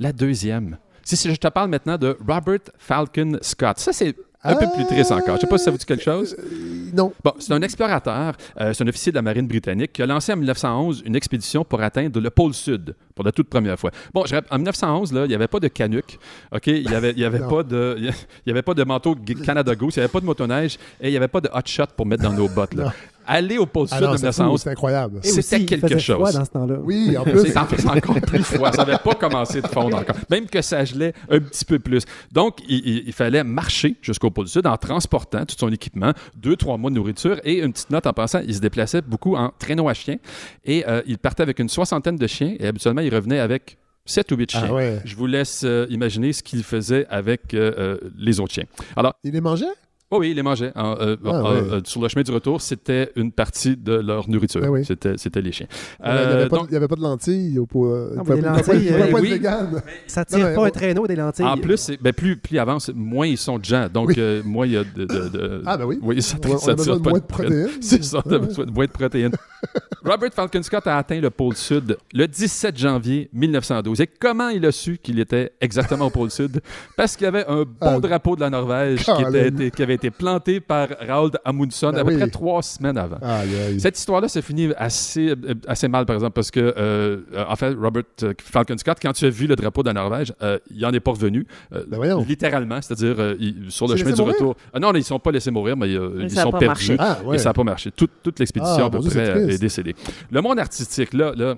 la 0.00 0.12
deuxième. 0.12 0.78
Si, 1.04 1.16
si 1.16 1.32
je 1.32 1.36
te 1.38 1.46
parle 1.48 1.70
maintenant 1.70 1.96
de 1.98 2.16
Robert 2.26 2.58
Falcon 2.78 3.38
Scott, 3.40 3.78
ça 3.78 3.92
c'est 3.92 4.16
un 4.46 4.56
peu 4.56 4.66
plus 4.74 4.84
triste 4.86 5.12
encore. 5.12 5.36
Je 5.36 5.42
sais 5.42 5.46
pas 5.46 5.58
si 5.58 5.64
ça 5.64 5.70
vous 5.70 5.78
dit 5.78 5.84
quelque 5.84 6.02
chose. 6.02 6.36
Non. 6.92 7.12
Bon, 7.22 7.32
c'est 7.38 7.52
un 7.52 7.62
explorateur, 7.62 8.34
euh, 8.60 8.72
c'est 8.72 8.84
un 8.84 8.88
officier 8.88 9.12
de 9.12 9.16
la 9.16 9.22
marine 9.22 9.46
britannique 9.46 9.92
qui 9.92 10.02
a 10.02 10.06
lancé 10.06 10.32
en 10.32 10.36
1911 10.36 11.02
une 11.04 11.16
expédition 11.16 11.64
pour 11.64 11.82
atteindre 11.82 12.20
le 12.20 12.30
pôle 12.30 12.54
sud 12.54 12.94
pour 13.14 13.24
la 13.24 13.32
toute 13.32 13.48
première 13.48 13.78
fois. 13.78 13.90
Bon, 14.14 14.24
je 14.24 14.36
en 14.36 14.56
1911, 14.56 15.12
là, 15.12 15.24
il 15.24 15.28
n'y 15.28 15.34
avait 15.34 15.48
pas 15.48 15.60
de 15.60 15.68
canuc, 15.68 16.18
OK? 16.52 16.66
Il 16.66 16.88
n'y 16.88 16.94
avait, 16.94 17.10
il 17.12 17.18
y 17.18 17.24
avait, 17.24 17.40
pas 17.40 17.62
de, 17.62 17.96
il 17.98 18.12
y 18.46 18.50
avait 18.50 18.62
pas 18.62 18.74
de 18.74 18.84
manteau 18.84 19.14
Canada 19.44 19.74
Goose, 19.74 19.96
il 19.96 20.00
n'y 20.00 20.04
avait 20.04 20.12
pas 20.12 20.20
de 20.20 20.26
motoneige 20.26 20.78
et 21.00 21.08
il 21.08 21.10
n'y 21.10 21.16
avait 21.16 21.28
pas 21.28 21.40
de 21.40 21.48
hot 21.48 21.66
shot 21.66 21.86
pour 21.96 22.06
mettre 22.06 22.22
dans 22.22 22.32
nos 22.32 22.48
bottes. 22.48 22.74
Là. 22.74 22.92
Aller 23.26 23.58
au 23.58 23.66
pôle 23.66 23.88
Ah 23.90 23.96
sud 23.96 24.04
non, 24.06 24.12
de 24.12 24.16
c'est 24.18 24.26
fou, 24.32 24.42
1911, 24.42 24.60
c'est 24.62 24.70
incroyable. 24.70 25.20
C'était 25.22 25.64
quelque 25.64 25.88
faisait 25.98 26.12
froid 26.14 26.26
chose. 26.30 26.38
dans 26.38 26.44
ce 26.44 26.50
temps-là. 26.50 26.76
Oui, 26.82 27.16
en 27.16 27.24
plus. 27.24 27.40
C'est 27.46 27.56
en- 27.58 27.66
c'est 27.76 27.88
encore 27.88 28.20
plus 28.20 28.42
froid. 28.42 28.70
Ça 28.72 28.84
n'avait 28.84 28.98
pas 28.98 29.14
commencé 29.14 29.60
de 29.60 29.66
fondre 29.66 29.96
encore. 29.98 30.16
Même 30.30 30.46
que 30.46 30.62
ça 30.62 30.84
gelait 30.84 31.12
un 31.30 31.40
petit 31.40 31.64
peu 31.64 31.78
plus. 31.78 32.04
Donc, 32.32 32.58
il, 32.68 32.78
il- 32.86 33.02
il 33.06 33.12
fallait 33.12 33.42
marcher 33.44 33.96
jusqu'au 34.02 34.30
pôle 34.30 34.48
Sud 34.48 34.66
en 34.66 34.76
transportant 34.76 35.44
tout 35.44 35.56
son 35.58 35.70
équipement, 35.72 36.12
deux, 36.36 36.56
trois 36.56 36.76
mois 36.76 36.90
de 36.90 36.96
nourriture 36.96 37.40
et 37.44 37.60
une 37.60 37.72
petite 37.72 37.90
note 37.90 38.06
en 38.06 38.12
passant. 38.12 38.40
Il 38.46 38.54
se 38.54 38.60
déplaçait 38.60 39.02
beaucoup 39.02 39.36
en 39.36 39.52
traîneau 39.58 39.88
à 39.88 39.94
chiens 39.94 40.16
et 40.64 40.84
euh, 40.88 41.02
il 41.06 41.18
partait 41.18 41.42
avec 41.42 41.58
une 41.58 41.68
soixantaine 41.68 42.16
de 42.16 42.26
chiens 42.26 42.54
et 42.58 42.66
habituellement, 42.66 43.00
il 43.02 43.14
revenait 43.14 43.40
avec 43.40 43.78
sept 44.04 44.30
ou 44.30 44.36
huit 44.36 44.50
chiens. 44.52 44.66
Ah 44.68 44.72
ouais. 44.72 45.00
Je 45.04 45.16
vous 45.16 45.26
laisse 45.26 45.62
euh, 45.64 45.86
imaginer 45.90 46.32
ce 46.32 46.42
qu'il 46.42 46.62
faisait 46.62 47.06
avec 47.10 47.54
euh, 47.54 47.72
euh, 47.76 47.98
les 48.16 48.38
autres 48.38 48.52
chiens. 48.54 48.66
Alors, 48.96 49.14
Il 49.24 49.32
les 49.32 49.40
mangeait? 49.40 49.66
Oh 50.10 50.18
oui, 50.20 50.30
ils 50.30 50.36
les 50.36 50.42
mangeaient. 50.44 50.70
En, 50.76 50.94
euh, 51.00 51.16
Ah, 51.24 51.28
en- 51.30 51.42
ouais. 51.42 51.48
euh, 51.72 51.80
sur 51.84 52.00
le 52.00 52.08
chemin 52.08 52.22
du 52.22 52.30
retour, 52.30 52.60
c'était 52.60 53.10
une 53.16 53.32
partie 53.32 53.76
de 53.76 53.92
leur 53.94 54.30
nourriture. 54.30 54.60
Ah 54.64 54.70
oui. 54.70 54.84
C'était, 54.84 55.16
c'était 55.16 55.40
les 55.40 55.50
chiens. 55.50 55.66
il 55.98 56.04
n'y 56.04 56.10
avait, 56.12 56.24
Euh, 56.44 56.48
pas- 56.48 56.56
donc, 56.58 56.72
avait 56.72 56.86
pas 56.86 56.94
de 56.94 57.00
lentilles. 57.02 57.58
Au 57.58 57.66
pot, 57.66 57.86
euh, 57.86 58.14
Non, 58.14 58.22
mais 58.22 58.40
pas- 58.40 58.52
pas- 58.52 58.74
il 58.74 58.74
lentilles, 58.76 58.88
pas 58.90 58.94
euh, 58.94 59.06
être 59.08 59.20
oui. 59.20 59.30
vegan. 59.30 59.82
Ça 60.06 60.20
Non, 60.30 60.36
tire 60.38 60.46
mais 60.46 60.54
pas 60.54 60.60
on- 60.60 60.64
un 60.64 60.70
traîneau 60.70 61.06
des 61.08 61.16
lentilles. 61.16 61.44
En 61.44 61.56
plus, 61.56 61.76
c'est- 61.76 62.00
ben, 62.00 62.12
plus, 62.12 62.36
plus 62.36 62.54
il 62.54 62.58
avance, 62.60 62.88
moins 62.94 63.26
ils 63.26 63.36
sont 63.36 63.58
de 63.58 63.64
gens. 63.64 63.88
Donc, 63.92 64.08
Oui. 64.10 64.14
euh, 64.18 64.42
moins 64.44 64.64
il 64.66 64.72
y 64.74 64.76
a 64.76 64.84
de. 64.84 65.06
de- 65.06 65.28
de- 65.28 65.62
Ah, 65.66 65.76
ben 65.76 65.84
oui. 65.86 65.98
Oui, 66.00 66.22
ça, 66.22 66.36
On 66.40 66.46
a- 66.46 66.50
on 66.52 66.54
a 66.54 66.58
ça 66.58 66.74
besoin 66.74 66.84
tire 66.84 66.96
de 66.98 67.02
pas 67.02 67.10
moins 67.10 67.18
de 67.18 67.24
protéines. 67.24 67.68
C'est 67.80 68.04
ça, 68.04 68.22
Ah 68.24 68.28
ouais. 68.28 68.38
besoin 68.38 68.64
de 68.66 68.70
moins 68.70 68.84
de 68.86 68.90
protéines. 68.92 69.32
Robert 70.04 70.30
Falcon 70.32 70.62
Scott 70.62 70.86
a 70.86 70.98
atteint 70.98 71.20
le 71.20 71.30
pôle 71.30 71.56
Sud 71.56 71.96
le 72.14 72.28
17 72.28 72.78
janvier 72.78 73.28
1912. 73.32 74.00
Et 74.00 74.06
comment 74.06 74.50
il 74.50 74.64
a 74.64 74.70
su 74.70 74.98
qu'il 75.02 75.18
était 75.18 75.50
exactement 75.60 76.06
au 76.06 76.10
pôle 76.10 76.30
Sud? 76.30 76.60
Parce 76.96 77.16
qu'il 77.16 77.24
y 77.24 77.28
avait 77.28 77.44
un 77.48 77.62
beau 77.64 77.66
Ah, 77.80 77.98
drapeau 77.98 78.36
de 78.36 78.42
la 78.42 78.50
Norvège 78.50 79.04
qui, 79.04 79.22
était- 79.22 79.48
été- 79.48 79.70
qui 79.72 79.82
avait 79.82 79.95
été 79.96 80.10
planté 80.10 80.60
par 80.60 80.88
Raoul 81.06 81.32
Amundsen 81.44 81.90
Ben 81.92 81.98
à 81.98 82.04
peu 82.04 82.12
oui. 82.12 82.16
près 82.18 82.30
trois 82.30 82.62
semaines 82.62 82.96
avant. 82.96 83.18
Aïe, 83.22 83.48
aïe. 83.68 83.80
Cette 83.80 83.98
histoire-là 83.98 84.28
se 84.28 84.40
finit 84.40 84.70
assez, 84.76 85.30
euh, 85.30 85.36
assez 85.66 85.88
mal, 85.88 86.06
par 86.06 86.14
exemple, 86.14 86.32
parce 86.34 86.50
que, 86.50 86.60
euh, 86.60 86.72
euh, 87.34 87.44
en 87.48 87.56
fait, 87.56 87.74
Robert 87.74 88.04
Falcon 88.42 88.78
Scott, 88.78 88.98
quand 89.02 89.12
tu 89.12 89.24
as 89.26 89.30
vu 89.30 89.46
le 89.46 89.56
drapeau 89.56 89.82
de 89.82 89.88
la 89.88 89.94
Norvège, 89.94 90.32
euh, 90.42 90.58
il 90.74 90.84
en 90.86 90.92
est 90.92 91.00
pas 91.00 91.10
revenu, 91.10 91.46
euh, 91.74 91.84
Ben 91.88 92.24
littéralement, 92.26 92.80
c'est-à-dire 92.80 93.16
euh, 93.18 93.34
sur 93.68 93.86
le 93.88 93.92
s'est 93.96 93.98
chemin 94.04 94.12
du 94.14 94.20
mourir? 94.20 94.34
retour. 94.34 94.56
Ah 94.72 94.78
non, 94.78 94.92
ils 94.92 94.98
ne 94.98 95.02
sont 95.02 95.18
pas 95.18 95.30
laissés 95.32 95.50
mourir, 95.50 95.76
mais 95.76 95.88
euh, 95.94 96.10
Mais 96.16 96.24
ils 96.24 96.30
sont 96.30 96.50
pas 96.50 96.58
perdus. 96.58 96.96
Ah, 96.98 97.18
ouais. 97.24 97.36
Et 97.36 97.38
ça 97.38 97.50
n'a 97.50 97.54
pas 97.54 97.64
marché. 97.64 97.90
Toute, 97.90 98.10
toute 98.22 98.38
l'expédition, 98.38 98.84
Ah, 98.84 98.86
à 98.86 98.90
peu 98.90 98.98
Dieu, 99.00 99.10
près, 99.10 99.54
est 99.54 99.58
décédée. 99.58 99.94
Le 100.30 100.40
monde 100.40 100.58
artistique, 100.58 101.12
là, 101.14 101.32
là, 101.36 101.46
là, 101.46 101.54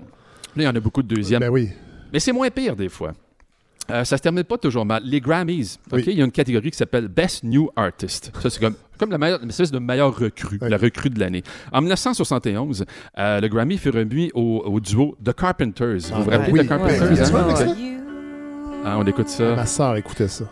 il 0.55 0.63
y 0.63 0.67
en 0.67 0.75
a 0.75 0.79
beaucoup 0.79 1.03
de 1.03 1.13
deuxièmes. 1.13 1.39
Ben 1.41 1.49
oui. 1.49 1.69
Mais 2.11 2.19
c'est 2.19 2.31
moins 2.31 2.49
pire 2.49 2.75
des 2.75 2.89
fois. 2.89 3.13
Euh, 3.91 4.03
ça 4.03 4.17
se 4.17 4.21
termine 4.21 4.43
pas 4.43 4.57
toujours 4.57 4.85
mal. 4.85 5.01
Les 5.05 5.19
Grammys, 5.21 5.77
ok, 5.91 5.97
Oui. 5.97 6.03
il 6.07 6.17
y 6.19 6.21
a 6.21 6.25
une 6.25 6.31
catégorie 6.31 6.71
qui 6.71 6.77
s'appelle 6.77 7.07
Best 7.07 7.43
New 7.43 7.69
Artist. 7.75 8.31
Ça, 8.41 8.49
c'est 8.49 8.59
comme, 8.59 8.75
comme 8.97 9.11
la 9.11 9.17
meilleure, 9.17 9.41
une 9.41 9.49
espèce 9.49 9.71
de 9.71 9.79
meilleure 9.79 10.15
recrue, 10.17 10.59
Oui. 10.61 10.69
la 10.69 10.77
recrue 10.77 11.09
de 11.09 11.19
l'année. 11.19 11.43
En 11.71 11.81
1971, 11.81 12.85
euh, 13.17 13.39
le 13.41 13.47
Grammy 13.47 13.77
fut 13.77 13.89
remis 13.89 14.31
au, 14.33 14.63
au 14.65 14.79
duo 14.79 15.15
The 15.23 15.33
Carpenters. 15.33 15.99
vous 16.13 16.23
vous 16.23 16.29
Ah, 16.31 16.37
rappelez 16.37 16.51
oui. 16.51 16.65
The 16.65 16.69
Carpenters? 16.69 17.35
Hein? 17.35 17.75
Ah, 18.85 18.97
on 18.97 19.05
écoute 19.05 19.27
ça. 19.29 19.55
Ma 19.55 19.65
soeur 19.65 19.95
écoutait 19.97 20.27
ça. 20.27 20.45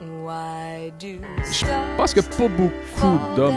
Je 1.00 1.66
pense 1.96 2.14
que 2.14 2.22
pas 2.22 2.48
beaucoup 2.48 3.20
d'hommes 3.36 3.54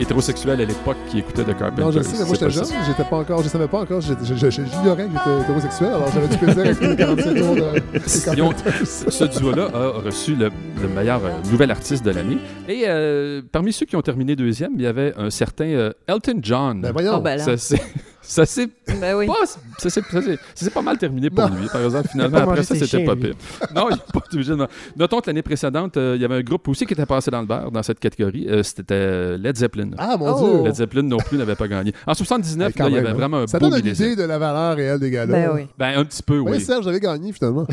hétérosexuels 0.00 0.60
à 0.60 0.64
l'époque 0.64 0.96
qui 1.08 1.20
écoutaient 1.20 1.44
The 1.44 1.56
Carpenters. 1.56 1.84
Non, 1.84 1.90
je 1.92 2.00
sais, 2.02 2.16
mais 2.18 2.24
moi 2.24 2.34
j'étais 2.34 2.50
jeune, 2.50 2.64
j'étais 2.86 3.04
pas 3.08 3.16
encore, 3.16 3.42
je 3.42 3.48
savais 3.48 3.68
pas 3.68 3.80
encore, 3.80 4.00
j'ignorais 4.00 5.06
que 5.06 5.12
j'étais 5.12 5.40
hétérosexuel, 5.42 5.88
alors 5.90 6.08
j'avais 6.12 6.28
du 6.28 6.36
plaisir 6.38 6.58
avec 6.64 6.80
les 6.80 6.96
47 6.96 7.36
tours 7.36 7.54
de 7.54 7.60
ont- 8.42 8.52
ce 8.84 9.24
duo-là 9.24 9.68
a 9.72 9.88
reçu 10.00 10.34
le, 10.34 10.50
le 10.82 10.88
meilleur 10.88 11.24
euh, 11.24 11.30
nouvel 11.50 11.70
artiste 11.70 12.04
de 12.04 12.10
l'année. 12.10 12.38
Et 12.68 12.84
euh, 12.86 13.42
parmi 13.52 13.72
ceux 13.72 13.86
qui 13.86 13.96
ont 13.96 14.02
terminé 14.02 14.34
deuxième, 14.36 14.72
il 14.76 14.82
y 14.82 14.86
avait 14.86 15.14
un 15.16 15.30
certain 15.30 15.66
euh, 15.66 15.92
Elton 16.08 16.38
John. 16.42 16.80
Ben 16.82 16.92
voyons. 16.92 17.14
Oh, 17.16 17.20
ben 17.20 17.36
là. 17.38 17.56
Ça 17.56 17.76
ça 18.26 18.46
s'est 18.46 18.68
Ben 19.00 19.14
oui. 19.16 19.26
pas, 19.26 19.46
ça 19.78 19.90
s'est- 19.90 20.02
ça 20.02 20.22
s'est- 20.22 20.38
ça 20.54 20.64
s'est 20.64 20.70
pas 20.70 20.82
mal 20.82 20.98
terminé 20.98 21.30
pour 21.30 21.48
Non. 21.48 21.56
lui, 21.56 21.66
par 21.68 21.82
exemple. 21.82 22.08
Finalement, 22.12 22.38
après 22.38 22.62
ça, 22.62 22.74
c'était 22.74 22.86
chiens, 22.86 23.04
pas 23.06 23.16
pire. 23.16 23.34
Non, 23.74 23.88
il 23.90 23.94
n'est 23.94 24.02
pas 24.12 24.20
obligé 24.32 24.52
de... 24.56 24.66
Notons 24.96 25.20
que 25.20 25.26
l'année 25.28 25.42
précédente, 25.42 25.96
euh, 25.96 26.14
il 26.16 26.22
y 26.22 26.24
avait 26.24 26.36
un 26.36 26.42
groupe 26.42 26.66
aussi 26.68 26.86
qui 26.86 26.92
était 26.94 27.06
passé 27.06 27.30
dans 27.30 27.40
le 27.40 27.46
beurre 27.46 27.70
dans 27.70 27.82
cette 27.82 27.98
catégorie. 28.00 28.46
Euh, 28.48 28.62
C'était 28.62 29.36
Led 29.38 29.56
Zeppelin. 29.56 29.90
Ah, 29.98 30.16
mon 30.16 30.26
Oh. 30.32 30.56
Dieu! 30.58 30.64
Led 30.64 30.74
Zeppelin 30.74 31.02
non 31.02 31.18
plus 31.18 31.38
n'avait 31.38 31.54
pas 31.54 31.68
gagné. 31.68 31.92
En 32.06 32.14
79, 32.14 32.68
Hey, 32.68 32.74
quand 32.74 32.84
là, 32.84 32.90
il 32.90 32.94
y 32.94 32.98
avait 32.98 33.08
hein. 33.10 33.14
vraiment 33.14 33.38
un 33.38 33.46
Ça 33.46 33.58
beau 33.58 33.68
donne 33.70 33.80
une 33.80 33.86
idée 33.92 34.16
de 34.16 34.22
la 34.22 34.38
valeur 34.38 34.76
réelle 34.76 34.98
des 35.00 35.10
gars-là. 35.10 35.32
Ben 35.32 35.50
oui. 35.54 35.66
Ben, 35.78 35.98
un 35.98 36.04
petit 36.04 36.22
peu, 36.22 36.38
Oui, 36.38 36.52
oui. 36.52 36.60
Serge, 36.60 36.86
avez 36.88 37.00
gagné 37.00 37.32
finalement. 37.32 37.66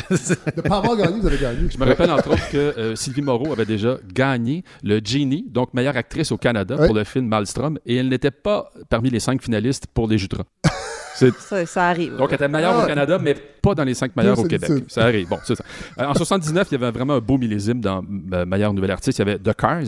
de 0.56 0.62
pas 0.62 0.78
avoir 0.78 0.96
gagné, 0.98 1.20
vous 1.20 1.28
avez 1.28 1.38
gagné. 1.38 1.68
Je 1.70 1.78
me 1.78 1.86
rappelle 1.86 2.12
entre 2.12 2.30
autres 2.32 2.50
que 2.52 2.58
euh, 2.58 2.96
Sylvie 2.96 3.22
Moreau 3.22 3.52
avait 3.52 3.66
déjà 3.66 3.98
gagné 4.14 4.64
le 4.84 5.00
Genie, 5.04 5.46
donc 5.50 5.74
meilleure 5.74 5.98
actrice 5.98 6.32
au 6.32 6.38
Canada 6.38 6.76
pour 6.86 6.94
le 6.96 7.04
film 7.04 7.28
Maelstrom, 7.28 7.78
et 7.86 7.96
elle 7.98 8.10
n'était 8.10 8.32
pas 8.32 8.72
parmi 8.90 9.10
les 9.10 9.20
cinq 9.20 9.42
finalistes 9.42 9.88
pour 9.94 10.08
Les 10.08 10.18
Jutras. 10.18 10.43
C'est- 11.16 11.32
Ça, 11.40 11.66
ça 11.68 11.88
arrive. 11.90 12.16
Donc, 12.18 12.30
elle 12.30 12.36
était 12.36 12.48
meilleure 12.48 12.76
Ah. 12.80 12.84
au 12.84 12.88
Canada, 12.88 13.20
mais 13.22 13.36
pas 13.36 13.76
dans 13.76 13.84
les 13.84 13.94
cinq 13.94 14.16
meilleurs 14.16 14.40
au 14.40 14.44
Québec. 14.46 14.72
Ça 14.88 15.04
arrive. 15.06 15.28
Bon, 15.28 15.38
c'est 15.46 15.54
ça. 15.56 15.64
Euh, 16.00 16.06
en 16.06 16.14
79, 16.16 16.68
il 16.72 16.80
y 16.80 16.84
avait 16.84 16.92
vraiment 16.92 17.14
un 17.14 17.20
beau 17.20 17.38
millésime 17.38 17.80
dans 17.82 18.04
euh, 18.34 18.46
meilleur 18.46 18.74
nouvel 18.74 18.90
artiste. 18.92 19.20
Il 19.20 19.28
y 19.28 19.30
avait 19.30 19.38
The 19.38 19.54
Cars, 19.56 19.84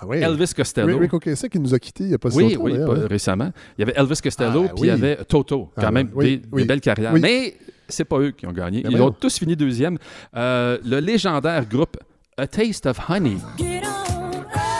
Ah 0.00 0.04
oui. 0.06 0.16
Elvis 0.18 0.52
Costello. 0.56 0.98
Rick 0.98 1.12
O'Casey 1.12 1.48
qui 1.50 1.60
nous 1.60 1.74
a 1.74 1.78
quittés 1.78 2.04
il 2.04 2.08
n'y 2.08 2.14
a 2.14 2.18
pas 2.18 2.30
si 2.30 2.36
Oui, 2.38 2.54
longtemps. 2.54 2.64
oui, 2.64 2.72
pas 2.96 3.02
hein. 3.02 3.06
récemment. 3.08 3.52
Il 3.76 3.82
y 3.82 3.84
avait 3.84 3.92
Elvis 4.00 4.20
Costello, 4.22 4.64
Ah, 4.66 4.72
puis 4.74 4.84
il 4.84 4.86
y 4.86 4.90
avait 4.90 5.16
Toto, 5.26 5.70
quand 5.76 5.82
Ah, 5.86 5.90
même, 5.90 6.08
oui, 6.14 6.38
des, 6.38 6.42
oui. 6.50 6.62
des 6.62 6.68
belles 6.68 6.80
carrières. 6.80 7.12
Oui. 7.12 7.20
Mais 7.20 7.54
c'est 7.88 8.06
pas 8.06 8.18
eux 8.18 8.30
qui 8.30 8.46
ont 8.46 8.52
gagné. 8.52 8.80
Ben 8.82 8.90
Ils 8.92 9.02
ont 9.02 9.10
tous 9.12 9.38
fini 9.38 9.54
deuxième. 9.54 9.98
Euh, 10.34 10.78
le 10.84 11.00
légendaire 11.00 11.66
groupe 11.68 11.98
A 12.38 12.46
Taste 12.46 12.86
of 12.86 12.98
Honey. 13.10 13.36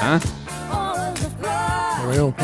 Hein? 0.03 0.19
Ah, 0.73 1.05
voyons. 2.07 2.35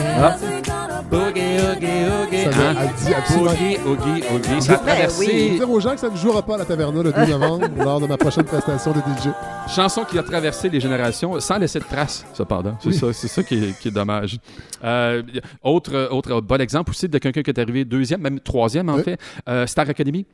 Ah. 1.10 1.16
Boogie, 1.16 1.40
oogie, 1.40 1.86
oogie. 2.22 2.52
Ça 2.52 2.70
Hein? 2.70 2.74
a 2.76 2.86
dit 2.86 3.14
absolument. 3.14 3.50
Boogie, 3.50 3.76
oogie, 3.86 4.22
oogie. 4.34 4.62
Ça 4.62 4.74
a 4.74 4.76
Ben 4.76 4.84
traversé. 4.84 5.24
Je 5.24 5.30
vais 5.30 5.58
dire 5.58 5.70
aux 5.70 5.80
gens 5.80 5.94
que 5.94 6.00
ça 6.00 6.10
ne 6.10 6.16
jouera 6.16 6.42
pas 6.42 6.54
à 6.54 6.58
la 6.58 6.64
Taverna 6.64 7.02
le 7.02 7.12
2 7.12 7.26
novembre 7.32 7.68
lors 7.78 8.00
de 8.00 8.06
ma 8.06 8.16
prochaine 8.16 8.44
prestation 8.44 8.92
de 8.92 8.98
DJ. 8.98 9.30
Chanson 9.74 10.04
qui 10.04 10.18
a 10.18 10.22
traversé 10.22 10.68
les 10.68 10.80
générations 10.80 11.38
sans 11.40 11.58
laisser 11.58 11.78
de 11.78 11.84
traces, 11.84 12.24
cependant. 12.34 12.76
C'est 12.80 12.88
Oui. 12.88 12.94
ça, 12.94 13.12
c'est 13.12 13.28
ça 13.28 13.42
qui 13.42 13.54
est, 13.54 13.78
qui 13.80 13.88
est 13.88 13.92
dommage. 13.92 14.38
Euh, 14.84 15.22
autre, 15.62 16.08
autre 16.10 16.40
bon 16.40 16.60
exemple 16.60 16.90
aussi 16.90 17.08
de 17.08 17.18
quelqu'un 17.18 17.42
qui 17.42 17.50
est 17.50 17.58
arrivé 17.58 17.84
deuxième, 17.84 18.20
même 18.20 18.40
troisième 18.40 18.88
en 18.88 18.96
Oui. 18.96 19.02
fait, 19.02 19.18
euh, 19.48 19.66
Star 19.66 19.88
Academy. 19.88 20.26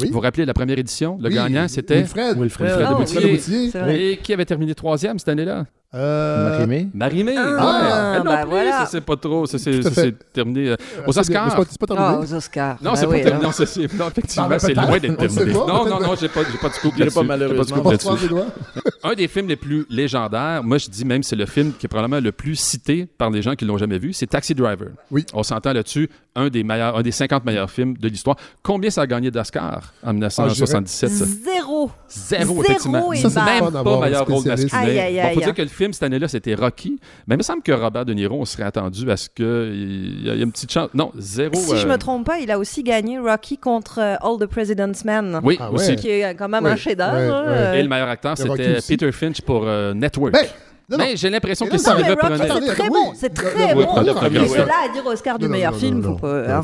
Oui. 0.00 0.06
Vous 0.08 0.14
vous 0.14 0.20
rappelez 0.20 0.46
la 0.46 0.54
première 0.54 0.78
édition? 0.78 1.18
Le 1.20 1.28
Oui, 1.28 1.34
gagnant, 1.34 1.68
c'était 1.68 1.96
Wilfred. 1.96 2.38
Wilfred. 2.38 2.68
Wilfred 2.70 2.86
Oh, 2.90 2.94
de 2.94 2.98
Wilfred 2.98 3.22
Boutier. 3.22 3.36
Boutier. 3.36 3.70
C'est 3.70 3.78
vrai. 3.78 4.02
Et 4.02 4.16
qui 4.16 4.32
avait 4.32 4.46
terminé 4.46 4.74
troisième 4.74 5.18
cette 5.18 5.28
année-là? 5.28 5.66
Euh, 5.94 6.50
Marie-Mé? 6.50 6.88
Marie-Mé. 6.94 7.34
Ah, 7.36 7.42
ouais. 7.42 8.16
Elle 8.16 8.22
non 8.22 8.30
ben 8.30 8.40
plus, 8.42 8.48
voilà. 8.50 8.70
ça 8.78 8.86
c'est 8.86 9.00
pas 9.02 9.16
trop, 9.16 9.44
ça 9.44 9.58
c'est 9.58 9.82
c'est 9.82 10.32
terminé 10.32 10.70
euh, 10.70 10.74
aux 10.74 10.76
bien, 10.76 11.02
mais 11.04 11.08
Oscars. 11.18 11.50
c'est 11.50 11.56
pas- 11.56 11.64
C'est 11.70 11.80
pas 11.80 11.86
Ah, 11.90 11.94
terminé. 11.96 12.18
aux 12.24 12.34
Oscars. 12.34 12.76
Non, 12.82 12.90
Ben 12.92 12.96
c'est 12.96 13.06
oui, 13.06 13.18
pas 13.18 13.24
terminé. 13.24 13.44
Non, 13.46 13.52
c'est- 13.52 13.66
c'est- 13.66 13.92
non, 13.94 14.08
effectivement, 14.08 14.44
Ah, 14.46 14.48
ben, 14.48 14.58
c'est 14.58 14.74
loin 14.74 14.98
d'être 14.98 15.10
On 15.12 15.14
terminé. 15.16 15.52
pas, 15.52 15.58
Non, 15.66 15.86
non, 15.86 16.00
non, 16.00 16.14
j'ai 16.18 16.28
pas, 16.28 16.40
j'ai 16.50 16.56
pas 16.58 16.68
de 16.70 16.74
scoop 16.74 16.96
là-dessus. 16.96 17.14
pas 17.14 17.20
J'ai 17.20 17.26
malheureusement. 17.26 17.62
de 17.90 17.96
scoop 17.96 18.06
On 18.06 18.14
là-dessus. 18.14 18.34
un 19.04 19.12
des 19.14 19.28
films 19.28 19.48
les 19.48 19.56
plus 19.56 19.84
légendaires, 19.90 20.62
moi 20.64 20.78
je 20.78 20.88
dis 20.88 21.04
même 21.04 21.22
c'est 21.22 21.36
le 21.36 21.44
film 21.46 21.72
qui 21.78 21.84
est 21.84 21.88
probablement 21.88 22.22
le 22.22 22.32
plus 22.32 22.56
cité 22.56 23.06
par 23.18 23.28
les 23.28 23.42
gens 23.42 23.54
qui 23.54 23.66
l'ont 23.66 23.76
jamais 23.76 23.98
vu, 23.98 24.14
c'est 24.14 24.26
Taxi 24.28 24.54
Driver. 24.54 24.88
Oui. 25.10 25.26
On 25.34 25.42
s'entend 25.42 25.74
là-dessus, 25.74 26.08
un 26.34 26.48
des 26.48 26.62
meilleurs, 26.64 26.96
un 26.96 27.02
des 27.02 27.10
50 27.12 27.44
meilleurs 27.44 27.70
films 27.70 27.98
de 27.98 28.08
l'histoire. 28.08 28.36
Combien 28.62 28.88
ça 28.88 29.02
a 29.02 29.06
gagné 29.06 29.30
d'Oscar 29.30 29.92
en 30.02 30.14
1977 30.14 31.10
ça? 31.10 31.24
Zéro. 31.26 31.90
Zéro, 32.08 32.62
effectivement. 32.64 33.12
et 33.12 33.16
Ça, 33.18 33.28
c'est 33.28 33.34
bam. 33.36 33.46
le 33.46 33.58
fun 33.58 33.70
Même 33.72 33.84
pas 33.84 34.00
meilleur 34.00 34.26
rôle 34.26 34.44
masculin. 34.46 34.78
Aïe, 34.80 34.98
aïe, 34.98 35.14
Bon, 35.16 35.20
faut 35.34 35.38
aïe. 35.40 35.44
dire 35.44 35.54
que 35.54 35.62
le 35.62 35.68
film 35.68 35.81
cette 35.90 36.02
année-là, 36.04 36.28
c'était 36.28 36.54
Rocky. 36.54 37.00
Mais 37.26 37.34
il 37.34 37.38
me 37.38 37.42
semble 37.42 37.62
que 37.62 37.72
Robert 37.72 38.04
De 38.04 38.12
Niro, 38.12 38.38
on 38.40 38.44
serait 38.44 38.62
attendu 38.62 39.10
à 39.10 39.16
ce 39.16 39.28
qu'il 39.28 39.44
y, 39.44 40.28
a- 40.28 40.34
il 40.34 40.38
y 40.38 40.40
a 40.42 40.44
une 40.44 40.52
petite 40.52 40.70
chance. 40.70 40.90
Non, 40.94 41.10
zéro. 41.18 41.54
Si 41.54 41.76
je 41.78 41.86
euh, 41.86 41.90
me 41.90 41.96
trompe 41.98 42.26
pas, 42.26 42.38
il 42.38 42.50
a 42.50 42.58
aussi 42.58 42.82
gagné 42.82 43.18
Rocky 43.18 43.58
contre 43.58 43.98
euh, 43.98 44.14
All 44.20 44.38
the 44.38 44.46
President's 44.46 45.04
Men. 45.04 45.40
Oui, 45.42 45.56
Ah 45.60 45.72
aussi. 45.72 45.90
ouais. 45.90 45.96
Qui 45.96 46.10
est 46.10 46.34
quand 46.36 46.48
même 46.48 46.64
Ouais, 46.64 46.70
un 46.72 46.76
chef-d'œuvre. 46.76 47.14
ouais, 47.16 47.22
hein, 47.26 47.42
ouais. 47.46 47.56
euh. 47.56 47.74
Et 47.74 47.82
le 47.82 47.88
meilleur 47.88 48.08
acteur, 48.08 48.36
c'était. 48.38 48.78
Peter 48.86 49.10
Finch 49.10 49.40
pour 49.40 49.64
euh, 49.66 49.94
Network. 49.94 50.32
Ben, 50.34 50.44
non. 50.90 50.98
Mais 50.98 51.16
j'ai 51.16 51.30
l'impression 51.30 51.64
que 51.66 51.72
là, 51.72 51.78
ça-. 51.78 51.94
Rocky, 51.94 52.06
c'est 52.66 52.74
très 52.74 52.88
bon. 52.90 53.12
C'est 53.14 53.34
très 53.34 53.74
bon. 53.74 53.94
Mais 54.30 54.38
le- 54.40 54.46
cela 54.48 54.74
à 54.84 54.92
dire 54.92 55.06
Oscar 55.06 55.38
du 55.38 55.48
meilleur 55.48 55.74
film, 55.74 56.02
faut 56.02 56.14
pas. 56.14 56.62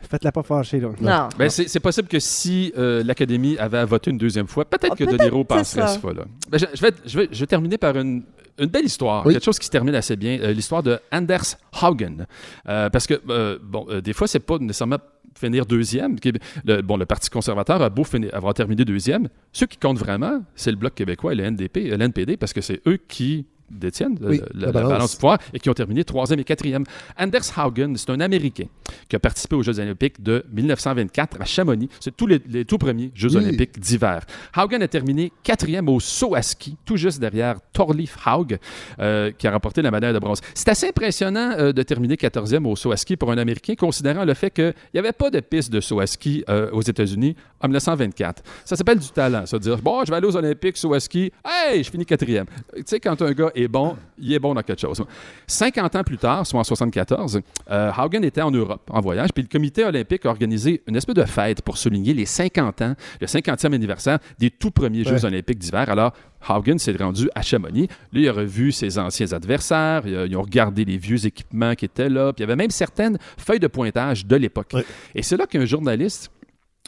Faites-la 0.00 0.32
pas 0.32 0.42
fâcher, 0.42 0.80
là. 0.80 0.88
Non. 1.00 1.28
Ben, 1.38 1.50
c'est 1.50 1.80
possible 1.80 2.08
que 2.08 2.18
si 2.20 2.72
euh, 2.78 3.02
l'Académie 3.04 3.58
avait 3.58 3.78
à 3.78 3.84
voter 3.84 4.10
une 4.10 4.18
deuxième 4.18 4.46
fois, 4.46 4.64
peut-être 4.64 4.92
Ah, 4.92 4.96
que 4.96 5.04
De 5.04 5.10
peut-être, 5.10 5.22
Niro 5.24 5.44
passerait 5.44 5.82
ça. 5.82 5.88
cette 5.88 6.00
fois-là. 6.00 6.24
Ben, 6.50 6.58
je, 6.58 6.66
je 6.74 6.80
vais, 6.80 6.92
je, 7.04 7.18
vais, 7.18 7.28
je 7.32 7.40
vais 7.40 7.46
terminer 7.46 7.78
par 7.78 7.96
une, 7.96 8.22
une 8.58 8.66
belle 8.66 8.84
histoire, 8.84 9.26
Oui. 9.26 9.34
quelque 9.34 9.44
chose 9.44 9.58
qui 9.58 9.66
se 9.66 9.70
termine 9.70 9.94
assez 9.94 10.16
bien, 10.16 10.38
euh, 10.40 10.52
l'histoire 10.52 10.82
de 10.82 10.98
Anders 11.12 11.56
Haugen. 11.82 12.26
Euh, 12.68 12.88
parce 12.90 13.06
que, 13.06 13.20
euh, 13.28 13.58
bon, 13.62 13.86
euh, 13.90 14.00
des 14.00 14.12
fois, 14.12 14.26
c'est 14.28 14.38
pas 14.40 14.58
nécessairement 14.58 14.98
finir 15.38 15.66
deuxième. 15.66 16.16
Le, 16.64 16.80
bon, 16.80 16.96
le 16.96 17.04
Parti 17.06 17.28
conservateur 17.30 17.80
a 17.82 17.90
beau 17.90 18.02
finir- 18.04 18.34
avoir 18.34 18.54
terminé 18.54 18.84
deuxième. 18.84 19.28
Ceux 19.52 19.66
qui 19.66 19.76
comptent 19.76 19.98
vraiment, 19.98 20.42
c'est 20.54 20.70
le 20.70 20.76
Bloc 20.76 20.94
québécois 20.94 21.32
et 21.32 21.36
le 21.36 21.44
NDP, 21.50 21.90
l'NPD, 21.96 22.36
parce 22.36 22.52
que 22.52 22.60
c'est 22.60 22.80
eux 22.88 22.98
qui 23.08 23.46
détiennent 23.70 24.18
euh, 24.22 24.28
Oui, 24.30 24.40
la, 24.54 24.60
la 24.60 24.66
la 24.66 24.72
balance. 24.72 24.90
balance 24.90 25.10
du 25.12 25.16
pouvoir 25.16 25.38
et 25.52 25.58
qui 25.58 25.68
ont 25.70 25.74
terminé 25.74 26.04
troisième 26.04 26.40
et 26.40 26.44
quatrième. 26.44 26.84
Anders 27.18 27.42
Haugen, 27.56 27.94
c'est 27.96 28.10
un 28.10 28.20
Américain 28.20 28.66
qui 29.08 29.16
a 29.16 29.18
participé 29.18 29.56
aux 29.56 29.62
Jeux 29.62 29.78
olympiques 29.80 30.22
de 30.22 30.44
1924 30.52 31.40
à 31.40 31.44
Chamonix. 31.44 31.88
C'est 32.00 32.16
tous 32.16 32.26
les, 32.26 32.40
les 32.48 32.64
tout 32.64 32.78
premiers 32.78 33.10
Jeux 33.14 33.30
Oui. 33.30 33.36
olympiques 33.44 33.78
d'hiver. 33.78 34.24
Haugen 34.56 34.82
a 34.82 34.88
terminé 34.88 35.32
quatrième 35.42 35.88
au 35.88 36.00
saut 36.00 36.34
à 36.34 36.42
ski, 36.42 36.76
tout 36.84 36.96
juste 36.96 37.20
derrière 37.20 37.56
Thorleif 37.72 38.16
Haug, 38.26 38.58
euh, 38.98 39.30
qui 39.36 39.46
a 39.46 39.52
remporté 39.52 39.82
la 39.82 39.90
médaille 39.90 40.14
de 40.14 40.18
bronze. 40.18 40.40
C'est 40.54 40.68
assez 40.68 40.88
impressionnant 40.88 41.52
euh, 41.58 41.72
de 41.72 41.82
terminer 41.82 42.14
14e 42.16 42.64
au 42.66 42.76
saut 42.76 42.92
à 42.92 42.96
ski 42.96 43.16
pour 43.16 43.30
un 43.30 43.38
Américain, 43.38 43.74
considérant 43.74 44.24
le 44.24 44.34
fait 44.34 44.50
qu'il 44.50 44.74
n'y 44.94 45.00
avait 45.00 45.12
pas 45.12 45.30
de 45.30 45.40
piste 45.40 45.72
de 45.72 45.80
saut 45.80 46.00
à 46.00 46.06
ski 46.06 46.44
euh, 46.48 46.70
aux 46.72 46.82
États-Unis 46.82 47.36
en 47.60 47.68
1924. 47.68 48.42
Ça 48.64 48.76
s'appelle 48.76 48.98
du 48.98 49.08
talent, 49.08 49.46
ça, 49.46 49.58
de 49.58 49.62
dire 49.62 49.78
bon, 49.82 50.04
je 50.04 50.10
vais 50.10 50.16
aller 50.16 50.26
aux 50.26 50.36
Olympiques, 50.36 50.76
saut 50.76 50.94
à 50.94 51.00
ski, 51.00 51.32
hey, 51.44 51.82
je 51.82 51.90
finis 51.90 52.06
quatrième. 52.06 52.46
Tu 52.76 52.82
sais, 52.86 53.00
quand 53.00 53.20
un 53.22 53.32
gars 53.32 53.50
est 53.62 53.68
bon, 53.68 53.96
il 54.18 54.32
est 54.32 54.38
bon 54.38 54.54
dans 54.54 54.62
quelque 54.62 54.80
chose. 54.80 55.02
50 55.46 55.96
ans 55.96 56.04
plus 56.04 56.18
tard, 56.18 56.46
soit 56.46 56.60
en 56.60 56.64
74, 56.64 57.40
euh, 57.70 57.92
Haugen 57.98 58.24
était 58.24 58.42
en 58.42 58.50
Europe 58.50 58.90
en 58.90 59.00
voyage, 59.00 59.30
puis 59.32 59.42
le 59.42 59.48
comité 59.48 59.84
olympique 59.84 60.26
a 60.26 60.30
organisé 60.30 60.82
une 60.86 60.96
espèce 60.96 61.14
de 61.14 61.24
fête 61.24 61.62
pour 61.62 61.78
souligner 61.78 62.14
les 62.14 62.26
50 62.26 62.82
ans, 62.82 62.94
le 63.20 63.26
50e 63.26 63.72
anniversaire 63.72 64.18
des 64.38 64.50
tout 64.50 64.70
premiers 64.70 65.04
Jeux 65.04 65.24
olympiques 65.24 65.58
d'hiver. 65.58 65.88
Alors, 65.88 66.12
Haugen 66.48 66.78
s'est 66.78 66.96
rendu 66.96 67.28
à 67.34 67.42
Chamonix. 67.42 67.88
Lui, 68.12 68.22
il 68.22 68.28
a 68.28 68.32
revu 68.32 68.72
ses 68.72 68.98
anciens 68.98 69.32
adversaires, 69.32 70.02
ils 70.06 70.36
ont 70.36 70.42
regardé 70.42 70.84
les 70.84 70.96
vieux 70.96 71.26
équipements 71.26 71.74
qui 71.74 71.84
étaient 71.84 72.08
là, 72.08 72.32
puis 72.32 72.42
il 72.42 72.48
y 72.48 72.50
avait 72.50 72.56
même 72.56 72.70
certaines 72.70 73.18
feuilles 73.36 73.60
de 73.60 73.66
pointage 73.66 74.26
de 74.26 74.36
l'époque. 74.36 74.70
Ouais. 74.74 74.84
Et 75.14 75.22
c'est 75.22 75.36
là 75.36 75.46
qu'un 75.46 75.64
journaliste 75.64 76.30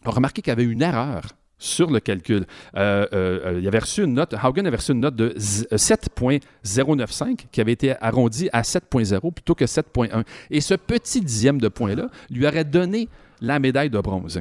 a 0.04 0.10
remarqué 0.10 0.42
qu'il 0.42 0.50
y 0.50 0.52
avait 0.52 0.64
une 0.64 0.82
erreur 0.82 1.22
sur 1.60 1.90
le 1.90 2.00
calcul. 2.00 2.46
Euh, 2.76 3.06
euh, 3.12 3.40
euh, 3.54 3.58
il 3.60 3.68
avait 3.68 3.78
reçu 3.78 4.02
une 4.02 4.14
note, 4.14 4.34
Haugen 4.42 4.66
avait 4.66 4.78
reçu 4.78 4.90
une 4.92 5.00
note 5.00 5.14
de 5.14 5.28
z- 5.36 5.66
euh, 5.72 5.76
7.095 5.76 7.36
qui 7.52 7.60
avait 7.60 7.72
été 7.72 7.94
arrondie 8.00 8.48
à 8.52 8.62
7.0 8.62 9.30
plutôt 9.32 9.54
que 9.54 9.66
7.1. 9.66 10.24
Et 10.50 10.60
ce 10.60 10.74
petit 10.74 11.20
dixième 11.20 11.60
de 11.60 11.68
point-là 11.68 12.08
lui 12.30 12.46
aurait 12.46 12.64
donné 12.64 13.08
la 13.40 13.58
médaille 13.58 13.90
de 13.90 14.00
bronze. 14.00 14.40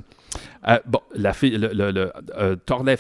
Bon, 0.86 1.00
la 1.16 1.34
fille, 1.34 1.58
le, 1.58 2.12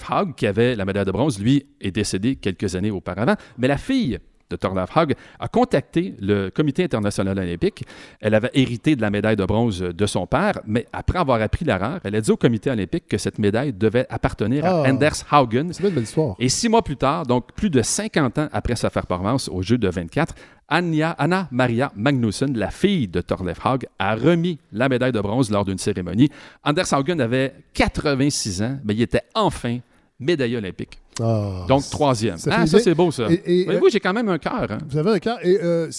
Haug, 0.10 0.36
qui 0.36 0.48
avait 0.48 0.76
la 0.76 0.86
médaille 0.86 1.06
de 1.06 1.12
bronze, 1.12 1.40
lui, 1.40 1.66
est 1.82 1.92
décédé 1.92 2.36
quelques 2.36 2.76
années 2.76 2.92
auparavant, 2.92 3.36
mais 3.58 3.68
la 3.68 3.78
fille 3.78 4.20
de 4.50 4.56
Thorleif 4.56 4.90
Haug 4.96 5.14
a 5.40 5.48
contacté 5.48 6.16
le 6.20 6.50
Comité 6.50 6.84
international 6.84 7.38
olympique. 7.38 7.86
Elle 8.20 8.34
avait 8.34 8.50
hérité 8.54 8.96
de 8.96 9.02
la 9.02 9.10
médaille 9.10 9.36
de 9.36 9.46
bronze 9.46 9.80
de 9.82 10.06
son 10.06 10.26
père, 10.26 10.60
mais 10.66 10.88
après 10.92 11.20
avoir 11.20 11.42
appris 11.42 11.66
l'erreur, 11.66 12.00
elle 12.04 12.16
a 12.16 12.22
dit 12.22 12.32
au 12.32 12.38
Comité 12.38 12.72
olympique 12.72 13.06
que 13.08 13.18
cette 13.18 13.38
médaille 13.40 13.74
devait 13.74 14.08
appartenir 14.10 14.66
à 14.66 14.84
Ah. 14.84 14.90
Anders 14.90 15.24
Haugen. 15.32 15.72
C'est 15.72 15.84
une 15.88 15.90
belle 15.94 16.04
histoire. 16.04 16.36
Et 16.40 16.50
six 16.50 16.70
mois 16.70 16.82
plus 16.84 16.98
tard, 16.98 17.26
donc 17.26 17.52
plus 17.54 17.70
de 17.70 17.82
50 17.82 18.38
ans 18.40 18.50
après 18.52 18.76
sa 18.76 18.90
performance 18.90 19.50
au 19.50 19.62
jeu 19.62 19.78
de 19.78 19.88
24, 19.88 20.34
Anja, 20.72 21.12
Anna 21.18 21.48
Maria 21.52 21.92
Magnussen, 21.96 22.56
la 22.58 22.70
fille 22.70 23.08
de 23.08 23.22
Thorleif 23.22 23.58
Haug, 23.66 23.88
a 23.98 24.16
remis 24.16 24.60
la 24.72 24.88
médaille 24.90 25.12
de 25.12 25.20
bronze 25.22 25.50
lors 25.50 25.66
d'une 25.66 25.78
cérémonie. 25.80 26.30
Anders 26.64 26.92
Haugen 26.94 27.20
avait 27.22 27.54
86 27.74 28.62
ans, 28.62 28.78
mais 28.84 28.94
il 28.94 29.02
était 29.02 29.24
enfin 29.36 29.80
médaillé 30.20 30.58
olympique. 30.58 31.00
Ah. 31.20 31.66
Donc 31.68 31.84
troisième. 31.90 32.38
Ça 32.38 32.52
ah, 32.54 32.68
ça 32.68 32.80
c'est 32.80 32.96
beau 32.96 33.12
ça. 33.12 33.28
Et- 33.30 33.62
et, 33.62 33.66
Voyez-vous, 33.66 33.90
j'ai 33.90 34.00
quand 34.00 34.14
même 34.14 34.30
un 34.30 34.38
cœur. 34.38 34.68
hein. 34.70 34.78
Vous 34.90 34.98
avez 34.98 35.12
un 35.12 35.20
cas. 35.20 35.38
Et 35.44 35.60
euh, 35.62 35.90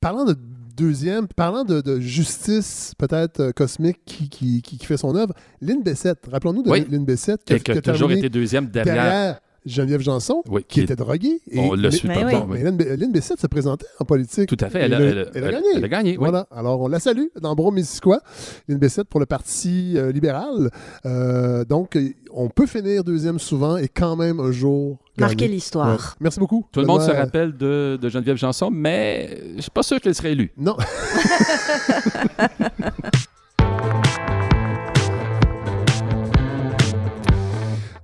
parlant 0.00 0.24
de 0.24 0.34
deuxième, 0.76 1.28
parlant 1.28 1.64
de, 1.64 1.80
de 1.80 2.00
justice 2.00 2.94
peut-être 2.98 3.40
euh, 3.40 3.52
cosmique 3.52 3.98
qui, 4.06 4.28
qui, 4.28 4.62
qui- 4.62 4.78
qui 4.78 4.86
fait 4.86 4.96
son 4.96 5.14
œuvre, 5.14 5.34
Lynn 5.60 5.82
Bessette, 5.82 6.26
rappelons-nous 6.30 6.62
de 6.62 6.70
Oui. 6.70 6.86
Lynn 6.90 7.04
Bessette 7.04 7.42
Et 7.50 7.60
qui 7.60 7.70
a 7.72 7.80
toujours 7.82 7.98
terminé 8.08 8.18
été 8.20 8.28
deuxième 8.30 8.66
derrière. 8.66 8.94
derrière 8.94 9.40
Geneviève 9.66 10.00
Janson, 10.00 10.42
Oui, 10.48 10.62
qui 10.62 10.74
qui- 10.76 10.80
était 10.80 10.96
droguée. 10.96 11.40
Et- 11.50 11.58
On 11.58 11.74
l'a 11.74 11.90
su 11.90 12.06
Mais 12.08 12.24
oui. 12.24 12.32
oui. 12.48 12.58
Mais 12.98 13.06
Bessette 13.08 13.40
se 13.40 13.46
présentait 13.46 13.86
en 13.98 14.04
politique. 14.04 14.48
Tout 14.48 14.56
à 14.60 14.70
fait. 14.70 14.80
Elle 14.80 14.92
elle 14.94 15.02
elle 15.34 15.44
a 15.44 15.46
elle- 15.48 15.52
gagné. 15.54 15.66
elle 15.76 15.84
a 15.84 15.88
gagné, 15.88 16.10
oui. 16.12 16.16
Voilà. 16.18 16.46
Alors, 16.50 16.80
on 16.80 16.88
la 16.88 16.98
salue 17.00 17.26
dans 17.40 17.54
Bro-Missisquoi, 17.54 18.20
Lynn 18.68 18.78
Bessette 18.78 19.08
pour 19.08 19.20
le 19.20 19.26
Parti 19.26 19.94
euh, 19.96 20.12
libéral. 20.12 20.70
Euh, 21.06 21.64
donc, 21.64 21.98
on 22.32 22.48
peut 22.48 22.66
finir 22.66 23.04
deuxième 23.04 23.38
souvent 23.38 23.76
et 23.76 23.88
quand 23.88 24.16
même 24.16 24.40
un 24.40 24.52
jour. 24.52 24.98
Marquer 25.18 25.48
l'histoire. 25.48 25.88
Ouais. 25.98 26.04
Merci 26.20 26.40
beaucoup. 26.40 26.64
Tout 26.72 26.80
le 26.80 26.86
monde 26.86 27.02
se 27.02 27.10
rappelle 27.10 27.54
de, 27.56 27.98
de 28.00 28.08
Geneviève 28.08 28.36
Janson, 28.38 28.70
mais 28.72 29.38
je 29.56 29.60
suis 29.62 29.70
pas 29.70 29.82
sûr 29.82 30.00
qu'elle 30.00 30.14
serait 30.14 30.32
élue. 30.32 30.50
Non. 30.56 30.76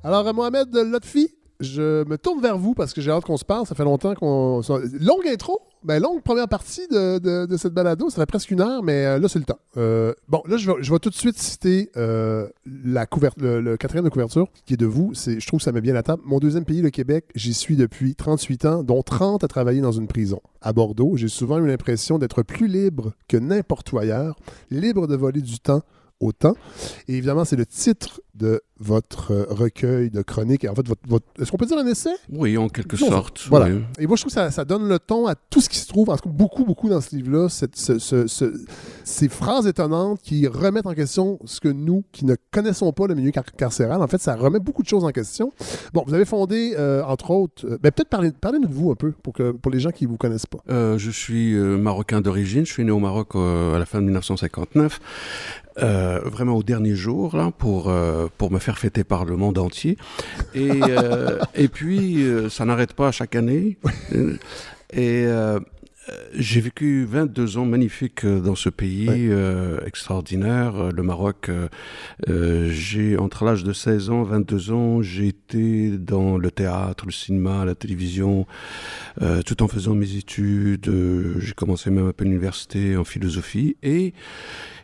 Alors, 0.04 0.32
Mohamed 0.34 0.68
Lotfi, 0.74 1.28
je 1.60 2.04
me 2.08 2.16
tourne 2.16 2.40
vers 2.40 2.58
vous 2.58 2.74
parce 2.74 2.92
que 2.92 3.00
j'ai 3.00 3.10
hâte 3.10 3.24
qu'on 3.24 3.36
se 3.36 3.44
parle. 3.44 3.66
Ça 3.66 3.74
fait 3.74 3.84
longtemps 3.84 4.14
qu'on. 4.14 4.60
Longue 5.00 5.26
intro, 5.28 5.60
ben, 5.82 6.02
longue 6.02 6.22
première 6.22 6.48
partie 6.48 6.86
de, 6.88 7.56
cette 7.56 7.72
balado. 7.72 8.10
Ça 8.10 8.22
fait 8.22 8.26
presque 8.26 8.50
une 8.50 8.60
heure, 8.60 8.82
mais 8.82 9.06
euh, 9.06 9.18
là, 9.18 9.28
c'est 9.28 9.38
le 9.38 9.44
temps. 9.44 9.58
Euh, 9.76 10.12
bon, 10.28 10.42
là, 10.46 10.56
je 10.56 10.70
vais, 10.70 10.98
tout 10.98 11.10
de 11.10 11.14
suite 11.14 11.38
citer 11.38 11.90
euh, 11.96 12.48
la 12.84 13.06
le, 13.36 13.76
quatrième 13.76 14.04
de 14.04 14.10
couverture 14.10 14.48
qui 14.64 14.74
est 14.74 14.78
de 14.78 14.86
vous. 14.86 15.12
Je 15.14 15.46
trouve 15.46 15.60
que 15.60 15.64
ça 15.64 15.72
met 15.72 15.80
bien 15.80 15.94
la 15.94 16.02
table. 16.02 16.22
Mon 16.24 16.38
deuxième 16.38 16.64
pays, 16.64 16.82
le 16.82 16.90
Québec, 16.90 17.26
j'y 17.34 17.54
suis 17.54 17.76
depuis 17.76 18.14
38 18.14 18.64
ans, 18.64 18.82
dont 18.82 19.02
30 19.02 19.44
à 19.44 19.48
travailler 19.48 19.80
dans 19.80 19.92
une 19.92 20.08
prison. 20.08 20.40
À 20.60 20.72
Bordeaux, 20.72 21.16
j'ai 21.16 21.28
souvent 21.28 21.58
eu 21.58 21.66
l'impression 21.66 22.18
d'être 22.18 22.42
plus 22.42 22.66
libre 22.66 23.12
que 23.28 23.36
n'importe 23.36 23.92
où 23.92 23.98
ailleurs, 23.98 24.36
libre 24.70 25.06
de 25.06 25.16
voler 25.16 25.40
du 25.40 25.60
temps 25.60 25.82
au 26.20 26.32
temps. 26.32 26.56
Et 27.08 27.16
évidemment, 27.16 27.44
c'est 27.44 27.56
le 27.56 27.66
titre 27.66 28.20
de 28.36 28.60
votre 28.78 29.32
euh, 29.32 29.46
recueil 29.48 30.10
de 30.10 30.20
chroniques. 30.22 30.66
En 30.70 30.74
fait, 30.74 30.86
votre, 30.86 31.00
votre- 31.08 31.24
est-ce 31.40 31.50
qu'on 31.50 31.56
peut 31.56 31.64
dire 31.66 31.78
un 31.78 31.86
essai? 31.86 32.10
Oui, 32.30 32.58
en 32.58 32.68
quelque 32.68 33.00
Non, 33.00 33.08
sorte. 33.08 33.46
Voilà. 33.48 33.66
oui. 33.74 33.82
Et 33.98 34.06
moi, 34.06 34.16
je 34.16 34.22
trouve 34.22 34.30
que 34.32 34.38
ça, 34.38 34.50
ça 34.50 34.64
donne 34.64 34.86
le 34.88 34.98
ton 34.98 35.26
à 35.26 35.34
tout 35.34 35.60
ce 35.60 35.68
qui 35.68 35.78
se 35.78 35.88
trouve, 35.88 36.10
en 36.10 36.16
tout 36.16 36.24
cas 36.28 36.34
beaucoup, 36.34 36.64
beaucoup 36.64 36.88
dans 36.88 37.00
ce 37.00 37.16
livre-là, 37.16 37.48
cette- 37.48 37.76
ce- 37.76 37.98
ce- 37.98 38.26
ce- 38.26 38.64
ces 39.04 39.28
phrases 39.28 39.66
étonnantes 39.66 40.20
qui 40.22 40.46
remettent 40.46 40.86
en 40.86 40.94
question 40.94 41.38
ce 41.46 41.60
que 41.60 41.68
nous, 41.68 42.04
qui 42.12 42.24
ne 42.26 42.36
connaissons 42.52 42.92
pas 42.92 43.06
le 43.06 43.14
milieu 43.14 43.30
car- 43.30 43.44
carcéral, 43.44 44.02
en 44.02 44.06
fait, 44.08 44.20
ça 44.20 44.36
remet 44.36 44.58
beaucoup 44.60 44.82
de 44.82 44.88
choses 44.88 45.04
en 45.04 45.10
question. 45.10 45.52
Bon, 45.94 46.04
vous 46.06 46.12
avez 46.14 46.24
fondé, 46.26 46.74
euh, 46.78 47.02
entre 47.04 47.30
autres, 47.30 47.66
euh, 47.66 47.78
ben, 47.82 47.90
peut-être 47.90 48.10
parlez- 48.10 48.32
parlez-nous 48.32 48.68
de 48.68 48.74
vous 48.74 48.90
un 48.90 48.94
peu, 48.96 49.12
pour, 49.22 49.32
que, 49.32 49.52
pour 49.52 49.72
les 49.72 49.80
gens 49.80 49.90
qui 49.90 50.04
ne 50.04 50.10
vous 50.10 50.16
connaissent 50.18 50.46
pas. 50.46 50.58
Euh, 50.70 50.98
je 50.98 51.10
suis 51.10 51.54
marocain 51.54 52.20
d'origine. 52.20 52.66
Je 52.66 52.72
suis 52.72 52.84
né 52.84 52.90
au 52.90 52.98
Maroc 52.98 53.34
à 53.34 53.78
la 53.78 53.86
fin 53.86 54.00
de 54.00 54.04
1959. 54.04 55.00
euh, 55.78 56.20
vraiment 56.24 56.54
au 56.56 56.62
dernier 56.62 56.94
jour, 56.94 57.36
là, 57.36 57.50
pour, 57.56 57.92
pour 58.38 58.50
me 58.50 58.58
faire 58.58 58.78
fêter 58.78 59.04
par 59.04 59.24
le 59.24 59.36
monde 59.36 59.58
entier. 59.58 59.96
Et, 60.54 60.70
euh, 60.82 61.38
et 61.54 61.68
puis, 61.68 62.22
euh, 62.22 62.48
ça 62.48 62.64
n'arrête 62.64 62.92
pas 62.94 63.10
chaque 63.12 63.34
année. 63.34 63.76
Et 64.92 65.24
euh, 65.26 65.58
j'ai 66.34 66.60
vécu 66.60 67.04
22 67.04 67.58
ans 67.58 67.64
magnifiques 67.64 68.24
dans 68.24 68.54
ce 68.54 68.68
pays 68.68 69.08
Ouais. 69.08 69.26
euh, 69.30 69.80
extraordinaire, 69.84 70.92
le 70.92 71.02
Maroc. 71.02 71.50
euh, 72.28 72.68
j'ai 72.70 73.16
entre 73.16 73.44
l'âge 73.44 73.64
de 73.64 73.72
16 73.72 74.10
ans, 74.10 74.22
22 74.22 74.70
ans, 74.70 75.02
j'ai 75.02 75.26
été 75.26 75.90
dans 75.98 76.38
le 76.38 76.50
théâtre, 76.52 77.06
le 77.06 77.10
cinéma, 77.12 77.64
la 77.64 77.74
télévision, 77.74 78.46
euh, 79.20 79.42
tout 79.42 79.60
en 79.64 79.68
faisant 79.68 79.94
mes 79.96 80.14
études. 80.14 80.88
j'ai 81.40 81.52
commencé 81.54 81.90
même 81.90 82.12
peu 82.12 82.22
l'université 82.24 82.96
en 82.96 83.02
philosophie 83.04 83.76
et 83.82 84.14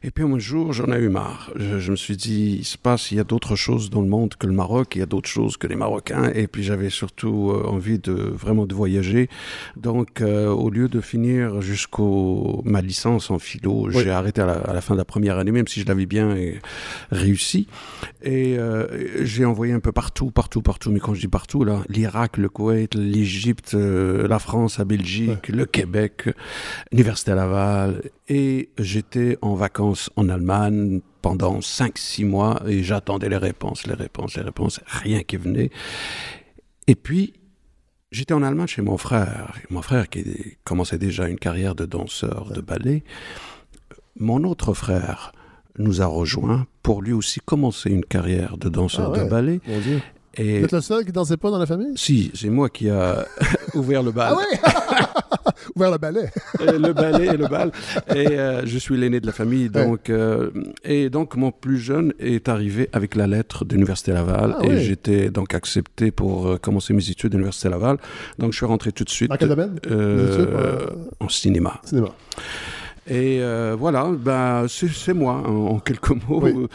Et 0.04 0.10
puis 0.10 0.24
un 0.24 0.38
jour, 0.38 0.72
j'en 0.72 0.92
ai 0.92 0.98
eu 0.98 1.08
marre. 1.08 1.52
Je, 1.54 1.78
je 1.78 1.90
me 1.92 1.96
suis 1.96 2.16
dit, 2.16 2.56
il 2.58 2.64
se 2.64 2.76
passe, 2.76 3.12
il 3.12 3.18
y 3.18 3.20
a 3.20 3.24
d'autres 3.24 3.54
choses 3.54 3.88
dans 3.88 4.00
le 4.00 4.08
monde 4.08 4.34
que 4.34 4.48
le 4.48 4.52
Maroc, 4.52 4.96
il 4.96 4.98
y 4.98 5.02
a 5.02 5.06
d'autres 5.06 5.28
choses 5.28 5.56
que 5.56 5.68
les 5.68 5.76
Marocains. 5.76 6.32
Et 6.34 6.48
puis 6.48 6.64
j'avais 6.64 6.90
surtout 6.90 7.52
euh, 7.52 7.64
envie 7.66 8.00
de 8.00 8.12
vraiment 8.12 8.66
de 8.66 8.74
voyager. 8.74 9.28
Donc 9.76 10.20
euh, 10.20 10.48
au 10.48 10.70
lieu 10.70 10.88
de 10.88 11.00
finir 11.00 11.62
jusqu'au 11.62 12.62
ma 12.64 12.80
licence 12.80 13.30
en 13.30 13.38
philo, 13.38 13.90
j'ai 13.90 14.10
arrêté 14.10 14.40
à 14.40 14.46
la, 14.46 14.54
à 14.54 14.72
la 14.72 14.80
fin 14.80 14.94
de 14.94 14.98
la 14.98 15.04
première 15.04 15.38
année, 15.38 15.52
même 15.52 15.68
si 15.68 15.80
je 15.80 15.86
l'avais 15.86 16.06
bien 16.06 16.30
euh, 16.30 16.54
réussi. 17.12 17.68
Et 18.22 18.58
euh, 18.58 18.86
j'ai 19.24 19.44
envoyé 19.44 19.72
un 19.72 19.80
peu 19.80 19.92
partout, 19.92 20.30
partout, 20.30 20.62
partout. 20.62 20.90
Mais 20.90 21.00
quand 21.00 21.14
je 21.14 21.20
dis 21.20 21.28
partout, 21.28 21.64
là, 21.64 21.82
l'Irak, 21.88 22.38
le 22.38 22.48
Koweït, 22.48 22.94
l'Égypte, 22.94 23.74
euh, 23.74 24.26
la 24.26 24.38
France, 24.40 24.78
la 24.78 24.84
Belgique, 24.84 25.48
le 25.48 25.64
Québec, 25.64 26.28
l'Université 26.90 27.34
Laval. 27.34 28.02
Et 28.28 28.70
j'étais 28.78 29.36
en 29.42 29.54
vacances 29.54 29.91
en 30.16 30.28
Allemagne 30.28 31.00
pendant 31.22 31.58
5-6 31.60 32.24
mois 32.26 32.62
et 32.66 32.82
j'attendais 32.82 33.28
les 33.28 33.36
réponses, 33.36 33.86
les 33.86 33.94
réponses, 33.94 34.36
les 34.36 34.42
réponses. 34.42 34.80
Rien 34.86 35.22
qui 35.22 35.36
venait. 35.36 35.70
Et 36.86 36.94
puis, 36.94 37.34
j'étais 38.10 38.34
en 38.34 38.42
Allemagne 38.42 38.66
chez 38.66 38.82
mon 38.82 38.98
frère. 38.98 39.54
Mon 39.70 39.82
frère 39.82 40.08
qui 40.08 40.24
commençait 40.64 40.98
déjà 40.98 41.28
une 41.28 41.38
carrière 41.38 41.74
de 41.74 41.84
danseur 41.86 42.50
de 42.52 42.60
ballet. 42.60 43.04
Mon 44.18 44.44
autre 44.44 44.74
frère 44.74 45.32
nous 45.78 46.02
a 46.02 46.06
rejoints 46.06 46.66
pour 46.82 47.00
lui 47.02 47.12
aussi 47.12 47.40
commencer 47.40 47.88
une 47.90 48.04
carrière 48.04 48.56
de 48.58 48.68
danseur 48.68 49.12
Ah 49.14 49.18
ouais, 49.18 49.24
de 49.24 49.30
ballet. 49.30 49.60
mon 49.66 49.78
Dieu. 49.80 50.00
Et 50.34 50.58
Vous 50.60 50.64
êtes 50.64 50.72
le 50.72 50.80
seul 50.80 51.04
qui 51.04 51.12
dansait 51.12 51.36
pas 51.36 51.50
dans 51.50 51.58
la 51.58 51.66
famille? 51.66 51.92
si, 51.96 52.30
c'est 52.34 52.48
moi 52.50 52.68
qui 52.70 52.88
a 52.90 53.26
ouvert 53.74 54.02
le 54.02 54.12
bal. 54.12 54.34
Ah 54.34 54.38
oui? 54.38 54.58
Ouvert 55.76 55.90
le 55.90 55.98
ballet. 55.98 56.30
Le 56.60 56.92
ballet 56.92 57.26
et 57.26 57.36
le 57.36 57.46
bal. 57.48 57.72
Et 58.14 58.28
euh, 58.38 58.66
je 58.66 58.78
suis 58.78 58.96
l'aîné 58.96 59.20
de 59.20 59.26
la 59.26 59.32
famille. 59.32 59.68
Donc, 59.68 60.10
euh, 60.10 60.50
et 60.84 61.10
donc, 61.10 61.36
mon 61.36 61.50
plus 61.52 61.78
jeune 61.78 62.12
est 62.18 62.48
arrivé 62.48 62.88
avec 62.92 63.14
la 63.14 63.26
lettre 63.26 63.64
de 63.64 63.74
l'Université 63.74 64.12
Laval. 64.12 64.56
Ah 64.58 64.64
et 64.64 64.68
oui. 64.68 64.82
j'étais 64.82 65.30
donc 65.30 65.54
accepté 65.54 66.10
pour 66.10 66.46
euh, 66.46 66.56
commencer 66.56 66.92
mes 66.94 67.10
études 67.10 67.32
à 67.34 67.36
l'Université 67.36 67.68
Laval. 67.68 67.98
Donc, 68.38 68.52
je 68.52 68.56
suis 68.56 68.66
rentré 68.66 68.92
tout 68.92 69.04
de 69.04 69.10
suite. 69.10 69.30
Dans 69.30 69.36
quel 69.36 69.48
domaine? 69.48 69.78
En 71.20 71.28
cinéma. 71.28 71.80
Cinéma. 71.84 72.08
Et 73.08 73.40
voilà, 73.78 74.08
bah, 74.16 74.64
c'est 74.68 75.14
moi, 75.14 75.42
en, 75.46 75.66
en 75.66 75.78
quelques 75.78 76.10
mots. 76.28 76.68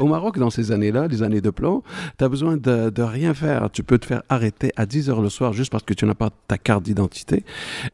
Au 0.00 0.06
Maroc, 0.06 0.38
dans 0.38 0.50
ces 0.50 0.72
années-là, 0.72 1.06
les 1.08 1.22
années 1.22 1.40
de 1.40 1.50
plan, 1.50 1.82
tu 2.18 2.24
as 2.24 2.28
besoin 2.28 2.56
de, 2.56 2.90
de 2.90 3.02
rien 3.02 3.34
faire. 3.34 3.68
Tu 3.72 3.82
peux 3.82 3.98
te 3.98 4.06
faire 4.06 4.22
arrêter 4.28 4.72
à 4.76 4.86
10 4.86 5.10
heures 5.10 5.20
le 5.22 5.28
soir 5.28 5.52
juste 5.52 5.70
parce 5.72 5.84
que 5.84 5.94
tu 5.94 6.04
n'as 6.06 6.14
pas 6.14 6.30
ta 6.46 6.58
carte 6.58 6.82
d'identité. 6.84 7.44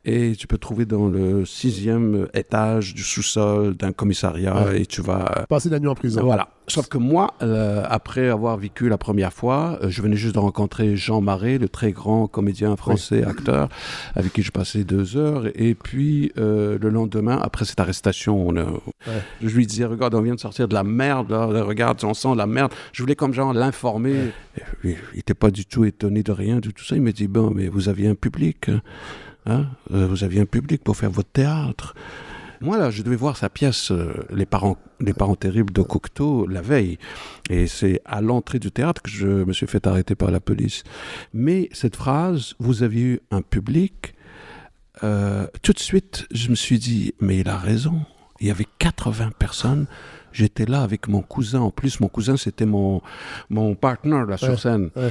Et 0.05 0.33
tu 0.37 0.47
peux 0.47 0.57
te 0.57 0.63
trouver 0.63 0.85
dans 0.85 1.09
le 1.09 1.45
sixième 1.45 2.27
étage 2.35 2.95
du 2.95 3.03
sous-sol 3.03 3.75
d'un 3.77 3.93
commissariat 3.93 4.55
Ouais. 4.67 4.83
et 4.83 4.87
tu 4.87 5.01
vas... 5.03 5.45
Passer 5.49 5.69
la 5.69 5.79
nuit 5.81 5.89
en 5.89 5.95
prison. 5.95 6.23
Voilà. 6.23 6.49
Sauf 6.67 6.89
que 6.89 6.97
moi, 6.97 7.35
euh, 7.43 7.85
après 7.89 8.29
avoir 8.29 8.57
vécu 8.57 8.89
la 8.89 8.97
première 8.97 9.33
fois, 9.35 9.79
euh, 9.83 9.91
je 9.91 10.01
venais 10.01 10.17
juste 10.17 10.35
de 10.35 10.39
rencontrer 10.41 10.97
Jean 10.97 11.21
Marais, 11.21 11.59
le 11.59 11.69
très 11.69 11.93
grand 11.93 12.27
comédien 12.27 12.75
français, 12.77 13.23
acteur, 13.23 13.69
avec 14.15 14.33
qui 14.33 14.43
je 14.43 14.51
passais 14.51 14.83
deux 14.85 15.17
heures. 15.19 15.45
Et 15.57 15.75
puis, 15.75 16.33
euh, 16.39 16.79
le 16.81 16.89
lendemain, 16.89 17.39
après 17.43 17.67
cette 17.67 17.81
arrestation, 17.81 18.49
on 18.49 18.55
je 19.43 19.55
lui 19.55 19.67
disais, 19.67 19.85
regarde, 19.85 20.15
on 20.15 20.23
vient 20.23 20.35
de 20.35 20.41
sortir 20.41 20.67
de 20.69 20.75
la 20.75 20.85
merde, 20.85 21.31
là, 21.31 21.45
regarde, 21.45 21.94
on 22.03 22.15
sent 22.15 22.35
la 22.37 22.47
merde. 22.47 22.73
Je 22.93 23.03
voulais 23.03 23.17
comme 23.17 23.33
genre 23.33 23.53
l'informer. 23.53 24.33
Puis, 24.81 24.97
Il 25.13 25.17
n'était 25.17 25.35
pas 25.35 25.51
du 25.51 25.67
tout 25.67 25.85
étonné 25.85 26.23
de 26.23 26.33
rien, 26.33 26.59
de 26.61 26.71
tout 26.71 26.85
ça. 26.85 26.97
Il 26.97 27.03
me 27.03 27.13
dit, 27.13 27.29
bon, 27.29 27.51
mais 27.51 27.69
vous 27.69 27.89
aviez 27.89 28.09
un 28.09 28.15
public, 28.15 28.71
hein 29.47 29.67
Euh, 29.93 30.07
vous 30.07 30.25
aviez 30.25 30.41
un 30.41 30.47
public 30.47 30.83
pour 30.83 30.97
faire 30.97 31.11
votre 31.11 31.31
théâtre. 31.31 31.95
Moi, 32.61 32.79
là, 32.79 32.91
je 32.91 33.03
devais 33.03 33.17
voir 33.17 33.37
sa 33.37 33.51
pièce, 33.51 33.91
euh, 33.91 34.27
Les 34.31 34.47
parents, 34.47 34.79
les 35.01 35.13
parents 35.13 35.37
terribles 35.37 35.73
de 35.73 35.83
Cocteau, 35.83 36.47
la 36.47 36.63
veille. 36.63 36.99
Et 37.51 37.67
c'est 37.67 38.01
à 38.05 38.23
l'entrée 38.23 38.59
du 38.59 38.71
théâtre 38.71 39.03
que 39.03 39.11
je 39.11 39.27
me 39.27 39.53
suis 39.53 39.67
fait 39.67 39.87
arrêter 39.87 40.15
par 40.15 40.31
la 40.31 40.41
police. 40.41 40.83
Mais 41.35 41.69
cette 41.73 41.97
phrase, 41.97 42.55
vous 42.59 42.83
avez 42.83 43.01
eu 43.01 43.21
un 43.31 43.43
public, 43.43 44.15
euh, 45.03 45.47
tout 45.63 45.73
de 45.73 45.79
suite, 45.79 46.27
je 46.31 46.49
me 46.49 46.55
suis 46.55 46.79
dit, 46.79 47.13
mais 47.21 47.39
il 47.39 47.49
a 47.49 47.59
raison. 47.59 48.01
Il 48.41 48.47
y 48.47 48.51
avait 48.51 48.67
80 48.79 49.33
personnes. 49.39 49.87
J'étais 50.35 50.67
là 50.67 50.83
avec 50.83 51.07
mon 51.09 51.23
cousin. 51.23 51.61
En 51.61 51.71
plus, 51.71 52.01
mon 52.01 52.09
cousin, 52.09 52.37
c'était 52.37 52.67
mon, 52.67 53.01
mon 53.51 53.75
partner 53.77 54.23
là, 54.29 54.37
sur 54.37 54.51
Ouais, 54.51 54.57
scène. 54.57 54.91
ouais. 54.97 55.11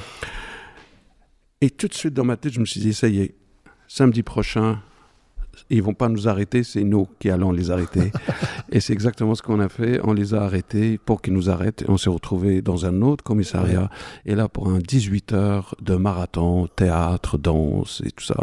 Et 1.61 1.69
tout 1.69 1.87
de 1.87 1.93
suite, 1.93 2.13
dans 2.13 2.25
ma 2.25 2.35
tête, 2.35 2.51
je 2.53 2.59
me 2.59 2.65
suis 2.65 2.81
dit, 2.81 2.93
ça 2.93 3.07
y 3.07 3.21
est, 3.21 3.35
samedi 3.87 4.21
prochain, 4.21 4.81
ils 5.69 5.81
vont 5.83 5.93
pas 5.93 6.09
nous 6.09 6.27
arrêter, 6.27 6.63
c'est 6.63 6.83
nous 6.83 7.07
qui 7.19 7.29
allons 7.29 7.51
les 7.51 7.71
arrêter. 7.71 8.11
et 8.71 8.79
c'est 8.79 8.93
exactement 8.93 9.35
ce 9.35 9.41
qu'on 9.41 9.59
a 9.59 9.69
fait. 9.69 9.99
On 10.03 10.13
les 10.13 10.33
a 10.33 10.41
arrêtés 10.43 10.97
pour 11.03 11.21
qu'ils 11.21 11.33
nous 11.33 11.49
arrêtent. 11.49 11.83
Et 11.83 11.89
on 11.89 11.97
s'est 11.97 12.09
retrouvés 12.09 12.61
dans 12.61 12.85
un 12.85 13.01
autre 13.01 13.23
commissariat. 13.23 13.89
Et 14.25 14.35
là, 14.35 14.47
pour 14.49 14.69
un 14.69 14.79
18 14.79 15.33
heures 15.33 15.75
de 15.81 15.95
marathon, 15.95 16.67
théâtre, 16.75 17.37
danse 17.37 18.01
et 18.05 18.11
tout 18.11 18.23
ça. 18.23 18.35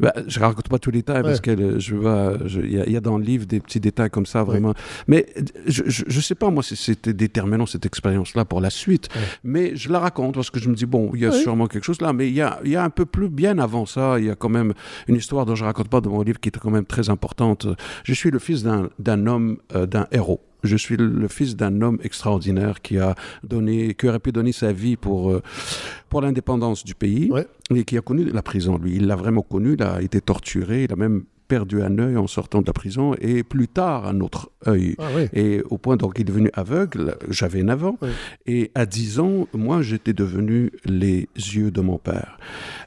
Bah, 0.00 0.12
je 0.26 0.40
raconte 0.40 0.68
pas 0.68 0.78
tous 0.78 0.90
les 0.90 0.98
détails 0.98 1.22
parce 1.22 1.40
que 1.40 1.50
le- 1.50 1.78
je 1.78 1.94
vois, 1.94 2.34
je- 2.46 2.60
il 2.60 2.72
y, 2.72 2.80
a- 2.80 2.86
il 2.86 2.92
y 2.92 2.96
a 2.96 3.00
dans 3.00 3.18
le 3.18 3.24
livre 3.24 3.46
des 3.46 3.60
petits 3.60 3.80
détails 3.80 4.10
comme 4.10 4.26
ça, 4.26 4.42
vraiment. 4.44 4.74
Mais 5.08 5.26
je, 5.66 5.82
je, 5.86 6.04
je 6.06 6.20
sais 6.20 6.34
pas, 6.34 6.50
moi, 6.50 6.62
si 6.62 6.76
c'était 6.76 7.12
déterminant 7.12 7.66
cette 7.66 7.86
expérience-là 7.86 8.44
pour 8.44 8.60
la 8.60 8.70
suite. 8.70 9.08
Mais 9.44 9.74
je 9.76 9.90
la 9.90 9.98
raconte 9.98 10.34
parce 10.36 10.50
que 10.50 10.60
je 10.60 10.68
me 10.68 10.74
dis, 10.74 10.86
bon, 10.86 11.10
il 11.14 11.20
y 11.20 11.26
a 11.26 11.30
sûrement 11.32 11.66
quelque 11.66 11.84
chose 11.84 12.00
là. 12.00 12.12
Mais 12.12 12.28
il 12.28 12.34
y 12.34 12.40
a, 12.40 12.60
y 12.64 12.76
a 12.76 12.84
un 12.84 12.90
peu 12.90 13.04
plus 13.06 13.28
bien 13.28 13.58
avant 13.58 13.86
ça. 13.86 14.18
Il 14.18 14.26
y 14.26 14.30
a 14.30 14.34
quand 14.36 14.48
même 14.48 14.72
une 15.08 15.16
histoire 15.16 15.44
dont 15.46 15.54
je 15.54 15.64
raconte 15.64 15.88
pas 15.88 16.00
dans 16.00 16.10
mon 16.10 16.22
livre 16.22 16.38
qui 16.40 16.51
est 16.56 16.60
quand 16.60 16.70
même 16.70 16.86
très 16.86 17.10
importante. 17.10 17.66
Je 18.04 18.14
suis 18.14 18.30
le 18.30 18.38
fils 18.38 18.62
d'un 18.62 19.26
homme, 19.26 19.58
euh, 19.74 19.86
d'un 19.86 20.06
héros. 20.12 20.40
Je 20.62 20.76
suis 20.76 20.96
le, 20.96 21.08
le 21.08 21.28
fils 21.28 21.56
d'un 21.56 21.82
homme 21.82 21.98
extraordinaire 22.02 22.82
qui 22.82 22.98
a 22.98 23.16
donné, 23.42 23.94
qui 23.94 24.06
aurait 24.08 24.20
pu 24.20 24.30
donner 24.30 24.52
sa 24.52 24.72
vie 24.72 24.96
pour, 24.96 25.32
euh, 25.32 25.42
pour 26.08 26.20
l'indépendance 26.20 26.84
du 26.84 26.94
pays 26.94 27.30
et 27.74 27.84
qui 27.84 27.98
a 27.98 28.00
connu 28.00 28.24
la 28.26 28.42
prison. 28.42 28.78
Lui, 28.78 28.96
il 28.96 29.06
l'a 29.08 29.16
vraiment 29.16 29.42
connu. 29.42 29.74
Il 29.74 29.82
a 29.82 30.00
été 30.00 30.20
torturé. 30.20 30.84
Il 30.84 30.92
a 30.92 30.96
même 30.96 31.24
perdu 31.52 31.82
un 31.82 31.98
œil 31.98 32.16
en 32.16 32.26
sortant 32.26 32.62
de 32.62 32.66
la 32.66 32.72
prison 32.72 33.14
et 33.20 33.42
plus 33.42 33.68
tard 33.68 34.06
un 34.06 34.20
autre 34.20 34.50
œil. 34.66 34.94
Ah 34.98 35.08
oui. 35.14 35.26
Et 35.34 35.60
au 35.68 35.76
point 35.76 35.96
donc 35.98 36.14
il 36.16 36.22
est 36.22 36.24
devenu 36.24 36.48
aveugle, 36.54 37.16
j'avais 37.28 37.62
9 37.62 37.84
ans. 37.84 37.98
Et 38.46 38.70
à 38.74 38.86
10 38.86 39.20
ans, 39.20 39.46
moi 39.52 39.82
j'étais 39.82 40.14
devenu 40.14 40.70
les 40.86 41.28
yeux 41.36 41.70
de 41.70 41.82
mon 41.82 41.98
père. 41.98 42.38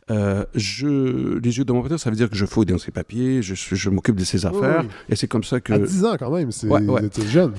Euh, 0.09 0.45
je, 0.55 1.37
les 1.37 1.57
yeux 1.59 1.63
de 1.65 1.71
mon 1.73 1.83
père, 1.83 1.99
ça 1.99 2.09
veut 2.09 2.15
dire 2.15 2.27
que 2.31 2.35
je 2.35 2.47
fouille 2.47 2.65
dans 2.65 2.79
ses 2.79 2.89
papiers, 2.89 3.43
je, 3.43 3.53
je 3.53 3.89
m'occupe 3.91 4.15
de 4.15 4.23
ses 4.23 4.47
affaires. 4.47 4.81
oui. 4.83 4.89
Et 5.09 5.15
c'est 5.15 5.27
comme 5.27 5.43
ça 5.43 5.59
que... 5.59 5.73
À 5.73 5.77
10 5.77 6.05
ans 6.05 6.15
quand 6.17 6.31
même, 6.31 6.51
c'est 6.51 6.67
Ouais, 6.67 6.81
ouais. 6.81 7.01
jeune. 7.29 7.53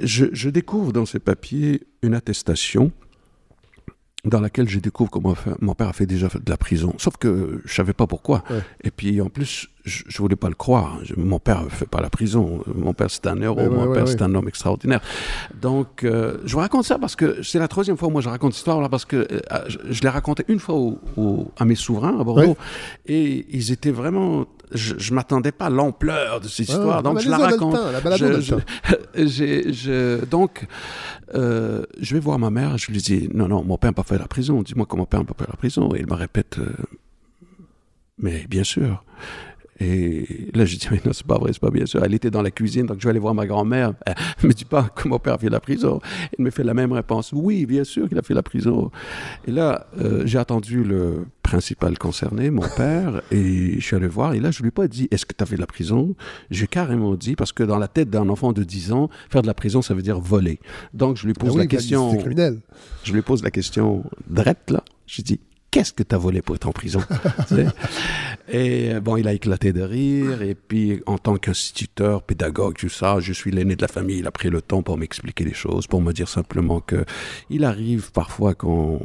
Je, 0.00 0.26
je 0.32 0.48
découvre 0.48 0.92
dans 0.92 1.06
ces 1.06 1.18
papiers 1.18 1.82
une 2.02 2.14
attestation 2.14 2.92
dans 4.24 4.38
laquelle 4.40 4.68
je 4.68 4.78
découvre 4.78 5.10
que 5.10 5.18
mon, 5.18 5.74
père 5.74 5.88
a 5.88 5.92
fait 5.92 6.06
déjà 6.06 6.28
de 6.28 6.48
la 6.48 6.56
prison. 6.56 6.94
Sauf 6.98 7.16
que 7.16 7.60
je 7.64 7.74
savais 7.74 7.92
pas 7.92 8.06
pourquoi. 8.06 8.44
Et 8.84 8.92
puis 8.92 9.20
en 9.20 9.28
plus, 9.28 9.68
je, 9.84 10.04
je 10.06 10.18
voulais 10.18 10.36
pas 10.36 10.48
le 10.48 10.54
croire. 10.54 11.00
Je- 11.02 11.14
mon 11.16 11.40
père 11.40 11.64
ne 11.64 11.68
fait 11.68 11.88
pas 11.88 12.00
la 12.00 12.08
prison. 12.08 12.62
Mon 12.72 12.94
père 12.94 13.10
c'est 13.10 13.26
un 13.26 13.40
héros. 13.42 13.56
Ouais, 13.58 13.68
mon 13.68 13.86
ouais, 13.88 13.94
père 13.94 14.06
c'est 14.06 14.22
un 14.22 14.32
homme 14.36 14.46
extraordinaire. 14.46 15.00
Donc 15.60 16.04
euh, 16.04 16.38
je 16.44 16.52
vous 16.52 16.60
raconte 16.60 16.84
ça 16.84 16.98
parce 17.00 17.16
que 17.16 17.42
c'est 17.42 17.58
la 17.58 17.66
troisième 17.66 17.96
fois 17.96 18.06
où 18.08 18.10
moi 18.12 18.20
je 18.20 18.28
raconte 18.28 18.52
cette 18.52 18.58
histoire 18.58 18.80
là 18.80 18.88
parce 18.88 19.04
que 19.04 19.16
euh, 19.16 19.38
je, 19.66 19.78
je 19.90 20.02
l'ai 20.02 20.08
raconté 20.08 20.44
une 20.46 20.60
fois 20.60 20.76
au- 20.76 21.00
au- 21.16 21.50
à 21.58 21.64
mes 21.64 21.74
souverains 21.74 22.18
à 22.20 22.22
Bordeaux 22.22 22.56
et 23.06 23.44
ils 23.50 23.72
étaient 23.72 23.90
vraiment. 23.90 24.46
Je, 24.74 24.94
je 24.98 25.14
m'attendais 25.14 25.52
pas 25.52 25.66
à 25.66 25.70
l'ampleur 25.70 26.40
de 26.40 26.48
cette 26.48 26.68
Ouais, 26.68 26.74
histoire. 26.74 26.96
ouais. 26.98 27.02
donc 27.02 27.20
je 27.20 27.28
la 27.30 27.38
raconte. 27.38 27.74
temps, 27.74 27.90
la 27.90 28.00
Je- 29.14 30.24
donc, 30.24 30.66
euh, 31.34 31.84
je 32.00 32.14
vais 32.14 32.20
voir 32.20 32.38
ma 32.38 32.50
mère, 32.50 32.78
je 32.78 32.90
lui 32.92 32.98
dis, 33.00 33.28
non, 33.34 33.48
non, 33.48 33.62
mon 33.64 33.76
père 33.78 33.90
n'a 33.90 33.94
pas 33.94 34.02
fait 34.02 34.18
la 34.18 34.28
prison, 34.28 34.62
dis-moi 34.62 34.86
comment 34.86 35.02
mon 35.02 35.06
père 35.06 35.20
n'a 35.20 35.26
pas 35.26 35.44
fait 35.44 35.50
la 35.50 35.56
prison. 35.56 35.94
Et 35.94 36.00
elle 36.00 36.06
me 36.06 36.14
répète, 36.14 36.58
euh, 36.58 36.72
mais 38.18 38.46
bien 38.48 38.64
sûr. 38.64 39.04
Et 39.82 40.48
là, 40.54 40.64
je 40.64 40.76
dis, 40.76 40.86
mais 40.92 41.00
non, 41.04 41.12
c'est 41.12 41.26
pas 41.26 41.38
vrai, 41.38 41.52
c'est 41.52 41.60
pas 41.60 41.70
bien 41.70 41.86
sûr. 41.86 42.04
Elle 42.04 42.14
était 42.14 42.30
dans 42.30 42.42
la 42.42 42.52
cuisine, 42.52 42.86
donc 42.86 42.98
je 43.00 43.04
vais 43.04 43.10
aller 43.10 43.18
voir 43.18 43.34
ma 43.34 43.46
grand-mère. 43.46 43.94
Elle 44.06 44.14
me 44.44 44.52
dit 44.52 44.64
pas 44.64 44.84
que 44.94 45.08
mon 45.08 45.18
père 45.18 45.34
a 45.34 45.38
fait 45.38 45.48
la 45.48 45.58
prison. 45.58 46.00
Elle 46.38 46.44
me 46.44 46.50
fait 46.50 46.62
la 46.62 46.74
même 46.74 46.92
réponse. 46.92 47.32
Oui, 47.32 47.66
bien 47.66 47.82
sûr 47.82 48.08
qu'il 48.08 48.18
a 48.18 48.22
fait 48.22 48.34
la 48.34 48.44
prison. 48.44 48.90
Et 49.46 49.50
là, 49.50 49.86
euh, 49.98 50.22
j'ai 50.24 50.38
attendu 50.38 50.84
le 50.84 51.26
principal 51.42 51.98
concerné, 51.98 52.50
mon 52.50 52.62
père, 52.76 53.22
et 53.32 53.80
je 53.80 53.84
suis 53.84 53.96
allé 53.96 54.06
voir. 54.06 54.34
Et 54.34 54.40
là, 54.40 54.52
je 54.52 54.62
lui 54.62 54.68
ai 54.68 54.72
pas 54.72 54.86
dit, 54.86 55.08
est-ce 55.10 55.26
que 55.26 55.34
tu 55.36 55.42
as 55.42 55.46
fait 55.46 55.56
de 55.56 55.60
la 55.60 55.66
prison? 55.66 56.14
J'ai 56.50 56.68
carrément 56.68 57.14
dit, 57.16 57.34
parce 57.34 57.52
que 57.52 57.64
dans 57.64 57.78
la 57.78 57.88
tête 57.88 58.08
d'un 58.08 58.28
enfant 58.28 58.52
de 58.52 58.62
10 58.62 58.92
ans, 58.92 59.10
faire 59.30 59.42
de 59.42 59.48
la 59.48 59.54
prison, 59.54 59.82
ça 59.82 59.94
veut 59.94 60.02
dire 60.02 60.20
voler. 60.20 60.60
Donc, 60.94 61.16
je 61.16 61.26
lui 61.26 61.32
pose 61.32 61.50
Ah 61.50 61.52
oui, 61.54 61.58
la 61.58 61.64
ben, 61.64 61.68
question. 61.68 62.18
Je 63.02 63.12
lui 63.12 63.22
pose 63.22 63.42
la 63.42 63.50
question 63.50 64.04
drette, 64.28 64.70
là. 64.70 64.84
Je 65.06 65.22
dis, 65.22 65.40
qu'est-ce 65.72 65.92
que 65.92 66.04
tu 66.04 66.14
as 66.14 66.18
volé 66.18 66.42
pour 66.42 66.54
être 66.54 66.68
en 66.68 66.72
prison? 66.72 67.00
Tu 67.48 67.56
sais? 67.56 67.66
Et 68.48 69.00
bon, 69.00 69.16
il 69.16 69.26
a 69.26 69.32
éclaté 69.32 69.72
de 69.72 69.82
rire. 69.82 70.42
Et 70.42 70.54
puis, 70.54 71.02
en 71.06 71.18
tant 71.18 71.36
qu'instituteur, 71.36 72.22
pédagogue, 72.22 72.76
tout 72.76 72.88
ça, 72.88 73.18
je 73.18 73.32
suis 73.32 73.50
l'aîné 73.50 73.74
de 73.74 73.82
la 73.82 73.88
famille. 73.88 74.18
Il 74.18 74.26
a 74.26 74.30
pris 74.30 74.50
le 74.50 74.60
temps 74.62 74.82
pour 74.82 74.98
m'expliquer 74.98 75.44
les 75.44 75.54
choses, 75.54 75.86
pour 75.86 76.00
me 76.00 76.12
dire 76.12 76.28
simplement 76.28 76.80
que 76.80 77.04
il 77.50 77.64
arrive 77.64 78.12
parfois 78.12 78.54
qu'on 78.54 79.00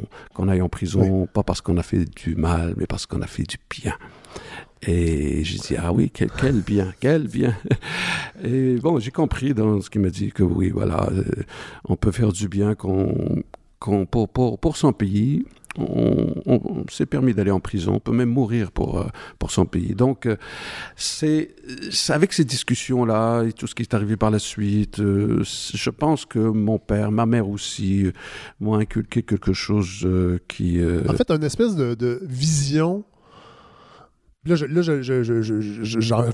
aille 0.48 0.62
en 0.62 0.68
prison, 0.68 1.26
pas 1.26 1.42
parce 1.42 1.60
qu'on 1.60 1.78
a 1.78 1.82
fait 1.82 2.04
du 2.04 2.36
mal, 2.36 2.74
mais 2.76 2.86
parce 2.86 3.06
qu'on 3.06 3.22
a 3.22 3.26
fait 3.26 3.44
du 3.44 3.56
bien. 3.70 3.94
Et 4.82 5.42
j'ai 5.44 5.58
dit, 5.58 5.76
ah 5.76 5.92
oui, 5.92 6.10
quel, 6.12 6.30
quel 6.30 6.60
bien, 6.60 6.92
quel 7.00 7.26
bien. 7.26 7.56
Et 8.44 8.76
bon, 8.76 9.00
j'ai 9.00 9.10
compris 9.10 9.54
dans 9.54 9.80
ce 9.80 9.90
qu'il 9.90 10.02
m'a 10.02 10.10
dit 10.10 10.30
que 10.30 10.44
oui, 10.44 10.70
voilà, 10.70 11.08
euh, 11.10 11.24
on 11.84 11.96
peut 11.96 12.12
faire 12.12 12.30
du 12.30 12.48
bien 12.48 12.76
qu'on, 12.76 13.42
pour, 13.80 14.28
pour, 14.28 14.58
pour 14.58 14.76
son 14.76 14.92
pays. 14.92 15.44
On, 15.76 16.84
s'est 16.90 17.06
permis 17.06 17.34
d'aller 17.34 17.50
en 17.50 17.60
prison, 17.60 17.94
on 17.94 18.00
peut 18.00 18.12
même 18.12 18.30
mourir 18.30 18.72
pour, 18.72 18.98
euh, 18.98 19.06
pour 19.38 19.50
son 19.50 19.66
pays. 19.66 19.94
Donc, 19.94 20.26
euh, 20.26 20.36
c'est 20.96 21.54
avec 22.08 22.32
ces 22.32 22.44
discussions-là 22.44 23.44
et 23.44 23.52
tout 23.52 23.66
ce 23.66 23.74
qui 23.74 23.82
est 23.82 23.94
arrivé 23.94 24.16
par 24.16 24.30
la 24.30 24.38
suite, 24.38 24.98
euh, 24.98 25.42
je 25.42 25.90
pense 25.90 26.26
que 26.26 26.38
mon 26.38 26.78
père, 26.78 27.12
ma 27.12 27.26
mère 27.26 27.48
aussi, 27.48 28.06
m'ont 28.60 28.74
inculqué 28.74 29.22
quelque 29.22 29.52
chose 29.52 30.08
qui... 30.48 30.80
En 31.08 31.12
fait, 31.12 31.30
une 31.30 31.44
espèce 31.44 31.76
de, 31.76 32.20
vision. 32.22 33.04
Là, 34.44 34.54
je- 34.56 34.64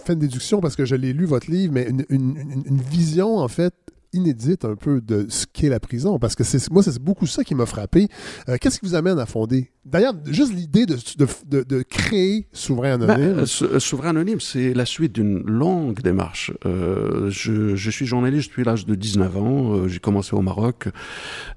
fais 0.05 0.13
une 0.13 0.19
déduction 0.21 0.61
parce 0.61 0.77
que 0.77 0.85
je 0.85 0.95
l'ai 0.95 1.13
lu, 1.13 1.25
votre 1.25 1.51
livre, 1.51 1.73
mais 1.73 1.89
une 2.09 2.81
vision, 2.91 3.39
en 3.39 3.49
fait, 3.49 3.75
inédite 4.15 4.65
un 4.65 4.77
peu 4.77 5.01
de 5.01 5.27
ce 5.29 5.45
qu'est 5.53 5.69
la 5.69 5.81
prison. 5.81 6.19
Parce 6.19 6.35
que 6.35 6.45
c'est, 6.45 6.71
moi, 6.71 6.83
c'est 6.83 6.99
beaucoup 6.99 7.27
ça 7.27 7.45
qui 7.45 7.55
m'a 7.55 7.67
frappé. 7.67 8.09
Euh, 8.49 8.57
qu'est-ce 8.61 8.81
qui 8.81 8.87
vous 8.87 8.95
amène 8.95 9.19
à 9.19 9.27
fonder? 9.27 9.71
D'ailleurs, 9.85 10.15
juste 10.27 10.55
l'idée 10.55 10.87
de, 10.87 10.95
de, 11.19 11.27
de- 11.47 11.63
de 11.63 11.83
créer 11.83 12.47
Souverain 12.53 12.97
Ben, 12.97 13.11
Anonyme. 13.11 13.39
euh, 13.41 13.45
euh, 13.75 13.79
Souverain 13.79 14.11
Anonyme, 14.11 14.41
c'est 14.41 14.73
la 14.73 14.87
suite 14.87 15.13
d'une 15.13 15.43
longue 15.43 16.01
démarche. 16.01 16.53
Euh, 16.65 17.29
je, 17.31 17.75
je 17.77 17.91
suis 17.91 18.07
journaliste 18.07 18.49
depuis 18.49 18.65
l'âge 18.65 18.87
de 18.87 18.95
19 18.95 19.37
ans. 19.37 19.87
J'ai 19.89 19.99
commencé 19.99 20.35
au 20.35 20.41
Maroc, 20.41 20.89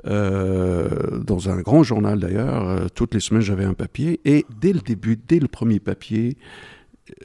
dans 0.04 1.50
un 1.50 1.62
grand 1.62 1.84
journal 1.84 2.20
d'ailleurs. 2.20 2.90
Toutes 2.94 3.14
les 3.14 3.20
semaines, 3.20 3.42
j'avais 3.42 3.66
un 3.66 3.74
papier. 3.74 4.20
Et 4.26 4.46
dès 4.60 4.74
le 4.74 4.80
début, 4.82 5.18
dès 5.28 5.40
le 5.40 5.48
premier 5.48 5.80
papier, 5.80 6.38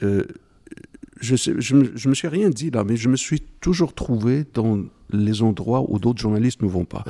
euh, 0.03 0.23
je, 1.23 1.35
je, 1.59 1.75
me, 1.75 1.91
je 1.95 2.09
me 2.09 2.13
suis 2.13 2.27
rien 2.27 2.49
dit 2.49 2.69
là, 2.69 2.83
mais 2.83 2.97
je 2.97 3.09
me 3.09 3.15
suis 3.15 3.41
toujours 3.61 3.93
trouvé 3.93 4.45
dans 4.53 4.79
les 5.11 5.41
endroits 5.43 5.85
où 5.89 5.99
d'autres 5.99 6.19
journalistes 6.21 6.61
ne 6.61 6.67
vont 6.67 6.85
pas. 6.85 7.03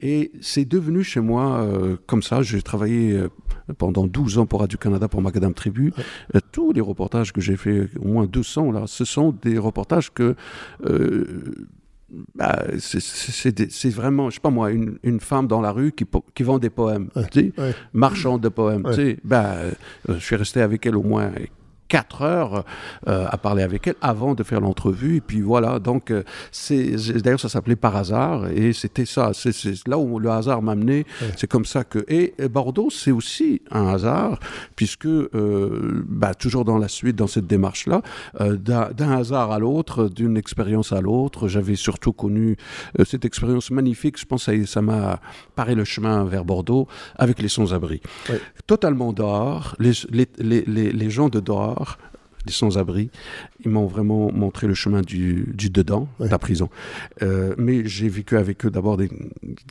Et 0.00 0.30
c'est 0.40 0.64
devenu 0.64 1.02
chez 1.02 1.20
moi 1.20 1.60
euh, 1.60 1.96
comme 2.06 2.22
ça. 2.22 2.40
J'ai 2.42 2.62
travaillé 2.62 3.12
euh, 3.14 3.28
pendant 3.76 4.06
12 4.06 4.38
ans 4.38 4.46
pour 4.46 4.60
Radio-Canada 4.60 5.08
pour 5.08 5.20
Macadam 5.22 5.52
Tribu. 5.52 5.92
Euh, 6.34 6.40
tous 6.52 6.72
les 6.72 6.80
reportages 6.80 7.32
que 7.32 7.40
j'ai 7.40 7.56
fait, 7.56 7.88
au 8.00 8.08
moins 8.08 8.26
200 8.26 8.72
là, 8.72 8.84
ce 8.86 9.04
sont 9.04 9.34
des 9.42 9.58
reportages 9.58 10.12
que... 10.12 10.34
bah, 12.34 12.64
c'est- 12.78 13.90
vraiment, 13.90 14.30
je 14.30 14.36
sais 14.36 14.40
pas 14.40 14.50
moi, 14.50 14.70
une, 14.70 14.98
une 15.02 15.20
femme 15.20 15.46
dans 15.46 15.60
la 15.60 15.72
rue 15.72 15.92
qui, 15.92 16.42
vend 16.42 16.58
des 16.58 16.70
poèmes, 16.70 17.08
tu 17.30 17.40
sais, 17.40 17.52
ouais. 17.60 17.74
marchande 17.92 18.40
de 18.40 18.48
poèmes. 18.48 18.84
Ouais. 18.86 18.94
tu 18.94 19.00
sais. 19.02 19.16
Bah, 19.24 19.56
je 20.08 20.14
suis 20.18 20.36
resté 20.36 20.60
avec 20.62 20.86
elle 20.86 20.96
au 20.96 21.02
moins 21.02 21.30
quatre 21.88 22.22
heures 22.22 22.64
euh, 23.08 23.26
à 23.28 23.36
parler 23.38 23.62
avec 23.62 23.86
elle 23.86 23.94
avant 24.00 24.34
de 24.34 24.42
faire 24.42 24.60
l'entrevue. 24.60 25.16
Et 25.16 25.20
puis 25.20 25.40
voilà, 25.40 25.78
donc 25.78 26.10
euh, 26.10 26.22
c'est 26.52 26.96
d'ailleurs 27.22 27.40
ça 27.40 27.48
s'appelait 27.48 27.76
par 27.76 27.96
hasard 27.96 28.48
et 28.48 28.72
c'était 28.72 29.06
ça. 29.06 29.30
C'est 29.34 29.52
là 29.86 29.98
où 29.98 30.18
le 30.18 30.30
hasard 30.30 30.62
m'a 30.62 30.72
amené. 30.72 31.06
C'est 31.36 31.46
comme 31.46 31.64
ça 31.64 31.84
que 31.84 32.04
et, 32.08 32.34
et 32.38 32.48
Bordeaux 32.48 32.90
c'est 32.90 33.10
aussi 33.12 33.62
un 33.70 33.86
hasard 33.88 34.38
puisque 34.76 35.06
euh, 35.06 36.02
bah, 36.08 36.34
toujours 36.34 36.64
dans 36.64 36.78
la 36.78 36.88
suite 36.88 37.16
dans 37.16 37.26
cette 37.26 37.46
démarche 37.46 37.86
là, 37.86 38.02
d'un 38.40 38.90
d'un 38.90 39.12
hasard 39.18 39.52
à 39.52 39.58
l'autre, 39.58 40.08
d'une 40.08 40.36
expérience 40.36 40.92
à 40.92 41.00
l'autre, 41.00 41.48
j'avais 41.48 41.76
surtout 41.76 42.12
connu 42.12 42.56
euh, 42.98 43.04
cette 43.04 43.24
expérience 43.24 43.70
magnifique. 43.70 44.18
Je 44.18 44.26
pense 44.26 44.46
que 44.46 44.64
ça- 44.66 44.82
m'a 44.82 45.20
paré 45.56 45.74
le 45.74 45.84
chemin 45.84 46.24
vers 46.24 46.44
Bordeaux 46.44 46.86
avec 47.16 47.42
les 47.42 47.48
sans-abri. 47.48 48.00
Totalement 48.66 49.12
dehors, 49.12 49.74
les, 49.78 49.92
les, 50.10 50.26
les, 50.38 50.62
les, 50.66 50.92
les 50.92 51.10
gens 51.10 51.28
de 51.28 51.40
dehors, 51.40 51.77
les 52.46 52.52
sans-abri, 52.52 53.10
ils 53.64 53.70
m'ont 53.70 53.86
vraiment 53.86 54.32
montré 54.32 54.66
le 54.66 54.74
chemin 54.74 55.02
du, 55.02 55.52
du 55.54 55.68
dedans, 55.70 56.08
de 56.18 56.28
la 56.28 56.38
prison. 56.38 56.70
Euh, 57.22 57.54
mais 57.58 57.86
j'ai 57.86 58.08
vécu 58.08 58.36
avec 58.38 58.64
eux 58.64 58.70
d'abord 58.70 58.96
des- 58.96 59.10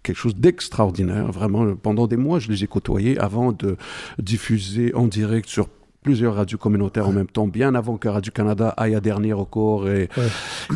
quelque 0.04 0.18
chose 0.18 0.36
d'extraordinaire. 0.36 1.32
Vraiment, 1.32 1.76
pendant 1.76 2.06
des 2.08 2.18
mois, 2.18 2.38
je 2.40 2.50
les 2.50 2.64
ai 2.64 2.68
côtoyés 2.68 3.18
avant 3.18 3.52
de 3.52 3.78
diffuser 4.20 4.94
en 4.94 5.08
direct 5.08 5.48
sur 5.50 5.70
plusieurs 6.08 6.36
radios 6.36 6.58
communautaires 6.58 7.08
en 7.10 7.12
même 7.12 7.28
temps, 7.28 7.48
bien 7.48 7.76
avant 7.76 7.98
que 7.98 8.08
Radio-Canada 8.08 8.74
aille 8.78 8.96
à 8.96 9.02
dernier 9.02 9.34
recours 9.34 9.90
et, 9.90 10.08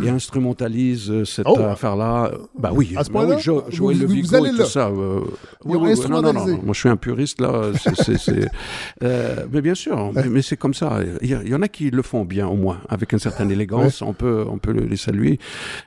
et 0.04 0.10
instrumentalise 0.10 1.10
euh, 1.10 1.24
cette 1.24 1.46
Oh! 1.48 1.58
affaire-là. 1.58 2.32
Bah 2.60 2.72
oui, 2.74 2.94
À 2.98 3.04
ce 3.06 3.12
bah 3.12 3.22
oui, 3.26 3.36
Jo- 3.40 3.64
Joël 3.70 3.96
vous- 3.98 4.02
Le 4.04 4.08
Vigo 4.08 4.46
et 4.46 4.52
là. 4.52 4.64
tout 4.66 4.70
ça. 4.70 4.88
euh, 4.90 5.22
oui, 5.64 5.78
oui, 5.82 5.94
oui, 5.98 6.10
non, 6.10 6.22
non, 6.22 6.34
non, 6.34 6.46
moi 6.46 6.74
je 6.74 6.80
suis 6.80 6.90
un 6.90 6.98
puriste 6.98 7.40
là. 7.40 7.72
c'est- 8.18 8.50
euh, 9.04 9.46
mais 9.52 9.62
bien 9.62 9.74
sûr, 9.76 10.12
mais, 10.14 10.26
mais 10.28 10.42
c'est 10.42 10.58
comme 10.58 10.74
ça. 10.74 11.00
Il 11.22 11.30
y, 11.30 11.56
en 11.56 11.62
a 11.62 11.68
qui 11.70 11.90
le 11.92 12.02
font 12.02 12.26
bien 12.26 12.48
au 12.48 12.56
moins, 12.56 12.80
avec 12.90 13.14
une 13.14 13.20
certaine 13.20 13.52
élégance. 13.52 14.02
On 14.02 14.14
peut, 14.14 14.44
on 14.50 14.58
peut 14.58 14.72
les 14.74 14.98
saluer. 14.98 15.40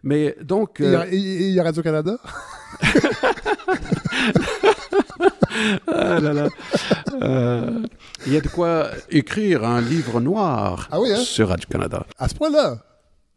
Mais 0.03 0.37
donc. 0.43 0.81
Et 0.81 0.85
il 0.85 0.91
y 0.91 0.95
euh, 0.95 1.01
a- 1.01 1.09
et- 1.09 1.17
et 1.17 1.49
il 1.49 1.55
y 1.55 1.61
a 1.61 1.65
Radio-Canada 1.65 2.17
ah 5.87 6.20
là 6.20 6.33
là. 6.33 6.49
Euh, 7.22 7.70
Il 8.27 8.33
y 8.33 8.37
a 8.37 8.41
de 8.41 8.49
quoi 8.49 8.89
écrire 9.11 9.64
un 9.64 9.81
livre 9.81 10.20
noir 10.20 10.89
Ah 10.91 11.01
oui, 11.01 11.11
hein? 11.12 11.16
sur 11.16 11.49
Radio-Canada. 11.49 12.07
À 12.18 12.29
ce 12.29 12.35
point-là 12.35 12.79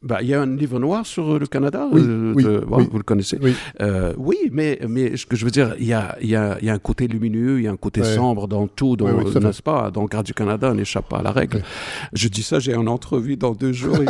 Bah, 0.02 0.20
il 0.22 0.28
y 0.30 0.34
a 0.34 0.42
un 0.42 0.56
livre 0.56 0.80
noir 0.80 1.06
sur 1.06 1.38
le 1.40 1.46
Canada, 1.48 1.88
Oui, 1.92 2.02
euh, 2.04 2.34
oui, 2.36 2.44
de- 2.44 2.60
bon, 2.60 2.78
oui. 2.78 2.88
vous 2.92 2.98
le 2.98 3.04
connaissez. 3.04 3.38
Oui. 3.42 3.56
Euh, 3.82 4.14
oui, 4.18 4.38
mais, 4.52 4.80
mais 4.88 5.16
ce 5.18 5.26
que 5.26 5.36
je 5.36 5.46
veux 5.46 5.52
dire, 5.52 5.76
il 5.80 5.86
y 5.88 5.94
a, 5.94 6.16
y, 6.22 6.36
a, 6.36 6.58
y 6.62 6.70
a 6.70 6.74
un 6.74 6.80
côté 6.80 7.08
lumineux, 7.08 7.60
il 7.60 7.66
y 7.66 7.68
a 7.68 7.72
un 7.72 7.78
côté 7.78 8.02
Ouais. 8.02 8.16
sombre 8.16 8.48
dans 8.48 8.68
tout, 8.68 8.96
dans- 8.96 9.08
n'est-ce 9.40 9.62
pas? 9.62 9.92
Donc 9.92 10.14
Radio-Canada 10.14 10.74
n'échappe 10.74 11.10
pas 11.10 11.18
à 11.18 11.24
la 11.24 11.32
règle. 11.32 11.62
Je 12.14 12.28
dis 12.28 12.44
ça, 12.44 12.60
j'ai 12.60 12.74
une 12.74 12.90
entrevue 12.90 13.38
dans 13.38 13.52
deux 13.54 13.74
jours. 13.74 13.98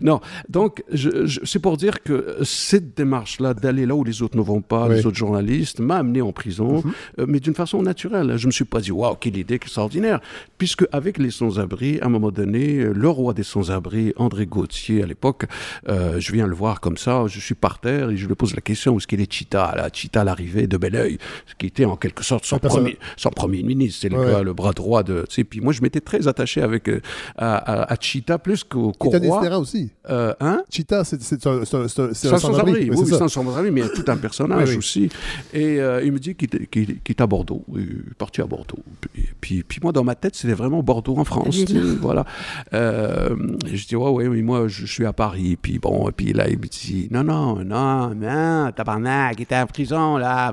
non, 0.00 0.20
donc 0.48 0.82
je- 0.92 1.26
je- 1.26 1.40
c'est 1.44 1.58
pour 1.58 1.76
dire 1.76 2.02
que 2.02 2.36
cette 2.42 2.96
démarche-là 2.96 3.54
d'aller 3.54 3.86
là 3.86 3.94
où 3.94 4.04
les 4.04 4.22
autres 4.22 4.36
ne 4.36 4.42
vont 4.42 4.60
pas, 4.62 4.88
Oui. 4.88 4.96
les 4.96 5.06
autres 5.06 5.16
journalistes, 5.16 5.80
m'a 5.80 5.96
amené 5.96 6.22
en 6.22 6.32
prison, 6.32 6.82
euh, 7.18 7.26
mais 7.28 7.40
d'une 7.40 7.54
façon 7.54 7.82
naturelle. 7.82 8.34
Je 8.36 8.46
me 8.46 8.52
suis 8.52 8.64
pas 8.64 8.80
dit 8.80 8.90
waouh 8.92 9.14
quelle 9.16 9.36
idée 9.36 9.54
extraordinaire, 9.54 10.20
puisque 10.58 10.86
avec 10.92 11.18
les 11.18 11.30
sans-abri, 11.30 12.00
à 12.00 12.06
un 12.06 12.08
moment 12.08 12.30
donné, 12.30 12.78
le 12.84 13.08
roi 13.08 13.34
des 13.34 13.42
sans-abri, 13.42 14.12
André 14.16 14.46
Gauthier 14.46 15.02
à 15.02 15.06
l'époque, 15.06 15.46
euh, 15.88 16.18
je 16.20 16.32
viens 16.32 16.46
le 16.46 16.54
voir 16.54 16.80
comme 16.80 16.96
ça, 16.96 17.24
je 17.26 17.40
suis 17.40 17.54
par 17.54 17.78
terre 17.80 18.10
et 18.10 18.16
je 18.16 18.26
lui 18.26 18.34
pose 18.34 18.54
la 18.54 18.60
question 18.60 18.94
où 18.94 18.98
est-ce 18.98 19.06
qu'il 19.06 19.20
est 19.20 19.30
Chita, 19.32 19.74
là, 19.76 19.88
Chita 19.92 20.24
l'arrivée 20.24 20.66
de 20.66 20.76
Belleuil, 20.76 21.18
ce 21.46 21.54
qui 21.56 21.66
était 21.66 21.84
en 21.84 21.96
quelque 21.96 22.24
sorte 22.24 22.44
son 22.44 22.56
La 22.62 22.68
premier, 22.68 22.98
son 23.16 23.30
premier 23.30 23.62
ministre, 23.62 24.00
c'est 24.02 24.08
le, 24.08 24.18
Ouais. 24.18 24.26
gars, 24.32 24.42
le 24.42 24.52
bras 24.52 24.72
droit 24.72 25.02
de. 25.02 25.24
tu 25.28 25.34
sais, 25.36 25.44
Puis 25.44 25.60
moi 25.60 25.72
je 25.72 25.82
m'étais 25.82 26.00
très 26.00 26.26
attaché 26.28 26.62
avec 26.62 26.88
euh, 26.88 27.00
à, 27.36 27.56
à, 27.56 27.92
à 27.92 27.96
Chita 28.00 28.38
plus 28.38 28.64
qu'au 28.64 28.92
qu'au 28.92 29.10
roi. 29.10 29.18
itinérant 29.18 29.64
aussi. 30.04 30.12
Euh, 30.12 30.34
hein? 30.40 30.62
Cheetah, 30.70 31.04
c'est 31.04 31.20
c'est 31.22 31.46
un, 31.46 31.64
c'est 31.64 31.76
un, 31.76 31.88
c'est 31.88 32.00
un- 32.02 32.08
c'est 32.08 32.14
c'est 32.14 32.28
un 32.28 32.34
un 32.34 32.38
sans-abri. 32.38 32.72
Oui, 32.72 32.90
c'est 32.94 33.02
oui, 33.02 33.08
ça. 33.10 33.18
c'est 33.18 33.22
un 33.24 33.28
sans-abri, 33.28 33.70
mais 33.70 33.80
il 33.82 33.86
y 33.86 33.86
a 33.86 33.92
tout 33.92 34.04
un 34.10 34.16
personnage 34.16 34.64
Oui, 34.68 34.70
oui. 34.70 34.76
aussi. 34.78 35.08
Et 35.52 35.80
euh, 35.80 36.02
il 36.02 36.12
me 36.12 36.18
dit 36.18 36.34
qu'il 36.34 36.48
est- 36.56 36.66
qu'il 36.66 36.90
est 36.90 37.02
qu'il 37.02 37.14
est 37.16 37.20
à 37.20 37.26
Bordeaux. 37.26 37.64
Il 37.74 37.80
est 38.10 38.14
parti 38.16 38.40
à 38.40 38.46
Bordeaux. 38.46 38.78
Puis, 39.00 39.28
puis, 39.40 39.62
puis 39.62 39.80
moi, 39.82 39.92
dans 39.92 40.04
ma 40.04 40.14
tête, 40.14 40.34
c'était 40.36 40.54
vraiment 40.54 40.82
Bordeaux 40.82 41.16
en 41.18 41.24
France. 41.24 41.58
Voilà. 42.00 42.24
Euh, 42.72 43.36
je 43.66 43.86
dis, 43.86 43.96
ouais, 43.96 44.10
ouais, 44.10 44.28
mais 44.28 44.42
moi, 44.42 44.68
je, 44.68 44.86
suis 44.86 45.04
à 45.06 45.12
Paris. 45.12 45.56
Puis 45.60 45.78
bon, 45.78 46.08
et 46.08 46.12
puis 46.12 46.32
là, 46.32 46.48
il 46.48 46.58
me 46.58 46.66
dit, 46.66 47.08
non, 47.10 47.22
non, 47.24 47.56
non, 47.64 48.14
non, 48.14 48.70
tabarnak, 48.74 49.34
il 49.38 49.42
était 49.42 49.56
en 49.56 49.66
prison, 49.66 50.16
là. 50.16 50.52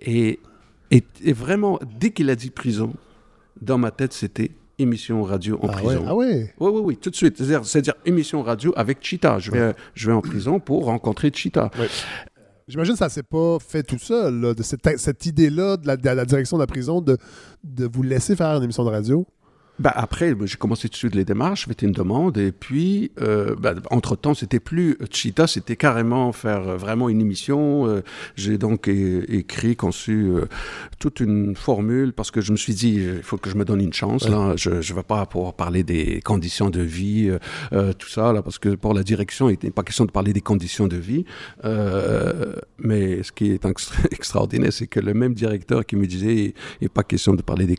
Et, 0.00 0.38
et 0.90 1.32
vraiment, 1.32 1.78
dès 2.00 2.10
qu'il 2.10 2.28
a 2.30 2.34
dit 2.34 2.50
prison, 2.50 2.92
dans 3.60 3.78
ma 3.78 3.90
tête, 3.90 4.12
c'était 4.12 4.50
émission 4.82 5.22
radio 5.22 5.58
en 5.62 5.68
Ah 5.68 5.76
ouais, 5.76 5.82
prison. 5.82 6.04
ah 6.08 6.14
ouais. 6.14 6.54
Oui, 6.60 6.70
oui, 6.74 6.80
oui, 6.84 6.96
tout 6.96 7.10
de 7.10 7.16
suite. 7.16 7.36
C'est-à-dire, 7.38 7.64
c'est-à-dire 7.64 7.94
émission 8.04 8.42
radio 8.42 8.72
avec 8.76 8.98
Cheetah. 9.00 9.38
Je 9.38 9.50
vais, 9.50 9.74
je 9.94 10.06
vais 10.08 10.12
en 10.12 10.20
prison 10.20 10.60
pour 10.60 10.84
rencontrer 10.86 11.30
Cheetah. 11.34 11.70
J'imagine 12.68 12.92
que 12.94 12.98
ça 12.98 13.08
s'est 13.08 13.22
pas 13.24 13.58
fait 13.58 13.82
tout 13.82 13.98
seul, 13.98 14.40
là, 14.40 14.54
de 14.54 14.62
cette, 14.62 14.98
cette 14.98 15.26
idée-là 15.26 15.76
de 15.76 15.86
la, 15.86 15.96
de 15.96 16.08
la 16.08 16.24
direction 16.24 16.56
de 16.56 16.62
la 16.62 16.66
prison 16.66 17.00
de, 17.00 17.18
de 17.64 17.88
vous 17.92 18.02
laisser 18.02 18.36
faire 18.36 18.56
une 18.56 18.62
émission 18.62 18.84
de 18.84 18.90
radio. 18.90 19.26
Bah, 19.78 19.92
après, 19.94 20.34
j'ai 20.44 20.56
commencé 20.56 20.88
tout 20.88 20.92
de 20.92 20.96
suite 20.96 21.14
les 21.14 21.24
démarches, 21.24 21.66
fait 21.66 21.82
une 21.82 21.92
demande, 21.92 22.36
et 22.36 22.52
puis, 22.52 23.10
euh, 23.20 23.56
bah, 23.58 23.74
entre-temps, 23.90 24.34
c'était 24.34 24.60
plus 24.60 24.98
Cheetah, 25.10 25.46
c'était 25.46 25.76
carrément 25.76 26.30
faire 26.32 26.68
euh, 26.68 26.76
vraiment 26.76 27.08
une 27.08 27.20
émission. 27.20 27.86
Euh, 27.88 28.02
j'ai 28.36 28.58
donc 28.58 28.86
écrit, 28.86 29.74
conçu 29.74 30.26
euh, 30.26 30.44
toute 30.98 31.20
une 31.20 31.56
formule, 31.56 32.12
parce 32.12 32.30
que 32.30 32.42
je 32.42 32.52
me 32.52 32.56
suis 32.56 32.74
dit, 32.74 32.98
euh, 33.00 33.14
il 33.16 33.22
faut 33.22 33.38
que 33.38 33.48
je 33.48 33.56
me 33.56 33.64
donne 33.64 33.80
une 33.80 33.94
chance. 33.94 34.28
Là. 34.28 34.54
Je 34.56 34.70
ne 34.70 34.80
vais 34.80 35.02
pas 35.02 35.24
pouvoir 35.26 35.54
parler 35.54 35.82
des 35.82 36.20
conditions 36.22 36.68
de 36.68 36.82
vie, 36.82 37.28
euh, 37.30 37.38
euh, 37.72 37.92
tout 37.94 38.08
ça, 38.08 38.32
là, 38.32 38.42
parce 38.42 38.58
que 38.58 38.74
pour 38.74 38.92
la 38.92 39.02
direction, 39.02 39.48
il 39.48 39.52
n'était 39.52 39.70
pas 39.70 39.82
question 39.82 40.04
de 40.04 40.10
parler 40.10 40.34
des 40.34 40.42
conditions 40.42 40.86
de 40.86 40.96
vie. 40.98 41.24
Euh, 41.64 42.54
mais 42.78 43.22
ce 43.22 43.32
qui 43.32 43.52
est 43.52 43.64
extra- 43.64 44.04
extraordinaire, 44.10 44.72
c'est 44.72 44.86
que 44.86 45.00
le 45.00 45.14
même 45.14 45.32
directeur 45.34 45.86
qui 45.86 45.96
me 45.96 46.06
disait, 46.06 46.34
il 46.34 46.54
n'est 46.82 46.88
pas 46.88 47.02
question 47.04 47.32
de 47.34 47.42
parler 47.42 47.66
des, 47.66 47.78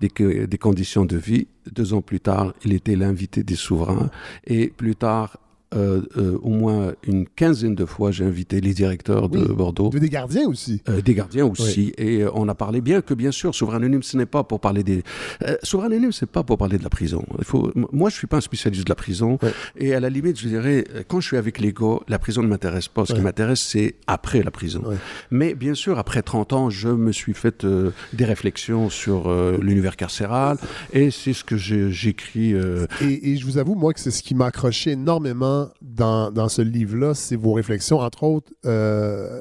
des, 0.00 0.46
des 0.46 0.58
conditions 0.58 1.04
de 1.04 1.16
vie, 1.16 1.23
deux 1.70 1.94
ans 1.94 2.02
plus 2.02 2.20
tard, 2.20 2.54
il 2.64 2.72
était 2.72 2.96
l'invité 2.96 3.42
des 3.42 3.56
souverains. 3.56 4.10
Et 4.46 4.68
plus 4.68 4.96
tard, 4.96 5.38
euh, 5.74 6.02
euh, 6.16 6.38
au 6.42 6.50
moins 6.50 6.92
une 7.06 7.26
quinzaine 7.26 7.74
de 7.74 7.84
fois, 7.84 8.10
j'ai 8.10 8.24
invité 8.24 8.60
les 8.60 8.74
directeurs 8.74 9.28
de 9.28 9.38
Oui. 9.38 9.54
Bordeaux. 9.54 9.90
Des 9.90 10.08
gardiens 10.08 10.46
aussi. 10.48 10.82
Euh, 10.88 11.00
des 11.00 11.14
gardiens 11.14 11.46
aussi. 11.46 11.92
Et 11.98 12.22
euh, 12.22 12.30
on 12.34 12.48
a 12.48 12.54
parlé, 12.54 12.80
bien 12.80 13.00
que 13.00 13.14
bien 13.14 13.30
sûr, 13.30 13.54
Souverain 13.54 13.76
Anonyme, 13.78 14.02
ce 14.02 14.16
n'est 14.16 14.26
pas 14.26 14.44
pour 14.44 14.60
parler 14.60 14.82
des. 14.84 15.02
Euh, 15.42 15.56
Souverain 15.62 15.86
Anonyme, 15.86 16.12
c'est 16.12 16.30
pas 16.30 16.42
pour 16.42 16.58
parler 16.58 16.78
de 16.78 16.82
la 16.84 16.90
prison. 16.90 17.24
Il 17.38 17.44
faut... 17.44 17.70
m- 17.74 17.86
Moi, 17.92 18.10
je 18.10 18.16
suis 18.16 18.26
pas 18.26 18.36
un 18.38 18.40
spécialiste 18.40 18.84
de 18.84 18.90
la 18.90 18.94
prison. 18.94 19.38
Et 19.76 19.94
à 19.94 20.00
la 20.00 20.10
limite, 20.10 20.38
je 20.40 20.48
dirais, 20.48 20.84
quand 21.08 21.20
je 21.20 21.26
suis 21.28 21.36
avec 21.36 21.58
l'ego, 21.60 22.02
la 22.08 22.18
prison 22.18 22.42
ne 22.42 22.48
m'intéresse 22.48 22.88
pas. 22.88 23.04
Ce 23.06 23.12
qui 23.12 23.20
m'intéresse, 23.20 23.60
c'est 23.60 23.94
après 24.06 24.42
la 24.42 24.50
prison. 24.50 24.82
Mais 25.30 25.54
bien 25.54 25.74
sûr, 25.74 25.98
après 25.98 26.22
30 26.22 26.52
ans, 26.52 26.70
je 26.70 26.88
me 26.88 27.12
suis 27.12 27.34
fait 27.34 27.66
des 28.12 28.24
réflexions 28.24 28.90
sur 28.90 29.32
l'univers 29.60 29.96
carcéral. 29.96 30.58
Et 30.92 31.10
c'est 31.10 31.32
ce 31.32 31.44
que 31.44 31.56
j'écris. 31.56 32.52
Et, 33.00 33.30
et 33.32 33.36
je 33.36 33.44
vous 33.44 33.58
avoue, 33.58 33.74
moi, 33.74 33.92
que 33.92 34.00
c'est 34.00 34.10
ce 34.10 34.22
qui 34.22 34.34
m'a 34.34 34.46
accroché 34.46 34.92
énormément 34.92 35.63
dans, 35.82 36.30
dans 36.30 36.48
ce 36.48 36.62
livre-là, 36.62 37.14
c'est 37.14 37.36
vos 37.36 37.52
réflexions, 37.52 38.00
entre 38.00 38.24
autres, 38.24 38.52
euh, 38.66 39.40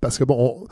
parce 0.00 0.18
que, 0.18 0.24
bon, 0.24 0.66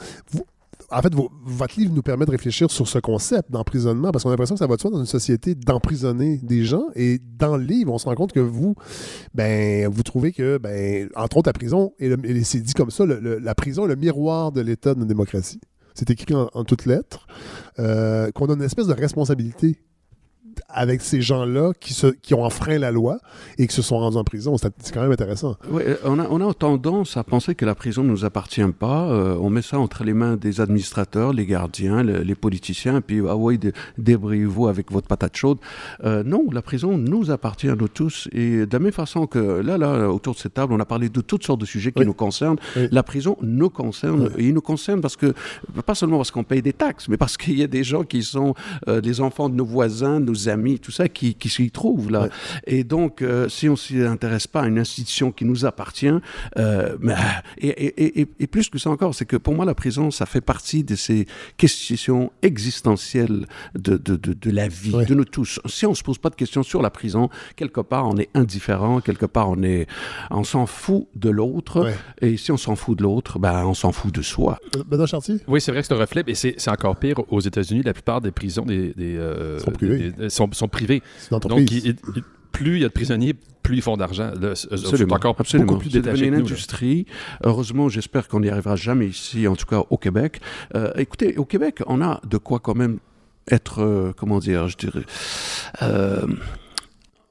en 0.90 1.03
fait, 1.03 1.12
votre 1.14 1.78
livre 1.78 1.92
nous 1.92 2.03
permet 2.03 2.26
de 2.26 2.30
réfléchir 2.30 2.70
sur 2.70 2.86
ce 2.86 2.99
concept 2.99 3.51
d'emprisonnement, 3.51 4.12
parce 4.12 4.22
qu'on 4.22 4.30
a 4.30 4.32
l'impression 4.32 4.55
que 4.55 4.61
ça 4.61 4.66
va 4.66 4.76
de 4.76 4.80
soi 4.80 4.90
dans 4.90 5.01
une 5.01 5.07
société 5.07 5.55
d'emprisonner 5.55 6.38
des 6.38 6.64
gens, 6.64 6.84
et 6.94 7.18
dans 7.38 7.57
le 7.57 7.64
livre, 7.64 7.92
on 7.92 7.99
se 7.99 8.07
rend 8.07 8.14
compte 8.14 8.32
que 8.32 8.40
vous, 8.40 8.74
ben, 9.34 9.88
vous 9.88 10.03
trouvez 10.03 10.32
que, 10.32 10.59
ben, 10.59 11.09
entre 11.16 11.38
autres, 11.38 11.49
la 11.49 11.55
prison, 11.55 11.92
et, 11.99 12.14
c'est 12.44 12.61
dit 12.61 12.74
comme 12.74 12.90
ça, 12.90 13.05
la 13.07 13.55
prison 13.55 13.86
est 13.86 13.88
le 13.88 13.97
miroir 13.97 14.53
de 14.53 14.61
l'État 14.61 14.94
de 14.94 15.01
notre 15.01 15.09
démocratie. 15.09 15.61
C'est 15.94 16.11
écrit 16.11 16.34
en, 16.34 16.51
en 16.53 16.64
toutes 16.64 16.86
lettres, 16.86 17.26
euh, 17.78 18.30
qu'on 18.32 18.47
a 18.47 18.55
une 18.55 18.62
espèce 18.62 18.86
de 18.86 18.92
responsabilité 18.92 19.78
avec 20.68 21.00
ces 21.02 21.20
gens-là 21.20 21.72
qui, 21.78 21.94
se- 21.94 22.07
qui 22.22 22.34
ont 22.34 22.44
enfreint 22.44 22.78
la 22.78 22.90
loi 22.90 23.18
et 23.59 23.66
qui 23.66 23.74
se 23.74 23.82
sont 23.82 23.98
rendus 23.98 24.16
en 24.16 24.24
prison. 24.24 24.57
C'est 24.57 24.72
quand 24.92 25.02
même 25.02 25.12
intéressant. 25.12 25.57
Ouais, 25.70 25.84
euh, 25.86 25.96
on, 26.04 26.18
a, 26.18 26.26
on 26.28 26.48
a 26.48 26.52
tendance 26.54 27.16
à 27.16 27.24
penser 27.24 27.54
que 27.54 27.64
la 27.64 27.74
prison 27.74 28.02
ne 28.04 28.11
nous 28.11 28.24
appartient 28.24 28.62
pas. 28.78 29.09
Euh, 29.11 29.36
on 29.40 29.50
met 29.50 29.62
ça 29.62 29.78
entre 29.78 30.04
les 30.04 30.14
mains 30.14 30.36
des 30.36 30.61
administrateurs, 30.61 31.32
les 31.32 31.46
gardiens, 31.46 32.02
le- 32.02 32.18
les 32.22 32.34
politiciens, 32.34 33.00
puis 33.00 33.20
ah 33.28 33.36
ouais, 33.36 33.59
dé- 33.59 33.72
débrouillez-vous 33.98 34.68
avec 34.68 34.90
votre 34.92 35.07
patate 35.09 35.36
chaude. 35.36 35.59
Euh, 36.04 36.22
non, 36.24 36.46
la 36.52 36.62
prison 36.62 36.96
nous 36.98 37.30
appartient 37.30 37.68
à 37.68 37.74
nous 37.76 37.88
tous. 37.88 38.28
Et 38.32 38.66
de 38.66 38.72
la 38.72 38.78
même 38.78 38.92
façon 38.92 39.26
que 39.26 39.38
là, 39.38 39.78
là, 39.78 40.09
autour 40.11 40.34
de 40.34 40.38
cette 40.38 40.54
table, 40.54 40.72
on 40.72 40.80
a 40.80 40.84
parlé 40.84 41.09
de 41.09 41.20
toutes 41.20 41.44
sortes 41.44 41.61
de 41.61 41.66
sujets 41.66 41.92
qui 41.92 42.04
nous 42.04 42.14
concernent. 42.14 42.59
La 42.90 43.02
prison 43.02 43.36
nous 43.42 43.70
concerne. 43.70 44.30
Et 44.38 44.46
il 44.48 44.54
nous 44.54 44.61
concerne 44.61 45.00
parce 45.00 45.16
que, 45.16 45.34
pas 45.84 45.94
seulement 45.94 46.16
parce 46.18 46.30
qu'on 46.30 46.44
paye 46.44 46.62
des 46.62 46.72
taxes, 46.72 47.09
mais 47.09 47.16
parce 47.16 47.36
qu'il 47.36 47.59
y 47.59 47.62
a 47.62 47.66
des 47.66 47.84
gens 47.84 48.02
qui 48.04 48.22
sont 48.22 48.54
euh, 48.88 49.00
les 49.00 49.20
enfants 49.20 49.48
de 49.48 49.54
nos 49.54 49.64
voisins, 49.64 50.20
nos 50.20 50.45
amis, 50.49 50.78
tout 50.78 50.90
ça, 50.92 51.09
qui, 51.09 51.34
qui 51.34 51.49
s'y 51.49 51.70
trouvent 51.70 52.11
là. 52.11 52.28
Et 52.66 52.84
donc, 52.84 53.22
euh, 53.22 53.49
si 53.49 53.68
on 53.68 53.72
ne 53.72 53.76
s'y 53.76 54.01
intéresse 54.03 54.47
pas 54.47 54.62
à 54.62 54.66
une 54.66 54.78
institution 54.78 55.32
qui 55.32 55.44
nous 55.44 55.64
appartient, 55.64 56.11
euh, 56.59 56.97
mais, 57.01 57.14
et, 57.59 57.68
et- 57.68 58.20
et- 58.20 58.28
et 58.40 58.47
plus 58.47 58.68
que 58.68 58.78
ça 58.78 58.90
encore, 58.90 59.14
c'est 59.14 59.24
que 59.26 59.36
pour 59.36 59.55
moi, 59.55 59.64
la 59.64 59.74
prison, 59.74 60.11
ça 60.11 60.26
fait 60.26 60.40
partie 60.40 60.84
de 60.84 60.94
ces 60.97 61.26
questions 61.57 62.30
existentielles 62.42 63.47
de, 63.74 63.97
de, 63.97 64.16
de, 64.16 64.32
de 64.32 64.51
la 64.51 64.68
vie, 64.68 64.92
de 65.07 65.14
nous 65.14 65.24
tous. 65.24 65.61
Si 65.66 65.86
on 65.86 65.90
ne 65.90 65.94
se 65.94 66.03
pose 66.03 66.18
pas 66.18 66.30
de 66.30 66.34
questions 66.34 66.62
sur 66.62 66.82
la 66.82 66.90
prison, 66.90 67.28
quelque 67.57 67.80
part, 67.80 68.07
on 68.09 68.16
est 68.16 68.28
indifférent, 68.34 69.01
quelque 69.01 69.26
part, 69.26 69.51
on 69.51 69.62
est, 69.62 69.86
on 70.30 70.44
s'en 70.44 70.66
fout 70.66 71.07
de 71.14 71.30
l'autre. 71.30 71.86
Et 72.20 72.36
si 72.36 72.51
on 72.53 72.57
s'en 72.57 72.76
fout 72.76 72.99
de 72.99 73.03
l'autre, 73.05 73.38
ben, 73.38 73.64
on 73.64 73.74
s'en 73.74 73.92
fout 73.92 74.12
de 74.14 74.22
soi. 74.22 74.59
Benoît 74.86 75.07
Chartier? 75.07 75.36
Oui, 75.49 75.61
c'est 75.61 75.70
vrai 75.72 75.80
que 75.82 75.86
c'est 75.88 75.94
un 75.94 75.99
reflet, 75.99 76.24
et 76.26 76.34
c'est 76.34 76.55
c'est 76.59 76.70
encore 76.70 76.97
pire 76.97 77.16
aux 77.30 77.40
États-Unis. 77.40 77.82
La 77.84 77.92
plupart 77.92 78.20
des 78.20 78.30
prisons 78.30 78.64
des, 78.64 78.92
des, 78.94 79.16
euh, 79.16 79.59
Sont 79.59 79.70
privées. 79.72 79.99
des- 79.99 80.12
des- 80.12 80.30
sont, 80.37 80.51
entreprise. 80.64 81.01
Donc, 81.30 81.70
il- 81.72 81.87
il- 82.16 82.22
plus 82.53 82.76
il 82.76 82.82
y 82.82 82.84
a 82.84 82.89
de 82.89 82.93
prisonniers, 82.93 83.34
plus 83.62 83.76
ils 83.76 83.82
font 83.82 83.97
d'argent. 83.97 84.30
C'est- 84.55 85.12
encore 85.12 85.37
absolument. 85.39 85.66
beaucoup 85.72 85.80
plus 85.80 85.91
C'est 85.91 86.01
détaché 86.01 86.26
une 86.26 86.30
nous. 86.34 86.37
là. 86.39 86.43
industrie. 86.45 87.07
Heureusement, 87.45 87.89
j'espère 87.89 88.28
qu'on 88.28 88.41
n'y 88.41 88.49
arrivera 88.49 88.76
jamais 88.76 89.07
ici, 89.09 89.47
en 89.49 89.57
tout 89.57 89.66
cas 89.66 89.82
au 89.91 89.99
Québec. 89.99 90.41
Euh, 90.74 90.91
écoutez, 90.97 91.37
au 91.37 91.45
Québec, 91.45 91.82
on 91.87 92.01
a 92.01 92.20
de 92.28 92.39
quoi 92.39 92.61
quand 92.61 92.74
même 92.74 92.99
être, 93.51 93.82
euh, 93.82 94.12
comment 94.16 94.39
dire, 94.39 94.68
je 94.68 94.76
dirais. 94.76 95.05
euh, 95.82 96.26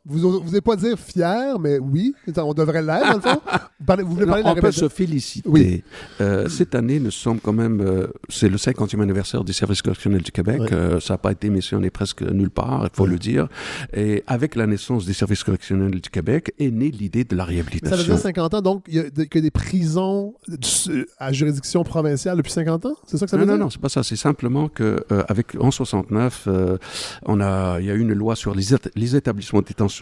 Vous 0.07 0.19
n'osez 0.19 0.61
pas 0.61 0.75
dire 0.75 0.99
fier, 0.99 1.57
mais 1.59 1.79
oui, 1.79 2.13
on 2.37 2.53
devrait 2.53 2.81
l'être, 2.83 3.07
dans 3.09 3.15
le 3.15 3.21
fond. 3.21 3.41
Vous, 3.79 3.85
parlez- 3.85 4.03
vous 4.03 4.13
voulez 4.13 4.25
Non, 4.25 4.31
parler 4.33 4.43
de 4.43 4.49
la 4.49 4.53
on 4.55 4.61
peut 4.61 4.71
se 4.71 4.87
féliciter. 4.87 5.49
Oui. 5.49 5.83
Euh, 6.21 6.47
cette 6.47 6.75
année, 6.75 6.99
nous 6.99 7.11
sommes 7.11 7.39
quand 7.39 7.53
même. 7.53 7.81
euh, 7.81 8.07
c'est 8.29 8.49
le 8.49 8.57
50e 8.57 9.01
anniversaire 9.01 9.43
du 9.43 9.51
service 9.53 9.81
correctionnel 9.81 10.21
du 10.21 10.31
Québec. 10.31 10.61
Euh, 10.71 10.99
ça 10.99 11.15
n'a 11.15 11.17
pas 11.17 11.31
été 11.31 11.49
mentionné 11.49 11.89
presque 11.89 12.21
nulle 12.21 12.51
part, 12.51 12.81
il 12.83 12.95
faut 12.95 13.07
le 13.07 13.17
dire. 13.17 13.47
Et 13.93 14.23
avec 14.27 14.55
la 14.55 14.67
naissance 14.67 15.05
des 15.05 15.13
services 15.13 15.43
correctionnels 15.43 15.99
du 15.99 16.09
Québec 16.09 16.53
est 16.59 16.69
née 16.71 16.91
l'idée 16.91 17.23
de 17.23 17.35
la 17.35 17.45
Mais 17.45 17.49
ça 17.49 17.55
veut 17.55 17.63
réhabilitation. 17.63 18.13
dire 18.13 18.19
50 18.19 18.53
ans, 18.53 18.61
donc 18.61 18.83
il 18.87 18.95
y 18.95 18.99
a 18.99 19.09
de- 19.09 19.23
que 19.23 19.39
des 19.39 19.51
prisons 19.51 20.35
du- 20.47 21.07
à 21.17 21.31
juridiction 21.33 21.83
provinciale 21.83 22.37
depuis 22.37 22.51
50 22.51 22.85
ans? 22.85 22.95
C'est 23.07 23.17
ça 23.17 23.25
que 23.25 23.31
ça 23.31 23.37
veut 23.37 23.45
non, 23.45 23.53
dire? 23.53 23.57
non, 23.59 23.63
non, 23.65 23.69
c'est 23.71 23.81
pas 23.81 23.89
ça. 23.89 24.03
C'est 24.03 24.15
simplement 24.15 24.69
que 24.69 25.03
euh, 25.11 25.23
avec 25.27 25.55
en 25.59 25.71
69, 25.71 26.43
euh, 26.47 26.77
on 27.25 27.39
a, 27.41 27.79
il 27.79 27.85
y 27.87 27.89
a 27.89 27.93
eu 27.95 28.01
une 28.01 28.13
loi 28.13 28.35
sur 28.35 28.53
les, 28.53 28.65
les 28.95 29.15
établissements 29.15 29.61
de 29.61 29.65
détention 29.65 29.94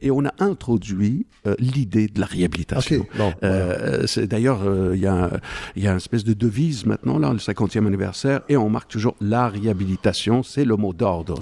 et 0.00 0.10
on 0.10 0.24
a 0.24 0.32
introduit 0.38 1.26
euh, 1.46 1.54
l'idée 1.58 2.08
de 2.08 2.20
la 2.20 2.26
réhabilitation. 2.26 3.06
Bon, 3.16 3.32
Euh, 3.42 4.06
c'est 4.06 4.26
d'ailleurs 4.26 4.62
euh, 4.64 4.92
il 4.94 5.02
y 5.02 5.06
a, 5.06 5.30
y 5.76 5.86
une 5.86 5.96
espèce 5.96 6.24
de 6.24 6.34
devise 6.34 6.86
maintenant 6.86 7.18
là, 7.18 7.32
le 7.32 7.38
50e 7.38 7.86
anniversaire, 7.86 8.42
et 8.48 8.56
on 8.56 8.70
marque 8.70 8.90
toujours 8.90 9.16
la 9.20 9.48
réhabilitation. 9.48 10.42
C'est 10.42 10.64
le 10.64 10.76
mot 10.76 10.92
d'ordre. 10.92 11.38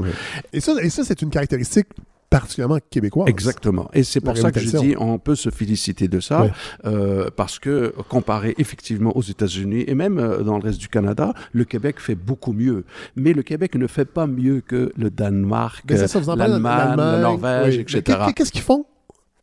Et 0.52 0.60
ça, 0.60 0.74
et 0.82 0.90
ça 0.90 1.04
c'est 1.04 1.22
une 1.22 1.30
caractéristique 1.30 1.88
particulièrement 2.30 2.78
québécoise. 2.90 3.28
Exactement. 3.28 3.90
Et 3.92 4.04
c'est 4.04 4.20
pour 4.20 4.36
ça 4.38 4.50
que 4.52 4.60
je 4.60 4.76
dis 4.76 4.94
on 4.98 5.18
peut 5.18 5.34
se 5.34 5.50
féliciter 5.50 6.06
de 6.08 6.20
ça, 6.20 6.42
Ouais. 6.42 6.50
euh, 6.86 7.28
parce 7.34 7.58
que 7.58 7.92
comparé 8.08 8.54
effectivement 8.58 9.16
aux 9.16 9.22
États-Unis 9.22 9.84
et 9.86 9.94
même 9.94 10.18
euh, 10.18 10.42
dans 10.42 10.56
le 10.56 10.62
reste 10.62 10.78
du 10.80 10.88
Canada, 10.88 11.34
le 11.52 11.64
Québec 11.64 11.96
fait 11.98 12.14
beaucoup 12.14 12.52
mieux. 12.52 12.84
Mais 13.16 13.32
le 13.32 13.42
Québec 13.42 13.74
ne 13.74 13.86
fait 13.88 14.04
pas 14.04 14.26
mieux 14.28 14.60
que 14.60 14.92
le 14.96 15.10
Danemark, 15.10 15.84
Mais 15.90 15.96
c'est 15.96 16.06
ça, 16.08 16.20
vous 16.20 16.30
en 16.30 16.36
parlez, 16.36 16.52
l'Allemagne, 16.52 16.96
la 16.96 17.18
Norvège, 17.20 17.74
oui. 17.76 17.80
Etc. 17.82 18.02
qu'est- 18.26 18.32
Qu'est-ce 18.34 18.52
qu'ils 18.52 18.60
font? 18.62 18.86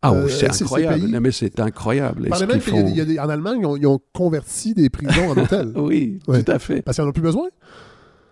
Ah 0.01 0.11
Euh, 0.13 0.25
oui, 0.25 0.31
c'est 0.31 0.47
ces- 0.51 0.59
ces 0.59 0.63
incroyable. 0.63 1.07
Non, 1.07 1.19
mais 1.19 1.31
c'est 1.31 1.59
incroyable. 1.59 2.29
Parlez 2.29 2.45
ce 2.45 2.51
même 2.51 2.61
font- 2.61 2.87
y 2.93 3.01
a 3.01 3.05
des- 3.05 3.19
en 3.19 3.27
Allemagne, 3.29 3.57
ils 3.61 3.65
ont, 3.65 3.75
ils 3.75 3.87
ont 3.87 3.99
converti 4.13 4.73
des 4.75 4.89
prisons 4.89 5.31
en 5.31 5.37
hôtels. 5.37 5.73
Oui, 5.75 6.19
Ouais. 6.27 6.43
tout 6.43 6.51
à 6.51 6.59
fait. 6.59 6.81
Parce 6.83 6.95
qu'ils 6.97 7.03
n'en 7.03 7.09
ont 7.09 7.13
plus 7.13 7.21
besoin? 7.23 7.47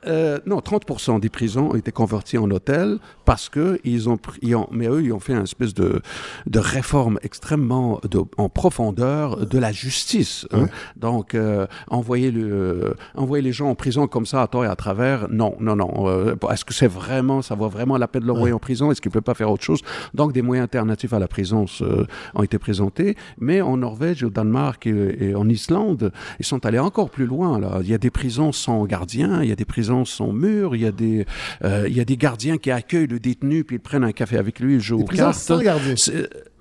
Euh, 0.07 0.39
non, 0.45 0.59
30% 0.59 1.19
des 1.19 1.29
prisons 1.29 1.71
ont 1.71 1.75
été 1.75 1.91
converties 1.91 2.37
en 2.37 2.49
hôtels 2.51 2.99
parce 3.25 3.49
que 3.49 3.79
ils 3.83 4.07
ont, 4.09 4.17
pris- 4.17 4.39
ils 4.41 4.55
ont- 4.55 4.67
mais 4.71 4.87
eux, 4.87 5.01
ils 5.03 5.11
ont 5.13 5.19
fait 5.19 5.33
une 5.33 5.43
espèce 5.43 5.73
de, 5.73 6.01
de 6.47 6.59
réforme 6.59 7.17
extrêmement 7.23 7.99
de- 8.09 8.21
en 8.37 8.49
profondeur 8.49 9.45
de 9.45 9.57
la 9.59 9.71
justice. 9.71 10.47
hein. 10.51 10.67
Donc, 10.95 11.33
euh, 11.35 11.65
envoyer, 11.89 12.31
le, 12.31 12.95
envoyer 13.15 13.41
les 13.41 13.51
gens 13.51 13.69
en 13.69 13.75
prison 13.75 14.07
comme 14.07 14.25
ça 14.25 14.41
à 14.41 14.47
tort 14.47 14.65
et 14.65 14.67
à 14.67 14.75
travers, 14.75 15.27
non, 15.29 15.55
non, 15.59 15.75
non. 15.75 16.07
Euh, 16.07 16.35
Est-ce 16.51 16.65
que 16.65 16.73
c'est 16.73 16.87
vraiment, 16.87 17.41
ça 17.41 17.55
vaut 17.55 17.69
vraiment 17.69 17.97
la 17.97 18.07
peine 18.07 18.21
de 18.23 18.27
l'envoyer 18.27 18.53
en 18.53 18.59
prison? 18.59 18.91
Est-ce 18.91 19.01
qu'il 19.01 19.11
peut 19.11 19.21
pas 19.21 19.33
faire 19.33 19.49
autre 19.51 19.63
chose? 19.63 19.81
Donc, 20.13 20.33
des 20.33 20.41
moyens 20.41 20.63
alternatifs 20.65 21.13
à 21.13 21.19
la 21.19 21.27
prison 21.27 21.67
se- 21.67 22.05
ont 22.35 22.43
été 22.43 22.59
présentés. 22.59 23.15
Mais 23.39 23.61
en 23.61 23.77
Norvège, 23.77 24.23
au 24.23 24.29
Danemark 24.29 24.85
et, 24.87 25.29
et 25.29 25.35
en 25.35 25.47
Islande, 25.49 26.11
ils 26.39 26.45
sont 26.45 26.65
allés 26.65 26.79
encore 26.79 27.09
plus 27.09 27.25
loin. 27.25 27.59
Là. 27.59 27.79
Il 27.81 27.89
y 27.89 27.93
a 27.93 27.97
des 27.97 28.11
prisons 28.11 28.51
sans 28.51 28.83
gardien, 28.85 29.41
il 29.41 29.49
y 29.49 29.51
a 29.51 29.55
des 29.55 29.65
prisons 29.65 29.94
sans 30.03 30.33
mur, 30.33 30.75
il 30.75 30.81
y 30.81 30.85
a 30.85 30.91
des, 30.91 31.25
euh, 31.63 31.85
il 31.87 31.95
y 31.95 32.01
a 32.01 32.05
des 32.05 32.17
gardiens 32.17 32.57
qui 32.57 32.71
accueillent 32.71 33.07
le 33.07 33.19
détenu, 33.19 33.63
puis 33.63 33.77
ils 33.77 33.79
prennent 33.79 34.03
un 34.03 34.11
café 34.11 34.37
avec 34.37 34.59
lui, 34.59 34.75
ils 34.75 34.81
jouent 34.81 35.01
aux 35.01 35.05
cartes. 35.05 35.35
sans 35.35 35.61
gardien? 35.61 35.95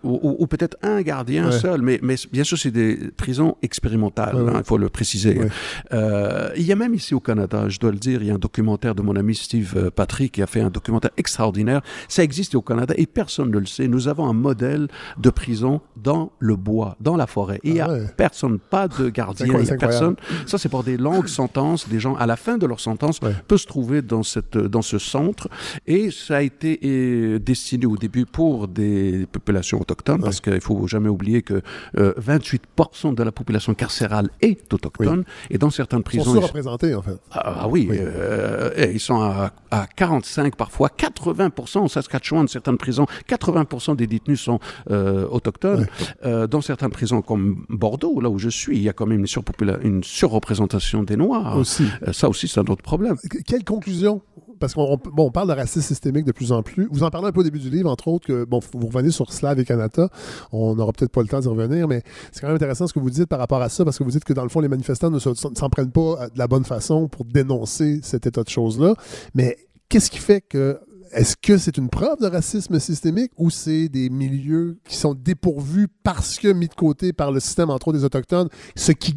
Ou, 0.04 0.20
ou- 0.22 0.36
ou 0.38 0.46
peut-être 0.46 0.76
un 0.82 1.00
gardien 1.02 1.46
Ouais. 1.46 1.52
seul, 1.58 1.82
mais, 1.82 1.98
mais 2.02 2.16
bien 2.32 2.44
sûr, 2.44 2.56
c'est 2.58 2.70
des 2.70 2.96
prisons 3.16 3.56
expérimentales, 3.62 4.36
ouais. 4.36 4.50
hein, 4.52 4.58
il 4.58 4.64
faut 4.64 4.78
le 4.78 4.88
préciser. 4.88 5.38
Ouais. 5.38 5.48
Euh, 5.92 6.50
il 6.56 6.62
y 6.62 6.72
a 6.72 6.76
même 6.76 6.94
ici 6.94 7.14
au 7.14 7.20
Canada, 7.20 7.68
je 7.68 7.78
dois 7.78 7.90
le 7.90 7.96
dire, 7.98 8.22
il 8.22 8.28
y 8.28 8.30
a 8.30 8.34
un 8.34 8.38
documentaire 8.38 8.94
de 8.94 9.02
mon 9.02 9.16
ami 9.16 9.34
Steve 9.34 9.74
euh, 9.76 9.90
Patrick 9.90 10.32
qui 10.32 10.42
a 10.42 10.46
fait 10.46 10.60
un 10.60 10.70
documentaire 10.70 11.10
extraordinaire. 11.16 11.80
Ça 12.08 12.22
existe 12.22 12.54
au 12.54 12.62
Canada 12.62 12.94
et 12.96 13.06
personne 13.06 13.50
ne 13.50 13.58
le 13.58 13.66
sait. 13.66 13.88
Nous 13.88 14.08
avons 14.08 14.26
un 14.28 14.32
modèle 14.32 14.88
de 15.18 15.30
prison 15.30 15.80
dans 15.96 16.32
le 16.38 16.56
bois, 16.56 16.96
dans 17.00 17.16
la 17.16 17.26
forêt. 17.26 17.60
Et 17.64 17.68
il 17.68 17.74
n'y 17.74 17.80
a 17.80 17.88
Ah 17.90 18.10
personne, 18.16 18.58
pas 18.58 18.88
de 18.88 19.08
gardien, 19.08 19.46
il 19.46 19.64
n'y 19.64 19.70
a 19.70 19.76
personne. 19.76 20.16
Ça, 20.46 20.58
c'est 20.58 20.68
pour 20.68 20.84
des 20.84 20.96
longues 20.96 21.28
sentences. 21.28 21.88
Des 21.88 22.00
gens, 22.00 22.14
à 22.16 22.26
la 22.26 22.36
fin 22.36 22.58
de 22.58 22.66
leur 22.66 22.80
sentence, 22.80 23.20
peuvent 23.48 23.58
se 23.58 23.66
trouver 23.66 24.02
dans, 24.02 24.22
cette, 24.22 24.56
dans 24.58 24.82
ce 24.82 24.98
centre. 24.98 25.48
Et 25.86 26.10
ça 26.10 26.36
a 26.36 26.42
été 26.42 26.78
euh, 26.84 27.38
destiné 27.38 27.86
au 27.86 27.96
début 27.96 28.26
pour 28.26 28.68
des 28.68 29.26
populations 29.32 29.80
autochtones, 29.80 29.93
parce 30.02 30.40
qu'il 30.40 30.52
ne 30.54 30.60
faut 30.60 30.86
jamais 30.86 31.08
oublier 31.08 31.42
que 31.42 31.62
euh, 31.98 32.12
28% 32.20 33.14
de 33.14 33.22
la 33.22 33.32
population 33.32 33.74
carcérale 33.74 34.28
est 34.40 34.72
autochtone. 34.72 35.24
Et 35.50 35.58
dans 35.58 35.70
certaines 35.70 36.00
Ils 36.12 36.18
sont 36.18 36.24
prisons... 36.24 36.32
surreprésentés, 36.34 36.94
en 36.94 37.02
fait. 37.02 37.16
Ah, 37.32 37.56
ah 37.62 37.68
oui, 37.68 37.88
euh, 37.92 38.70
et 38.76 38.92
ils 38.92 39.00
sont 39.00 39.20
à, 39.20 39.52
à 39.70 39.86
45 39.96 40.56
parfois, 40.56 40.90
80% 40.96 41.78
en 41.78 41.88
Saskatchewan, 41.88 42.48
certaines 42.48 42.78
prisons, 42.78 43.06
80% 43.28 43.96
des 43.96 44.06
détenus 44.06 44.40
sont 44.40 44.58
euh, 44.90 45.26
autochtones. 45.28 45.86
Euh, 46.24 46.46
dans 46.46 46.60
certaines 46.60 46.90
prisons 46.90 47.22
comme 47.22 47.64
Bordeaux, 47.68 48.20
là 48.20 48.28
où 48.30 48.38
je 48.38 48.48
suis, 48.48 48.76
il 48.76 48.82
y 48.82 48.88
a 48.88 48.92
quand 48.92 49.06
même 49.06 49.20
une, 49.20 49.26
surpopula- 49.26 49.78
une 49.82 50.02
surreprésentation 50.04 51.02
des 51.02 51.16
Noirs. 51.16 51.56
Aussi. 51.56 51.84
Euh, 52.06 52.12
ça 52.12 52.28
aussi, 52.28 52.48
c'est 52.48 52.60
un 52.60 52.64
autre 52.64 52.82
problème. 52.82 53.16
Que- 53.30 53.38
Quelle 53.38 53.64
conclusion? 53.64 54.22
Parce 54.64 54.74
qu'on 54.74 55.30
parle 55.30 55.48
de 55.48 55.52
racisme 55.52 55.82
systémique 55.82 56.24
de 56.24 56.32
plus 56.32 56.52
en 56.52 56.62
plus. 56.62 56.88
Vous 56.90 57.02
en 57.02 57.10
parlez 57.10 57.28
un 57.28 57.32
peu 57.32 57.40
au 57.40 57.44
début 57.44 57.58
du 57.58 57.68
livre, 57.70 57.90
entre 57.90 58.08
autres, 58.08 58.26
que 58.26 58.44
bon, 58.44 58.60
vous 58.72 58.86
revenez 58.86 59.10
sur 59.10 59.32
Slav 59.32 59.58
et 59.60 59.64
Kanata. 59.64 60.08
On 60.52 60.74
n'aura 60.74 60.92
peut-être 60.92 61.12
pas 61.12 61.20
le 61.22 61.28
temps 61.28 61.40
d'y 61.40 61.48
revenir, 61.48 61.86
mais 61.86 62.02
c'est 62.32 62.40
quand 62.40 62.46
même 62.46 62.56
intéressant 62.56 62.86
ce 62.86 62.92
que 62.92 62.98
vous 62.98 63.10
dites 63.10 63.26
par 63.26 63.38
rapport 63.38 63.60
à 63.60 63.68
ça, 63.68 63.84
parce 63.84 63.98
que 63.98 64.04
vous 64.04 64.10
dites 64.10 64.24
que 64.24 64.32
dans 64.32 64.42
le 64.42 64.48
fond, 64.48 64.60
les 64.60 64.68
manifestants 64.68 65.10
ne 65.10 65.18
se- 65.18 65.34
s'en 65.34 65.68
prennent 65.70 65.90
pas 65.92 66.00
euh, 66.22 66.28
de 66.28 66.38
la 66.38 66.48
bonne 66.48 66.64
façon 66.64 67.08
pour 67.08 67.24
dénoncer 67.26 68.00
cet 68.02 68.26
état 68.26 68.42
de 68.42 68.48
choses-là. 68.48 68.94
Mais 69.34 69.56
qu'est-ce 69.88 70.10
qui 70.10 70.18
fait 70.18 70.40
que. 70.40 70.78
Est-ce 71.12 71.36
que 71.40 71.58
c'est 71.58 71.76
une 71.76 71.90
preuve 71.90 72.18
de 72.20 72.26
racisme 72.26 72.80
systémique 72.80 73.30
ou 73.38 73.48
c'est 73.48 73.88
des 73.88 74.10
milieux 74.10 74.78
qui 74.88 74.96
sont 74.96 75.14
dépourvus 75.14 75.86
parce 76.02 76.38
que 76.40 76.48
mis 76.48 76.66
de 76.66 76.74
côté 76.74 77.12
par 77.12 77.30
le 77.30 77.38
système, 77.38 77.70
entre 77.70 77.86
autres 77.88 77.98
des 77.98 78.04
Autochtones, 78.04 78.48
ce 78.74 78.90
qui 78.90 79.16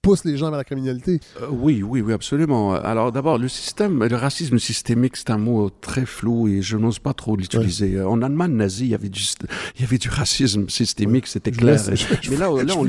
pousse 0.00 0.24
les 0.24 0.36
gens 0.36 0.48
vers 0.50 0.58
la 0.58 0.64
criminalité? 0.64 1.20
Euh, 1.42 1.46
oui, 1.50 1.82
oui, 1.82 2.00
oui, 2.00 2.12
absolument. 2.12 2.72
Alors 2.74 3.10
d'abord, 3.10 3.36
le 3.36 3.48
système, 3.48 4.04
le 4.04 4.16
racisme 4.16 4.58
systémique, 4.58 5.16
c'est 5.16 5.30
un 5.30 5.38
mot 5.38 5.70
très 5.80 6.06
flou 6.06 6.46
et 6.48 6.62
je 6.62 6.76
n'ose 6.76 6.98
pas 7.00 7.12
trop 7.14 7.36
l'utiliser. 7.36 8.00
En 8.00 8.22
Allemagne 8.22 8.52
nazie, 8.52 8.84
il 8.84 8.90
y 8.90 8.94
avait 8.94 9.08
du, 9.08 9.20
il 9.76 9.80
y 9.82 9.84
avait 9.84 9.98
du 9.98 10.08
racisme 10.08 10.68
systémique, 10.68 11.26
c'était 11.26 11.50
clair. 11.50 11.74
laisse- 11.74 11.90
je- 12.22 12.30
Mais 12.30 12.36
là, 12.36 12.50
on 12.50 12.82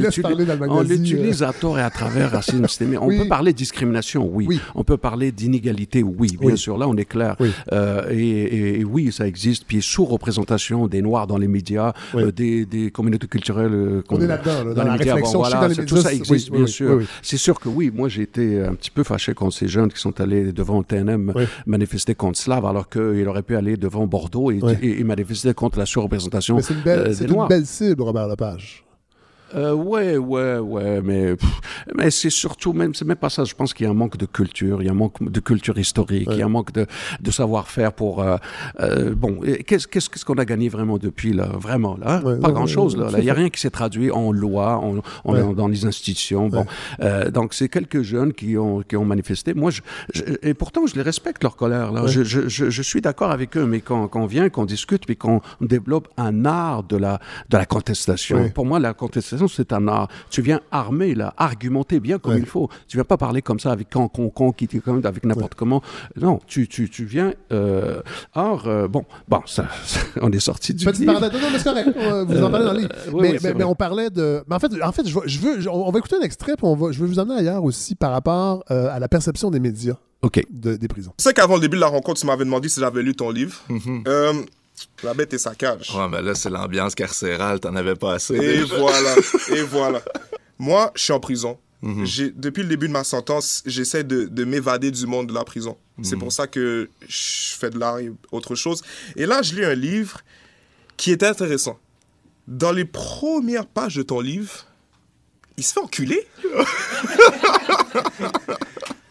l'utilise 0.84 1.42
euh. 1.42 1.48
à 1.48 1.54
tort 1.54 1.80
et 1.80 1.82
à 1.82 1.90
travers 1.90 2.32
racisme 2.32 2.68
systémique. 2.68 3.02
On 3.02 3.08
Oui. 3.08 3.18
peut 3.18 3.28
parler 3.28 3.54
de 3.54 3.58
discrimination, 3.58 4.30
oui. 4.32 4.60
On 4.76 4.84
peut 4.84 4.98
parler 4.98 5.32
d'inégalité, 5.32 6.04
oui, 6.04 6.38
bien 6.40 6.52
Oui. 6.52 6.58
sûr. 6.58 6.78
Là, 6.78 6.88
on 6.88 6.96
est 6.96 7.06
clair. 7.06 7.36
Oui. 7.40 7.50
Euh, 7.74 8.04
et, 8.12 8.18
et- 8.20 8.80
et 8.82 8.84
oui, 8.86 9.12
ça 9.12 9.26
existe. 9.28 9.66
Puis 9.66 9.82
sous-représentation 9.82 10.88
des 10.88 11.02
Noirs 11.02 11.26
dans 11.28 11.38
les 11.38 11.48
médias, 11.48 11.94
euh, 12.16 12.32
des, 12.32 12.66
des 12.66 12.92
communautés 12.92 13.28
culturelles. 13.28 14.04
On 14.10 14.22
est 14.22 14.28
là-dedans, 14.28 14.64
là, 14.64 14.74
dans 14.76 14.84
la 14.84 14.94
les 14.94 15.00
médias. 15.00 15.16
voilà, 15.34 15.62
dans 15.62 15.68
les 15.68 15.86
tout 15.86 15.98
ça 15.98 16.14
existe, 16.14 16.52
bien 16.52 16.68
sûr. 16.68 16.99
Oui. 17.00 17.06
C'est 17.22 17.38
sûr 17.38 17.60
que 17.60 17.68
oui, 17.70 17.92
moi 17.94 18.08
j'ai 18.10 18.22
été 18.24 18.62
un 18.64 18.74
petit 18.76 18.92
peu 18.92 19.04
fâché 19.04 19.34
contre 19.34 19.54
ces 19.54 19.68
jeunes 19.68 19.92
qui 19.92 20.00
sont 20.00 20.20
allés 20.22 20.52
devant 20.52 20.84
TNM 20.84 21.34
manifester 21.66 22.16
contre 22.16 22.38
Slav, 22.38 22.66
alors 22.66 22.90
qu'il 22.90 23.28
aurait 23.28 23.44
pu 23.44 23.56
aller 23.56 23.78
devant 23.78 24.06
Bordeaux 24.08 24.52
et, 24.52 24.60
Oui. 24.62 24.74
et- 24.82 25.00
et 25.00 25.04
manifester 25.04 25.54
contre 25.54 25.80
la 25.80 25.86
surreprésentation 25.86 26.60
c'est 26.62 26.74
une 26.74 26.82
belle, 26.82 27.00
euh, 27.00 27.14
c'est 27.14 27.26
une 27.30 27.48
belle 27.48 27.66
cible, 27.66 28.02
Robert 28.02 28.28
Lepage. 28.28 28.84
Euh, 29.56 29.74
ouais, 29.74 30.18
ouais, 30.18 30.58
ouais, 30.58 31.02
mais, 31.02 31.36
pff, 31.36 31.50
mais 31.96 32.12
c'est 32.12 32.30
surtout, 32.30 32.74
même, 32.74 32.94
c'est 32.94 33.06
même 33.06 33.18
pas 33.18 33.30
ça. 33.30 33.44
Je 33.46 33.56
pense 33.56 33.74
qu'il 33.74 33.86
y 33.86 33.88
a 33.88 33.92
un 33.92 33.96
manque 33.96 34.18
de 34.18 34.26
culture, 34.26 34.82
il 34.82 34.86
y 34.86 34.90
a 34.90 34.92
un 34.92 34.96
manque 34.96 35.22
de 35.24 35.40
culture 35.40 35.78
historique, 35.78 36.28
il 36.32 36.38
y 36.38 36.42
a 36.42 36.46
un 36.46 36.50
manque 36.50 36.72
de, 36.72 36.86
de 37.20 37.32
savoir-faire 37.32 37.94
pour. 37.94 38.22
euh, 38.22 38.38
euh, 38.80 39.14
bon, 39.16 39.40
qu'est-ce 39.66 39.88
qu'est-ce 39.88 40.24
qu'on 40.26 40.36
a 40.38 40.46
gagné 40.46 40.70
vraiment 40.70 40.98
depuis, 40.98 41.34
là? 41.34 41.48
Vraiment, 41.58 41.98
là 41.98 42.18
hein? 42.18 42.24
Ouais, 42.24 42.38
Pas 42.40 42.48
ouais, 42.50 42.54
grand-chose, 42.54 42.96
ouais, 42.96 43.12
là. 43.12 43.18
Il 43.18 43.24
n'y 43.24 43.30
a 43.30 43.34
rien 43.34 43.50
qui 43.50 43.60
s'est 43.60 43.70
traduit 43.70 44.12
en 44.12 44.32
loi, 44.32 44.78
en, 44.78 44.98
en- 44.98 45.34
Ouais. 45.34 45.54
dans 45.56 45.68
les 45.68 45.86
institutions. 45.86 46.48
Bon. 46.50 46.66
Euh, 47.02 47.30
donc, 47.32 47.54
c'est 47.54 47.70
quelques 47.70 48.02
jeunes 48.02 48.34
qui 48.34 48.58
ont, 48.58 48.82
qui 48.82 48.96
ont 48.98 49.06
manifesté. 49.06 49.54
Moi, 49.54 49.72
je, 49.72 49.82
je- 50.14 50.24
et 50.44 50.54
pourtant, 50.54 50.86
je 50.88 50.96
les 50.96 51.02
respecte, 51.02 51.44
leur 51.44 51.56
colère. 51.56 51.92
Là. 51.92 52.04
Ouais. 52.04 52.08
Je, 52.10 52.24
je, 52.24 52.48
je, 52.48 52.70
je 52.70 52.82
suis 52.82 53.02
d'accord 53.02 53.32
avec 53.32 53.58
eux, 53.58 53.66
mais 53.66 53.82
quand, 53.82 54.08
quand 54.08 54.22
on 54.22 54.26
vient, 54.28 54.50
qu'on 54.50 54.66
discute, 54.66 55.06
puis 55.06 55.18
qu'on 55.18 55.42
développe 55.62 56.08
un 56.18 56.46
art 56.46 56.84
de 56.84 56.98
la, 56.98 57.20
de 57.50 57.58
la 57.58 57.66
contestation. 57.66 58.38
Ouais. 58.38 58.50
Pour 58.50 58.66
moi, 58.66 58.80
la 58.80 58.94
contestation, 58.94 59.39
c'est 59.48 59.74
un 59.74 59.88
art. 59.88 60.08
Tu 60.30 60.42
viens 60.42 60.60
armer, 60.72 61.16
là, 61.16 61.34
argumenter 61.38 62.00
bien 62.00 62.18
comme 62.20 62.34
Ouais. 62.34 62.40
il 62.40 62.46
faut. 62.46 62.70
Tu 62.88 62.98
viens 62.98 63.04
pas 63.04 63.18
parler 63.18 63.42
comme 63.42 63.60
ça 63.60 63.72
avec 63.72 63.88
quand 63.92 64.08
con, 64.08 64.30
con, 64.30 64.52
qui 64.52 64.68
comme 64.82 65.02
avec 65.06 65.26
n'importe 65.26 65.56
comment. 65.56 65.82
Non, 66.16 66.40
tu, 66.48 66.68
tu, 66.68 66.90
tu 66.90 67.06
viens. 67.06 67.34
Euh, 67.52 68.02
or, 68.36 68.68
euh, 68.68 68.88
bon, 68.88 69.06
bon, 69.28 69.42
ça, 69.46 69.68
ça- 69.86 70.00
on 70.22 70.32
est 70.32 70.40
sorti 70.40 70.74
du. 70.74 70.86
Petit 70.86 71.02
livre. 71.02 71.14
Non, 71.14 71.20
non, 71.22 71.30
mais 71.52 71.58
c'est 71.58 71.64
correct. 71.64 71.90
On- 71.98 72.26
Vous 72.26 72.44
en 72.44 72.50
parlez 72.52 72.66
dans 72.66 72.74
le 72.74 72.80
livre. 72.80 72.92
Euh, 73.08 73.12
oui, 73.14 73.22
mais, 73.22 73.32
oui, 73.32 73.38
c'est 73.40 73.44
mais- 73.44 73.50
vrai. 73.52 73.58
mais 73.60 73.64
on 73.64 73.76
parlait 73.76 74.10
de. 74.10 74.44
Mais 74.48 74.56
en 74.56 74.60
fait, 74.60 74.84
en 74.84 74.92
fait 74.92 75.08
je, 75.08 75.14
veux- 75.14 75.28
je 75.28 75.40
veux, 75.40 75.60
je- 75.62 75.70
on 75.70 75.90
va 75.92 76.00
écouter 76.00 76.16
un 76.18 76.22
extrait, 76.24 76.56
puis 76.56 76.66
on 76.66 76.76
va, 76.76 76.92
je 76.92 77.00
veux 77.00 77.08
vous 77.08 77.20
amener 77.20 77.36
ailleurs 77.40 77.64
aussi 77.64 77.96
par 77.96 78.12
rapport 78.12 78.64
euh, 78.72 78.90
à 78.94 79.00
la 79.00 79.08
perception 79.08 79.50
des 79.52 79.60
médias 79.60 79.96
OK. 80.22 80.44
de- 80.50 80.76
des 80.76 80.88
prisons. 80.88 81.12
Tu 81.18 81.24
sais 81.24 81.34
qu'avant 81.34 81.56
le 81.56 81.62
début 81.62 81.78
de 81.78 81.82
la 81.82 81.88
rencontre, 81.88 82.20
tu 82.20 82.28
m'avais 82.28 82.44
demandé 82.46 82.68
si 82.70 82.80
j'avais 82.80 83.02
lu 83.02 83.16
ton 83.16 83.30
livre. 83.32 83.56
Euh, 84.08 84.34
la 85.04 85.14
bête 85.14 85.34
et 85.34 85.38
sa 85.38 85.56
cage. 85.56 85.90
Ouais, 85.96 86.08
mais 86.10 86.22
là, 86.22 86.36
c'est 86.36 86.50
l'ambiance 86.50 86.96
carcérale, 86.96 87.60
t'en 87.60 87.76
avais 87.76 87.96
pas 87.96 88.14
assez. 88.14 88.36
Et 88.36 88.58
déjà. 88.60 88.78
voilà, 88.78 89.16
et 89.56 89.62
voilà. 89.64 90.02
Moi, 90.58 90.92
je 90.96 91.04
suis 91.04 91.14
en 91.14 91.20
prison. 91.20 91.58
J'ai- 92.04 92.32
Depuis 92.32 92.64
le 92.64 92.68
début 92.70 92.88
de 92.90 92.94
ma 92.94 93.06
sentence, 93.06 93.64
j'essaie 93.66 94.04
de, 94.04 94.26
de 94.26 94.44
m'évader 94.44 94.92
du 94.92 95.06
monde 95.08 95.28
de 95.28 95.34
la 95.34 95.46
prison. 95.46 95.78
C'est 96.04 96.16
Mhm. 96.16 96.20
pour 96.22 96.32
ça 96.34 96.46
que 96.48 96.90
je 97.08 97.56
fais 97.58 97.70
de 97.70 97.80
l'art 97.80 98.00
et 98.00 98.12
autre 98.34 98.56
chose. 98.56 98.82
Et 99.16 99.26
là, 99.26 99.42
je 99.42 99.56
lis 99.56 99.64
un 99.64 99.76
livre 99.76 100.20
qui 100.98 101.12
est 101.12 101.24
intéressant. 101.24 101.80
Dans 102.48 102.74
les 102.74 102.84
premières 102.84 103.66
pages 103.66 103.96
de 103.96 104.04
ton 104.04 104.20
livre, 104.20 104.66
il 105.56 105.64
se 105.64 105.72
fait 105.74 105.80
enculer. 105.80 106.28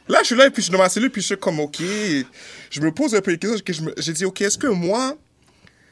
Là, 0.09 0.21
je 0.23 0.27
suis 0.29 0.37
là, 0.37 0.47
et 0.47 0.51
puis 0.51 0.63
je 0.63 0.69
suis 0.69 0.73
dans 0.73 0.79
ma 0.79 0.89
cellule, 0.89 1.11
puis 1.11 1.21
je 1.21 1.27
suis 1.27 1.37
comme, 1.37 1.61
OK. 1.61 1.81
Je 1.81 2.81
me 2.81 2.91
pose 2.93 3.15
un 3.15 3.21
peu 3.21 3.31
les 3.33 3.39
questions. 3.39 3.91
J'ai 3.99 4.13
dit, 4.15 4.25
OK, 4.25 4.41
est-ce 4.41 4.57
que 4.57 4.67
moi, 4.67 5.15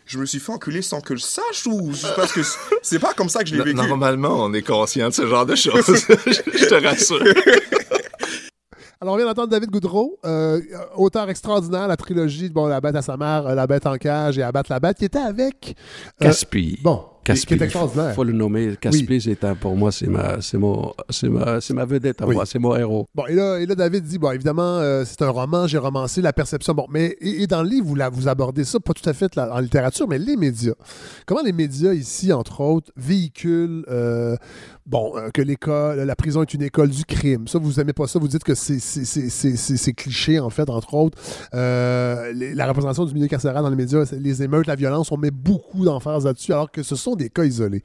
je 0.07 0.19
me 0.19 0.25
suis 0.27 0.39
fait 0.39 0.53
enculer 0.53 0.83
sans 0.83 1.01
que 1.01 1.17
je 1.17 1.23
sache 1.23 1.67
ou 1.67 1.91
parce 2.15 2.33
que 2.33 2.41
c'est 2.83 2.99
pas 2.99 3.13
comme 3.13 3.29
ça 3.29 3.43
que 3.43 3.49
je 3.51 3.57
l'ai 3.57 3.63
vécu? 3.63 3.75
Normalement, 3.77 4.45
on 4.45 4.53
est 4.55 4.63
conscient 4.63 5.09
de 5.09 5.15
ce 5.15 5.27
genre 5.27 5.45
de 5.47 5.55
choses. 5.57 5.85
je 5.87 6.67
te 6.69 6.85
rassure. 6.87 7.23
Alors, 9.01 9.13
on 9.15 9.17
vient 9.19 9.27
d'entendre 9.27 9.49
David 9.49 9.71
Goudreau, 9.71 10.19
euh, 10.25 10.61
auteur 10.97 11.29
extraordinaire, 11.29 11.87
la 11.87 11.97
trilogie 11.99 12.49
de 12.49 12.55
bon, 12.55 12.67
La 12.67 12.81
bête 12.81 12.97
à 12.97 13.03
sa 13.03 13.17
mère, 13.19 13.43
La 13.55 13.67
bête 13.67 13.87
en 13.87 13.97
cage 13.97 14.39
et 14.39 14.43
Abattre 14.43 14.71
la 14.73 14.81
bête, 14.81 14.97
qui 14.97 15.05
était 15.05 15.19
avec. 15.19 15.77
euh, 16.23 16.25
Caspi. 16.25 16.79
bon, 16.83 17.05
qui- 17.35 17.55
est 17.55 17.63
extraordinaire. 17.63 18.15
faut 18.15 18.25
le 18.25 18.33
nommer. 18.33 18.77
Caspi, 18.81 19.21
c'est 19.21 19.45
un- 19.45 19.55
pour 19.55 19.77
moi, 19.77 19.91
c'est 19.93 20.07
ma, 20.07 20.39
mon, 20.55 20.93
ma, 21.25 21.59
ma 21.75 21.85
vedette 21.85 22.23
à 22.23 22.27
Oui. 22.27 22.35
moi, 22.35 22.47
c'est 22.47 22.59
mon 22.59 22.75
héros. 22.77 23.07
Bon, 23.15 23.27
et 23.27 23.35
là, 23.35 23.59
et 23.59 23.67
là 23.67 23.75
David 23.75 24.05
dit, 24.05 24.19
bon, 24.19 24.31
évidemment, 24.33 24.63
euh, 24.79 25.05
c'est 25.07 25.23
un 25.23 25.31
roman, 25.31 25.67
j'ai 25.67 25.79
romancé 25.79 26.21
la 26.23 26.33
perception. 26.33 26.75
Bon, 26.75 26.87
mais 26.91 27.17
et, 27.21 27.43
et 27.43 27.47
dans 27.47 27.63
le 27.63 27.69
livre, 27.69 27.87
vous, 27.87 27.95
la- 27.95 28.09
vous 28.11 28.29
abordez 28.29 28.65
ça, 28.65 28.79
pas 28.81 28.93
tout 28.93 29.09
à 29.09 29.13
fait 29.13 29.37
en 29.39 29.59
littérature, 29.61 30.07
mais 30.09 30.19
les 30.19 30.37
médias. 30.37 30.75
Comment 31.27 31.43
les 31.43 31.53
médias 31.53 31.93
ici, 31.93 32.33
entre 32.33 32.61
autres, 32.61 32.91
véhiculent, 32.97 33.85
euh, 33.91 34.37
bon, 34.87 35.13
euh, 35.17 35.31
que 35.33 35.43
l'école, 35.43 35.99
la 36.01 36.17
prison 36.17 36.43
est 36.43 36.55
une 36.55 36.63
école 36.63 36.91
du 36.91 37.05
crime. 37.05 37.49
Ça, 37.49 37.59
vous 37.59 37.81
aimez 37.81 37.93
pas 37.93 38.07
ça, 38.07 38.19
vous 38.19 38.29
dites 38.29 38.45
que 38.45 38.55
c'est 38.55 39.93
cliché, 39.95 40.39
en 40.39 40.51
fait, 40.51 40.69
entre 40.71 40.95
autres. 40.95 41.19
Euh, 41.55 42.33
les- 42.33 42.55
la 42.55 42.67
représentation 42.67 43.05
du 43.05 43.15
milieu 43.15 43.27
carcéral 43.27 43.63
dans 43.63 43.71
les 43.71 43.77
médias, 43.77 44.05
les 44.13 44.43
émeutes, 44.43 44.67
la 44.67 44.75
violence, 44.77 45.11
on 45.13 45.17
met 45.17 45.31
beaucoup 45.31 45.85
d'emphase 45.85 46.25
là-dessus, 46.25 46.53
alors 46.53 46.71
que 46.71 46.83
ce 46.83 46.95
sont 46.97 47.16
des 47.17 47.31
cas 47.31 47.45
isolés. 47.45 47.83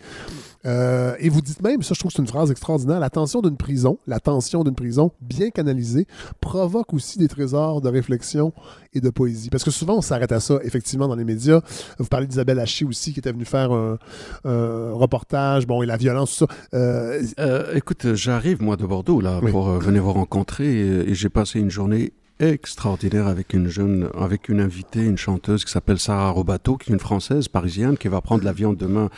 Euh, 0.68 1.16
et 1.20 1.30
vous 1.30 1.42
dites 1.42 1.62
même, 1.64 1.82
ça 1.82 1.96
je 1.96 2.00
trouve 2.00 2.12
que 2.12 2.18
c'est 2.18 2.22
une 2.22 2.28
phrase 2.28 2.52
extraordinaire, 2.52 3.00
la 3.00 3.10
tension 3.10 3.42
d'une 3.42 3.58
prison, 3.58 3.98
la 4.06 4.20
tension 4.20 4.64
d'une 4.64 4.76
prison 4.76 5.12
bien 5.20 5.50
canalisée 5.50 6.06
provoque 6.40 6.94
aussi 6.94 7.18
des 7.18 7.28
trésors 7.28 7.82
de 7.82 7.90
réflexion 7.90 8.54
et 8.94 9.02
de 9.02 9.10
poésie. 9.10 9.50
Parce 9.50 9.64
que 9.64 9.72
souvent 9.72 9.98
on 9.98 10.02
s'arrête 10.02 10.32
à 10.32 10.40
ça, 10.40 10.60
effectivement, 10.64 11.08
dans 11.08 11.16
les 11.16 11.24
médias. 11.24 11.62
Vous 11.98 12.06
parlez 12.06 12.28
d'Isabelle 12.28 12.60
Haché 12.60 12.86
aussi, 12.86 13.12
qui 13.12 13.20
était 13.20 13.32
venue 13.32 13.46
faire 13.46 13.72
un, 13.72 13.98
un 14.46 14.92
reportage, 14.94 15.66
bon, 15.66 15.82
et 15.82 15.88
la 15.88 15.98
violence, 15.98 16.38
tout 16.38 16.46
ça. 16.46 16.56
Euh, 16.76 17.24
Euh, 17.40 17.74
écoute, 17.74 18.14
j'arrive 18.14 18.62
moi 18.62 18.78
de 18.78 18.86
Bordeaux 18.86 19.22
là 19.22 19.40
pour 19.50 19.70
venir 19.80 20.04
vous 20.04 20.14
rencontrer 20.14 20.80
et, 20.80 21.10
et 21.10 21.16
j'ai 21.16 21.30
passé 21.30 21.60
une 21.60 21.70
journée 21.72 22.14
extraordinaire 22.42 23.28
avec 23.28 23.54
une 23.54 23.68
jeune, 23.68 24.10
avec 24.18 24.50
une 24.50 24.60
invitée, 24.60 25.06
une 25.06 25.18
chanteuse 25.18 25.64
qui 25.64 25.72
s'appelle 25.72 26.00
Sarah 26.00 26.32
Robato, 26.32 26.76
qui 26.76 26.90
est 26.90 26.94
une 26.94 27.00
française 27.00 27.48
parisienne, 27.48 27.98
qui 27.98 28.08
va 28.08 28.20
prendre 28.20 28.44
l'avion 28.44 28.74
demain 28.74 29.10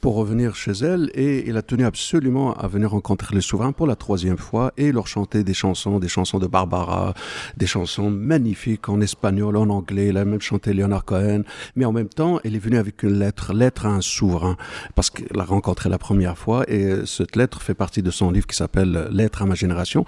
pour 0.00 0.16
revenir 0.16 0.56
chez 0.56 0.72
elle. 0.72 1.10
Et 1.14 1.48
il 1.48 1.56
a 1.56 1.62
tenu 1.62 1.84
absolument 1.84 2.54
à 2.54 2.66
venir 2.66 2.90
rencontrer 2.90 3.36
les 3.36 3.40
souverains 3.40 3.70
pour 3.70 3.86
la 3.86 3.94
troisième 3.94 4.36
fois 4.36 4.72
et 4.76 4.90
leur 4.90 5.06
chanter 5.06 5.44
des 5.44 5.54
chansons, 5.54 6.00
des 6.00 6.08
chansons 6.08 6.40
de 6.40 6.48
Barbara, 6.48 7.14
des 7.56 7.66
chansons 7.66 8.10
magnifiques 8.10 8.88
en 8.88 9.00
espagnol, 9.00 9.56
en 9.56 9.68
anglais. 9.70 10.08
Elle 10.08 10.16
a 10.16 10.24
même 10.24 10.40
chanté 10.40 10.74
Leonard 10.74 11.04
Cohen. 11.04 11.42
Mais 11.76 11.84
en 11.84 11.92
même 11.92 12.08
temps, 12.08 12.40
elle 12.42 12.56
est 12.56 12.58
venue 12.58 12.78
avec 12.78 13.04
une 13.04 13.16
lettre, 13.18 13.52
lettre 13.52 13.86
à 13.86 13.90
un 13.90 14.00
souverain, 14.00 14.56
parce 14.96 15.08
qu'elle 15.10 15.36
l'a 15.36 15.44
rencontré 15.44 15.88
la 15.88 15.98
première 15.98 16.36
fois. 16.36 16.64
Et 16.68 17.06
cette 17.06 17.36
lettre 17.36 17.62
fait 17.62 17.74
partie 17.74 18.02
de 18.02 18.10
son 18.10 18.32
livre 18.32 18.48
qui 18.48 18.56
s'appelle 18.56 19.08
Lettre 19.12 19.42
à 19.42 19.46
ma 19.46 19.54
génération. 19.54 20.04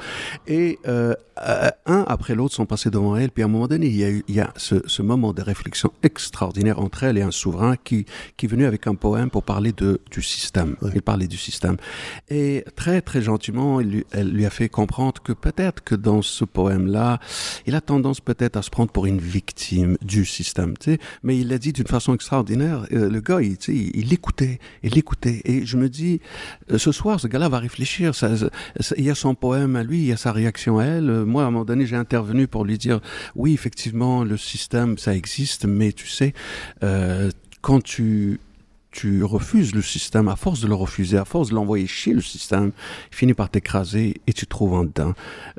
Et 0.48 0.80
euh, 0.88 1.14
euh, 1.42 1.70
un 1.86 2.04
après 2.06 2.34
l'autre 2.34 2.54
sont 2.54 2.66
passés 2.66 2.90
devant 2.90 3.16
elle. 3.16 3.30
Puis 3.30 3.42
à 3.42 3.46
un 3.46 3.48
moment 3.48 3.66
donné, 3.66 3.86
il 3.86 3.96
y 3.96 4.04
a, 4.04 4.10
eu, 4.10 4.24
il 4.28 4.34
y 4.36 4.40
a 4.40 4.52
ce, 4.56 4.76
ce, 4.86 5.02
moment 5.02 5.32
de 5.32 5.42
réflexion 5.42 5.92
extraordinaire 6.02 6.78
entre 6.78 7.04
elle 7.04 7.18
et 7.18 7.22
un 7.22 7.30
souverain 7.30 7.76
qui, 7.76 8.06
qui 8.36 8.46
est 8.46 8.48
venu 8.48 8.64
avec 8.66 8.86
un 8.86 8.94
poème 8.94 9.30
pour 9.30 9.42
parler 9.42 9.72
de, 9.72 10.00
du 10.10 10.22
système. 10.22 10.76
Il 10.94 11.02
parlait 11.02 11.26
du 11.26 11.36
système. 11.36 11.76
Et 12.30 12.64
très, 12.76 13.00
très 13.00 13.20
gentiment, 13.20 13.80
elle 13.80 13.88
lui, 13.88 14.06
elle 14.12 14.30
lui 14.30 14.46
a 14.46 14.50
fait 14.50 14.68
comprendre 14.68 15.20
que 15.22 15.32
peut-être 15.32 15.82
que 15.82 15.94
dans 15.94 16.22
ce 16.22 16.44
poème-là, 16.44 17.18
il 17.66 17.74
a 17.74 17.80
tendance 17.80 18.20
peut-être 18.20 18.56
à 18.56 18.62
se 18.62 18.70
prendre 18.70 18.92
pour 18.92 19.06
une 19.06 19.20
victime 19.20 19.96
du 20.02 20.24
système. 20.24 20.76
Tu 20.78 20.92
sais. 20.92 20.98
Mais 21.22 21.36
il 21.36 21.48
l'a 21.48 21.58
dit 21.58 21.72
d'une 21.72 21.86
façon 21.86 22.14
extraordinaire. 22.14 22.86
Euh, 22.92 23.10
le 23.10 23.20
gars, 23.20 23.40
il, 23.40 23.58
tu 23.58 23.72
sais, 23.72 23.90
il 23.94 24.08
l'écoutait, 24.08 24.60
il 24.82 24.92
l'écoutait. 24.94 25.42
Et 25.44 25.66
je 25.66 25.76
me 25.76 25.88
dis, 25.88 26.20
euh, 26.70 26.78
ce 26.78 26.92
soir, 26.92 27.18
ce 27.18 27.26
gars-là 27.26 27.48
va 27.48 27.58
réfléchir. 27.58 28.14
Ça, 28.14 28.36
ça, 28.36 28.48
il 28.96 29.04
y 29.04 29.10
a 29.10 29.14
son 29.14 29.34
poème 29.34 29.76
à 29.76 29.82
lui, 29.82 29.98
il 29.98 30.06
y 30.06 30.12
a 30.12 30.16
sa 30.16 30.32
réaction 30.32 30.78
à 30.78 30.84
elle. 30.84 31.23
Moi, 31.24 31.44
à 31.44 31.46
un 31.46 31.50
moment 31.50 31.64
donné, 31.64 31.86
j'ai 31.86 31.96
intervenu 31.96 32.46
pour 32.46 32.64
lui 32.64 32.78
dire, 32.78 33.00
oui, 33.34 33.54
effectivement, 33.54 34.24
le 34.24 34.36
système, 34.36 34.98
ça 34.98 35.14
existe, 35.14 35.64
mais 35.66 35.92
tu 35.92 36.06
sais, 36.06 36.34
euh, 36.82 37.30
quand 37.60 37.82
tu 37.82 38.40
tu 38.94 39.24
refuses 39.24 39.74
le 39.74 39.82
système, 39.82 40.28
à 40.28 40.36
force 40.36 40.60
de 40.60 40.68
le 40.68 40.74
refuser, 40.74 41.18
à 41.18 41.24
force 41.24 41.48
de 41.48 41.54
l'envoyer 41.54 41.88
chier 41.88 42.14
le 42.14 42.20
système, 42.20 42.70
il 43.10 43.16
finit 43.16 43.34
par 43.34 43.50
t'écraser 43.50 44.20
et 44.28 44.32
tu 44.32 44.46
trouves 44.46 44.72
en 44.72 44.84
dedans. 44.84 45.14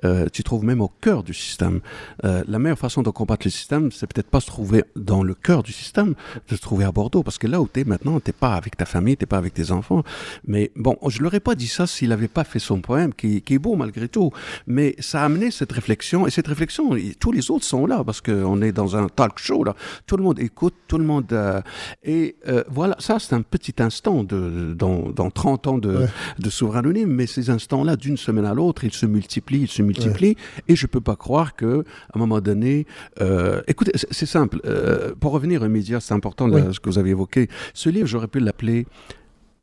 Euh, 0.06 0.28
tu 0.32 0.42
trouves 0.42 0.64
même 0.64 0.80
au 0.80 0.88
cœur 1.02 1.22
du 1.22 1.34
système. 1.34 1.82
Euh, 2.24 2.46
la 2.48 2.60
meilleure 2.60 2.80
façon 2.80 3.04
de 3.04 3.10
combattre 3.10 3.46
le 3.46 3.52
système, 3.52 3.92
c'est 3.92 4.08
peut-être 4.08 4.30
pas 4.30 4.40
se 4.40 4.48
trouver 4.48 4.86
dans 4.96 5.22
le 5.22 5.34
cœur 5.34 5.64
du 5.64 5.74
système, 5.74 6.16
de 6.48 6.56
se 6.56 6.62
trouver 6.62 6.86
à 6.86 6.94
Bordeaux, 6.94 7.24
parce 7.24 7.38
que 7.38 7.46
là 7.46 7.60
où 7.60 7.68
tu 7.72 7.82
es 7.82 7.84
maintenant, 7.84 8.22
t'es 8.22 8.32
pas 8.32 8.54
avec 8.54 8.78
ta 8.78 8.86
famille, 8.86 9.18
t'es 9.18 9.26
pas 9.26 9.38
avec 9.38 9.54
tes 9.54 9.72
enfants. 9.72 10.04
Mais 10.48 10.72
bon, 10.78 10.98
je 11.06 11.22
leur 11.22 11.34
ai 11.34 11.42
pas 11.42 11.56
dit 11.56 11.68
ça 11.68 11.88
s'il 11.88 12.14
avait 12.14 12.30
pas 12.30 12.46
fait 12.46 12.60
son 12.60 12.80
poème, 12.80 13.14
qui, 13.14 13.44
est 13.46 13.60
beau 13.60 13.76
malgré 13.76 14.08
tout. 14.08 14.32
Mais 14.66 14.96
ça 15.00 15.22
a 15.22 15.26
amené 15.26 15.52
cette 15.52 15.74
réflexion, 15.74 16.26
et 16.26 16.32
cette 16.32 16.48
réflexion, 16.48 16.92
tous 17.20 17.34
les 17.34 17.52
autres 17.52 17.66
sont 17.66 17.86
là, 17.86 18.02
parce 18.06 18.22
qu'on 18.22 18.62
est 18.62 18.72
dans 18.72 18.96
un 18.96 19.10
talk 19.10 19.40
show, 19.40 19.66
là. 19.66 19.76
Tout 20.08 20.16
le 20.16 20.24
monde 20.24 20.40
écoute, 20.40 20.76
tout 20.88 20.98
le 20.98 21.04
monde... 21.04 21.34
Euh, 21.34 21.62
et 22.06 22.38
voilà, 22.70 22.96
ça 23.00 23.20
c'est 23.26 23.36
un 23.36 23.42
petit 23.42 23.76
instant 23.80 24.24
de, 24.24 24.74
dans, 24.78 25.10
dans 25.10 25.30
30 25.30 25.68
ans 25.68 25.78
de, 25.78 25.98
ouais. 25.98 26.08
de 26.40 26.50
souverain 26.50 26.80
anonyme, 26.80 27.10
mais 27.10 27.28
ces 27.28 27.50
instants-là, 27.50 27.96
d'une 27.96 28.18
semaine 28.18 28.46
à 28.46 28.54
l'autre, 28.54 28.84
ils 28.84 28.94
se 28.94 29.06
multiplient, 29.06 29.62
ils 29.62 29.68
se 29.68 29.82
multiplient, 29.82 30.30
ouais. 30.30 30.64
et 30.68 30.76
je 30.76 30.88
peux 30.88 31.02
pas 31.02 31.16
croire 31.16 31.56
que 31.56 31.84
à 32.14 32.18
un 32.18 32.20
moment 32.20 32.42
donné, 32.42 32.86
euh, 33.22 33.62
écoutez, 33.68 33.92
c'est 33.96 34.26
simple. 34.26 34.60
Euh, 34.66 35.14
pour 35.20 35.32
revenir 35.32 35.62
aux 35.62 35.70
médias, 35.70 36.00
c'est 36.00 36.14
important 36.14 36.48
là, 36.48 36.72
ce 36.72 36.80
que 36.80 36.90
vous 36.90 36.98
avez 36.98 37.12
évoqué. 37.12 37.50
Ce 37.74 37.90
livre, 37.90 38.08
j'aurais 38.08 38.28
pu 38.28 38.40
l'appeler 38.40 38.86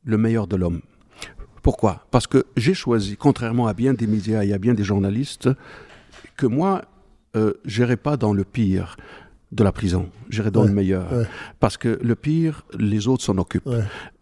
Le 0.05 0.19
meilleur 0.19 0.49
de 0.49 0.57
l'homme. 0.57 0.81
Pourquoi? 1.63 2.07
Parce 2.11 2.27
que 2.27 2.45
j'ai 2.57 2.75
choisi, 2.75 3.17
contrairement 3.17 3.69
à 3.69 3.75
bien 3.75 3.95
des 3.95 4.09
médias 4.09 4.43
et 4.45 4.53
à 4.53 4.59
bien 4.59 4.75
des 4.75 4.83
journalistes, 4.83 5.49
que 6.37 6.47
moi, 6.47 6.83
euh, 7.37 7.55
j'irai 7.65 7.97
pas 7.97 8.17
dans 8.17 8.33
le 8.33 8.45
pire 8.45 8.97
de 9.53 9.63
la 9.63 9.71
prison. 9.73 10.09
J'irai 10.31 10.51
dans 10.51 10.63
Ouais, 10.63 10.69
le 10.69 10.73
meilleur. 10.75 11.13
ouais. 11.13 11.25
Parce 11.61 11.77
que 11.77 11.99
le 12.03 12.15
pire, 12.15 12.65
les 12.79 13.07
autres 13.07 13.23
s'en 13.23 13.37
occupent. 13.37 13.69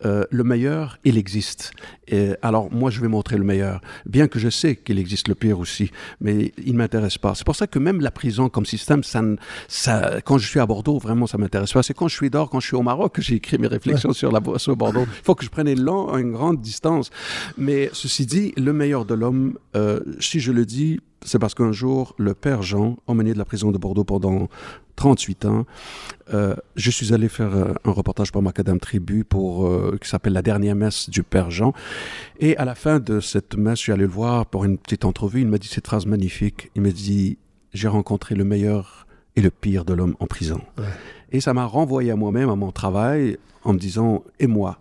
Euh, 0.05 0.25
le 0.31 0.43
meilleur, 0.45 0.99
il 1.05 1.17
existe. 1.17 1.71
Et 2.09 2.31
alors, 2.43 2.71
moi, 2.73 2.91
je 2.91 3.01
vais 3.01 3.07
montrer 3.07 3.37
le 3.39 3.45
meilleur. 3.45 3.81
Bien 4.07 4.27
que 4.27 4.41
je 4.41 4.49
sais 4.51 4.75
qu'il 4.75 4.99
existe 4.99 5.29
le 5.29 5.37
pire 5.37 5.61
aussi, 5.61 5.93
mais 6.21 6.53
il 6.65 6.73
ne 6.73 6.79
m'intéresse 6.79 7.17
pas. 7.17 7.37
C'est 7.37 7.45
pour 7.47 7.55
ça 7.55 7.69
que 7.69 7.79
même 7.79 8.01
la 8.01 8.11
prison 8.11 8.49
comme 8.49 8.67
système, 8.67 9.05
ça, 9.05 9.23
ça, 9.69 10.21
quand 10.25 10.37
je 10.39 10.49
suis 10.49 10.59
à 10.59 10.67
Bordeaux, 10.67 10.99
vraiment, 10.99 11.29
ça 11.29 11.39
m'intéresse 11.39 11.73
pas. 11.73 11.83
C'est 11.85 11.95
quand 11.95 12.09
je 12.09 12.17
suis 12.17 12.29
dehors, 12.31 12.51
quand 12.51 12.59
je 12.61 12.67
suis 12.67 12.77
au 12.77 12.83
Maroc, 12.83 13.15
que 13.15 13.23
j'ai 13.23 13.37
écrit 13.37 13.57
mes 13.59 13.69
réflexions 13.69 14.13
sur, 14.13 14.33
la, 14.33 14.41
sur 14.59 14.75
Bordeaux. 14.77 15.03
Il 15.05 15.25
faut 15.25 15.37
que 15.37 15.45
je 15.45 15.51
prenne 15.51 15.69
une, 15.69 15.83
long- 15.83 16.17
une 16.19 16.33
grande 16.33 16.61
distance. 16.61 17.11
Mais 17.57 17.89
ceci 17.93 18.27
dit, 18.27 18.53
le 18.57 18.73
meilleur 18.73 19.05
de 19.05 19.15
l'homme, 19.15 19.57
euh, 19.77 20.01
si 20.19 20.41
je 20.41 20.51
le 20.51 20.67
dis, 20.67 20.99
c'est 21.23 21.39
parce 21.39 21.55
qu'un 21.55 21.71
jour, 21.73 22.15
le 22.19 22.33
père 22.35 22.63
Jean, 22.63 22.97
emmené 23.07 23.33
de 23.35 23.39
la 23.39 23.45
prison 23.45 23.71
de 23.71 23.79
Bordeaux 23.79 24.05
pendant 24.05 24.49
38 25.01 25.47
ans, 25.47 25.65
euh, 26.35 26.55
je 26.77 26.91
suis 26.91 27.15
allé 27.15 27.31
faire 27.31 27.57
euh, 27.57 27.73
un 27.87 27.91
reportage 27.91 28.31
pour 28.31 28.43
Macadam 28.43 28.79
Tribu 28.79 29.25
pour, 29.25 29.67
euh, 29.67 29.97
qui 29.99 30.07
s'appelle 30.07 30.35
La 30.35 30.43
dernière 30.43 30.75
messe 30.75 31.09
du 31.09 31.23
père 31.23 31.51
Jean. 31.51 31.73
Et 32.39 32.55
à 32.59 32.67
la 32.67 32.75
fin 32.75 33.01
de 33.01 33.19
cette 33.19 33.57
messe, 33.57 33.79
je 33.79 33.85
suis 33.85 33.93
allé 33.93 34.03
le 34.03 34.11
voir 34.11 34.45
pour 34.45 34.67
une 34.67 34.77
petite 34.77 35.07
entrevue. 35.07 35.41
Il 35.41 35.49
m'a 35.49 35.57
dit 35.57 35.69
cette 35.69 35.87
phrase 35.87 36.05
magnifique. 36.05 36.71
Il 36.75 36.83
m'a 36.83 36.91
dit 36.91 37.39
J'ai 37.73 37.89
rencontré 37.89 38.35
le 38.35 38.45
meilleur 38.45 39.07
et 39.37 39.41
le 39.41 39.51
pire 39.51 39.87
de 39.87 39.95
l'homme 39.95 40.17
en 40.21 40.27
prison. 40.27 40.61
Et 41.33 41.41
ça 41.41 41.55
m'a 41.55 41.65
renvoyé 41.65 42.11
à 42.11 42.17
moi-même, 42.17 42.51
à 42.51 42.57
mon 42.57 42.71
travail, 42.71 43.39
en 43.65 43.73
me 43.73 43.79
disant 43.79 44.23
Et 44.39 44.47
moi 44.47 44.81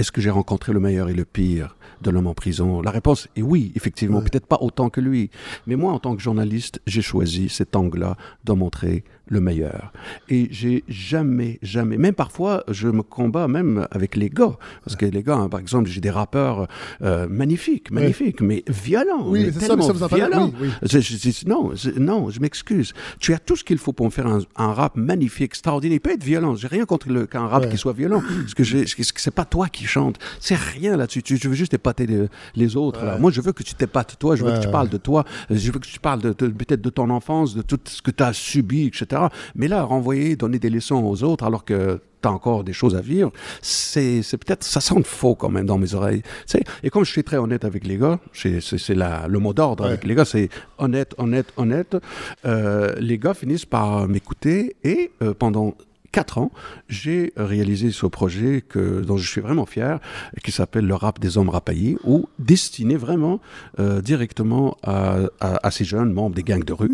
est-ce 0.00 0.12
que 0.12 0.22
j'ai 0.22 0.30
rencontré 0.30 0.72
le 0.72 0.80
meilleur 0.80 1.10
et 1.10 1.12
le 1.12 1.26
pire 1.26 1.76
de 2.00 2.08
l'homme 2.08 2.26
en 2.26 2.32
prison? 2.32 2.80
La 2.80 2.90
réponse 2.90 3.28
est 3.36 3.42
oui, 3.42 3.70
effectivement, 3.76 4.22
peut-être 4.22 4.46
pas 4.46 4.56
autant 4.62 4.88
que 4.88 4.98
lui. 4.98 5.28
Mais 5.66 5.76
moi, 5.76 5.92
en 5.92 5.98
tant 5.98 6.16
que 6.16 6.22
journaliste, 6.22 6.80
j'ai 6.86 7.02
choisi 7.02 7.50
cet 7.50 7.76
angle-là 7.76 8.16
de 8.44 8.52
montrer 8.54 9.04
le 9.30 9.40
meilleur. 9.40 9.92
Et 10.28 10.48
j'ai 10.50 10.84
jamais, 10.88 11.58
jamais, 11.62 11.96
même 11.96 12.14
parfois, 12.14 12.64
je 12.68 12.88
me 12.88 13.02
combats 13.02 13.48
même 13.48 13.86
avec 13.92 14.16
les 14.16 14.28
gars. 14.28 14.56
Parce 14.84 14.96
que 14.96 15.06
les 15.06 15.22
gars, 15.22 15.36
hein, 15.36 15.48
par 15.48 15.60
exemple, 15.60 15.88
j'ai 15.88 16.00
des 16.00 16.10
rappeurs 16.10 16.66
euh, 17.02 17.26
magnifiques, 17.28 17.90
magnifiques, 17.92 18.40
mais 18.42 18.64
violents. 18.68 19.24
Oui, 19.26 19.44
mais 19.46 19.52
c'est 19.52 19.60
ça, 19.60 19.68
tellement 19.68 19.86
ça 19.94 20.08
parlez, 20.08 20.16
violents. 20.26 20.52
oui, 20.60 20.68
oui. 20.82 20.88
Je- 20.90 20.98
je 21.00 21.16
dis, 21.16 21.42
non, 21.46 21.70
je, 21.74 21.90
non, 21.98 22.28
je 22.28 22.40
m'excuse. 22.40 22.92
Tu 23.20 23.32
as 23.32 23.38
tout 23.38 23.54
ce 23.56 23.62
qu'il 23.64 23.78
faut 23.78 23.92
pour 23.92 24.04
me 24.06 24.10
faire 24.10 24.26
un, 24.26 24.40
un 24.56 24.72
rap 24.74 24.96
magnifique, 24.96 25.44
extraordinaire. 25.44 25.96
Il 25.96 26.00
peut 26.00 26.10
être 26.12 26.24
violent. 26.24 26.56
J'ai 26.56 26.66
rien 26.68 26.84
contre 26.84 27.08
le, 27.08 27.26
qu'un 27.26 27.46
rap 27.46 27.62
Ouais. 27.64 27.68
qui 27.70 27.78
soit 27.78 27.92
violent. 27.92 28.22
Parce 28.40 28.54
que 28.54 28.64
c'est 28.64 29.30
pas 29.30 29.44
toi 29.44 29.68
qui 29.68 29.84
chante. 29.86 30.18
C'est 30.40 30.58
rien 30.58 30.96
là-dessus. 30.96 31.22
Tu- 31.22 31.36
Je 31.36 31.48
veux 31.48 31.54
juste 31.54 31.72
épater 31.74 32.06
les, 32.06 32.26
les 32.56 32.76
autres. 32.76 33.04
là. 33.04 33.16
Moi, 33.18 33.30
je 33.30 33.40
veux 33.40 33.52
que 33.52 33.62
tu 33.62 33.74
t'épates 33.74 34.18
toi. 34.18 34.34
Je 34.34 34.42
veux 34.44 34.50
Ouais, 34.52 34.58
que 34.58 34.64
tu 34.64 34.70
parles 34.72 34.88
de 34.88 34.96
toi. 34.96 35.24
Je 35.50 35.70
veux 35.70 35.78
que 35.78 35.86
tu 35.86 36.00
parles 36.00 36.20
de, 36.20 36.32
de- 36.36 36.48
peut-être 36.48 36.80
de 36.82 36.90
ton 36.90 37.10
enfance, 37.10 37.54
de 37.54 37.62
tout 37.62 37.78
ce 37.84 38.02
que 38.02 38.10
tu 38.10 38.22
as 38.24 38.32
subi, 38.32 38.86
etc. 38.86 39.19
Mais 39.54 39.68
là, 39.68 39.82
renvoyer, 39.82 40.36
donner 40.36 40.58
des 40.58 40.70
leçons 40.70 41.02
aux 41.04 41.22
autres 41.22 41.44
alors 41.44 41.64
que 41.64 42.00
tu 42.22 42.28
as 42.28 42.32
encore 42.32 42.64
des 42.64 42.72
choses 42.72 42.96
à 42.96 43.00
vivre, 43.00 43.32
c'est 43.62 44.22
c'est 44.22 44.36
peut-être, 44.36 44.62
ça 44.62 44.80
sonne 44.80 45.04
faux 45.04 45.34
quand 45.34 45.48
même 45.48 45.66
dans 45.66 45.78
mes 45.78 45.94
oreilles. 45.94 46.22
Tu 46.22 46.58
sais, 46.58 46.64
et 46.82 46.90
comme 46.90 47.04
je 47.04 47.10
suis 47.10 47.24
très 47.24 47.38
honnête 47.38 47.64
avec 47.64 47.86
les 47.86 47.96
gars, 47.96 48.18
c'est 48.32 48.60
le 48.90 49.38
mot 49.38 49.52
d'ordre 49.52 49.84
avec 49.84 50.04
les 50.04 50.14
gars, 50.14 50.24
c'est 50.24 50.48
honnête, 50.78 51.14
honnête, 51.18 51.52
honnête. 51.56 51.96
Euh, 52.44 52.94
les 52.98 53.18
gars 53.18 53.34
finissent 53.34 53.66
par 53.66 54.06
m'écouter 54.08 54.76
et 54.84 55.12
euh, 55.22 55.34
pendant 55.34 55.74
quatre 56.12 56.38
ans, 56.38 56.50
j'ai 56.88 57.32
réalisé 57.36 57.90
ce 57.92 58.06
projet 58.06 58.62
que, 58.68 59.00
dont 59.00 59.16
je 59.16 59.28
suis 59.28 59.40
vraiment 59.40 59.66
fier, 59.66 60.00
qui 60.44 60.52
s'appelle 60.52 60.86
Le 60.86 60.94
rap 60.94 61.18
des 61.20 61.38
hommes 61.38 61.48
rapaillés, 61.50 61.96
ou 62.04 62.28
destiné 62.38 62.96
vraiment 62.96 63.40
euh, 63.78 64.00
directement 64.00 64.76
à, 64.82 65.16
à- 65.40 65.66
à 65.66 65.70
ces 65.70 65.84
jeunes 65.84 66.12
membres 66.12 66.34
des 66.34 66.42
gangs 66.42 66.64
de 66.64 66.72
rue, 66.72 66.90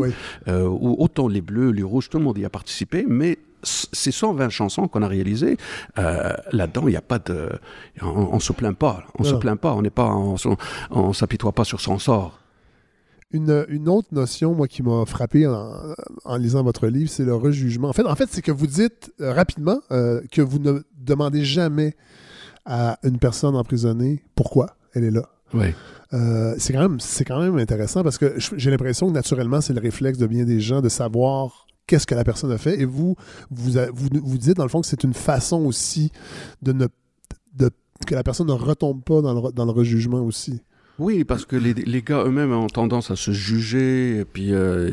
euh, 0.48 0.66
où 0.68 0.96
autant 0.98 1.28
les 1.28 1.40
bleus, 1.40 1.70
les 1.70 1.82
rouges, 1.82 2.08
tout 2.08 2.18
le 2.18 2.24
monde 2.24 2.38
y 2.38 2.44
a 2.44 2.50
participé, 2.50 3.04
mais 3.08 3.38
ces 3.62 4.12
120 4.12 4.48
chansons 4.50 4.86
qu'on 4.86 5.02
a 5.02 5.08
réalisées, 5.08 5.56
euh, 5.98 6.32
là-dedans, 6.52 6.82
il 6.86 6.90
n'y 6.90 6.96
a 6.96 7.00
pas 7.00 7.18
de... 7.18 7.48
On, 8.02 8.06
on 8.32 8.38
se 8.38 8.52
plaint 8.52 8.76
pas, 8.76 9.04
on 9.18 9.24
Non. 9.24 9.28
se 9.30 9.34
plaint 9.34 9.58
pas, 9.58 9.72
on 9.72 9.82
n'est 9.82 9.90
pas, 9.90 10.14
on 10.90 11.12
s'apitoie 11.12 11.52
pas 11.52 11.64
sur 11.64 11.80
son 11.80 11.98
sort. 11.98 12.38
Une, 13.32 13.66
une 13.68 13.88
autre 13.88 14.08
notion, 14.12 14.54
moi, 14.54 14.68
qui 14.68 14.82
m'a 14.82 15.04
frappé 15.04 15.46
en, 15.46 15.72
en 16.24 16.36
lisant 16.36 16.62
votre 16.62 16.86
livre, 16.86 17.10
c'est 17.10 17.24
le 17.24 17.34
rejugement. 17.34 17.88
En 17.88 17.92
fait, 17.92 18.04
en 18.04 18.14
fait 18.14 18.28
c'est 18.30 18.42
que 18.42 18.52
vous 18.52 18.68
dites 18.68 19.12
euh, 19.20 19.32
rapidement 19.32 19.80
euh, 19.90 20.20
que 20.30 20.42
vous 20.42 20.58
ne 20.60 20.80
demandez 20.96 21.44
jamais 21.44 21.96
à 22.64 22.98
une 23.02 23.18
personne 23.18 23.56
emprisonnée 23.56 24.22
pourquoi 24.34 24.76
elle 24.94 25.04
est 25.04 25.10
là. 25.10 25.28
Oui. 25.54 25.66
Euh, 26.12 26.54
c'est 26.58 26.72
quand 26.72 26.88
même 26.88 27.00
c'est 27.00 27.24
quand 27.24 27.40
même 27.40 27.56
intéressant 27.58 28.02
parce 28.02 28.18
que 28.18 28.34
j'ai 28.38 28.70
l'impression 28.70 29.08
que 29.08 29.12
naturellement 29.12 29.60
c'est 29.60 29.72
le 29.72 29.80
réflexe 29.80 30.18
de 30.18 30.26
bien 30.26 30.44
des 30.44 30.60
gens 30.60 30.80
de 30.80 30.88
savoir 30.88 31.66
qu'est-ce 31.86 32.06
que 32.06 32.14
la 32.14 32.24
personne 32.24 32.52
a 32.52 32.58
fait 32.58 32.80
et 32.80 32.84
vous 32.84 33.16
vous 33.50 33.72
vous, 33.92 34.08
vous 34.12 34.38
dites 34.38 34.56
dans 34.56 34.62
le 34.64 34.68
fond 34.68 34.80
que 34.80 34.86
c'est 34.86 35.02
une 35.04 35.14
façon 35.14 35.64
aussi 35.64 36.12
de 36.62 36.72
ne 36.72 36.86
de, 37.54 37.70
que 38.06 38.14
la 38.14 38.22
personne 38.22 38.46
ne 38.46 38.52
retombe 38.52 39.02
pas 39.02 39.20
dans 39.20 39.34
le, 39.34 39.52
dans 39.52 39.64
le 39.64 39.72
rejugement 39.72 40.20
aussi. 40.20 40.62
Oui, 40.98 41.24
parce 41.24 41.44
que 41.44 41.56
les, 41.56 41.74
les 41.74 42.02
gars 42.02 42.24
eux-mêmes 42.24 42.52
ont 42.52 42.68
tendance 42.68 43.10
à 43.10 43.16
se 43.16 43.30
juger, 43.30 44.18
et 44.18 44.24
puis 44.24 44.54
euh, 44.54 44.90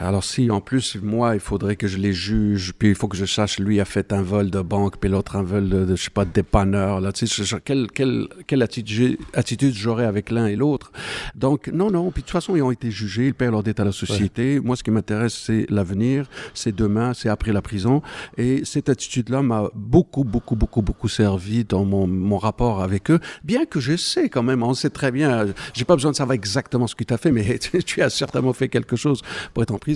Alors 0.00 0.22
si 0.22 0.48
en 0.48 0.60
plus 0.60 0.96
moi 1.02 1.34
il 1.34 1.40
faudrait 1.40 1.74
que 1.74 1.88
je 1.88 1.98
les 1.98 2.12
juge, 2.12 2.72
puis 2.78 2.90
il 2.90 2.94
faut 2.94 3.08
que 3.08 3.16
je 3.16 3.24
sache 3.24 3.58
lui 3.58 3.80
a 3.80 3.84
fait 3.84 4.12
un 4.12 4.22
vol 4.22 4.48
de 4.48 4.60
banque, 4.60 4.98
puis 4.98 5.10
l'autre 5.10 5.34
un 5.34 5.42
vol 5.42 5.68
de, 5.68 5.84
de, 5.84 5.96
je 5.96 6.04
sais 6.04 6.10
pas 6.10 6.24
de 6.24 6.30
dépanneur 6.30 7.00
là, 7.00 7.12
tu 7.12 7.26
sais 7.26 7.60
quelle 7.64 7.90
quelle 7.90 8.28
quelle 8.46 8.62
attitude 8.62 9.18
attitude 9.34 9.74
j'aurais 9.74 10.04
avec 10.04 10.30
l'un 10.30 10.46
et 10.46 10.54
l'autre? 10.54 10.92
Donc 11.34 11.66
non 11.66 11.90
non, 11.90 12.12
puis 12.12 12.22
de 12.22 12.26
toute 12.26 12.32
façon 12.32 12.54
ils 12.54 12.62
ont 12.62 12.70
été 12.70 12.92
jugés, 12.92 13.26
ils 13.26 13.34
paient 13.34 13.50
leur 13.50 13.64
dette 13.64 13.80
à 13.80 13.84
la 13.84 13.90
société. 13.90 14.60
Moi 14.60 14.76
ce 14.76 14.84
qui 14.84 14.92
m'intéresse 14.92 15.34
c'est 15.34 15.66
l'avenir, 15.68 16.28
c'est 16.54 16.74
demain, 16.74 17.12
c'est 17.12 17.28
après 17.28 17.52
la 17.52 17.60
prison 17.60 18.00
et 18.36 18.64
cette 18.64 18.88
attitude 18.88 19.30
là 19.30 19.42
m'a 19.42 19.68
beaucoup 19.74 20.22
beaucoup 20.22 20.54
beaucoup 20.54 20.80
beaucoup 20.80 21.08
servi 21.08 21.64
dans 21.64 21.84
mon 21.84 22.06
mon 22.06 22.38
rapport 22.38 22.82
avec 22.84 23.10
eux, 23.10 23.18
bien 23.42 23.64
que 23.64 23.80
je 23.80 23.96
sais 23.96 24.28
quand 24.28 24.44
même, 24.44 24.62
on 24.62 24.74
sait 24.74 24.90
très 24.90 25.10
bien, 25.10 25.46
j'ai 25.74 25.84
pas 25.84 25.96
besoin 25.96 26.12
de 26.12 26.16
savoir 26.16 26.34
exactement 26.34 26.86
ce 26.86 26.94
que 26.94 27.02
tu 27.02 27.12
as 27.12 27.18
fait, 27.18 27.32
mais 27.32 27.58
tu, 27.58 27.82
tu 27.82 28.00
as 28.00 28.10
certainement 28.10 28.52
fait 28.52 28.68
quelque 28.68 28.94
chose 28.94 29.22
pour 29.52 29.64
être 29.64 29.72
en 29.72 29.78
prison. 29.78 29.87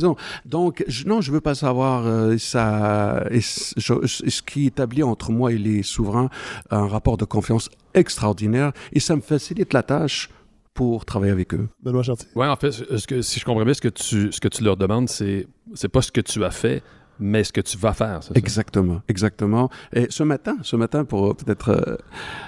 Donc, 0.47 0.85
je, 0.89 1.05
non, 1.07 1.21
je 1.21 1.31
veux 1.33 1.41
pas 1.41 1.55
savoir 1.55 2.07
euh, 2.07 2.37
ça, 2.39 3.25
je- 3.31 4.07
ce 4.07 4.43
qui 4.43 4.67
établit 4.67 5.03
entre 5.03 5.31
moi 5.33 5.53
et 5.53 5.59
les 5.59 5.83
souverains 5.83 6.31
un 6.71 6.87
rapport 6.87 7.17
de 7.17 7.25
confiance 7.25 7.69
extraordinaire, 7.95 8.73
et 8.93 9.01
ça 9.01 9.17
me 9.17 9.21
facilite 9.21 9.73
la 9.73 9.83
tâche 9.83 10.31
pour 10.75 11.05
travailler 11.05 11.33
avec 11.33 11.53
eux. 11.55 11.69
Benoît 11.83 12.03
Chartier. 12.03 12.29
Oui, 12.35 12.47
en 12.47 12.57
fait, 12.57 12.71
ce 12.73 13.07
que, 13.07 13.21
si 13.21 13.39
je 13.41 13.45
comprends 13.45 13.65
bien, 13.65 13.75
ce 13.75 13.81
que 13.83 13.89
tu, 13.89 14.33
ce 14.33 14.41
que 14.41 14.49
tu 14.49 14.65
leur 14.65 14.77
demandes, 14.77 15.09
c'est, 15.09 15.47
c'est 15.75 15.89
pas 15.89 16.01
ce 16.01 16.11
que 16.11 16.23
tu 16.23 16.43
as 16.45 16.51
fait, 16.51 16.83
mais 17.21 17.45
ce 17.45 17.53
que 17.53 17.61
tu 17.61 17.77
vas 17.77 17.93
faire. 17.93 18.23
c'est 18.23 18.29
ça? 18.33 18.39
Exactement, 18.39 19.03
exactement. 19.07 19.69
Et 19.93 20.07
ce 20.09 20.23
matin, 20.23 20.57
ce 20.63 20.77
matin, 20.77 21.05
pour 21.05 21.37
peut-être 21.37 21.69
euh, 21.69 21.97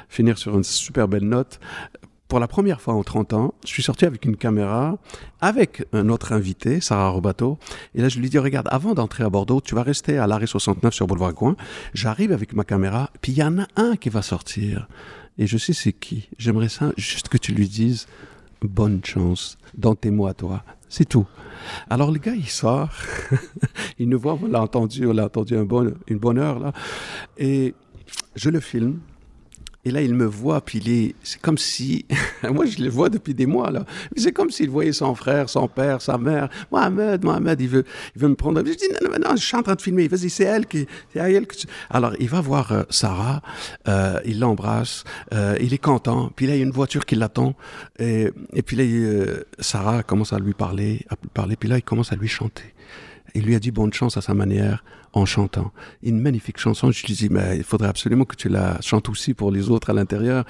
finir 0.08 0.38
sur 0.38 0.56
une 0.56 0.64
super 0.64 1.06
belle 1.06 1.28
note, 1.28 1.60
pour 2.28 2.40
la 2.40 2.48
première 2.48 2.80
fois 2.80 2.94
en 2.94 3.02
30 3.02 3.32
ans, 3.34 3.54
je 3.64 3.68
suis 3.68 3.82
sorti 3.82 4.06
avec 4.06 4.24
une 4.24 4.36
caméra, 4.36 4.98
avec 5.40 5.86
un 5.92 6.08
autre 6.08 6.32
invité, 6.32 6.80
Sarah 6.80 7.10
Robato. 7.10 7.58
Et 7.94 8.00
là, 8.00 8.08
je 8.08 8.18
lui 8.18 8.30
dis, 8.30 8.38
regarde, 8.38 8.68
avant 8.70 8.94
d'entrer 8.94 9.24
à 9.24 9.30
Bordeaux, 9.30 9.60
tu 9.60 9.74
vas 9.74 9.82
rester 9.82 10.18
à 10.18 10.26
l'arrêt 10.26 10.46
69 10.46 10.94
sur 10.94 11.06
Boulevard 11.06 11.34
Gouin. 11.34 11.56
J'arrive 11.92 12.32
avec 12.32 12.54
ma 12.54 12.64
caméra, 12.64 13.10
puis 13.20 13.32
il 13.32 13.38
y 13.38 13.42
en 13.42 13.58
a 13.58 13.66
un 13.76 13.96
qui 13.96 14.08
va 14.08 14.22
sortir. 14.22 14.88
Et 15.38 15.46
je 15.46 15.58
sais 15.58 15.72
c'est 15.72 15.92
qui. 15.92 16.28
J'aimerais 16.38 16.68
ça 16.68 16.92
juste 16.96 17.28
que 17.28 17.38
tu 17.38 17.52
lui 17.52 17.68
dises, 17.68 18.06
bonne 18.62 19.04
chance 19.04 19.58
dans 19.76 19.94
tes 19.94 20.10
mots 20.10 20.26
à 20.26 20.34
toi. 20.34 20.64
C'est 20.88 21.08
tout. 21.08 21.26
Alors 21.90 22.10
le 22.10 22.18
gars, 22.18 22.34
il 22.34 22.48
sort. 22.48 22.90
il 23.98 24.08
nous 24.08 24.18
voit, 24.18 24.38
on 24.40 24.46
l'a 24.46 24.62
entendu, 24.62 25.06
on 25.06 25.12
l'a 25.12 25.24
entendu 25.24 25.56
une 25.56 26.18
bonne 26.18 26.38
heure 26.38 26.58
là. 26.58 26.72
Et 27.36 27.74
je 28.36 28.50
le 28.50 28.60
filme. 28.60 29.00
Et 29.84 29.90
là, 29.90 30.00
il 30.00 30.14
me 30.14 30.24
voit, 30.24 30.60
puis 30.60 30.78
il 30.78 30.90
est, 30.90 31.14
c'est 31.22 31.40
comme 31.40 31.58
si, 31.58 32.06
moi 32.50 32.66
je 32.66 32.82
le 32.82 32.88
vois 32.88 33.10
depuis 33.10 33.34
des 33.34 33.46
mois 33.46 33.70
là, 33.70 33.84
mais 34.14 34.22
c'est 34.22 34.32
comme 34.32 34.50
s'il 34.50 34.70
voyait 34.70 34.92
son 34.92 35.14
frère, 35.14 35.48
son 35.48 35.68
père, 35.68 36.00
sa 36.00 36.18
mère, 36.18 36.48
Mohamed, 36.72 37.24
Mohamed, 37.24 37.60
il 37.60 37.68
veut, 37.68 37.84
il 38.16 38.22
veut 38.22 38.28
me 38.28 38.34
prendre. 38.34 38.60
Je 38.64 38.72
dis 38.72 38.88
non, 39.02 39.10
non, 39.10 39.28
non, 39.28 39.36
je 39.36 39.44
suis 39.44 39.56
en 39.56 39.62
train 39.62 39.74
de 39.74 39.82
filmer. 39.82 40.08
Vas-y, 40.08 40.30
c'est 40.30 40.44
elle 40.44 40.66
qui, 40.66 40.86
c'est 41.12 41.18
elle 41.18 41.46
que 41.46 41.56
tu... 41.56 41.66
Alors, 41.90 42.12
il 42.18 42.28
va 42.28 42.40
voir 42.40 42.72
euh, 42.72 42.82
Sarah, 42.90 43.42
euh, 43.88 44.20
il 44.24 44.40
l'embrasse, 44.40 45.04
euh, 45.32 45.56
il 45.60 45.74
est 45.74 45.78
content. 45.78 46.30
Puis 46.34 46.46
là, 46.46 46.54
il 46.54 46.58
y 46.58 46.62
a 46.62 46.64
une 46.64 46.70
voiture 46.70 47.04
qui 47.04 47.16
l'attend, 47.16 47.54
et, 47.98 48.30
et 48.52 48.62
puis 48.62 48.76
là, 48.76 48.84
il, 48.84 49.04
euh, 49.04 49.44
Sarah 49.58 50.02
commence 50.02 50.32
à 50.32 50.38
lui 50.38 50.54
parler, 50.54 51.04
à 51.10 51.16
lui 51.20 51.30
parler, 51.32 51.56
puis 51.56 51.68
là, 51.68 51.76
il 51.76 51.82
commence 51.82 52.12
à 52.12 52.16
lui 52.16 52.28
chanter. 52.28 52.73
Il 53.34 53.44
lui 53.44 53.56
a 53.56 53.58
dit 53.58 53.72
bonne 53.72 53.92
chance 53.92 54.16
à 54.16 54.20
sa 54.20 54.32
manière 54.32 54.84
en 55.12 55.26
chantant. 55.26 55.72
Une 56.02 56.20
magnifique 56.20 56.58
chanson. 56.58 56.90
Je 56.92 57.04
lui 57.04 57.14
dis, 57.14 57.28
mais 57.28 57.56
il 57.56 57.64
faudrait 57.64 57.88
absolument 57.88 58.24
que 58.24 58.36
tu 58.36 58.48
la 58.48 58.80
chantes 58.80 59.08
aussi 59.08 59.34
pour 59.34 59.50
les 59.50 59.70
autres 59.70 59.90
à 59.90 59.92
l'intérieur. 59.92 60.44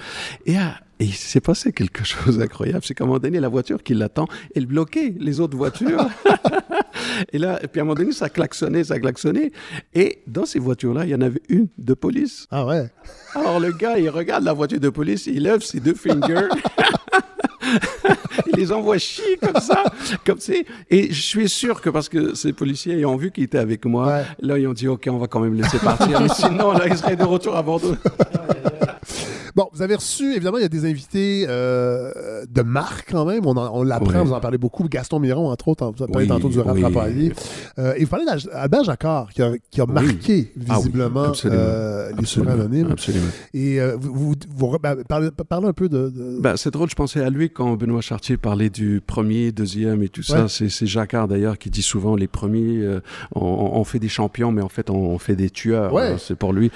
Et, 0.44 0.56
ah, 0.56 0.80
et 1.00 1.04
il 1.04 1.14
s'est 1.14 1.40
passé 1.40 1.72
quelque 1.72 2.04
chose 2.04 2.38
d'incroyable. 2.38 2.82
C'est 2.84 2.94
qu'à 2.94 3.04
un 3.04 3.06
moment 3.06 3.18
donné, 3.18 3.40
la 3.40 3.48
voiture 3.48 3.82
qui 3.82 3.94
l'attend, 3.94 4.26
elle 4.54 4.66
bloquait 4.66 5.14
les 5.18 5.40
autres 5.40 5.56
voitures. 5.56 6.08
et 7.32 7.38
là, 7.38 7.58
et 7.62 7.68
puis 7.68 7.80
à 7.80 7.82
un 7.82 7.86
moment 7.86 7.94
donné, 7.94 8.12
ça 8.12 8.28
klaxonnait, 8.28 8.84
ça 8.84 8.98
klaxonnait. 8.98 9.50
Et 9.94 10.22
dans 10.26 10.44
ces 10.44 10.58
voitures-là, 10.58 11.04
il 11.04 11.10
y 11.10 11.14
en 11.14 11.22
avait 11.22 11.42
une 11.48 11.68
de 11.78 11.94
police. 11.94 12.46
Ah 12.50 12.66
ouais. 12.66 12.90
Alors 13.34 13.60
le 13.60 13.72
gars, 13.72 13.98
il 13.98 14.08
regarde 14.10 14.44
la 14.44 14.52
voiture 14.52 14.80
de 14.80 14.90
police, 14.90 15.26
il 15.26 15.42
lève 15.42 15.60
ses 15.60 15.80
deux 15.80 15.94
fingers. 15.94 16.48
il 18.46 18.56
les 18.56 18.72
envoie 18.72 18.98
chier 18.98 19.38
comme 19.40 19.60
ça, 19.60 19.84
comme 20.24 20.40
ça. 20.40 20.52
Et 20.90 21.12
je 21.12 21.20
suis 21.20 21.48
sûr 21.48 21.80
que 21.80 21.90
parce 21.90 22.08
que 22.08 22.34
ces 22.34 22.52
policiers 22.52 22.96
ils 22.96 23.06
ont 23.06 23.16
vu 23.16 23.30
qu'il 23.30 23.44
était 23.44 23.58
avec 23.58 23.84
moi, 23.84 24.22
là 24.40 24.58
ils 24.58 24.66
ont 24.66 24.72
dit 24.72 24.88
ok, 24.88 25.08
on 25.10 25.18
va 25.18 25.26
quand 25.26 25.40
même 25.40 25.54
le 25.54 25.62
laisser 25.62 25.78
partir. 25.78 26.20
Mais 26.20 26.28
sinon, 26.28 26.72
là, 26.72 26.86
il 26.86 26.96
serait 26.96 27.16
de 27.16 27.24
retour 27.24 27.56
à 27.56 27.62
Bordeaux. 27.62 27.96
Bon, 29.56 29.68
vous 29.72 29.82
avez 29.82 29.94
reçu, 29.94 30.34
évidemment, 30.34 30.58
il 30.58 30.62
y 30.62 30.64
a 30.64 30.68
des 30.68 30.84
invités 30.84 31.46
euh, 31.48 32.44
de 32.50 32.62
marque 32.62 33.10
quand 33.12 33.24
même. 33.24 33.46
On, 33.46 33.56
en- 33.56 33.70
on 33.78 33.82
l'apprend, 33.84 34.20
Oui. 34.22 34.26
vous 34.26 34.32
en 34.32 34.40
parlez 34.40 34.58
beaucoup. 34.58 34.88
Gaston 34.88 35.20
Miron, 35.20 35.50
entre 35.50 35.68
autres, 35.68 35.84
vous 35.96 36.02
en 36.02 36.06
parlez 36.08 36.26
Oui, 36.26 36.28
tantôt 36.28 36.48
du 36.48 36.58
oui. 36.58 37.32
Euh, 37.78 37.94
et 37.96 38.04
vous 38.04 38.10
parlez 38.10 38.24
d'Albert 38.26 38.84
Jacquard, 38.84 39.32
qui 39.32 39.42
a, 39.42 39.52
qui 39.70 39.80
a 39.80 39.86
marqué 39.86 40.52
Ah 40.68 40.74
visiblement 40.76 41.24
absolument. 41.24 41.60
euh, 41.62 42.10
les 42.18 42.38
anonymes. 42.48 42.90
absolument. 42.90 43.26
Et 43.52 43.80
euh, 43.80 43.96
vous, 44.00 44.12
vous, 44.12 44.34
vous- 44.56 44.78
ben, 44.78 44.96
parlez, 45.08 45.30
parlez 45.48 45.68
un 45.68 45.72
peu 45.72 45.88
de. 45.88 46.08
de- 46.10 46.40
Ben, 46.40 46.56
c'est 46.56 46.72
drôle, 46.72 46.90
je 46.90 46.94
pensais 46.96 47.20
à 47.22 47.30
lui 47.30 47.50
quand 47.50 47.74
Benoît 47.76 48.00
Chartier 48.00 48.36
parlait 48.36 48.70
du 48.70 49.00
premier, 49.06 49.52
deuxième 49.52 50.02
et 50.02 50.08
tout 50.08 50.22
Ouais. 50.32 50.48
ça. 50.48 50.48
C'est, 50.48 50.86
Jacquard 50.86 51.28
d'ailleurs 51.28 51.58
qui 51.58 51.70
dit 51.70 51.82
souvent 51.82 52.16
les 52.16 52.26
premiers, 52.28 52.78
euh, 52.82 53.00
on, 53.34 53.40
on 53.44 53.84
fait 53.84 53.98
des 54.00 54.08
champions, 54.08 54.50
mais 54.52 54.62
en 54.62 54.68
fait 54.68 54.90
on 54.90 55.18
fait 55.18 55.36
des 55.36 55.50
tueurs. 55.50 55.92
Ouais. 55.92 56.08
hein, 56.08 56.16
c'est 56.18 56.36
pour 56.36 56.52
lui. 56.52 56.70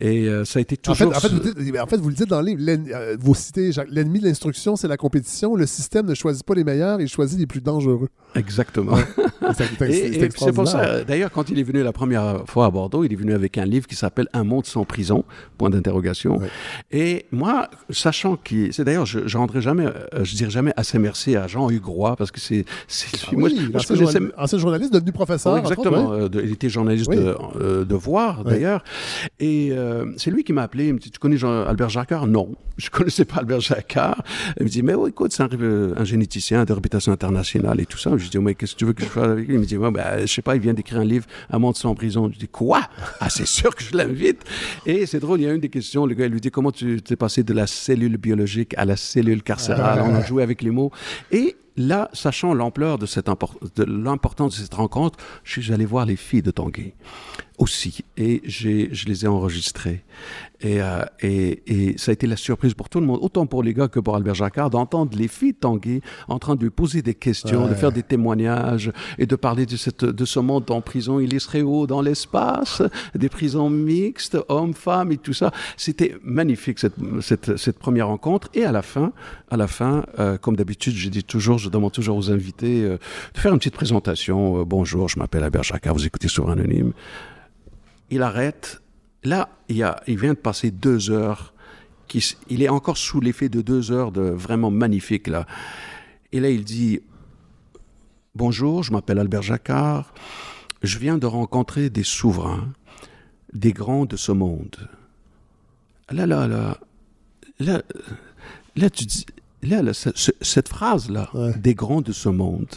Et 0.00 0.28
euh, 0.28 0.44
ça 0.44 0.58
a 0.58 0.62
été 0.62 0.76
En 0.88 0.94
fait, 0.94 1.04
toujours. 1.04 1.16
en, 1.16 1.20
fait, 1.20 1.28
ce- 1.28 1.34
vous 1.34 1.40
dites- 1.62 1.78
en 1.80 1.86
fait, 1.86 1.96
vous 1.96 2.08
le 2.08 2.14
dites 2.18 2.28
dans 2.28 2.40
le 2.40 2.46
livre, 2.48 2.62
euh, 2.94 3.16
vous 3.20 3.34
citez 3.34 3.72
Jacques- 3.72 3.88
l'ennemi 3.90 4.20
de 4.20 4.26
l'instruction, 4.26 4.76
c'est 4.76 4.88
la 4.88 4.96
compétition. 4.96 5.56
Le 5.56 5.66
système 5.66 6.06
ne 6.06 6.14
choisit 6.14 6.44
pas 6.44 6.54
les 6.54 6.64
meilleurs, 6.64 7.00
il 7.00 7.08
choisit 7.08 7.38
les 7.38 7.46
plus 7.46 7.60
dangereux. 7.60 8.08
Exactement. 8.34 8.96
C'est- 8.96 9.64
c'est- 9.78 9.88
Et- 9.90 10.12
c'est 10.12 10.26
et 10.26 10.30
c'est 10.36 10.52
pour 10.52 10.68
ça, 10.68 10.80
euh, 10.80 11.04
d'ailleurs, 11.04 11.30
quand 11.30 11.48
il 11.50 11.58
est 11.58 11.62
venu 11.62 11.82
la 11.82 11.92
première 11.92 12.42
fois 12.46 12.66
à 12.66 12.70
Bordeaux, 12.70 13.04
il 13.04 13.12
est 13.12 13.16
venu 13.16 13.32
avec 13.32 13.56
un 13.56 13.64
livre 13.64 13.86
qui 13.86 13.94
s'appelle 13.96 14.28
Un 14.34 14.44
monde 14.44 14.66
sans 14.66 14.84
prison, 14.84 15.24
point 15.56 15.70
d'interrogation. 15.70 16.38
Et 16.90 17.24
moi, 17.32 17.68
sachant 17.90 18.36
qu'il, 18.36 18.72
c'est 18.74 18.84
d'ailleurs, 18.84 19.06
je, 19.06 19.26
je 19.26 19.38
rendrai 19.38 19.60
jamais, 19.62 19.86
euh, 19.86 20.24
je 20.24 20.34
dirais 20.36 20.50
jamais 20.50 20.72
assez 20.76 20.98
merci 20.98 21.36
à 21.36 21.46
Jean-Hugues 21.46 21.84
Roy, 21.86 22.16
parce 22.16 22.30
que 22.30 22.40
c'est, 22.40 22.64
c'est 22.86 23.08
Ah 23.28 23.30
moi, 23.36 23.48
oui, 23.48 23.70
je 23.74 23.94
journal- 23.94 24.32
ancien 24.36 24.58
journaliste 24.58 24.92
devenu 24.92 25.12
professeur. 25.12 25.56
Exactement. 25.56 26.10
ouais. 26.10 26.28
Il 26.44 26.52
était 26.52 26.68
journaliste 26.68 27.08
Oui. 27.08 27.16
de, 27.16 27.34
euh, 27.60 27.84
de 27.84 27.94
Voir, 27.94 28.44
d'ailleurs. 28.44 28.84
Et 29.40 29.70
euh, 29.72 30.04
c'est 30.16 30.30
lui 30.30 30.44
qui 30.44 30.52
m'a 30.52 30.62
appelé. 30.62 30.88
Il 30.88 30.94
me 30.94 30.98
dit 30.98 31.10
Tu 31.10 31.18
connais 31.18 31.36
Jean- 31.36 31.64
Albert 31.66 31.88
Jacquard? 32.08 32.26
Non, 32.26 32.54
je 32.78 32.88
connaissais 32.88 33.24
pas 33.24 33.36
Albert 33.36 33.60
Jacquard. 33.60 34.22
Il 34.58 34.64
me 34.64 34.68
dit 34.68 34.82
Mais 34.82 34.94
oui, 34.94 35.10
écoute, 35.10 35.32
c'est 35.32 35.42
un, 35.42 35.48
euh, 35.60 35.92
un 35.96 36.04
généticien 36.04 36.64
de 36.64 36.72
réputation 36.72 37.12
internationale 37.12 37.80
et 37.80 37.86
tout 37.86 37.98
ça. 37.98 38.10
Je 38.16 38.22
lui 38.22 38.30
dis 38.30 38.38
Mais 38.38 38.54
qu'est-ce 38.54 38.72
que 38.72 38.78
tu 38.78 38.84
veux 38.86 38.92
que 38.94 39.02
je 39.02 39.08
fasse 39.08 39.28
avec 39.28 39.46
lui? 39.46 39.54
Il 39.54 39.60
me 39.60 39.66
dit 39.66 39.76
ouais, 39.76 39.90
ben, 39.90 40.20
Je 40.20 40.26
sais 40.26 40.42
pas, 40.42 40.56
il 40.56 40.62
vient 40.62 40.74
d'écrire 40.74 41.00
un 41.00 41.04
livre, 41.04 41.26
Un 41.50 41.58
monde 41.58 41.76
sans 41.76 41.94
prison. 41.94 42.30
Je 42.32 42.38
dis 42.38 42.48
Quoi? 42.48 42.80
Ah, 43.20 43.28
c'est 43.28 43.46
sûr 43.46 43.74
que 43.74 43.82
je 43.82 43.96
l'invite. 43.96 44.42
Et 44.86 45.06
c'est 45.06 45.20
drôle, 45.20 45.40
il 45.40 45.44
y 45.44 45.48
a 45.48 45.52
une 45.52 45.60
des 45.60 45.68
questions. 45.68 46.06
Le 46.06 46.14
gars, 46.14 46.26
il 46.26 46.32
lui 46.32 46.40
dit 46.40 46.50
Comment 46.50 46.72
tu 46.72 47.02
t'es 47.02 47.16
passé 47.16 47.42
de 47.42 47.52
la 47.52 47.66
cellule 47.66 48.16
biologique 48.16 48.74
à 48.78 48.84
la 48.84 48.96
cellule 48.96 49.42
carcérale? 49.42 50.02
On 50.02 50.14
a 50.14 50.24
joué 50.24 50.42
avec 50.42 50.62
les 50.62 50.70
mots. 50.70 50.90
Et 51.30 51.56
là, 51.78 52.10
sachant 52.12 52.52
l'ampleur 52.52 52.98
de, 52.98 53.06
de 53.06 53.84
l'importance 53.84 54.56
de 54.58 54.62
cette 54.62 54.74
rencontre, 54.74 55.18
je 55.44 55.60
suis 55.60 55.72
allé 55.72 55.86
voir 55.86 56.04
les 56.04 56.16
filles 56.16 56.42
de 56.42 56.50
Tanguy 56.50 56.92
aussi, 57.58 58.04
et 58.16 58.40
j'ai, 58.44 58.88
je 58.92 59.06
les 59.06 59.24
ai 59.24 59.28
enregistrées. 59.28 60.04
Et, 60.60 60.80
euh, 60.80 61.04
et, 61.20 61.62
et 61.66 61.98
ça 61.98 62.10
a 62.10 62.14
été 62.14 62.28
la 62.28 62.36
surprise 62.36 62.74
pour 62.74 62.88
tout 62.88 63.00
le 63.00 63.06
monde, 63.06 63.18
autant 63.20 63.46
pour 63.46 63.64
les 63.64 63.74
gars 63.74 63.88
que 63.88 63.98
pour 63.98 64.14
Albert 64.14 64.34
Jacquard, 64.34 64.70
d'entendre 64.70 65.16
les 65.18 65.26
filles 65.26 65.54
de 65.54 65.58
Tanguy 65.58 66.00
en 66.28 66.38
train 66.38 66.54
de 66.54 66.62
lui 66.62 66.70
poser 66.70 67.02
des 67.02 67.14
questions, 67.14 67.66
de 67.66 67.74
faire 67.74 67.90
des 67.90 68.04
témoignages 68.04 68.92
et 69.18 69.26
de 69.26 69.34
parler 69.34 69.66
de, 69.66 69.76
cette, 69.76 70.04
de 70.04 70.24
ce 70.24 70.38
monde 70.38 70.70
en 70.70 70.80
prison. 70.80 71.18
Il 71.18 71.40
serait 71.40 71.62
haut 71.62 71.88
dans 71.88 72.00
l'espace, 72.00 72.80
des 73.16 73.28
prisons 73.28 73.70
mixtes, 73.70 74.38
hommes, 74.48 74.74
femmes 74.74 75.10
et 75.10 75.18
tout 75.18 75.32
ça. 75.32 75.50
C'était 75.76 76.16
magnifique 76.22 76.78
cette, 76.78 76.94
cette, 77.22 77.56
cette 77.56 77.78
première 77.80 78.06
rencontre. 78.06 78.48
Et 78.54 78.64
à 78.64 78.70
la 78.70 78.82
fin, 78.82 79.12
à 79.50 79.56
la 79.56 79.66
fin, 79.66 80.04
euh, 80.20 80.38
comme 80.38 80.54
d'habitude, 80.54 80.94
je 80.94 81.08
dis 81.08 81.24
toujours, 81.24 81.58
je 81.58 81.67
demande 81.70 81.92
toujours 81.92 82.16
aux 82.16 82.30
invités 82.30 82.82
euh, 82.82 82.98
de 83.34 83.38
faire 83.38 83.52
une 83.52 83.58
petite 83.58 83.74
présentation. 83.74 84.60
Euh, 84.60 84.64
bonjour, 84.64 85.08
je 85.08 85.18
m'appelle 85.18 85.44
Albert 85.44 85.62
Jacquard, 85.62 85.94
vous 85.94 86.06
écoutez 86.06 86.28
sur 86.28 86.50
Anonyme. 86.50 86.92
Il 88.10 88.22
arrête. 88.22 88.80
Là, 89.24 89.48
il, 89.68 89.84
vient 90.18 90.32
de 90.32 90.38
passer 90.38 90.70
deux 90.70 91.10
heures. 91.10 91.52
Il 92.48 92.62
est 92.62 92.68
encore 92.68 92.96
sous 92.96 93.20
l'effet 93.20 93.48
de 93.48 93.60
deux 93.60 93.92
heures 93.92 94.12
de 94.12 94.22
vraiment 94.22 94.70
magnifique 94.70 95.26
là. 95.26 95.46
Et 96.32 96.40
là, 96.40 96.48
il 96.50 96.64
dit 96.64 97.00
Bonjour, 98.34 98.82
je 98.82 98.92
m'appelle 98.92 99.18
Albert 99.18 99.42
Jacquard. 99.42 100.14
Je 100.82 100.98
viens 100.98 101.18
de 101.18 101.26
rencontrer 101.26 101.90
des 101.90 102.04
souverains, 102.04 102.72
des 103.52 103.72
grands 103.72 104.04
de 104.04 104.16
ce 104.16 104.32
monde. 104.32 104.76
Là, 106.10 106.26
là, 106.26 106.46
là, 106.46 106.78
là, 107.58 107.82
là, 108.76 108.90
tu 108.90 109.04
dis, 109.04 109.26
là, 109.62 109.82
là, 109.82 109.92
ce- 109.94 110.10
ce- 110.14 110.30
cette 110.40 110.68
phrase-là, 110.68 111.30
des 111.58 111.74
grands 111.74 112.00
de 112.00 112.12
ce 112.12 112.28
monde, 112.28 112.68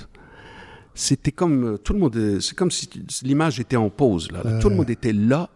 c'était 0.93 1.31
comme 1.31 1.63
euh, 1.73 1.77
tout 1.77 1.93
le 1.93 1.99
monde, 1.99 2.15
euh, 2.15 2.39
c'est 2.39 2.55
comme 2.55 2.71
si 2.71 2.89
l'image 3.23 3.59
était 3.59 3.77
en 3.77 3.89
pause. 3.89 4.31
Là, 4.31 4.41
là. 4.43 4.59
Tout 4.59 4.69
le 4.69 4.75
monde 4.75 4.89
était 4.89 5.13
là. 5.13 5.49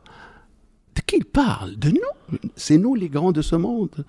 De 0.96 1.02
qui 1.02 1.18
il 1.18 1.26
parle? 1.26 1.76
De 1.78 1.90
nous? 1.90 2.40
C'est 2.56 2.78
nous 2.78 2.96
les 2.96 3.10
grands 3.10 3.34
de 3.34 3.42
ce 3.42 3.56
monde. 3.58 4.06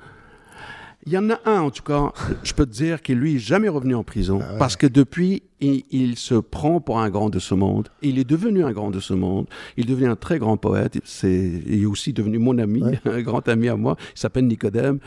Il 1.07 1.13
y 1.13 1.19
en 1.19 1.31
a 1.31 1.39
un, 1.45 1.61
en 1.61 1.71
tout 1.71 1.85
cas, 1.85 2.13
je 2.43 2.53
peux 2.53 2.67
te 2.67 2.73
dire 2.73 3.01
qu'il 3.01 3.19
lui 3.19 3.37
est 3.37 3.39
jamais 3.39 3.69
revenu 3.69 3.95
en 3.95 4.03
prison 4.03 4.41
parce 4.59 4.75
que 4.75 4.89
depuis, 4.89 5.45
il, 5.61 5.85
il 5.93 6.17
se 6.17 6.35
prend 6.35 6.81
pour 6.81 6.99
un 6.99 7.11
grand 7.11 7.31
de 7.31 7.39
ce 7.39 7.55
monde. 7.55 7.89
Il 8.03 8.19
est 8.19 8.29
devenu 8.29 8.65
un 8.65 8.73
grand 8.73 8.91
de 8.91 8.99
ce 8.99 9.15
monde. 9.15 9.47
Il 9.77 9.85
est 9.85 9.89
devenu 9.89 10.09
un 10.09 10.17
très 10.17 10.41
grand 10.41 10.57
poète. 10.57 10.99
C'est, 11.05 11.63
il 11.65 11.83
est 11.83 11.87
aussi 11.87 12.13
devenu 12.13 12.39
mon 12.39 12.59
ami, 12.59 12.83
un 13.05 13.23
grand 13.23 13.49
ami 13.49 13.69
à 13.69 13.77
moi. 13.77 13.97
Il 14.17 14.19
s'appelle 14.19 14.47
Nicodème. 14.49 14.99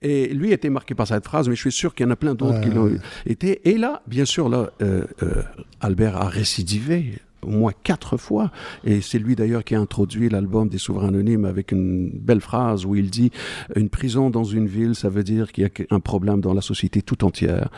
Et 0.00 0.28
lui 0.32 0.52
était 0.52 0.70
marqué 0.70 0.94
par 0.94 1.08
cette 1.08 1.24
phrase, 1.24 1.48
mais 1.48 1.56
je 1.56 1.60
suis 1.60 1.72
sûr 1.72 1.92
qu'il 1.92 2.06
y 2.06 2.08
en 2.08 2.12
a 2.12 2.16
plein 2.16 2.36
d'autres 2.36 2.60
qui 2.60 2.70
l'ont 2.70 2.96
été. 3.26 3.68
Et 3.68 3.78
là, 3.78 4.02
bien 4.06 4.24
sûr, 4.24 4.48
là, 4.48 4.70
euh, 4.80 5.06
euh, 5.24 5.42
Albert 5.80 6.16
a 6.16 6.28
récidivé 6.28 7.18
au 7.42 7.50
moins 7.50 7.72
quatre 7.82 8.16
fois. 8.16 8.50
Et 8.84 9.00
c'est 9.00 9.18
lui 9.18 9.36
d'ailleurs 9.36 9.64
qui 9.64 9.74
a 9.74 9.80
introduit 9.80 10.28
l'album 10.28 10.68
des 10.68 10.78
Souverains 10.78 11.08
Anonymes 11.08 11.44
avec 11.44 11.72
une 11.72 12.10
belle 12.10 12.40
phrase 12.40 12.84
où 12.84 12.94
il 12.94 13.10
dit 13.10 13.30
Une 13.76 13.88
prison 13.88 14.30
dans 14.30 14.44
une 14.44 14.66
ville, 14.66 14.94
ça 14.94 15.08
veut 15.08 15.24
dire 15.24 15.52
qu'il 15.52 15.64
y 15.64 15.66
a 15.66 15.94
un 15.94 16.00
problème 16.00 16.40
dans 16.40 16.54
la 16.54 16.60
société 16.60 17.02
tout 17.02 17.24
entière. 17.24 17.68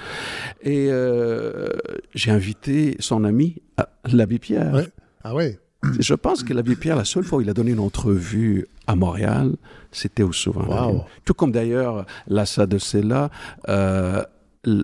Et 0.63 0.89
euh, 0.91 1.69
j'ai 2.15 2.31
invité 2.31 2.97
son 2.99 3.25
ami, 3.25 3.63
euh, 3.79 3.85
l'abbé 4.13 4.39
Pierre. 4.39 4.87
Ah 5.23 5.35
ouais. 5.35 5.59
Je 5.99 6.15
pense 6.15 6.43
que 6.43 6.53
l'abbé 6.53 6.77
Pierre, 6.77 6.97
la 6.97 7.05
seule 7.05 7.25
fois 7.25 7.39
où 7.39 7.41
il 7.43 7.51
a 7.51 7.55
donné 7.55 7.73
une 7.73 7.81
entrevue 7.81 8.67
à 8.87 8.97
Montréal, 8.97 9.57
c'était 9.93 10.23
au 10.23 10.33
Souverain. 10.33 11.05
Tout 11.25 11.35
comme 11.35 11.53
d'ailleurs 11.53 12.07
Lassa 12.27 12.67
de 12.67 12.79
Sella. 12.79 13.31
Euh, 13.69 14.23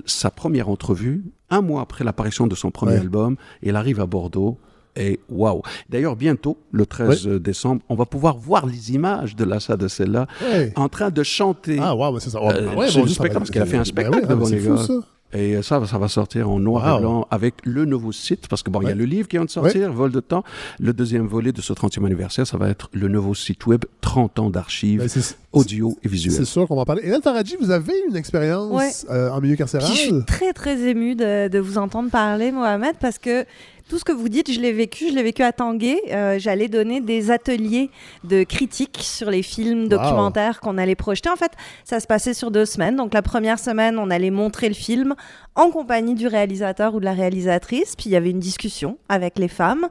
sa 0.06 0.30
première 0.30 0.68
entrevue, 0.68 1.24
un 1.50 1.60
mois 1.60 1.82
après 1.82 2.04
l'apparition 2.04 2.46
de 2.46 2.54
son 2.54 2.70
premier 2.70 2.94
album, 2.96 3.36
il 3.62 3.76
arrive 3.76 4.00
à 4.00 4.06
Bordeaux. 4.06 4.58
Et 4.98 5.20
waouh! 5.28 5.60
D'ailleurs, 5.90 6.16
bientôt, 6.16 6.56
le 6.72 6.86
13 6.86 7.26
décembre, 7.26 7.82
on 7.90 7.94
va 7.94 8.06
pouvoir 8.06 8.38
voir 8.38 8.64
les 8.64 8.92
images 8.94 9.36
de 9.36 9.44
Lassa 9.44 9.76
de 9.76 9.88
Ouais. 10.42 10.72
en 10.74 10.88
train 10.88 11.10
de 11.10 11.22
chanter. 11.22 11.78
Ah, 11.82 11.94
mais 12.14 12.20
c'est 12.20 12.30
ça. 12.30 12.38
Euh, 12.38 12.74
bon, 12.74 12.86
du 13.04 13.08
spectacle, 13.12 13.38
parce 13.40 13.50
qu'il 13.50 13.60
a 13.60 13.66
fait 13.66 13.76
un 13.76 13.80
ben 13.80 13.84
spectacle 13.84 14.26
devant 14.26 14.46
c'est 14.46 14.54
les 14.54 14.60
fou, 14.60 14.74
gars. 14.76 14.82
ça. 14.82 14.94
Et 15.32 15.60
ça, 15.62 15.84
ça 15.86 15.98
va 15.98 16.08
sortir 16.08 16.48
en 16.48 16.58
noir 16.60 16.84
Wow. 16.86 16.98
et 16.98 17.00
blanc 17.00 17.26
avec 17.30 17.54
le 17.64 17.84
nouveau 17.84 18.12
site, 18.12 18.46
parce 18.48 18.62
que 18.62 18.70
bon, 18.70 18.80
il 18.82 18.88
y 18.88 18.92
a 18.92 18.94
le 18.94 19.04
livre 19.04 19.26
qui 19.28 19.36
vient 19.36 19.44
de 19.44 19.50
sortir, 19.50 19.92
Vol 19.92 20.12
de 20.12 20.20
temps. 20.20 20.44
Le 20.78 20.92
deuxième 20.92 21.26
volet 21.26 21.52
de 21.52 21.60
ce 21.60 21.72
30e 21.72 22.04
anniversaire, 22.06 22.46
ça 22.46 22.56
va 22.56 22.68
être 22.68 22.88
le 22.92 23.08
nouveau 23.08 23.34
site 23.34 23.66
web, 23.66 23.84
30 24.00 24.38
ans 24.38 24.50
d'archives 24.50 25.00
Ben, 25.00 25.08
c'est- 25.08 25.36
audio 25.52 25.90
et 25.90 25.98
C'est 26.04 26.08
visuelles. 26.08 26.46
sûr 26.46 26.68
qu'on 26.68 26.76
va 26.76 26.82
en 26.82 26.84
parler. 26.84 27.02
Hélène 27.04 27.22
Faradji, 27.22 27.56
vous 27.60 27.70
avez 27.70 27.92
une 28.08 28.16
expérience 28.16 28.70
Ouais. 28.72 28.90
euh, 29.10 29.30
en 29.30 29.40
milieu 29.40 29.56
carcéral? 29.56 29.86
Puis 29.88 29.96
je 29.96 30.02
suis 30.14 30.24
très 30.26 30.52
très 30.52 30.78
émue 30.88 31.16
de, 31.16 31.48
de 31.48 31.58
vous 31.58 31.76
entendre 31.78 32.10
parler, 32.10 32.52
Mohamed, 32.52 32.94
parce 33.00 33.18
que 33.18 33.44
tout 33.88 33.98
ce 33.98 34.04
que 34.04 34.12
vous 34.12 34.28
dites, 34.28 34.50
je 34.52 34.60
l'ai 34.60 34.72
vécu. 34.72 35.08
Je 35.08 35.14
l'ai 35.14 35.22
vécu 35.22 35.42
à 35.42 35.52
Tanguay. 35.52 36.00
Euh, 36.10 36.38
J'allais 36.38 36.68
donner 36.68 37.00
des 37.00 37.30
ateliers 37.30 37.90
de 38.24 38.42
critique 38.42 38.98
sur 39.00 39.30
les 39.30 39.42
films 39.42 39.88
documentaires 39.88 40.60
qu'on 40.60 40.76
allait 40.76 40.96
projeter. 40.96 41.28
En 41.30 41.36
fait, 41.36 41.52
ça 41.84 42.00
se 42.00 42.06
passait 42.06 42.34
sur 42.34 42.50
deux 42.50 42.64
semaines. 42.64 42.96
Donc 42.96 43.14
la 43.14 43.22
première 43.22 43.58
semaine, 43.58 43.98
on 43.98 44.10
allait 44.10 44.30
montrer 44.30 44.68
le 44.68 44.74
film 44.74 45.14
en 45.54 45.70
compagnie 45.70 46.14
du 46.14 46.26
réalisateur 46.26 46.94
ou 46.94 47.00
de 47.00 47.04
la 47.04 47.12
réalisatrice. 47.12 47.94
Puis 47.96 48.06
il 48.06 48.12
y 48.12 48.16
avait 48.16 48.30
une 48.30 48.40
discussion 48.40 48.98
avec 49.08 49.38
les 49.38 49.48
femmes 49.48 49.86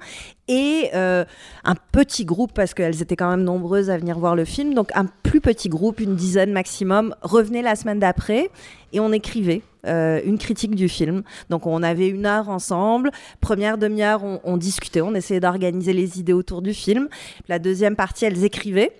et 0.47 0.91
euh, 0.93 1.25
un 1.63 1.73
petit 1.91 2.23
groupe, 2.23 2.53
parce 2.53 2.75
qu'elles 2.75 3.01
étaient 3.01 3.15
quand 3.15 3.31
même 3.31 3.43
nombreuses 3.43 3.89
à 3.89 3.97
venir 3.97 4.19
voir 4.19 4.35
le 4.35 4.45
film. 4.45 4.73
Donc 4.73 4.91
un 4.93 5.05
plus 5.23 5.41
petit 5.41 5.69
groupe, 5.69 5.99
une 5.99 6.15
dizaine 6.15 6.51
maximum, 6.51 7.15
revenait 7.21 7.63
la 7.63 7.75
semaine 7.75 7.99
d'après 7.99 8.49
et 8.95 8.99
on 9.01 9.11
écrivait 9.11 9.61
euh, 9.85 10.21
une 10.25 10.37
critique 10.37 10.73
du 10.73 10.87
film. 10.89 11.21
Donc 11.49 11.67
on 11.67 11.83
avait 11.83 12.07
une 12.07 12.25
heure 12.25 12.49
ensemble. 12.49 13.11
Première 13.41 13.77
demi-heure, 13.77 14.23
on, 14.23 14.39
on 14.45 14.57
discutait, 14.57 15.01
on 15.01 15.13
essayait 15.13 15.41
d'organiser 15.41 15.93
les 15.93 16.17
idées 16.17 16.33
autour 16.33 16.61
du 16.61 16.73
film. 16.73 17.09
La 17.49 17.59
deuxième 17.59 17.95
partie, 17.95 18.25
elles 18.25 18.43
écrivaient. 18.43 18.93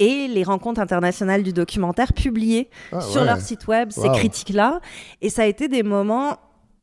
Et 0.00 0.26
les 0.26 0.42
rencontres 0.42 0.80
internationales 0.80 1.44
du 1.44 1.52
documentaire 1.52 2.12
publiaient 2.12 2.68
Ah 2.90 3.00
sur 3.00 3.20
ouais. 3.20 3.26
leur 3.28 3.40
site 3.40 3.68
web 3.68 3.92
ces 3.92 4.08
critiques-là. 4.08 4.80
Et 5.22 5.30
ça 5.30 5.42
a 5.42 5.46
été 5.46 5.68
des 5.68 5.84
moments 5.84 6.36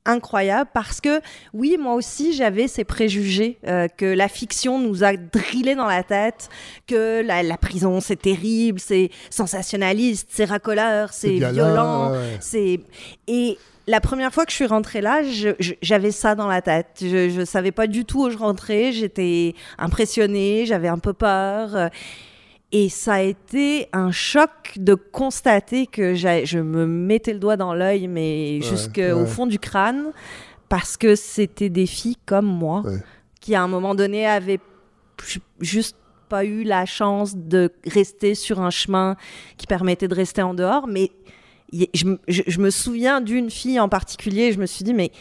incroyables 0.06 0.70
parce 0.74 1.02
que 1.02 1.22
oui, 1.54 1.78
moi 1.80 1.94
aussi 1.94 2.34
j'avais 2.34 2.68
ces 2.68 2.84
préjugés 2.84 3.60
euh, 3.68 3.88
que 3.88 4.06
la 4.06 4.28
fiction 4.28 4.80
nous 4.80 5.04
a 5.04 5.16
drillé 5.16 5.76
dans 5.76 5.86
la 5.88 6.04
tête, 6.04 6.50
que 6.88 7.22
la, 7.22 7.44
la 7.44 7.58
prison 7.58 8.02
c'est 8.02 8.16
terrible, 8.16 8.80
c'est 8.80 9.10
sensationnaliste, 9.30 10.30
c'est 10.32 10.46
racoleur, 10.46 11.14
c'est 11.14 11.38
violent, 11.52 12.12
ouais, 12.12 12.38
c'est 12.40 12.80
et 13.28 13.58
la 13.88 14.00
première 14.00 14.32
fois 14.34 14.46
que 14.46 14.52
je 14.52 14.56
suis 14.56 14.66
rentrée 14.66 15.02
là, 15.02 15.22
j'avais 15.82 16.12
ça 16.12 16.36
dans 16.36 16.48
la 16.48 16.62
tête. 16.62 17.00
Je, 17.02 17.30
je 17.30 17.44
savais 17.44 17.72
pas 17.72 17.88
du 17.88 18.06
tout 18.06 18.26
où 18.28 18.30
je 18.30 18.38
rentrais. 18.38 18.92
J'étais 18.92 19.56
impressionnée, 19.80 20.66
j'avais 20.66 20.88
un 20.88 21.00
peu 21.00 21.14
peur. 21.14 21.90
Et 22.74 22.88
ça 22.90 23.16
a 23.16 23.22
été 23.22 23.88
un 23.92 24.12
choc 24.12 24.50
de 24.78 24.94
constater 24.96 25.88
que 25.88 26.16
je 26.16 26.60
me 26.60 26.86
mettais 26.86 27.34
le 27.34 27.40
doigt 27.40 27.58
dans 27.58 27.74
l'œil, 27.74 28.08
mais 28.08 28.60
Ouais, 28.62 28.68
jusqu'au 28.68 29.02
ouais. 29.02 29.26
fond 29.26 29.46
du 29.46 29.60
crâne, 29.60 30.12
parce 30.70 30.96
que 30.96 31.16
c'était 31.16 31.70
des 31.70 31.86
filles 31.86 32.16
comme 32.26 32.46
moi, 32.46 32.82
qui 33.42 33.56
à 33.56 33.62
un 33.62 33.68
moment 33.68 33.94
donné 33.94 34.26
avaient 34.26 34.60
ju- 35.28 35.42
juste 35.60 35.98
pas 36.30 36.46
eu 36.46 36.64
la 36.64 36.86
chance 36.86 37.36
de 37.36 37.70
rester 37.86 38.36
sur 38.36 38.62
un 38.62 38.70
chemin 38.70 39.18
qui 39.58 39.68
permettait 39.68 40.08
de 40.08 40.16
rester 40.16 40.42
en 40.42 40.54
dehors. 40.54 40.88
Mais 40.88 41.12
je 41.74 42.60
me 42.60 42.70
souviens 42.70 43.20
d'une 43.20 43.50
fille 43.50 43.82
en 43.82 43.90
particulier, 43.90 44.54
je 44.54 44.60
me 44.60 44.66
suis 44.66 44.86
dit, 44.86 44.94
mais 44.94 45.12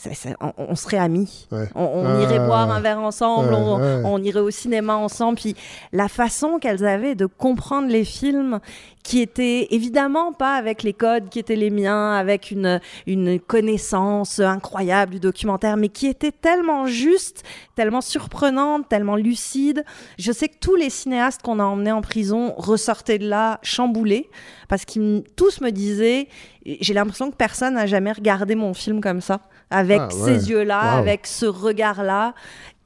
ça- 0.00 0.14
ça- 0.14 0.36
on, 0.40 0.52
on 0.56 0.74
serait 0.74 0.96
amis. 0.98 1.46
On, 1.52 1.66
on 1.82 2.04
Ah. 2.06 2.22
irait 2.22 2.38
boire 2.40 2.70
un 2.70 2.80
verre 2.80 3.00
ensemble, 3.00 3.50
Ouais, 3.50 3.54
on, 3.60 3.78
ouais. 3.78 4.02
on 4.04 4.18
irait 4.22 4.40
au 4.40 4.50
cinéma 4.50 4.94
ensemble. 4.96 5.36
Puis 5.38 5.54
la 5.92 6.08
façon 6.08 6.58
qu'elles 6.58 6.84
avaient 6.86 7.14
de 7.14 7.26
comprendre 7.26 7.88
les 7.88 8.04
films, 8.04 8.60
qui 9.02 9.20
étaient 9.22 9.68
évidemment 9.70 10.32
pas 10.34 10.54
avec 10.56 10.82
les 10.82 10.92
codes 10.92 11.30
qui 11.30 11.38
étaient 11.38 11.56
les 11.56 11.70
miens, 11.70 12.12
avec 12.12 12.50
une, 12.50 12.80
une 13.06 13.40
connaissance 13.40 14.40
incroyable 14.40 15.12
du 15.12 15.20
documentaire, 15.20 15.76
mais 15.78 15.88
qui 15.88 16.06
étaient 16.06 16.32
tellement 16.32 16.86
justes, 16.86 17.42
tellement 17.76 18.02
surprenantes, 18.02 18.88
tellement 18.90 19.16
lucides. 19.16 19.84
Je 20.18 20.32
sais 20.32 20.48
que 20.48 20.58
tous 20.60 20.76
les 20.76 20.90
cinéastes 20.90 21.40
qu'on 21.42 21.60
a 21.60 21.64
emmenés 21.64 21.92
en 21.92 22.02
prison 22.02 22.52
ressortaient 22.58 23.18
de 23.18 23.26
là 23.28 23.58
chamboulés, 23.62 24.28
parce 24.68 24.84
qu'ils 24.84 25.24
tous 25.34 25.62
me 25.62 25.70
disaient, 25.70 26.28
j'ai 26.66 26.92
l'impression 26.92 27.30
que 27.30 27.36
personne 27.36 27.74
n'a 27.74 27.86
jamais 27.86 28.12
regardé 28.12 28.54
mon 28.54 28.74
film 28.74 29.00
comme 29.00 29.22
ça, 29.22 29.40
avec 29.70 30.00
Ah, 30.00 30.08
ouais. 30.14 30.38
ces 30.38 30.50
yeux-là, 30.50 30.94
Wow. 30.94 30.98
avec 30.98 31.26
ce 31.26 31.46
regard-là. 31.46 32.34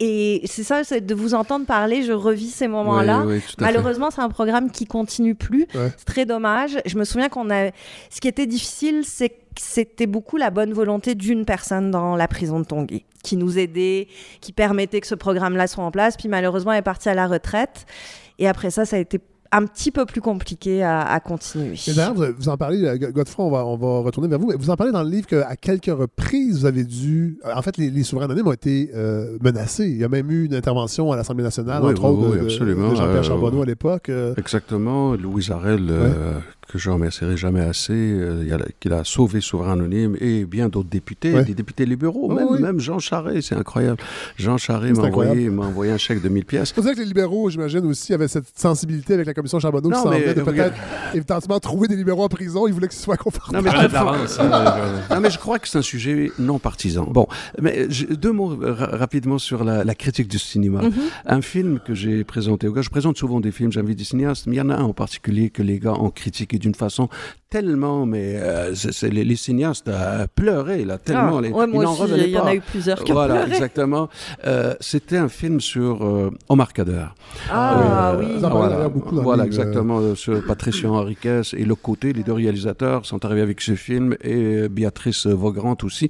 Et 0.00 0.42
c'est 0.46 0.64
ça, 0.64 0.82
c'est 0.84 1.00
de 1.00 1.14
vous 1.14 1.34
entendre 1.34 1.66
parler, 1.66 2.02
je 2.02 2.12
revis 2.12 2.48
ces 2.50 2.66
moments-là. 2.68 3.22
Oui, 3.24 3.34
oui. 3.36 3.42
Malheureusement, 3.60 4.10
c'est 4.10 4.20
un 4.20 4.28
programme 4.28 4.70
qui 4.70 4.86
continue 4.86 5.34
plus. 5.34 5.66
Ouais. 5.74 5.90
C'est 5.96 6.04
très 6.04 6.26
dommage. 6.26 6.78
Je 6.84 6.98
me 6.98 7.04
souviens 7.04 7.28
qu'on 7.28 7.48
a. 7.50 7.70
Ce 8.10 8.20
qui 8.20 8.28
était 8.28 8.46
difficile, 8.46 9.02
c'est 9.04 9.28
que 9.30 9.34
c'était 9.60 10.06
beaucoup 10.06 10.36
la 10.36 10.50
bonne 10.50 10.72
volonté 10.72 11.14
d'une 11.14 11.44
personne 11.44 11.90
dans 11.92 12.16
la 12.16 12.26
prison 12.28 12.58
de 12.60 12.64
Tongué 12.64 13.04
qui 13.22 13.36
nous 13.36 13.56
aidait, 13.58 14.08
qui 14.40 14.52
permettait 14.52 15.00
que 15.00 15.06
ce 15.06 15.14
programme-là 15.14 15.66
soit 15.68 15.84
en 15.84 15.90
place. 15.92 16.16
Puis 16.16 16.28
malheureusement, 16.28 16.72
elle 16.72 16.80
est 16.80 16.82
partie 16.82 17.08
à 17.08 17.14
la 17.14 17.26
retraite. 17.28 17.86
Et 18.40 18.48
après 18.48 18.70
ça, 18.70 18.84
ça 18.84 18.96
a 18.96 18.98
été 18.98 19.20
un 19.52 19.66
petit 19.66 19.90
peu 19.90 20.04
plus 20.04 20.20
compliqué 20.20 20.82
à, 20.82 21.02
à 21.02 21.20
continuer. 21.20 21.74
Et 21.86 21.92
d'ailleurs, 21.92 22.14
vous, 22.14 22.24
vous 22.36 22.48
en 22.48 22.56
parlez, 22.56 22.84
euh, 22.84 22.96
Godefroy, 23.12 23.44
on 23.46 23.50
va, 23.50 23.64
on 23.64 23.76
va 23.76 24.04
retourner 24.06 24.28
vers 24.28 24.38
vous. 24.38 24.48
mais 24.48 24.56
Vous 24.56 24.70
en 24.70 24.76
parlez 24.76 24.92
dans 24.92 25.02
le 25.02 25.10
livre 25.10 25.26
qu'à 25.26 25.54
quelques 25.56 25.86
reprises, 25.96 26.60
vous 26.60 26.66
avez 26.66 26.84
dû. 26.84 27.38
En 27.54 27.62
fait, 27.62 27.76
les, 27.76 27.90
les 27.90 28.02
souverains 28.02 28.24
anonymes 28.26 28.48
ont 28.48 28.52
été 28.52 28.90
euh, 28.94 29.38
menacés. 29.42 29.86
Il 29.86 29.96
y 29.98 30.04
a 30.04 30.08
même 30.08 30.30
eu 30.30 30.46
une 30.46 30.54
intervention 30.54 31.12
à 31.12 31.16
l'Assemblée 31.16 31.44
nationale, 31.44 31.82
Oui, 31.84 31.90
entre 31.92 32.02
oui, 32.10 32.26
autres, 32.26 32.36
oui, 32.38 32.44
de- 32.44 32.48
Jean-Pierre 32.48 33.16
Euh, 33.16 33.22
Charbonneau 33.22 33.62
à 33.62 33.66
l'époque. 33.66 34.08
euh, 34.08 34.34
Exactement. 34.36 35.14
Louise 35.14 35.50
Arel, 35.50 35.86
euh, 35.90 36.38
que 36.68 36.78
je 36.78 36.90
remercierai 36.90 37.36
jamais 37.36 37.60
assez, 37.60 37.92
euh, 37.92 38.44
qu'il 38.80 38.92
a 38.92 39.04
sauvé 39.04 39.40
Souverain 39.40 39.72
Anonyme 39.72 40.16
et 40.20 40.44
bien 40.44 40.68
d'autres 40.68 40.88
députés, 40.88 41.32
Ouais. 41.32 41.44
des 41.44 41.54
députés 41.54 41.86
libéraux, 41.86 42.28
Oui, 42.30 42.34
même, 42.36 42.46
oui. 42.50 42.60
même 42.60 42.80
Jean 42.80 42.98
Charest, 42.98 43.48
c'est 43.48 43.54
incroyable. 43.54 43.98
Jean 44.36 44.56
Charest 44.58 45.00
m'a 45.00 45.08
envoyé, 45.66 45.92
un 45.92 45.98
chèque 45.98 46.22
de 46.22 46.28
1000 46.28 46.44
pièces. 46.44 46.68
C'est 46.68 46.74
pour 46.74 46.84
ça 46.84 46.94
que 46.94 46.98
les 47.00 47.04
libéraux, 47.04 47.50
j'imagine, 47.50 47.84
aussi 47.86 48.12
avaient 48.14 48.28
cette 48.28 48.46
sensibilité 48.58 49.14
avec 49.14 49.26
la 49.26 49.34
commission 49.34 49.58
Charbonneau 49.60 49.90
qui 49.90 49.96
Non, 49.96 50.02
s'en 50.04 50.10
mais 50.10 50.20
venait 50.20 50.34
de 50.34 50.42
peut-être 50.42 50.74
éventuellement 51.14 51.60
trouver 51.60 51.88
des 51.88 51.96
libéraux 51.96 52.24
en 52.24 52.28
prison. 52.28 52.66
Ils 52.66 52.72
voulaient 52.74 52.88
que 52.88 52.94
ce 52.94 53.02
soit 53.02 53.16
confortable. 53.16 53.64
Non 53.64 53.72
mais, 53.72 53.88
non, 55.10 55.20
mais 55.20 55.30
je 55.30 55.38
crois 55.38 55.58
que 55.58 55.68
c'est 55.68 55.78
un 55.78 55.82
sujet 55.82 56.30
non 56.38 56.58
partisan. 56.58 57.04
Bon, 57.10 57.26
mais 57.60 57.86
deux 58.10 58.32
mots 58.32 58.56
ra- 58.60 58.96
rapidement 58.96 59.38
sur 59.38 59.64
la, 59.64 59.84
la 59.84 59.94
critique 59.94 60.28
du 60.28 60.38
cinéma. 60.38 60.82
Mhm. 60.82 60.92
Un 61.26 61.40
film 61.42 61.78
que 61.84 61.94
j'ai 61.94 62.24
présenté 62.24 62.68
aux 62.68 62.72
gars, 62.72 62.82
je 62.82 62.90
présente 62.90 63.16
souvent 63.16 63.40
des 63.40 63.52
films, 63.52 63.72
j'invite 63.72 63.98
des 63.98 64.04
cinéastes, 64.04 64.46
mais 64.46 64.56
il 64.56 64.58
y 64.58 64.62
en 64.62 64.70
a 64.70 64.76
un 64.76 64.82
en 64.84 64.92
particulier 64.92 65.50
que 65.50 65.62
les 65.62 65.78
gars 65.78 65.92
ont 65.94 66.10
d'une 66.58 66.74
façon 66.74 67.08
tellement, 67.50 68.04
mais 68.04 68.36
euh, 68.36 68.74
c'est- 68.74 68.92
c'est 68.92 69.10
les, 69.10 69.24
les 69.24 69.36
cinéastes 69.36 69.88
à 69.88 70.26
pleurer 70.26 70.84
là, 70.84 70.98
tellement. 70.98 71.38
Ah, 71.38 71.40
les, 71.42 71.50
ouais, 71.50 71.66
moi 71.68 71.84
aussi, 71.90 72.02
il 72.16 72.30
y 72.30 72.38
en 72.38 72.46
a 72.46 72.54
eu 72.54 72.60
plusieurs 72.60 73.02
qui 73.04 73.12
ont 73.12 73.14
Voilà, 73.14 73.34
pleuré. 73.42 73.50
exactement. 73.52 74.08
Euh, 74.46 74.74
C'était 74.80 75.16
un 75.18 75.28
film 75.28 75.60
sur 75.60 76.04
euh, 76.04 76.30
Omar 76.48 76.72
Kader. 76.72 77.06
Ah, 77.50 78.16
oui. 78.18 78.26
En 78.38 78.40
parlez 78.40 78.58
Voilà, 78.68 78.88
beaucoup 78.88 79.14
le 79.14 79.20
voilà 79.22 79.42
euh. 79.44 79.46
exactement, 79.46 79.98
euh, 80.00 80.14
sur 80.16 80.44
Patricia 80.44 80.90
Henriquez 80.90 81.42
et 81.56 81.64
le 81.64 81.74
côté, 81.76 82.12
les 82.12 82.22
deux 82.24 82.32
réalisateurs 82.32 83.06
sont 83.06 83.24
arrivés 83.24 83.42
avec 83.42 83.60
ce 83.60 83.74
film 83.76 84.16
et 84.22 84.34
euh, 84.64 84.68
Béatrice 84.68 85.26
Vaugran 85.26 85.76
aussi 85.84 86.08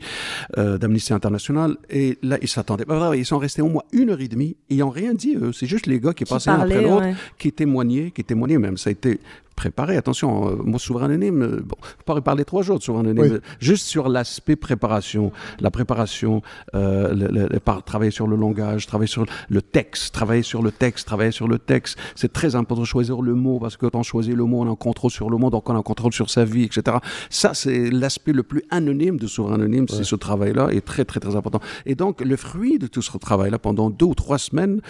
euh, 0.56 0.78
d'Amnesty 0.78 1.12
International. 1.12 1.76
Et 1.90 2.18
là, 2.22 2.38
ils 2.40 2.48
s'attendaient. 2.48 2.84
pas. 2.86 3.14
Ils 3.16 3.26
sont 3.26 3.38
restés 3.38 3.60
au 3.62 3.68
moins 3.68 3.82
une 3.92 4.10
heure 4.10 4.20
et 4.20 4.28
demie. 4.28 4.56
Ils 4.70 4.78
n'ont 4.78 4.88
rien 4.90 5.12
dit. 5.14 5.36
eux. 5.40 5.52
C'est 5.52 5.66
juste 5.66 5.86
les 5.86 6.00
gars 6.00 6.12
qui 6.14 6.24
Qui 6.24 6.32
passaient 6.32 6.50
un 6.50 6.54
après 6.60 6.74
parlaient, 6.74 6.88
l'autre, 6.88 7.04
ouais. 7.04 7.14
qui 7.38 7.52
témoignaient, 7.52 8.10
qui 8.12 8.24
témoignaient 8.24 8.58
même. 8.58 8.76
Ça 8.78 8.88
a 8.88 8.92
été 8.92 9.20
préparé. 9.54 9.96
Attention, 9.96 10.48
euh, 10.50 10.56
moi, 10.64 10.78
souverain 10.78 11.06
anonyme, 11.06 11.60
bon, 11.64 11.76
pourrais 12.04 12.20
parler 12.20 12.44
trois 12.44 12.62
jours 12.62 12.78
de 12.78 12.82
souverain 12.82 13.04
anonyme, 13.04 13.34
Oui. 13.34 13.40
juste 13.60 13.86
sur 13.86 14.08
l'aspect 14.08 14.56
préparation, 14.56 15.32
la 15.60 15.70
préparation, 15.70 16.42
euh, 16.74 17.14
le- 17.14 17.28
le- 17.28 17.48
le- 17.48 17.60
par- 17.60 17.82
travailler 17.84 18.10
sur 18.10 18.26
le 18.26 18.36
langage, 18.36 18.86
travailler 18.86 19.08
sur 19.08 19.24
le 19.48 19.62
texte, 19.62 20.14
travailler 20.14 20.42
sur 20.42 20.62
le 20.62 20.70
texte, 20.72 21.06
travailler 21.06 21.30
sur 21.32 21.48
le 21.48 21.58
texte. 21.58 21.98
C'est 22.14 22.32
très 22.32 22.54
important 22.56 22.82
de 22.82 22.86
choisir 22.86 23.20
le 23.22 23.34
mot, 23.34 23.58
parce 23.58 23.76
que 23.76 23.86
quand 23.86 23.98
on 23.98 24.02
choisit 24.02 24.34
le 24.34 24.44
mot, 24.44 24.62
on 24.62 24.66
a 24.68 24.70
un 24.70 24.76
contrôle 24.76 25.10
sur 25.10 25.30
le 25.30 25.36
mot, 25.36 25.50
donc 25.50 25.68
on 25.70 25.74
a 25.74 25.78
un 25.78 25.82
contrôle 25.82 26.12
sur 26.12 26.30
sa 26.30 26.44
vie, 26.44 26.64
etc. 26.64 26.96
Ça, 27.30 27.54
c'est 27.54 27.90
l'aspect 27.90 28.32
le 28.32 28.42
plus 28.42 28.62
anonyme 28.70 29.18
de 29.18 29.26
souverain 29.26 29.54
anonyme, 29.54 29.86
c'est 29.88 30.04
ce 30.04 30.16
travail-là, 30.16 30.68
est 30.70 30.84
très, 30.84 31.04
très, 31.04 31.20
très 31.20 31.36
important. 31.36 31.60
Et 31.86 31.94
donc, 31.94 32.20
le 32.20 32.36
fruit 32.36 32.78
de 32.78 32.86
tout 32.86 33.02
ce 33.02 33.16
travail-là, 33.16 33.58
pendant 33.58 33.90
deux 33.90 34.06
ou 34.06 34.14
trois 34.14 34.38
semaines, 34.38 34.80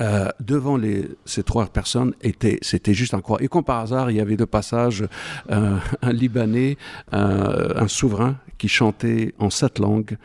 euh, 0.00 0.28
devant 0.40 0.76
les, 0.76 1.08
ces 1.24 1.42
trois 1.42 1.66
personnes, 1.66 2.14
était, 2.22 2.58
c'était 2.62 2.94
juste 2.94 3.14
incroyable. 3.14 3.44
Et 3.44 3.48
comme 3.48 3.64
par 3.64 3.80
hasard, 3.80 4.07
il 4.10 4.16
y 4.16 4.20
avait 4.20 4.36
de 4.36 4.44
passage 4.44 5.04
euh, 5.50 5.76
un 6.02 6.12
Libanais, 6.12 6.76
euh, 7.12 7.72
un 7.76 7.88
souverain, 7.88 8.36
qui 8.58 8.66
chantait 8.68 9.34
en 9.38 9.50
sept 9.50 9.78
langues, 9.78 10.16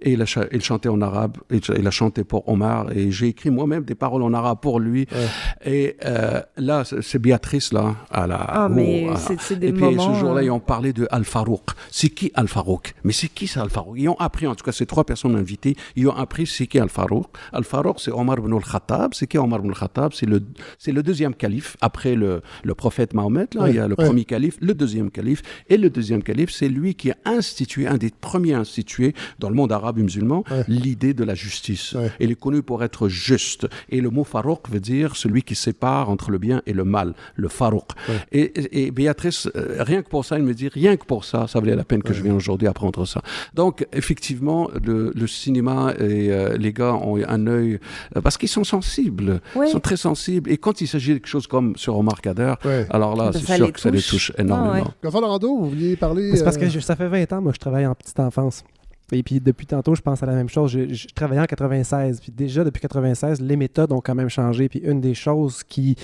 et 0.00 0.12
il, 0.12 0.22
a 0.22 0.26
cha- 0.26 0.46
il 0.50 0.62
chantait 0.62 0.88
en 0.88 1.02
arabe, 1.02 1.36
et 1.50 1.60
il 1.76 1.86
a 1.86 1.90
chanté 1.90 2.24
pour 2.24 2.48
Omar, 2.48 2.90
et 2.92 3.10
j'ai 3.10 3.28
écrit 3.28 3.50
moi-même 3.50 3.84
des 3.84 3.94
paroles 3.94 4.22
en 4.22 4.32
arabe 4.32 4.58
pour 4.62 4.80
lui. 4.80 5.06
Et 5.64 5.96
euh, 6.06 6.40
là, 6.56 6.84
c'est 6.84 7.18
Béatrice, 7.18 7.72
là, 7.72 7.96
à 8.10 8.26
la... 8.26 8.36
Ah, 8.36 8.68
mais 8.70 9.08
c'est- 9.16 9.40
c'est 9.40 9.56
des 9.56 9.68
Et 9.68 9.72
puis 9.72 9.82
moments, 9.84 10.14
ce 10.14 10.20
jour-là, 10.20 10.42
ils 10.42 10.50
ont 10.50 10.58
parlé 10.60 10.92
de 10.94 11.06
Al-Farouk. 11.10 11.70
C'est 11.90 12.08
qui 12.08 12.30
Al-Farouk? 12.34 12.94
Mais 13.04 13.12
c'est 13.12 13.28
qui 13.28 13.46
ça 13.46 13.60
Al-Farouk? 13.62 13.96
Ils 13.98 14.08
ont 14.08 14.18
appris, 14.18 14.46
en 14.46 14.54
tout 14.54 14.64
cas, 14.64 14.72
ces 14.72 14.86
trois 14.86 15.04
personnes 15.04 15.36
invitées, 15.36 15.76
ils 15.96 16.08
ont 16.08 16.16
appris 16.16 16.46
c'est 16.46 16.66
qui 16.66 16.78
Al-Farouk. 16.78 17.26
Al-Farouk, 17.52 18.00
c'est 18.00 18.10
Omar 18.12 18.38
ibn 18.38 18.54
al-Khattab. 18.54 19.12
C'est 19.14 19.26
qui 19.26 19.36
Omar 19.38 19.58
ibn 19.60 19.68
al-Khattab? 19.68 20.12
C'est 20.14 20.26
le, 20.26 20.42
c'est 20.78 20.92
le 20.92 21.02
deuxième 21.02 21.34
calife, 21.34 21.76
après 21.80 22.14
le, 22.14 22.40
le 22.64 22.74
prophète 22.74 23.12
Mahomet. 23.12 23.31
Là, 23.54 23.62
Ouais, 23.62 23.70
il 23.70 23.76
y 23.76 23.78
a 23.78 23.88
le 23.88 23.94
ouais. 23.98 24.04
premier 24.04 24.24
calife, 24.24 24.56
le 24.60 24.74
deuxième 24.74 25.10
calife. 25.10 25.42
Et 25.68 25.76
le 25.76 25.90
deuxième 25.90 26.22
calife, 26.22 26.50
c'est 26.50 26.68
lui 26.68 26.94
qui 26.94 27.10
a 27.10 27.16
institué, 27.24 27.86
un 27.86 27.96
des 27.98 28.10
premiers 28.20 28.54
institués 28.54 29.14
dans 29.38 29.48
le 29.48 29.54
monde 29.54 29.72
arabe 29.72 29.98
et 29.98 30.02
musulman, 30.02 30.44
l'idée 30.68 31.14
de 31.14 31.24
la 31.24 31.34
justice. 31.34 31.94
Il 32.20 32.30
est 32.30 32.34
connu 32.40 32.62
pour 32.62 32.82
être 32.84 33.08
juste. 33.08 33.66
Et 33.90 34.00
le 34.00 34.10
mot 34.10 34.24
Farouk 34.24 34.68
veut 34.70 34.80
dire 34.80 35.16
celui 35.16 35.42
qui 35.42 35.54
sépare 35.54 36.10
entre 36.10 36.30
le 36.30 36.38
bien 36.38 36.62
et 36.66 36.72
le 36.72 36.84
mal, 36.84 37.14
le 37.36 37.48
Farouk. 37.48 37.90
Et, 38.32 38.40
et- 38.42 38.86
et 38.86 38.90
Béatrice, 38.90 39.48
euh, 39.56 39.76
rien 39.80 40.02
que 40.02 40.08
pour 40.08 40.24
ça, 40.24 40.36
elle 40.36 40.42
me 40.42 40.54
dit, 40.54 40.68
rien 40.68 40.96
que 40.96 41.04
pour 41.04 41.24
ça, 41.24 41.46
ça 41.46 41.60
valait 41.60 41.76
la 41.76 41.84
peine 41.84 42.02
que 42.02 42.12
je 42.12 42.22
vienne 42.22 42.34
aujourd'hui 42.36 42.68
apprendre 42.68 43.04
ça. 43.06 43.22
Donc, 43.54 43.86
effectivement, 43.92 44.68
le, 44.84 45.12
le 45.14 45.26
cinéma 45.26 45.94
et 45.98 46.30
euh, 46.32 46.56
les 46.56 46.72
gars 46.72 46.94
ont 46.94 47.16
un 47.26 47.46
œil, 47.46 47.78
euh, 48.16 48.20
parce 48.20 48.36
qu'ils 48.38 48.48
sont 48.48 48.64
sensibles, 48.64 49.40
ils 49.56 49.68
sont 49.68 49.80
très 49.80 49.96
sensibles. 49.96 50.50
Et 50.50 50.56
quand 50.58 50.80
il 50.80 50.86
s'agit 50.88 51.10
de 51.14 51.18
quelque 51.18 51.26
chose 51.28 51.46
comme 51.46 51.76
sur 51.76 51.96
Omar 51.96 52.20
Kader, 52.20 52.54
Ouais. 52.64 52.86
alors 52.90 53.16
là, 53.16 53.21
C'est 53.32 53.54
sûr 53.56 53.72
que 53.72 53.80
ça 53.80 53.90
les 53.90 54.00
touche. 54.02 54.32
Ah 54.36 54.42
énormément. 54.42 54.72
ouais. 54.72 54.82
Gonfalo 55.04 55.26
Lando, 55.28 55.56
vous 55.58 55.68
vouliez 55.70 55.96
parler. 55.96 56.36
C'est 56.36 56.44
parce 56.44 56.56
que 56.56 56.64
euh, 56.64 56.70
je- 56.70 56.80
ça 56.80 56.96
fait 56.96 57.08
20 57.08 57.32
ans, 57.32 57.40
moi, 57.42 57.52
que 57.52 57.56
je 57.56 57.60
travaille 57.60 57.86
en 57.86 57.94
petite 57.94 58.18
enfance. 58.20 58.64
Et 59.12 59.22
puis 59.22 59.40
depuis 59.40 59.66
tantôt, 59.66 59.94
je 59.94 60.00
pense 60.00 60.22
à 60.22 60.26
la 60.26 60.32
même 60.32 60.48
chose. 60.48 60.70
Je, 60.72 60.92
je 60.94 61.06
travaillais 61.14 61.42
en 61.42 61.44
96. 61.46 62.20
Puis 62.20 62.32
déjà, 62.32 62.64
depuis 62.64 62.80
96, 62.80 63.40
les 63.42 63.56
méthodes 63.56 63.92
ont 63.92 64.00
quand 64.00 64.14
même 64.14 64.30
changé. 64.30 64.68
Puis 64.70 64.78
une 64.80 65.00
des 65.02 65.12
choses 65.14 65.62
qui, 65.62 65.96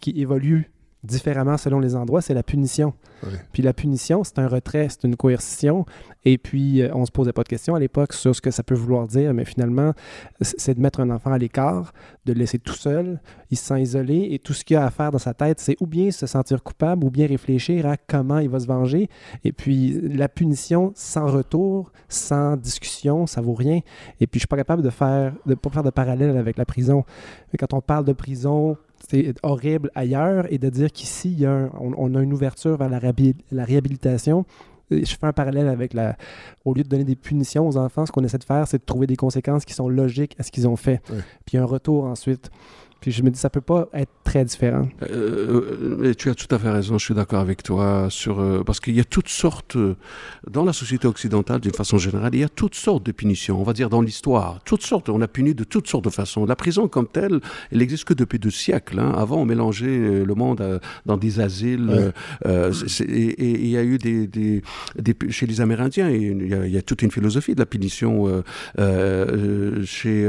qui 0.00 0.10
évolue 0.20 0.68
différemment 1.04 1.56
selon 1.56 1.78
les 1.78 1.94
endroits, 1.94 2.20
c'est 2.20 2.34
la 2.34 2.42
punition. 2.42 2.94
Puis 3.52 3.62
la 3.62 3.72
punition, 3.72 4.24
c'est 4.24 4.38
un 4.38 4.48
retrait, 4.48 4.88
c'est 4.88 5.04
une 5.04 5.16
coercition. 5.16 5.86
Et 6.24 6.38
puis, 6.38 6.82
euh, 6.82 6.90
on 6.92 7.06
se 7.06 7.12
posait 7.12 7.32
pas 7.32 7.42
de 7.42 7.48
questions 7.48 7.74
à 7.74 7.78
l'époque 7.78 8.12
sur 8.12 8.34
ce 8.34 8.40
que 8.40 8.50
ça 8.50 8.62
peut 8.62 8.74
vouloir 8.74 9.06
dire, 9.06 9.32
mais 9.32 9.44
finalement, 9.44 9.92
c'est 10.40 10.74
de 10.74 10.80
mettre 10.80 11.00
un 11.00 11.10
enfant 11.10 11.32
à 11.32 11.38
l'écart, 11.38 11.92
de 12.24 12.32
le 12.32 12.40
laisser 12.40 12.58
tout 12.58 12.74
seul, 12.74 13.20
il 13.50 13.56
se 13.56 13.66
sent 13.66 13.80
isolé, 13.80 14.28
et 14.32 14.38
tout 14.38 14.52
ce 14.52 14.64
qu'il 14.64 14.76
a 14.76 14.84
à 14.84 14.90
faire 14.90 15.12
dans 15.12 15.18
sa 15.18 15.34
tête, 15.34 15.60
c'est 15.60 15.76
ou 15.80 15.86
bien 15.86 16.10
se 16.10 16.26
sentir 16.26 16.62
coupable, 16.62 17.04
ou 17.04 17.10
bien 17.10 17.26
réfléchir 17.26 17.86
à 17.86 17.96
comment 17.96 18.38
il 18.38 18.48
va 18.48 18.58
se 18.58 18.66
venger. 18.66 19.08
Et 19.44 19.52
puis, 19.52 20.00
la 20.02 20.28
punition 20.28 20.92
sans 20.94 21.26
retour, 21.26 21.92
sans 22.08 22.56
discussion, 22.56 23.26
ça 23.26 23.40
vaut 23.40 23.54
rien. 23.54 23.80
Et 24.20 24.26
puis, 24.26 24.38
je 24.38 24.40
suis 24.40 24.48
pas 24.48 24.56
capable 24.56 24.82
de 24.82 24.90
faire, 24.90 25.32
de 25.46 25.54
pas 25.54 25.70
faire 25.70 25.84
de 25.84 25.90
parallèle 25.90 26.36
avec 26.36 26.56
la 26.56 26.64
prison. 26.64 27.04
Mais 27.52 27.56
quand 27.56 27.72
on 27.72 27.80
parle 27.80 28.04
de 28.04 28.12
prison, 28.12 28.76
c'est 29.08 29.34
horrible 29.42 29.90
ailleurs, 29.94 30.46
et 30.52 30.58
de 30.58 30.68
dire 30.68 30.90
qu'ici, 30.92 31.44
on, 31.46 31.92
on 31.96 32.14
a 32.14 32.22
une 32.22 32.32
ouverture 32.32 32.76
vers 32.76 32.88
la, 32.88 32.98
réhabil- 32.98 33.36
la 33.52 33.64
réhabilitation. 33.64 34.44
Et 34.90 35.04
Je 35.04 35.16
fais 35.16 35.26
un 35.26 35.32
parallèle 35.32 35.68
avec 35.68 35.94
la. 35.94 36.16
Au 36.64 36.72
lieu 36.72 36.84
de 36.84 36.88
donner 36.88 37.02
des 37.04 37.16
punitions 37.16 37.66
aux 37.66 37.76
enfants, 37.76 38.06
ce 38.06 38.12
qu'on 38.12 38.22
essaie 38.22 38.38
de 38.38 38.44
faire, 38.44 38.68
c'est 38.68 38.78
de 38.78 38.84
trouver 38.84 39.06
des 39.08 39.16
conséquences 39.16 39.64
qui 39.64 39.74
sont 39.74 39.88
logiques 39.88 40.36
à 40.38 40.44
ce 40.44 40.52
qu'ils 40.52 40.68
ont 40.68 40.76
fait. 40.76 41.00
Puis 41.44 41.58
un 41.58 41.64
retour 41.64 42.04
ensuite. 42.04 42.50
Puis 43.06 43.12
je 43.12 43.22
me 43.22 43.30
dis, 43.30 43.38
ça 43.38 43.50
peut 43.50 43.60
pas 43.60 43.88
être 43.94 44.10
très 44.24 44.44
différent. 44.44 44.88
Euh, 45.08 46.00
euh, 46.02 46.14
tu 46.14 46.28
as 46.28 46.34
tout 46.34 46.52
à 46.52 46.58
fait 46.58 46.70
raison, 46.70 46.98
je 46.98 47.04
suis 47.04 47.14
d'accord 47.14 47.38
avec 47.38 47.62
toi 47.62 48.08
sur 48.10 48.40
euh, 48.40 48.64
parce 48.66 48.80
qu'il 48.80 48.96
y 48.96 49.00
a 49.00 49.04
toutes 49.04 49.28
sortes 49.28 49.76
euh, 49.76 49.94
dans 50.50 50.64
la 50.64 50.72
société 50.72 51.06
occidentale 51.06 51.60
d'une 51.60 51.70
façon 51.72 51.98
générale, 51.98 52.34
il 52.34 52.40
y 52.40 52.42
a 52.42 52.48
toutes 52.48 52.74
sortes 52.74 53.06
de 53.06 53.12
punitions. 53.12 53.60
On 53.60 53.62
va 53.62 53.74
dire 53.74 53.90
dans 53.90 54.00
l'histoire, 54.02 54.58
toutes 54.64 54.82
sortes. 54.82 55.08
On 55.08 55.20
a 55.20 55.28
puni 55.28 55.54
de 55.54 55.62
toutes 55.62 55.86
sortes 55.86 56.02
de 56.04 56.10
façons. 56.10 56.46
La 56.46 56.56
prison 56.56 56.88
comme 56.88 57.06
telle, 57.06 57.38
elle 57.70 57.78
n'existe 57.78 58.02
que 58.06 58.12
depuis 58.14 58.40
deux 58.40 58.50
siècles. 58.50 58.98
hein. 58.98 59.12
Avant, 59.16 59.36
on 59.36 59.44
mélangeait 59.44 60.24
le 60.24 60.34
monde 60.34 60.80
dans 61.06 61.16
des 61.16 61.38
asiles. 61.38 62.12
Ouais. 62.44 62.70
et 63.08 63.50
il 63.52 63.68
y 63.68 63.76
a 63.76 63.84
eu 63.84 63.98
des, 63.98 64.26
des, 64.26 64.62
des 64.98 65.14
pu- 65.14 65.30
chez 65.30 65.46
les 65.46 65.60
Amérindiens, 65.60 66.10
il 66.10 66.48
y, 66.48 66.54
a, 66.54 66.66
il 66.66 66.72
y 66.72 66.76
a 66.76 66.82
toute 66.82 67.02
une 67.02 67.12
philosophie 67.12 67.54
de 67.54 67.60
la 67.60 67.66
punition. 67.66 68.42
chez, 69.84 70.28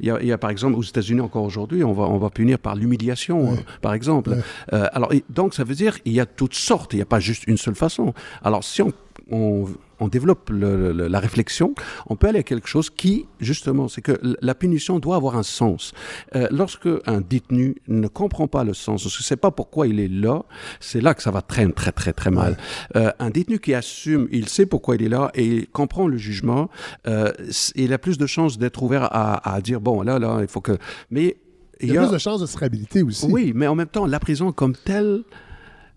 il 0.00 0.06
y, 0.06 0.10
a, 0.10 0.20
il 0.20 0.26
y 0.28 0.32
a 0.32 0.36
par 0.38 0.50
exemple 0.50 0.76
aux 0.76 0.82
États-Unis 0.82 1.22
encore 1.22 1.44
aujourd'hui, 1.44 1.82
on 1.82 1.94
va, 1.94 2.09
on 2.14 2.18
va 2.18 2.30
punir 2.30 2.58
par 2.58 2.74
l'humiliation, 2.76 3.52
euh, 3.52 3.56
par 3.82 3.94
exemple. 3.94 4.36
Euh, 4.72 4.86
alors, 4.92 5.12
et 5.12 5.24
donc, 5.30 5.54
ça 5.54 5.64
veut 5.64 5.74
dire 5.74 5.96
il 6.04 6.12
y 6.12 6.20
a 6.20 6.26
toutes 6.26 6.54
sortes, 6.54 6.92
il 6.92 6.96
n'y 6.96 7.02
a 7.02 7.06
pas 7.06 7.20
juste 7.20 7.44
une 7.46 7.56
seule 7.56 7.74
façon. 7.76 8.12
Alors, 8.42 8.64
si 8.64 8.82
on, 8.82 8.92
on, 9.30 9.66
on 10.00 10.08
développe 10.08 10.50
le- 10.50 10.92
le- 10.92 11.08
la 11.08 11.20
réflexion, 11.20 11.74
on 12.08 12.16
peut 12.16 12.28
aller 12.28 12.38
à 12.40 12.42
quelque 12.42 12.66
chose 12.68 12.90
qui, 12.90 13.26
justement, 13.38 13.86
c'est 13.88 14.00
que 14.02 14.18
la 14.40 14.54
punition 14.54 14.98
doit 14.98 15.16
avoir 15.16 15.36
un 15.36 15.42
sens. 15.42 15.92
Euh, 16.34 16.48
lorsque 16.50 16.88
un 17.06 17.20
détenu 17.20 17.76
ne 17.86 18.08
comprend 18.08 18.48
pas 18.48 18.64
le 18.64 18.74
sens, 18.74 19.04
ne 19.04 19.10
sait 19.10 19.36
pas 19.36 19.50
pourquoi 19.50 19.86
il 19.86 20.00
est 20.00 20.08
là, 20.08 20.42
c'est 20.80 21.00
là 21.00 21.14
que 21.14 21.22
ça 21.22 21.30
va 21.30 21.42
très, 21.42 21.66
très, 21.70 21.92
très, 21.92 22.12
très 22.12 22.30
mal. 22.30 22.56
Euh, 22.96 23.10
un 23.18 23.30
détenu 23.30 23.58
qui 23.58 23.74
assume, 23.74 24.26
il 24.32 24.48
sait 24.48 24.66
pourquoi 24.66 24.96
il 24.96 25.02
est 25.02 25.08
là 25.08 25.30
et 25.34 25.44
il 25.46 25.66
comprend 25.68 26.08
le 26.08 26.16
jugement, 26.16 26.70
euh, 27.06 27.30
il 27.74 27.92
a 27.92 27.98
plus 27.98 28.16
de 28.18 28.26
chances 28.26 28.58
d'être 28.58 28.82
ouvert 28.82 29.04
à, 29.04 29.54
à 29.54 29.60
dire, 29.60 29.80
bon, 29.80 30.02
là, 30.02 30.18
là, 30.18 30.38
il 30.40 30.48
faut 30.48 30.60
que... 30.62 30.76
Mais 31.10 31.36
Il 31.82 31.92
y 31.92 31.96
a 31.96 32.02
plus 32.02 32.12
de 32.12 32.18
chances 32.18 32.40
de 32.40 32.46
se 32.46 32.56
réhabiliter 32.56 33.02
aussi. 33.02 33.26
oui, 33.28 33.52
mais 33.54 33.66
en 33.66 33.74
même 33.74 33.88
temps, 33.88 34.06
la 34.06 34.20
prison 34.20 34.52
comme 34.52 34.74
telle, 34.74 35.22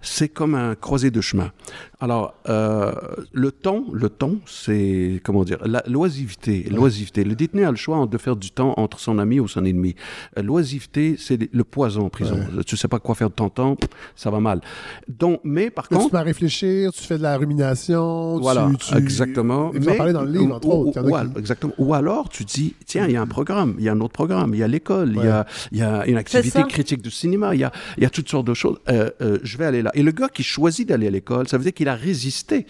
c'est 0.03 0.29
comme 0.29 0.53
un 0.53 0.75
croisé 0.75 1.09
de 1.09 1.21
chemin. 1.21 1.51
Alors, 1.99 2.33
euh, 2.49 2.91
le 3.31 3.51
temps, 3.51 3.85
le 3.93 4.09
temps, 4.09 4.35
c'est, 4.45 5.21
comment 5.23 5.43
dire, 5.45 5.57
la 5.65 5.81
l'oisiveté, 5.87 6.67
l'oisiveté. 6.69 7.23
Le 7.23 7.33
détenu 7.33 7.65
a 7.65 7.71
le 7.71 7.77
choix 7.77 8.05
de 8.05 8.17
faire 8.17 8.35
du 8.35 8.51
temps 8.51 8.73
entre 8.75 8.99
son 8.99 9.17
ami 9.19 9.39
ou 9.39 9.47
son 9.47 9.63
ennemi. 9.63 9.95
Euh, 10.37 10.41
L'oisiveté, 10.43 11.15
c'est 11.17 11.49
le 11.53 11.63
poison 11.63 12.01
en 12.05 12.09
prison. 12.09 12.37
Tu 12.67 12.75
sais 12.75 12.89
pas 12.89 12.99
quoi 12.99 13.15
faire 13.15 13.29
de 13.29 13.35
ton 13.35 13.47
temps, 13.49 13.77
ça 14.17 14.29
va 14.29 14.41
mal. 14.41 14.59
Donc, 15.07 15.39
mais 15.45 15.69
par 15.69 15.87
Mais 15.89 15.97
tu 15.97 16.03
contre... 16.03 16.13
mets 16.15 16.19
à 16.19 16.23
réfléchir, 16.23 16.91
tu 16.91 17.01
fais 17.03 17.17
de 17.17 17.23
la 17.23 17.37
rumination. 17.37 18.37
Voilà, 18.39 18.69
tu, 18.77 18.87
tu- 18.91 18.97
exactement. 18.97 19.71
Et 19.73 19.79
vous 19.79 19.87
en 19.89 19.95
parlez 19.95 20.11
dans 20.13 20.23
le 20.23 20.31
livre, 20.31 20.55
entre 20.55 20.67
ou, 20.67 20.89
autres. 20.89 21.01
Ou- 21.09 21.15
a 21.15 21.23
ou- 21.23 21.29
qui- 21.31 21.39
exactement. 21.39 21.73
Ou 21.77 21.93
alors, 21.93 22.27
tu 22.27 22.43
dis, 22.43 22.75
tiens, 22.85 23.05
il 23.07 23.13
y 23.13 23.17
a 23.17 23.21
un 23.21 23.27
programme, 23.27 23.75
il 23.79 23.85
y 23.85 23.89
a 23.89 23.93
un 23.93 24.01
autre 24.01 24.13
programme, 24.13 24.53
il 24.53 24.59
y 24.59 24.63
a 24.63 24.67
l'école, 24.67 25.11
il 25.11 25.15
y 25.15 25.19
Ouais. 25.19 25.27
a, 25.29 25.45
il 25.71 25.77
y 25.77 25.81
a 25.81 26.05
une 26.05 26.17
activité 26.17 26.61
critique 26.63 27.01
du 27.01 27.11
cinéma, 27.11 27.55
il 27.55 27.61
y 27.61 27.63
a, 27.63 27.71
il 27.97 28.03
y 28.03 28.05
a 28.05 28.09
toutes 28.09 28.27
sortes 28.29 28.47
de 28.47 28.53
choses. 28.53 28.77
Euh, 28.89 29.09
euh, 29.21 29.37
je 29.43 29.57
vais 29.57 29.65
aller 29.65 29.81
là. 29.81 29.91
Et 29.93 30.03
le 30.03 30.11
gars 30.11 30.29
qui 30.29 30.43
choisit 30.43 30.87
d'aller 30.87 31.07
à 31.07 31.11
l'école, 31.11 31.47
ça 31.47 31.57
veut 31.57 31.63
dire 31.63 31.73
qu'il 31.73 31.89
a 31.89 31.95
résisté 31.95 32.65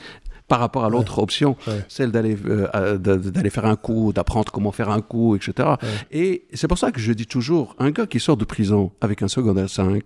par 0.48 0.60
rapport 0.60 0.86
à 0.86 0.90
l'autre 0.90 1.20
option, 1.20 1.56
celle 1.88 2.12
d'aller 2.12 2.38
euh, 2.46 2.98
d'aller 2.98 3.50
faire 3.50 3.66
un 3.66 3.76
coup, 3.76 4.12
d'apprendre 4.14 4.52
comment 4.52 4.72
faire 4.72 4.90
un 4.90 5.02
coup, 5.02 5.36
etc. 5.36 5.70
Et 6.12 6.46
c'est 6.54 6.68
pour 6.68 6.78
ça 6.78 6.92
que 6.92 7.00
je 7.00 7.14
dis 7.14 7.26
toujours, 7.26 7.76
un 7.80 7.92
gars 7.92 8.06
qui 8.06 8.20
sort 8.20 8.38
de 8.38 8.46
prison 8.46 8.92
avec 9.02 9.22
un 9.22 9.28
secondaire 9.28 9.70
5, 9.70 10.04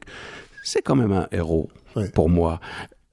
c'est 0.63 0.81
quand 0.81 0.95
même 0.95 1.11
un 1.11 1.27
héros 1.31 1.69
pour 2.13 2.29
moi. 2.29 2.59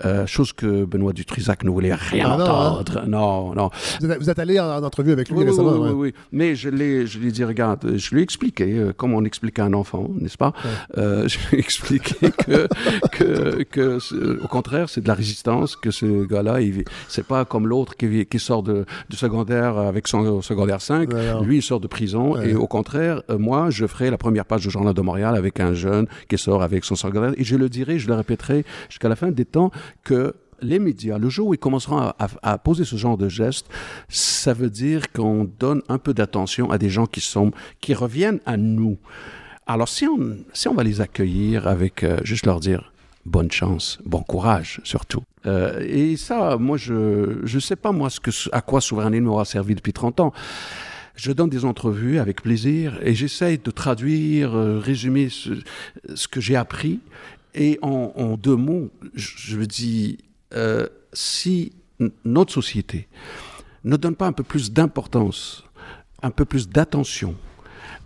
Euh, 0.05 0.27
chose 0.27 0.53
que 0.53 0.85
Benoît 0.85 1.13
Dutrisac 1.13 1.65
ne 1.65 1.71
voulait 1.71 1.95
rien 1.95 2.31
Ah 2.33 2.37
non, 2.37 2.45
hein? 2.45 2.71
entendre. 2.81 3.05
Non, 3.07 3.55
non. 3.55 3.71
Vous 4.01 4.11
êtes, 4.11 4.19
vous 4.21 4.31
êtes 4.31 4.39
allé 4.39 4.59
en, 4.61 4.67
en 4.69 4.83
entrevue 4.83 5.13
avec 5.13 5.29
lui 5.31 5.37
Oui, 5.39 5.45
récemment. 5.45 5.73
oui, 5.73 5.79
ouais. 5.79 5.89
oui, 5.91 5.95
oui. 5.95 6.15
Mais 6.33 6.55
je 6.55 6.69
l'ai, 6.69 7.07
je 7.07 7.19
lui 7.19 7.29
ai 7.29 7.33
dit, 7.33 7.45
regarde, 7.45 7.97
je 7.97 8.11
lui 8.15 8.21
ai 8.21 8.23
expliqué, 8.25 8.79
euh, 8.79 8.93
comme 8.93 9.15
on 9.15 9.25
explique 9.25 9.59
à 9.59 9.65
un 9.65 9.73
enfant, 9.73 10.09
n'est-ce 10.21 10.39
pas? 10.39 10.53
Euh, 10.99 11.27
Je 11.35 11.39
lui 11.51 11.57
ai 11.57 11.61
expliqué 11.61 12.31
que, 12.31 12.69
que, 13.13 13.63
que 13.65 13.99
au 14.45 14.49
contraire, 14.49 14.89
c'est 14.89 15.01
de 15.01 15.09
la 15.09 15.15
résistance, 15.15 15.77
que 15.77 15.91
ce 15.91 16.25
gars-là, 16.27 16.61
il, 16.61 16.85
c'est 17.09 17.27
pas 17.27 17.45
comme 17.45 17.67
l'autre 17.67 17.97
qui, 17.97 18.27
sort 18.39 18.63
de, 18.63 18.85
du 19.09 19.17
secondaire 19.17 19.77
avec 19.79 20.09
son 20.09 20.43
secondaire 20.43 20.81
5. 20.81 21.11
Lui, 21.43 21.57
il 21.59 21.63
sort 21.63 21.81
de 21.81 21.87
prison. 21.87 22.41
Et 22.41 22.55
au 22.55 22.67
contraire, 22.67 23.23
moi, 23.39 23.71
je 23.71 23.87
ferai 23.87 24.11
la 24.11 24.19
première 24.19 24.45
page 24.45 24.63
du 24.63 24.71
Journal 24.71 24.95
de 24.95 25.01
Montréal 25.01 25.37
avec 25.37 25.61
un 25.61 25.73
jeune 25.75 26.07
qui 26.29 26.39
sort 26.39 26.63
avec 26.63 26.85
son 26.85 26.95
secondaire. 26.97 27.33
Et 27.37 27.45
je 27.45 27.57
le 27.57 27.69
dirai, 27.69 27.99
je 27.99 28.09
le 28.09 28.15
répéterai 28.15 28.65
jusqu'à 28.89 29.09
la 29.09 29.17
fin 29.17 29.31
des 29.31 29.45
temps 29.45 29.71
que 30.03 30.35
les 30.61 30.79
médias, 30.79 31.19
le 31.19 31.29
jour 31.29 31.49
où 31.49 31.55
ils 31.55 31.59
commenceront 31.59 32.13
à, 32.19 32.59
poser 32.59 32.85
ce 32.85 32.97
genre 32.97 33.19
de 33.19 33.29
gestes, 33.29 33.67
ça 34.09 34.53
veut 34.53 34.71
dire 34.71 35.13
qu'on 35.13 35.45
donne 35.45 35.83
un 35.89 35.99
peu 35.99 36.15
d'attention 36.15 36.71
à 36.71 36.79
des 36.79 36.91
gens 36.91 37.07
qui 37.07 37.21
sont, 37.21 37.53
qui 37.81 37.95
reviennent 37.95 38.41
à 38.47 38.57
nous. 38.57 38.99
Alors 39.67 39.89
si 39.89 40.07
on, 40.07 40.37
si 40.53 40.69
on 40.69 40.75
va 40.75 40.83
les 40.83 41.01
accueillir 41.01 41.67
avec 41.67 42.03
euh, 42.03 42.19
juste 42.23 42.47
leur 42.47 42.61
dire, 42.61 42.93
bonne 43.25 43.51
chance, 43.51 43.99
bon 44.05 44.23
courage 44.23 44.81
surtout. 44.85 45.23
Euh, 45.47 45.81
et 45.87 46.17
ça, 46.17 46.57
moi, 46.59 46.77
je 46.77 47.43
ne 47.43 47.61
sais 47.61 47.77
pas 47.77 47.93
moi 47.93 48.11
ce 48.11 48.21
que, 48.21 48.31
à 48.53 48.61
quoi 48.61 48.81
Souveraineté 48.81 49.21
m'aura 49.21 49.45
servi 49.45 49.75
depuis 49.75 49.93
30 49.93 50.21
ans. 50.21 50.33
Je 51.17 51.31
donne 51.31 51.49
des 51.49 51.65
entrevues 51.65 52.19
avec 52.19 52.43
plaisir 52.43 52.99
et 53.03 53.15
j'essaye 53.15 53.59
de 53.59 53.71
traduire, 53.71 54.55
euh, 54.55 54.79
résumer 54.79 55.29
ce 55.29 56.29
que 56.29 56.41
j'ai 56.41 56.57
appris. 56.57 57.01
Et 57.55 57.79
en, 57.83 58.13
en, 58.17 58.37
deux 58.37 58.57
mots, 58.57 58.91
je, 59.15 59.57
me 59.57 59.67
dis, 59.67 60.19
euh, 60.55 60.87
si 61.13 61.73
notre 62.25 62.53
société 62.53 63.07
ne 63.85 63.97
donne 63.97 64.17
pas 64.17 64.27
un 64.27 64.33
peu 64.33 64.43
plus 64.43 64.73
d'importance, 64.73 65.63
un 66.23 66.31
peu 66.31 66.45
plus 66.45 66.69
d'attention 66.69 67.35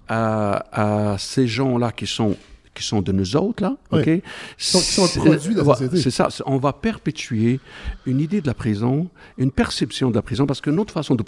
à, 0.09 1.13
à 1.13 1.19
ces 1.19 1.47
gens-là 1.47 1.93
qui 1.93 2.07
sont 2.07 2.37
qui 2.75 2.85
sont 2.85 3.03
de 3.03 3.11
nous 3.11 3.35
autres, 3.35 3.61
là, 3.65 3.77
Oui. 3.91 3.99
OK? 4.01 4.05
Qui 4.05 4.23
sont- 4.65 4.79
qui 4.79 4.85
sont 4.85 5.03
le 5.25 5.31
produit 5.37 5.55
de 5.55 5.59
la 5.63 5.65
société. 5.65 5.97
C'est 6.01 6.13
ça. 6.13 6.29
On 6.47 6.59
va 6.59 6.73
perpétuer 6.73 7.59
une 8.07 8.21
idée 8.21 8.41
de 8.41 8.47
la 8.47 8.55
prison, 8.55 9.09
une 9.37 9.51
perception 9.51 10.11
de 10.11 10.15
la 10.15 10.23
prison, 10.23 10.47
parce 10.47 10.61
que 10.61 10.71
notre 10.71 10.93
façon 10.95 11.17
de... 11.17 11.25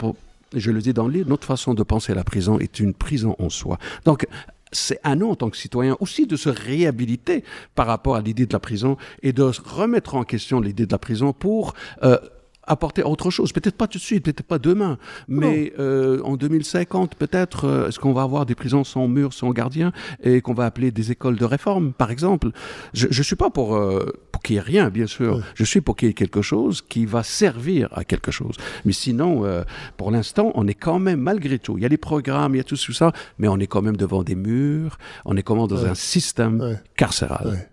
Je 0.55 0.71
le 0.71 0.81
dis 0.81 0.93
dans 0.93 1.09
le 1.09 1.13
livre, 1.15 1.29
notre 1.29 1.47
façon 1.49 1.75
de 1.75 1.83
penser 1.83 2.13
à 2.13 2.15
la 2.15 2.23
prison 2.23 2.61
est 2.61 2.79
une 2.79 2.95
prison 2.95 3.35
en 3.41 3.51
soi. 3.51 3.79
Donc, 4.05 4.29
c'est 4.73 5.01
à 5.03 5.17
nous, 5.17 5.29
en 5.29 5.35
tant 5.35 5.51
que 5.51 5.57
citoyens, 5.57 5.97
aussi 6.01 6.27
de 6.27 6.37
se 6.37 6.49
réhabiliter 6.49 7.45
par 7.75 7.87
rapport 7.87 8.17
à 8.17 8.21
l'idée 8.21 8.47
de 8.47 8.53
la 8.53 8.61
prison 8.61 8.97
et 9.23 9.33
de 9.33 9.43
remettre 9.43 10.15
en 10.15 10.25
question 10.25 10.61
l'idée 10.61 10.87
de 10.87 10.93
la 10.93 10.99
prison 10.99 11.33
pour... 11.33 11.75
euh, 12.03 12.19
apporter 12.71 13.03
autre 13.03 13.31
chose, 13.31 13.53
peut-être 13.53 13.77
pas 13.77 13.89
tout 13.89 13.99
de 13.99 14.03
suite, 14.03 14.25
peut-être 14.25 14.43
pas 14.43 14.59
demain, 14.59 14.97
mais 15.27 15.73
euh, 15.79 16.23
en 16.23 16.37
2050, 16.37 17.17
peut-être, 17.17 17.65
euh, 17.65 17.89
est-ce 17.89 17.99
qu'on 17.99 18.13
va 18.13 18.23
avoir 18.23 18.47
des 18.47 18.55
prisons 18.55 18.85
sans 18.85 19.09
murs, 19.09 19.33
sans 19.33 19.51
gardiens, 19.51 19.93
et 20.23 20.41
qu'on 20.41 20.55
va 20.55 20.67
appeler 20.67 20.93
des 20.93 21.11
écoles 21.11 21.37
de 21.37 21.45
réforme, 21.45 21.93
par 21.93 22.13
exemple? 22.13 22.51
Je 22.95 23.09
ne 23.09 23.23
suis 23.25 23.35
pas 23.35 23.51
pour, 23.51 23.75
euh, 23.75 24.07
pour 24.31 24.41
qu'il 24.41 24.55
n'y 24.55 24.59
ait 24.59 24.63
rien, 24.63 24.89
bien 24.89 25.09
sûr. 25.09 25.43
Je 25.55 25.65
suis 25.65 25.81
pour 25.81 25.97
qu'il 25.97 26.09
y 26.09 26.11
ait 26.13 26.15
quelque 26.15 26.43
chose 26.43 26.81
qui 26.81 27.07
va 27.07 27.25
servir 27.25 27.89
à 27.93 28.05
quelque 28.05 28.31
chose. 28.31 28.55
Mais 28.85 28.93
sinon, 28.93 29.45
euh, 29.45 29.65
pour 29.97 30.13
l'instant, 30.13 30.53
on 30.55 30.69
est 30.69 30.75
quand 30.75 31.01
même, 31.01 31.21
malgré 31.21 31.59
tout, 31.59 31.77
il 31.77 31.83
y 31.83 31.87
a 31.87 31.89
les 31.89 31.97
programmes, 31.97 32.55
il 32.55 32.59
y 32.59 32.61
a 32.61 32.65
tout 32.65 32.77
ça, 32.77 33.13
mais 33.39 33.49
on 33.49 33.59
est 33.59 33.67
quand 33.67 33.83
même 33.83 33.97
devant 33.97 34.23
des 34.23 34.37
murs, 34.37 34.97
on 35.25 35.37
est 35.37 35.43
quand 35.43 35.57
même 35.57 35.67
dans 35.67 35.85
un 35.85 35.95
système 35.95 36.79
carcéral. 36.97 37.69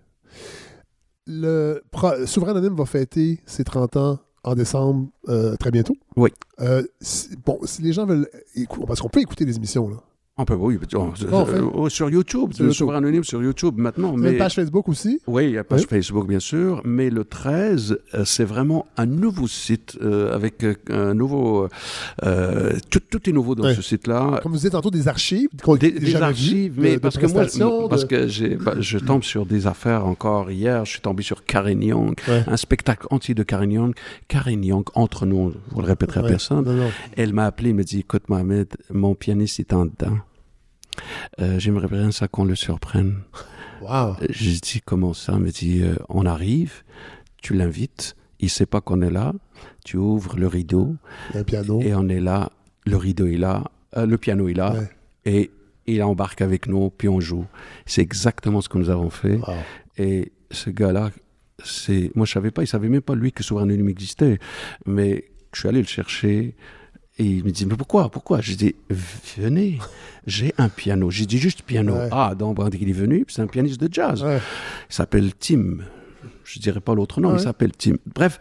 Le 1.26 1.82
Souverain 2.24 2.52
Anonyme 2.52 2.74
va 2.74 2.86
fêter 2.86 3.40
ses 3.46 3.62
30 3.62 3.96
ans 3.96 4.18
en 4.48 4.54
décembre 4.54 5.06
euh, 5.28 5.56
très 5.56 5.70
bientôt. 5.70 5.96
Oui. 6.16 6.30
Euh, 6.60 6.82
si- 7.00 7.36
bon, 7.44 7.58
si 7.64 7.82
les 7.82 7.92
gens 7.92 8.06
veulent 8.06 8.28
écouter, 8.54 8.86
parce 8.86 9.00
qu'on 9.00 9.08
peut 9.08 9.20
écouter 9.20 9.44
les 9.44 9.56
émissions, 9.56 9.88
là. 9.88 9.96
On 10.40 10.44
peut, 10.44 10.54
oui, 10.54 10.78
on- 10.94 10.98
on 11.32 11.44
fait. 11.44 11.56
euh, 11.58 11.88
sur 11.88 12.08
YouTube, 12.08 12.52
Sur 12.52 12.64
le 12.64 12.70
YouTube. 12.70 12.90
Anonyme 12.90 13.24
sur 13.24 13.42
YouTube 13.42 13.74
maintenant. 13.76 14.16
Mais... 14.16 14.32
une 14.32 14.38
page 14.38 14.54
Facebook 14.54 14.88
aussi? 14.88 15.20
Oui, 15.26 15.46
il 15.46 15.50
y 15.50 15.58
a 15.58 15.64
page 15.64 15.80
Oui. 15.80 15.86
Facebook, 15.90 16.28
bien 16.28 16.38
sûr, 16.38 16.80
mais 16.84 17.10
le 17.10 17.24
13, 17.24 17.98
euh, 18.14 18.24
c'est 18.24 18.44
vraiment 18.44 18.86
un 18.96 19.06
nouveau 19.06 19.48
site 19.48 19.98
euh, 20.00 20.32
avec 20.34 20.62
euh, 20.64 20.74
un 20.90 21.14
nouveau. 21.14 21.68
euh, 22.24 22.72
tout, 22.90 23.00
tout 23.10 23.28
est 23.28 23.32
nouveau 23.32 23.54
dans 23.54 23.72
ce 23.74 23.82
site-là. 23.82 24.40
Comme 24.42 24.52
vous 24.52 24.58
disiez 24.58 24.70
tantôt, 24.70 24.90
des 24.90 25.08
archives. 25.08 25.48
Des, 25.80 25.90
des 25.92 26.16
archives, 26.16 26.74
mais 26.78 26.90
de- 26.90 26.94
de 26.94 27.00
parce 27.00 27.16
que 27.18 27.26
moi, 27.26 27.42
prestations, 27.42 27.88
parce 27.88 28.02
de- 28.02 28.06
que 28.08 28.26
j'ai, 28.28 28.54
bah, 28.56 28.74
je 28.78 28.98
tombe 28.98 29.22
sur 29.24 29.44
des 29.44 29.66
affaires 29.66 30.06
encore 30.06 30.50
hier. 30.50 30.84
Je 30.84 30.90
suis 30.92 31.00
tombé 31.00 31.22
sur 31.22 31.44
Karen 31.44 31.82
Young, 31.82 32.14
Ouais. 32.28 32.44
un 32.46 32.56
spectacle 32.56 33.06
entier 33.10 33.34
de 33.34 33.42
Karen 33.42 33.70
Young. 33.72 33.94
Karen 34.28 34.64
Young, 34.64 34.84
entre 34.94 35.26
nous, 35.26 35.52
vous 35.70 35.80
le 35.80 35.86
répéterez 35.86 36.20
à 36.20 36.22
Ouais. 36.22 36.28
personne. 36.30 36.64
Non, 36.64 36.74
non. 36.74 36.90
Elle 37.16 37.32
m'a 37.32 37.46
appelé, 37.46 37.70
elle 37.70 37.76
me 37.76 37.84
dit, 37.84 38.00
écoute 38.00 38.28
Mohamed, 38.28 38.68
mon 38.92 39.14
pianiste 39.14 39.58
est 39.60 39.72
en 39.72 39.84
dedans. 39.86 40.18
Euh, 41.40 41.58
J'aimerais 41.58 41.88
bien 41.88 42.10
ça 42.10 42.28
qu'on 42.28 42.44
le 42.44 42.54
surprenne. 42.54 43.22
Wow. 43.82 44.16
J'ai 44.30 44.58
dit, 44.58 44.80
comment 44.84 45.14
ça? 45.14 45.34
Elle 45.36 45.40
me 45.42 45.50
dit, 45.50 45.82
euh, 45.82 45.94
on 46.08 46.26
arrive, 46.26 46.82
tu 47.42 47.54
l'invites, 47.54 48.16
il 48.40 48.50
sait 48.50 48.66
pas 48.66 48.80
qu'on 48.80 49.00
est 49.02 49.10
là, 49.10 49.32
tu 49.84 49.96
ouvres 49.96 50.36
le 50.36 50.46
rideau. 50.46 50.96
Il 51.34 51.40
un 51.40 51.44
piano. 51.44 51.80
Et 51.82 51.94
on 51.94 52.08
est 52.08 52.20
là, 52.20 52.50
le 52.86 52.96
rideau 52.96 53.26
est 53.26 53.36
là, 53.36 53.64
euh, 53.96 54.06
le 54.06 54.18
piano 54.18 54.48
est 54.48 54.54
là, 54.54 54.72
Ouais. 54.74 54.88
et 55.24 55.50
il 55.86 56.02
embarque 56.02 56.42
avec 56.42 56.66
nous, 56.66 56.90
puis 56.90 57.08
on 57.08 57.20
joue. 57.20 57.46
C'est 57.86 58.02
exactement 58.02 58.60
ce 58.60 58.68
que 58.68 58.78
nous 58.78 58.90
avons 58.90 59.10
fait. 59.10 59.38
Et 59.96 60.32
ce 60.50 60.70
gars-là, 60.70 61.10
c'est, 61.64 62.10
moi 62.14 62.26
je 62.26 62.32
savais 62.32 62.50
pas, 62.50 62.62
il 62.62 62.66
savait 62.66 62.88
même 62.88 63.00
pas 63.02 63.14
lui 63.14 63.32
que 63.32 63.42
Souverain 63.42 63.64
Anonyme 63.64 63.88
existait, 63.88 64.38
mais 64.86 65.24
je 65.54 65.60
suis 65.60 65.68
allé 65.68 65.80
le 65.80 65.86
chercher. 65.86 66.54
Et 67.18 67.24
il 67.24 67.44
me 67.44 67.50
dit, 67.50 67.66
mais 67.66 67.74
pourquoi, 67.76 68.10
pourquoi? 68.10 68.40
J'ai 68.40 68.54
dit, 68.54 68.76
venez, 69.36 69.78
j'ai 70.26 70.54
un 70.56 70.68
piano. 70.68 71.10
J'ai 71.10 71.26
dit 71.26 71.38
juste 71.38 71.62
piano. 71.62 71.94
Ouais. 71.94 72.08
Ah, 72.12 72.34
donc 72.36 72.58
il 72.80 72.88
est 72.88 72.92
venu, 72.92 73.24
c'est 73.28 73.42
un 73.42 73.46
pianiste 73.48 73.80
de 73.80 73.92
jazz. 73.92 74.22
Ouais. 74.22 74.40
Il 74.88 74.94
s'appelle 74.94 75.32
Tim. 75.34 75.78
Je 76.44 76.60
dirais 76.60 76.80
pas 76.80 76.94
l'autre 76.94 77.20
nom, 77.20 77.30
Ouais. 77.32 77.38
il 77.38 77.42
s'appelle 77.42 77.72
Tim. 77.72 77.94
Bref, 78.14 78.38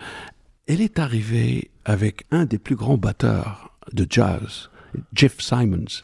elle 0.67 0.81
est 0.81 0.99
arrivée 0.99 1.71
avec 1.85 2.25
un 2.31 2.45
des 2.45 2.57
plus 2.59 2.75
grands 2.75 2.97
batteurs 2.97 3.71
de 3.93 4.05
jazz, 4.09 4.69
Jeff 5.13 5.39
Simons, 5.41 6.03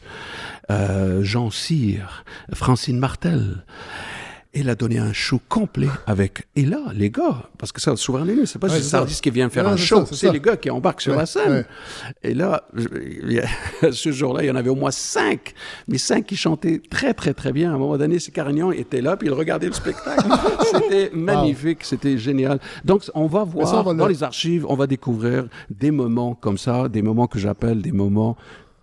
euh, 0.70 1.22
Jean 1.22 1.50
Cyr, 1.50 2.24
Francine 2.52 2.98
Martel. 2.98 3.64
Elle 4.56 4.70
a 4.70 4.74
donné 4.76 4.98
un 4.98 5.12
show 5.12 5.40
complet 5.48 5.88
avec. 6.06 6.46
Et 6.54 6.64
là, 6.64 6.78
les 6.94 7.10
gars, 7.10 7.42
parce 7.58 7.72
que 7.72 7.80
ça, 7.80 7.90
le 7.90 7.96
souverain 7.96 8.22
Anonyme, 8.22 8.46
c'est 8.46 8.58
pas 8.60 8.68
Ouais, 8.68 8.76
juste. 8.76 8.90
Sardis 8.90 9.20
qui 9.20 9.30
vient 9.30 9.48
faire 9.50 9.64
Ouais, 9.66 9.72
un 9.72 9.76
show, 9.76 10.04
c'est 10.10 10.30
les 10.32 10.38
gars 10.40 10.56
qui 10.56 10.70
embarquent 10.70 11.00
sur 11.00 11.12
Ouais, 11.12 11.18
la 11.18 11.26
scène. 11.26 11.64
Et 12.22 12.34
là, 12.34 12.62
je- 12.74 13.90
ce 13.90 14.12
jour-là, 14.12 14.44
il 14.44 14.46
y 14.46 14.50
en 14.50 14.56
avait 14.56 14.70
au 14.70 14.76
moins 14.76 14.90
cinq, 14.92 15.54
mais 15.88 15.98
cinq 15.98 16.26
qui 16.26 16.36
chantaient 16.36 16.80
très, 16.88 17.14
très, 17.14 17.34
très 17.34 17.52
bien. 17.52 17.72
À 17.72 17.74
un 17.74 17.78
moment 17.78 17.96
donné, 17.98 18.18
c'est 18.20 18.30
Carignan 18.32 18.70
était 18.70 19.00
là, 19.00 19.16
puis 19.16 19.28
il 19.28 19.32
regardait 19.32 19.66
le 19.66 19.72
spectacle. 19.72 20.24
c'était 20.72 21.10
magnifique, 21.14 21.78
c'était 21.82 22.16
génial. 22.16 22.60
Donc, 22.84 23.02
on 23.14 23.26
va 23.26 23.42
voir 23.44 23.66
ça, 23.68 23.80
on 23.80 23.82
va 23.82 23.94
dans 23.94 24.06
le- 24.06 24.12
les 24.12 24.22
archives, 24.22 24.64
on 24.68 24.76
va 24.76 24.86
découvrir 24.86 25.46
des 25.70 25.90
moments 25.90 26.34
comme 26.34 26.58
ça, 26.58 26.88
des 26.88 27.02
moments 27.02 27.26
que 27.26 27.38
j'appelle 27.38 27.82
des 27.82 27.92
moments 27.92 28.36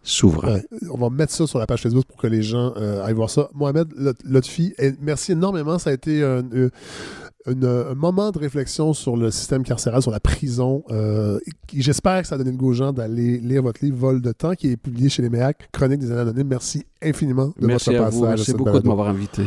souverains. 0.03 0.55
Ouais. 0.55 0.65
On 0.91 0.97
va 0.97 1.09
mettre 1.09 1.31
ça 1.33 1.45
sur 1.47 1.59
la 1.59 1.67
page 1.67 1.81
Facebook 1.83 2.05
pour 2.07 2.17
que 2.17 2.27
les 2.27 2.41
gens 2.41 2.73
euh, 2.77 3.03
aillent 3.03 3.13
voir 3.13 3.29
ça. 3.29 3.49
Mohamed 3.53 3.87
Lot- 3.97 4.17
Lotfi, 4.25 4.73
merci 5.01 5.33
énormément. 5.33 5.77
Ça 5.79 5.89
a 5.91 5.93
été 5.93 6.23
un, 6.23 6.39
un- 6.39 7.95
moment 7.95 8.29
de 8.31 8.37
réflexion 8.39 8.93
sur 8.93 9.17
le 9.17 9.31
système 9.31 9.63
carcéral, 9.63 10.01
sur 10.01 10.11
la 10.11 10.19
prison. 10.19 10.83
Euh, 10.91 11.39
J'espère 11.73 12.21
que 12.21 12.27
ça 12.27 12.35
a 12.35 12.37
donné 12.37 12.51
le 12.51 12.57
goût 12.57 12.69
aux 12.69 12.73
gens 12.73 12.93
d'aller 12.93 13.37
lire 13.39 13.63
votre 13.63 13.83
livre 13.83 13.97
Vol 13.97 14.21
de 14.21 14.31
temps 14.31 14.53
qui 14.53 14.71
est 14.71 14.77
publié 14.77 15.09
chez 15.09 15.21
les 15.21 15.29
MEAC, 15.29 15.69
Chronique 15.71 15.99
des 15.99 16.11
années 16.11 16.21
anonymes. 16.21 16.47
Merci 16.47 16.85
infiniment 17.01 17.53
de 17.59 17.65
Merci 17.67 17.89
votre 17.89 18.01
à 18.01 18.05
passage. 18.05 18.19
vous, 18.19 18.25
merci 18.27 18.53
beaucoup 18.53 18.79
de 18.79 18.87
m'avoir 18.87 19.09
invité. 19.09 19.43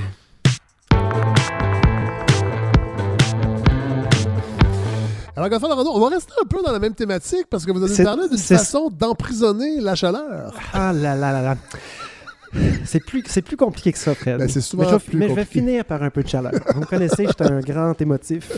Alors, 5.36 5.48
Godfrey 5.50 5.68
on 5.72 6.00
va 6.00 6.08
rester 6.10 6.32
un 6.40 6.46
peu 6.46 6.58
dans 6.64 6.70
la 6.72 6.78
même 6.78 6.94
thématique 6.94 7.46
parce 7.50 7.66
que 7.66 7.72
vous 7.72 7.82
avez 7.82 8.04
parlé 8.04 8.28
d'une 8.28 8.38
façon 8.38 8.88
d'emprisonner 8.90 9.80
la 9.80 9.94
chaleur. 9.96 10.54
Ah 10.72 10.92
là 10.92 11.16
là 11.16 11.32
là 11.32 11.42
là. 11.42 11.56
C'est 12.84 13.00
plus, 13.04 13.24
c'est 13.26 13.42
plus 13.42 13.56
compliqué 13.56 13.90
que 13.90 13.98
ça, 13.98 14.14
Fred. 14.14 14.38
Ben, 14.38 14.48
c'est 14.48 14.60
souvent 14.60 14.84
mais 14.84 14.90
je, 14.92 14.96
plus 15.04 15.18
mais 15.18 15.28
je 15.28 15.34
vais 15.34 15.44
finir 15.44 15.84
par 15.84 16.04
un 16.04 16.10
peu 16.10 16.22
de 16.22 16.28
chaleur. 16.28 16.52
Vous 16.72 16.80
me 16.82 16.86
connaissez, 16.86 17.26
j'étais 17.26 17.50
un 17.50 17.58
grand 17.60 18.00
émotif. 18.00 18.52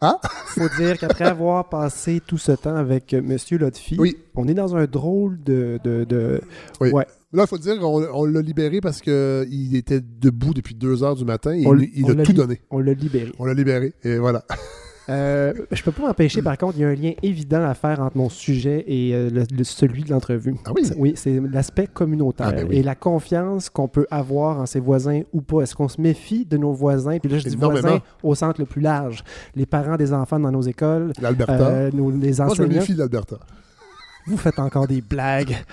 Ah? 0.00 0.18
faut 0.46 0.68
dire 0.78 0.96
qu'après 0.96 1.26
avoir 1.26 1.68
passé 1.68 2.22
tout 2.26 2.38
ce 2.38 2.52
temps 2.52 2.76
avec 2.76 3.12
euh, 3.12 3.20
Monsieur 3.20 3.58
Lotfi, 3.58 3.96
Oui. 3.98 4.16
on 4.34 4.48
est 4.48 4.54
dans 4.54 4.76
un 4.76 4.86
drôle 4.86 5.42
de... 5.42 5.78
de, 5.84 6.04
de- 6.04 6.40
Oui. 6.80 6.90
Ouais. 6.90 7.04
Là, 7.34 7.42
il 7.44 7.48
faut 7.48 7.58
dire 7.58 7.78
qu'on 7.78 8.02
on 8.14 8.24
l'a 8.24 8.40
libéré 8.40 8.80
parce 8.80 9.00
qu'il 9.02 9.76
était 9.76 10.00
debout 10.00 10.54
depuis 10.54 10.74
2 10.74 11.02
heures 11.02 11.16
du 11.16 11.24
matin 11.26 11.52
et 11.52 11.66
On 11.66 11.74
il, 11.76 11.82
l- 11.82 11.90
il 11.96 12.04
on 12.06 12.08
a 12.10 12.14
l'a 12.14 12.22
tout 12.22 12.32
donné. 12.32 12.62
On 12.70 12.78
l'a 12.78 12.94
libéré. 12.94 13.32
On 13.38 13.44
l'a 13.44 13.52
libéré 13.54 13.92
et 14.04 14.16
voilà. 14.16 14.44
Euh, 15.08 15.52
je 15.72 15.82
peux 15.82 15.90
pas 15.92 16.02
m'empêcher, 16.06 16.42
par 16.42 16.58
contre, 16.58 16.76
il 16.76 16.82
y 16.82 16.84
a 16.84 16.88
un 16.88 16.94
lien 16.94 17.12
évident 17.22 17.64
à 17.64 17.74
faire 17.74 18.00
entre 18.00 18.16
mon 18.16 18.28
sujet 18.28 18.84
et 18.86 19.14
euh, 19.14 19.30
le- 19.30 19.44
le- 19.56 19.64
celui 19.64 20.02
de 20.04 20.10
l'entrevue. 20.10 20.54
Ah 20.66 20.72
oui? 20.74 20.82
Oui, 20.96 21.12
c'est 21.16 21.40
l'aspect 21.40 21.86
communautaire 21.86 22.48
Ah 22.50 22.52
ben 22.52 22.66
oui. 22.68 22.76
et 22.76 22.82
la 22.82 22.94
confiance 22.94 23.70
qu'on 23.70 23.88
peut 23.88 24.06
avoir 24.10 24.60
en 24.60 24.66
ses 24.66 24.80
voisins 24.80 25.22
ou 25.32 25.40
pas. 25.40 25.62
Est-ce 25.62 25.74
qu'on 25.74 25.88
se 25.88 26.00
méfie 26.00 26.44
de 26.44 26.56
nos 26.58 26.72
voisins? 26.72 27.18
Puis 27.18 27.30
là, 27.30 27.38
je 27.38 27.48
dis 27.48 27.54
Énormément. 27.54 27.80
voisins 27.88 28.02
au 28.22 28.34
centre 28.34 28.60
le 28.60 28.66
plus 28.66 28.82
large. 28.82 29.24
Les 29.56 29.66
parents 29.66 29.96
des 29.96 30.12
enfants 30.12 30.38
dans 30.38 30.52
nos 30.52 30.62
écoles, 30.62 31.12
L'Alberta. 31.20 31.54
euh, 31.54 31.90
les 31.90 31.98
Moi, 32.00 32.12
je 32.20 32.42
me 32.42 32.46
enseignants. 32.50 32.68
méfie 32.68 32.92
de 32.94 32.98
l'Alberta. 32.98 33.38
Vous 34.28 34.36
faites 34.36 34.58
encore 34.58 34.86
des 34.86 35.00
blagues. 35.00 35.56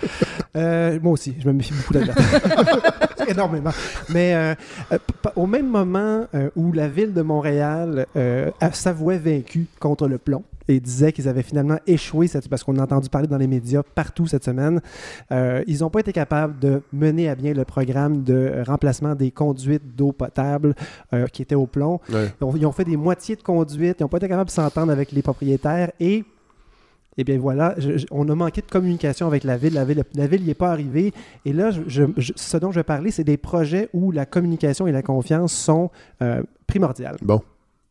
Euh, 0.57 0.97
moi 1.03 1.11
aussi, 1.11 1.35
je 1.37 1.47
me 1.49 1.51
méfie 1.51 1.73
beaucoup 1.73 1.91
d'Alberta. 1.91 2.21
Énormément. 3.27 3.71
Mais 4.07 4.33
euh, 4.35 4.55
euh, 4.93 4.97
au 5.35 5.47
même 5.47 5.67
moment 5.69 6.25
euh, 6.33 6.49
où 6.55 6.71
la 6.71 6.87
ville 6.87 7.11
de 7.13 7.21
Montréal 7.21 8.05
euh, 8.15 8.51
s'avouait 8.71 9.17
vaincue 9.17 9.67
contre 9.81 10.07
le 10.07 10.17
plomb 10.17 10.43
et 10.69 10.79
disait 10.79 11.11
qu'ils 11.11 11.27
avaient 11.27 11.43
finalement 11.43 11.77
échoué, 11.87 12.27
cette- 12.27 12.47
parce 12.47 12.63
qu'on 12.63 12.77
a 12.79 12.83
entendu 12.83 13.09
parler 13.09 13.27
dans 13.27 13.37
les 13.37 13.47
médias 13.47 13.81
partout 13.83 14.27
cette 14.27 14.45
semaine, 14.45 14.79
euh, 15.33 15.61
ils 15.67 15.79
n'ont 15.79 15.89
pas 15.89 15.99
été 15.99 16.13
capables 16.13 16.57
de 16.57 16.81
mener 16.93 17.27
à 17.27 17.35
bien 17.35 17.53
le 17.53 17.65
programme 17.65 18.23
de 18.23 18.63
remplacement 18.65 19.13
des 19.13 19.31
conduites 19.31 19.93
d'eau 19.97 20.13
potable 20.13 20.73
euh, 21.13 21.27
qui 21.27 21.41
étaient 21.41 21.53
au 21.55 21.67
plomb. 21.67 21.99
Ouais. 22.09 22.31
Ils 22.39 22.43
ont, 22.45 22.55
ils 22.55 22.65
ont 22.65 22.71
fait 22.71 22.85
des 22.85 22.95
moitiés 22.95 23.35
de 23.35 23.43
conduites, 23.43 23.97
ils 23.99 24.03
n'ont 24.03 24.09
pas 24.09 24.17
été 24.19 24.29
capables 24.29 24.47
de 24.47 24.53
s'entendre 24.55 24.93
avec 24.93 25.11
les 25.11 25.21
propriétaires 25.21 25.91
et 25.99 26.23
eh 27.17 27.23
bien 27.23 27.37
voilà, 27.37 27.75
on 28.11 28.27
a 28.29 28.35
manqué 28.35 28.61
de 28.61 28.69
communication 28.69 29.27
avec 29.27 29.43
la 29.43 29.57
ville. 29.57 29.73
La 29.73 29.85
ville 29.85 30.03
la 30.15 30.27
ville 30.27 30.43
n'y 30.43 30.49
est 30.49 30.53
pas 30.53 30.71
arrivée. 30.71 31.13
Et 31.45 31.53
là, 31.53 31.71
ce 31.71 32.57
dont 32.57 32.71
je 32.71 32.79
vais 32.79 32.83
parler, 32.83 33.11
c'est 33.11 33.23
des 33.23 33.37
projets 33.37 33.89
où 33.93 34.11
la 34.11 34.25
communication 34.25 34.87
et 34.87 34.91
la 34.91 35.01
confiance 35.01 35.53
sont 35.53 35.91
euh, 36.21 36.43
primordiales. 36.67 37.17
Bon. 37.21 37.41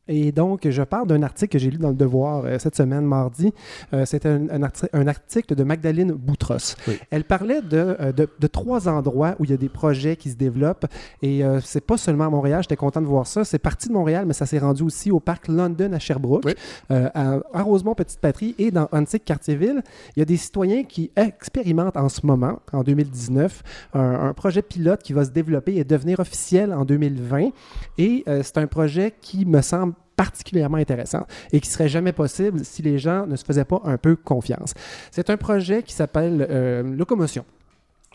Et 0.06 0.32
donc, 0.32 0.68
je 0.68 0.82
parle 0.82 1.06
d'un 1.06 1.22
article 1.22 1.52
que 1.52 1.58
j'ai 1.58 1.70
lu 1.70 1.78
dans 1.78 1.88
Le 1.88 1.94
Devoir 1.94 2.44
euh, 2.44 2.58
cette 2.58 2.76
semaine, 2.76 3.04
mardi. 3.06 3.52
Euh, 3.94 4.04
C'était 4.04 4.28
un, 4.28 4.48
un 4.50 4.62
arti- 4.62 4.88
un 4.92 5.06
article 5.06 5.54
de 5.54 5.64
Magdalene 5.64 6.12
Boutros. 6.12 6.76
Oui. 6.86 6.98
Elle 7.10 7.24
parlait 7.24 7.62
de, 7.62 7.96
euh, 8.00 8.12
de, 8.12 8.28
de 8.38 8.46
trois 8.46 8.86
endroits 8.88 9.34
où 9.38 9.44
il 9.44 9.50
y 9.50 9.54
a 9.54 9.56
des 9.56 9.70
projets 9.70 10.16
qui 10.16 10.30
se 10.30 10.36
développent. 10.36 10.84
Et 11.22 11.42
euh, 11.42 11.60
c'est 11.62 11.80
pas 11.80 11.96
seulement 11.96 12.24
à 12.26 12.30
Montréal, 12.30 12.62
j'étais 12.62 12.76
content 12.76 13.00
de 13.00 13.06
voir 13.06 13.26
ça. 13.26 13.44
C'est 13.44 13.58
parti 13.58 13.88
de 13.88 13.94
Montréal, 13.94 14.24
mais 14.26 14.34
ça 14.34 14.44
s'est 14.44 14.58
rendu 14.58 14.82
aussi 14.82 15.10
au 15.10 15.20
parc 15.20 15.48
London 15.48 15.92
à 15.94 15.98
Sherbrooke, 15.98 16.54
à, 16.90 17.38
à 17.54 17.62
Rosemont, 17.62 17.94
Petite 17.94 18.20
Patrie 18.20 18.54
et 18.58 18.70
dans 18.70 18.88
Antique 18.92 19.24
Cartierville. 19.24 19.82
Il 20.16 20.18
y 20.18 20.22
a 20.22 20.26
des 20.26 20.36
citoyens 20.36 20.84
qui 20.84 21.10
expérimentent 21.16 21.96
en 21.96 22.08
ce 22.10 22.26
moment, 22.26 22.58
en 22.72 22.82
2019, 22.82 23.62
un, 23.94 24.00
un 24.28 24.32
projet 24.34 24.60
pilote 24.62 25.02
qui 25.02 25.14
va 25.14 25.24
se 25.24 25.30
développer 25.30 25.76
et 25.76 25.84
devenir 25.84 26.20
officiel 26.20 26.74
en 26.74 26.84
2020. 26.84 27.50
Et 27.98 28.24
c'est 28.42 28.58
un 28.58 28.66
projet 28.66 29.14
qui 29.20 29.46
me 29.46 29.62
semble 29.62 29.93
particulièrement 30.16 30.76
intéressant 30.78 31.26
et 31.52 31.60
qui 31.60 31.68
serait 31.68 31.88
jamais 31.88 32.12
possible 32.12 32.64
si 32.64 32.82
les 32.82 32.98
gens 32.98 33.26
ne 33.26 33.36
se 33.36 33.44
faisaient 33.44 33.64
pas 33.64 33.80
un 33.84 33.96
peu 33.98 34.16
confiance. 34.16 34.74
C'est 35.10 35.30
un 35.30 35.36
projet 35.36 35.82
qui 35.82 35.92
s'appelle 35.94 36.46
euh, 36.50 36.82
Locomotion. 36.82 37.44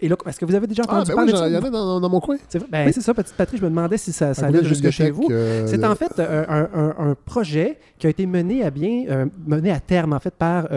Et 0.01 0.05
Est-ce 0.07 0.39
que 0.39 0.45
vous 0.45 0.55
avez 0.55 0.65
déjà 0.67 0.83
Ah, 0.87 0.93
entendu 1.01 1.09
ben 1.09 1.15
parler 1.15 1.33
oui, 1.33 1.37
de 1.37 1.43
ça? 1.43 1.47
il 1.49 1.53
y 1.53 1.57
en 1.57 1.61
a 1.63 1.69
dans, 1.69 1.99
dans 1.99 2.09
mon 2.09 2.21
coin. 2.21 2.37
C'est? 2.47 2.59
Ben, 2.71 2.87
Oui. 2.87 2.93
ça, 2.93 3.13
petite 3.13 3.35
patrie. 3.35 3.57
Je 3.57 3.63
me 3.63 3.69
demandais 3.69 3.97
si 3.97 4.13
ça, 4.13 4.31
allait 4.43 4.63
jusque 4.63 4.89
chez 4.91 5.11
vous. 5.11 5.27
euh, 5.29 5.67
c'est 5.67 5.83
en 5.83 5.93
fait 5.93 6.17
euh, 6.19 6.45
un, 6.47 6.69
un- 6.73 7.09
un 7.09 7.15
projet 7.25 7.77
qui 7.97 8.07
a 8.07 8.09
été 8.09 8.25
mené 8.25 8.63
à 8.63 8.69
bien, 8.71 9.03
euh, 9.09 9.25
mené 9.45 9.71
à 9.71 9.81
terme 9.81 10.13
en 10.13 10.19
fait 10.19 10.33
par 10.33 10.67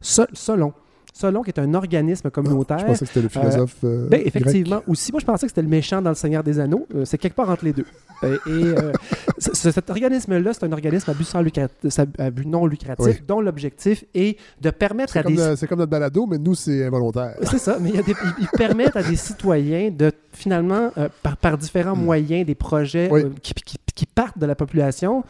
Sol- 0.00 0.28
Solon. 0.32 0.72
Solon, 1.12 1.42
qui 1.42 1.50
est 1.50 1.58
un 1.60 1.74
organisme 1.74 2.30
communautaire. 2.30 2.78
Je 2.78 2.84
pensais 2.86 3.00
que 3.04 3.06
c'était 3.06 3.22
le 3.22 3.28
philosophe. 3.28 3.76
euh, 3.84 4.08
ben, 4.08 4.22
effectivement, 4.24 4.82
aussi. 4.86 5.12
Moi, 5.12 5.20
je 5.20 5.26
pensais 5.26 5.46
que 5.46 5.50
c'était 5.50 5.62
le 5.62 5.68
méchant 5.68 6.00
dans 6.00 6.10
Le 6.10 6.16
Seigneur 6.16 6.42
des 6.42 6.58
Anneaux. 6.58 6.86
Euh, 6.94 7.04
c'est 7.04 7.18
quelque 7.18 7.34
part 7.36 7.50
entre 7.50 7.64
les 7.64 7.72
deux. 7.72 7.84
Euh, 8.24 8.38
et 8.46 8.50
euh, 8.50 8.92
cet 9.38 9.90
organisme-là, 9.90 10.52
c'est 10.54 10.64
un 10.64 10.72
organisme 10.72 11.10
à 11.10 11.14
but, 11.14 11.24
sans 11.24 11.42
lucratif- 11.42 12.06
à 12.18 12.30
but 12.30 12.46
non 12.46 12.66
lucratif, 12.66 13.04
Oui. 13.06 13.22
dont 13.26 13.40
l'objectif 13.40 14.04
est 14.14 14.38
de 14.60 14.70
permettre 14.70 15.16
à 15.16 15.22
des 15.22 15.56
c'est 15.56 15.66
comme 15.66 15.78
notre 15.80 15.90
balado, 15.90 16.26
mais 16.26 16.38
nous, 16.38 16.54
c'est 16.54 16.84
involontaire. 16.86 17.34
c'est 17.42 17.58
ça, 17.58 17.78
mais 17.80 17.90
il 17.90 17.96
y 17.96 17.98
a 17.98 18.02
des- 18.02 18.14
ils 18.40 18.48
permettent 18.48 18.96
à 18.96 19.02
des 19.02 19.16
citoyens 19.16 19.90
de 19.90 20.12
finalement, 20.32 20.90
euh, 20.98 21.08
par, 21.22 21.36
par 21.36 21.58
différents 21.58 21.96
moyens, 21.96 22.46
des 22.46 22.54
projets 22.54 23.08
Hmm. 23.08 23.12
Oui. 23.12 23.22
euh, 23.24 23.30
qui, 23.42 23.54
qui- 23.54 23.76
qui 23.94 24.06
partent 24.06 24.38
de 24.38 24.46
la 24.46 24.54
population, 24.54 25.22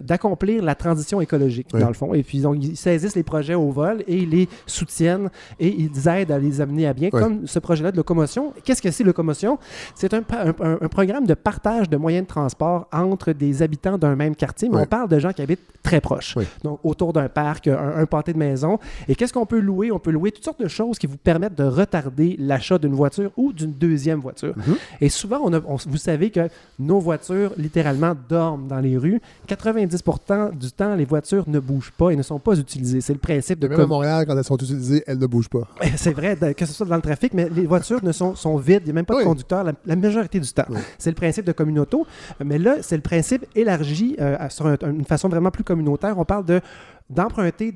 d'accomplir 0.00 0.62
la 0.62 0.74
transition 0.74 1.20
écologique, 1.20 1.68
Oui. 1.74 1.80
dans 1.80 1.88
le 1.88 1.94
fond. 1.94 2.14
Et 2.14 2.22
puis, 2.22 2.40
donc, 2.40 2.56
ils 2.62 2.76
saisissent 2.76 3.14
les 3.14 3.22
projets 3.22 3.54
au 3.54 3.70
vol 3.70 4.02
et 4.06 4.16
ils 4.16 4.30
les 4.30 4.48
soutiennent 4.66 5.28
et 5.60 5.68
ils 5.68 6.08
aident 6.08 6.30
à 6.32 6.38
les 6.38 6.60
amener 6.60 6.86
à 6.86 6.94
bien, 6.94 7.10
Oui. 7.12 7.20
comme 7.20 7.46
ce 7.46 7.58
projet-là 7.58 7.92
de 7.92 7.96
locomotion. 7.98 8.52
Qu'est-ce 8.64 8.80
que 8.82 8.90
c'est 8.90 9.04
locomotion? 9.04 9.58
C'est 9.94 10.14
un, 10.14 10.22
un- 10.60 10.88
programme 10.88 11.26
de 11.26 11.34
partage 11.34 11.90
de 11.90 11.96
moyens 11.96 12.24
de 12.24 12.28
transport 12.28 12.86
entre 12.92 13.32
des 13.32 13.62
habitants 13.62 13.98
d'un 13.98 14.16
même 14.16 14.34
quartier, 14.36 14.68
mais 14.70 14.78
on 14.78 14.86
parle 14.86 15.08
de 15.08 15.18
gens 15.18 15.32
qui 15.32 15.42
habitent 15.42 15.60
très 15.82 16.00
proches, 16.00 16.36
donc 16.62 16.78
autour 16.84 17.12
d'un 17.12 17.28
parc, 17.28 17.68
un, 17.68 17.76
un 17.96 18.06
pâté 18.06 18.32
de 18.32 18.38
maison. 18.38 18.78
Et 19.08 19.14
qu'est-ce 19.14 19.32
qu'on 19.34 19.44
peut 19.44 19.58
louer? 19.60 19.92
On 19.92 19.98
peut 19.98 20.10
louer 20.12 20.30
toutes 20.32 20.44
sortes 20.44 20.62
de 20.62 20.68
choses 20.68 20.98
qui 20.98 21.06
vous 21.06 21.18
permettent 21.18 21.56
de 21.58 21.64
retarder 21.64 22.36
l'achat 22.38 22.78
d'une 22.78 22.94
voiture 22.94 23.30
ou 23.36 23.52
d'une 23.52 23.72
deuxième 23.72 24.13
voiture. 24.20 24.54
Mhm. 24.56 24.76
Et 25.00 25.08
souvent, 25.08 25.40
on 25.42 25.52
a- 25.52 25.60
on- 25.66 25.76
vous 25.86 25.96
savez 25.96 26.30
que 26.30 26.48
nos 26.78 26.98
voitures, 27.00 27.52
littéralement, 27.56 28.14
dorment 28.28 28.66
dans 28.68 28.80
les 28.80 28.96
rues. 28.96 29.20
90% 29.46 30.50
du 30.58 30.70
temps, 30.72 30.94
les 30.94 31.04
voitures 31.04 31.44
ne 31.48 31.58
bougent 31.58 31.92
pas 31.92 32.10
et 32.10 32.16
ne 32.16 32.22
sont 32.22 32.38
pas 32.38 32.58
utilisées. 32.58 33.00
C'est 33.00 33.12
le 33.12 33.18
principe 33.18 33.58
de... 33.58 33.68
Même 33.68 33.80
à 33.80 33.86
Montréal, 33.86 34.24
quand 34.26 34.36
elles 34.36 34.44
sont 34.44 34.56
utilisées, 34.56 35.02
elles 35.06 35.18
ne 35.18 35.26
bougent 35.26 35.48
pas. 35.48 35.66
c'est 35.96 36.12
vrai, 36.12 36.36
que 36.56 36.66
ce 36.66 36.72
soit 36.72 36.86
dans 36.86 36.96
le 36.96 37.02
trafic, 37.02 37.34
mais 37.34 37.48
les 37.48 37.66
voitures 37.66 38.02
ne 38.04 38.12
sont, 38.12 38.34
sont 38.34 38.56
vides, 38.56 38.82
il 38.82 38.86
n'y 38.86 38.90
a 38.90 38.94
même 38.94 39.04
pas 39.06 39.14
Oui. 39.16 39.22
de 39.22 39.28
conducteur 39.28 39.64
la, 39.64 39.72
la 39.84 39.96
majorité 39.96 40.40
du 40.40 40.48
temps. 40.52 40.64
Oui. 40.68 40.78
C'est 40.98 41.10
le 41.10 41.16
principe 41.16 41.44
de 41.44 41.52
communauto, 41.52 42.06
mais 42.44 42.58
là, 42.58 42.76
c'est 42.82 42.96
le 42.96 43.02
principe 43.02 43.44
élargi 43.54 44.16
euh, 44.20 44.36
sur 44.48 44.66
un- 44.66 44.76
une 44.90 45.04
façon 45.04 45.28
vraiment 45.28 45.50
plus 45.50 45.64
communautaire. 45.64 46.18
On 46.18 46.24
parle 46.24 46.44
de 46.44 46.60
d'emprunter 47.10 47.72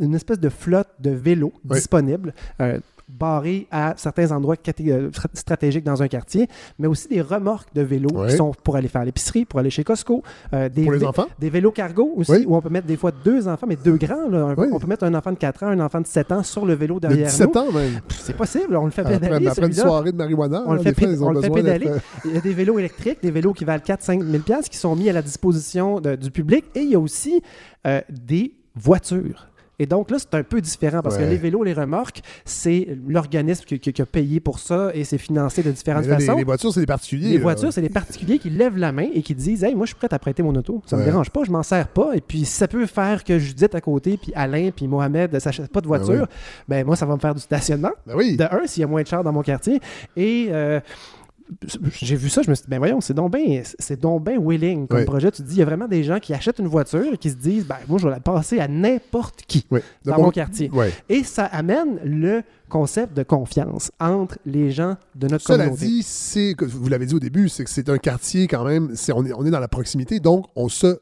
une 0.00 0.14
espèce 0.16 0.40
de 0.40 0.48
flotte 0.48 0.88
de 0.98 1.10
vélos 1.10 1.52
Oui. 1.68 1.76
disponibles. 1.76 2.34
euh, 2.60 2.78
barrés 3.08 3.66
à 3.70 3.94
certains 3.96 4.32
endroits 4.32 4.56
euh, 4.56 5.10
strat- 5.10 5.28
stratégiques 5.34 5.84
dans 5.84 6.02
un 6.02 6.08
quartier, 6.08 6.48
mais 6.78 6.86
aussi 6.88 7.08
des 7.08 7.20
remorques 7.20 7.72
de 7.74 7.82
vélos 7.82 8.08
Oui. 8.14 8.28
qui 8.28 8.36
sont 8.36 8.52
pour 8.62 8.76
aller 8.76 8.88
faire 8.88 9.04
l'épicerie, 9.04 9.44
pour 9.44 9.60
aller 9.60 9.70
chez 9.70 9.84
Costco, 9.84 10.22
euh, 10.52 10.68
des, 10.68 10.82
Pour 10.84 10.92
les 10.92 11.04
enfants? 11.04 11.26
des 11.38 11.50
vélos 11.50 11.70
cargo 11.70 12.12
aussi, 12.16 12.32
Oui. 12.32 12.44
où 12.46 12.56
on 12.56 12.60
peut 12.62 12.70
mettre 12.70 12.86
des 12.86 12.96
fois 12.96 13.12
deux 13.24 13.46
enfants, 13.48 13.66
mais 13.68 13.76
deux 13.76 13.96
grands. 13.96 14.28
là. 14.28 14.38
Un- 14.44 14.54
Oui. 14.56 14.68
On 14.72 14.78
peut 14.78 14.86
mettre 14.86 15.04
un 15.04 15.14
enfant 15.14 15.32
de 15.32 15.36
4 15.38 15.62
ans, 15.64 15.68
un 15.68 15.80
enfant 15.80 16.00
de 16.00 16.06
7 16.06 16.32
ans 16.32 16.42
sur 16.42 16.64
le 16.64 16.74
vélo 16.74 16.94
De 17.00 17.08
derrière 17.08 17.26
17 17.28 17.54
nous. 17.54 17.60
ans, 17.60 17.72
même. 17.72 18.00
C'est 18.08 18.36
possible, 18.36 18.76
on 18.76 18.84
le 18.86 18.90
fait 18.90 19.02
Après, 19.02 19.18
pédaler. 19.20 19.46
après 19.48 19.66
une 19.66 19.72
soirée 19.72 20.12
de 20.12 20.16
marijuana, 20.16 20.62
On 20.66 20.72
le 20.72 20.78
là, 20.78 20.84
fait, 20.84 20.94
fois, 20.94 21.08
ils 21.12 21.22
ont 21.22 21.26
on 21.28 21.30
le 21.32 21.40
fait 21.42 21.50
pédaler. 21.50 21.88
euh, 21.88 21.98
Il 22.24 22.32
y 22.34 22.36
a 22.38 22.40
des 22.40 22.54
vélos 22.54 22.78
électriques, 22.78 23.18
des 23.22 23.30
vélos 23.30 23.52
qui 23.52 23.64
valent 23.64 23.82
4-5 23.84 24.22
000 24.22 24.42
piastres 24.42 24.70
qui 24.70 24.78
sont 24.78 24.96
mis 24.96 25.08
à 25.10 25.12
la 25.12 25.22
disposition 25.22 26.00
de- 26.00 26.16
du 26.16 26.30
public. 26.30 26.64
Et 26.74 26.80
il 26.80 26.90
y 26.90 26.94
a 26.94 27.00
aussi 27.00 27.42
euh, 27.86 28.00
des 28.08 28.54
voitures. 28.74 29.48
Et 29.78 29.86
donc 29.86 30.10
là, 30.10 30.18
c'est 30.18 30.34
un 30.34 30.42
peu 30.42 30.60
différent 30.60 31.00
parce 31.02 31.16
que 31.18 31.22
les 31.24 31.36
vélos, 31.36 31.64
les 31.64 31.72
remorques, 31.72 32.20
c'est 32.44 32.96
l'organisme 33.08 33.64
qui, 33.64 33.80
qui- 33.80 33.92
qui 33.92 34.02
a 34.02 34.06
payé 34.06 34.38
pour 34.40 34.58
ça 34.58 34.90
et 34.94 35.04
c'est 35.04 35.18
financé 35.18 35.62
de 35.62 35.70
différentes 35.72 36.06
là, 36.06 36.16
les, 36.18 36.24
façons. 36.24 36.38
les 36.38 36.44
voitures, 36.44 36.72
c'est 36.72 36.80
des 36.80 36.86
particuliers. 36.86 37.30
Les 37.30 37.36
là. 37.38 37.42
voitures, 37.42 37.72
c'est 37.72 37.80
des 37.82 37.88
particuliers 37.88 38.38
qui 38.38 38.50
lèvent 38.50 38.76
la 38.78 38.92
main 38.92 39.08
et 39.12 39.22
qui 39.22 39.34
disent 39.34 39.64
Hey, 39.64 39.74
moi, 39.74 39.86
je 39.86 39.88
suis 39.90 39.96
prêt 39.96 40.08
à 40.12 40.18
prêter 40.18 40.42
mon 40.42 40.54
auto. 40.54 40.80
Ça 40.86 40.96
me 40.96 41.00
Ouais. 41.00 41.06
dérange 41.06 41.30
pas, 41.30 41.42
je 41.44 41.50
m'en 41.50 41.62
sers 41.62 41.88
pas. 41.88 42.12
Et 42.14 42.20
puis, 42.20 42.40
si 42.44 42.52
ça 42.52 42.68
peut 42.68 42.86
faire 42.86 43.24
que 43.24 43.38
Judith 43.38 43.74
à 43.74 43.80
côté, 43.80 44.16
puis 44.16 44.32
Alain, 44.34 44.70
puis 44.74 44.86
Mohamed 44.86 45.32
ne 45.32 45.38
s'achètent 45.38 45.72
pas 45.72 45.80
de 45.80 45.88
Ben 45.88 45.96
voiture, 45.98 46.26
oui. 46.30 46.36
ben 46.68 46.86
moi, 46.86 46.94
ça 46.96 47.06
va 47.06 47.14
me 47.14 47.20
faire 47.20 47.34
du 47.34 47.40
stationnement. 47.40 47.90
Ben 48.06 48.14
oui. 48.16 48.36
De 48.36 48.44
un, 48.44 48.66
s'il 48.66 48.80
y 48.82 48.84
a 48.84 48.86
moins 48.86 49.02
de 49.02 49.06
chars 49.08 49.24
dans 49.24 49.32
mon 49.32 49.42
quartier. 49.42 49.80
Et. 50.16 50.48
euh, 50.50 50.80
j'ai 52.00 52.16
vu 52.16 52.28
ça, 52.28 52.42
je 52.42 52.50
me 52.50 52.54
suis 52.54 52.62
dit, 52.64 52.70
ben 52.70 52.78
voyons, 52.78 53.00
c'est 53.00 53.14
donc 53.14 53.32
bien 53.34 53.62
ben 54.20 54.38
willing 54.40 54.86
comme 54.86 55.00
Oui. 55.00 55.04
projet. 55.04 55.30
Tu 55.30 55.42
te 55.42 55.46
dis, 55.48 55.56
il 55.56 55.58
y 55.58 55.62
a 55.62 55.66
vraiment 55.66 55.88
des 55.88 56.02
gens 56.02 56.18
qui 56.18 56.32
achètent 56.32 56.58
une 56.58 56.68
voiture 56.68 57.12
et 57.14 57.18
qui 57.18 57.30
se 57.30 57.36
disent, 57.36 57.66
ben 57.66 57.76
moi, 57.88 57.98
je 57.98 58.04
vais 58.04 58.10
la 58.10 58.20
passer 58.20 58.60
à 58.60 58.68
n'importe 58.68 59.42
qui 59.46 59.66
Oui. 59.70 59.80
Dans 60.04 60.16
bon- 60.16 60.22
mon 60.24 60.30
quartier. 60.30 60.70
Et 61.08 61.22
ça 61.24 61.44
amène 61.44 61.98
le 62.04 62.42
concept 62.68 63.14
de 63.16 63.22
confiance 63.22 63.92
entre 64.00 64.38
les 64.46 64.70
gens 64.70 64.96
de 65.14 65.28
notre 65.28 65.44
Cela 65.44 65.64
communauté. 65.64 65.86
dit, 65.86 66.02
c'est, 66.02 66.54
que 66.56 66.64
vous 66.64 66.88
l'avez 66.88 67.06
dit 67.06 67.14
au 67.14 67.20
début, 67.20 67.48
c'est 67.48 67.64
que 67.64 67.70
c'est 67.70 67.88
un 67.88 67.98
quartier 67.98 68.46
quand 68.48 68.64
même, 68.64 68.94
on, 69.14 69.24
est, 69.26 69.32
on 69.32 69.44
est 69.44 69.50
dans 69.50 69.60
la 69.60 69.68
proximité, 69.68 70.20
donc 70.20 70.46
on 70.56 70.68
se, 70.68 70.98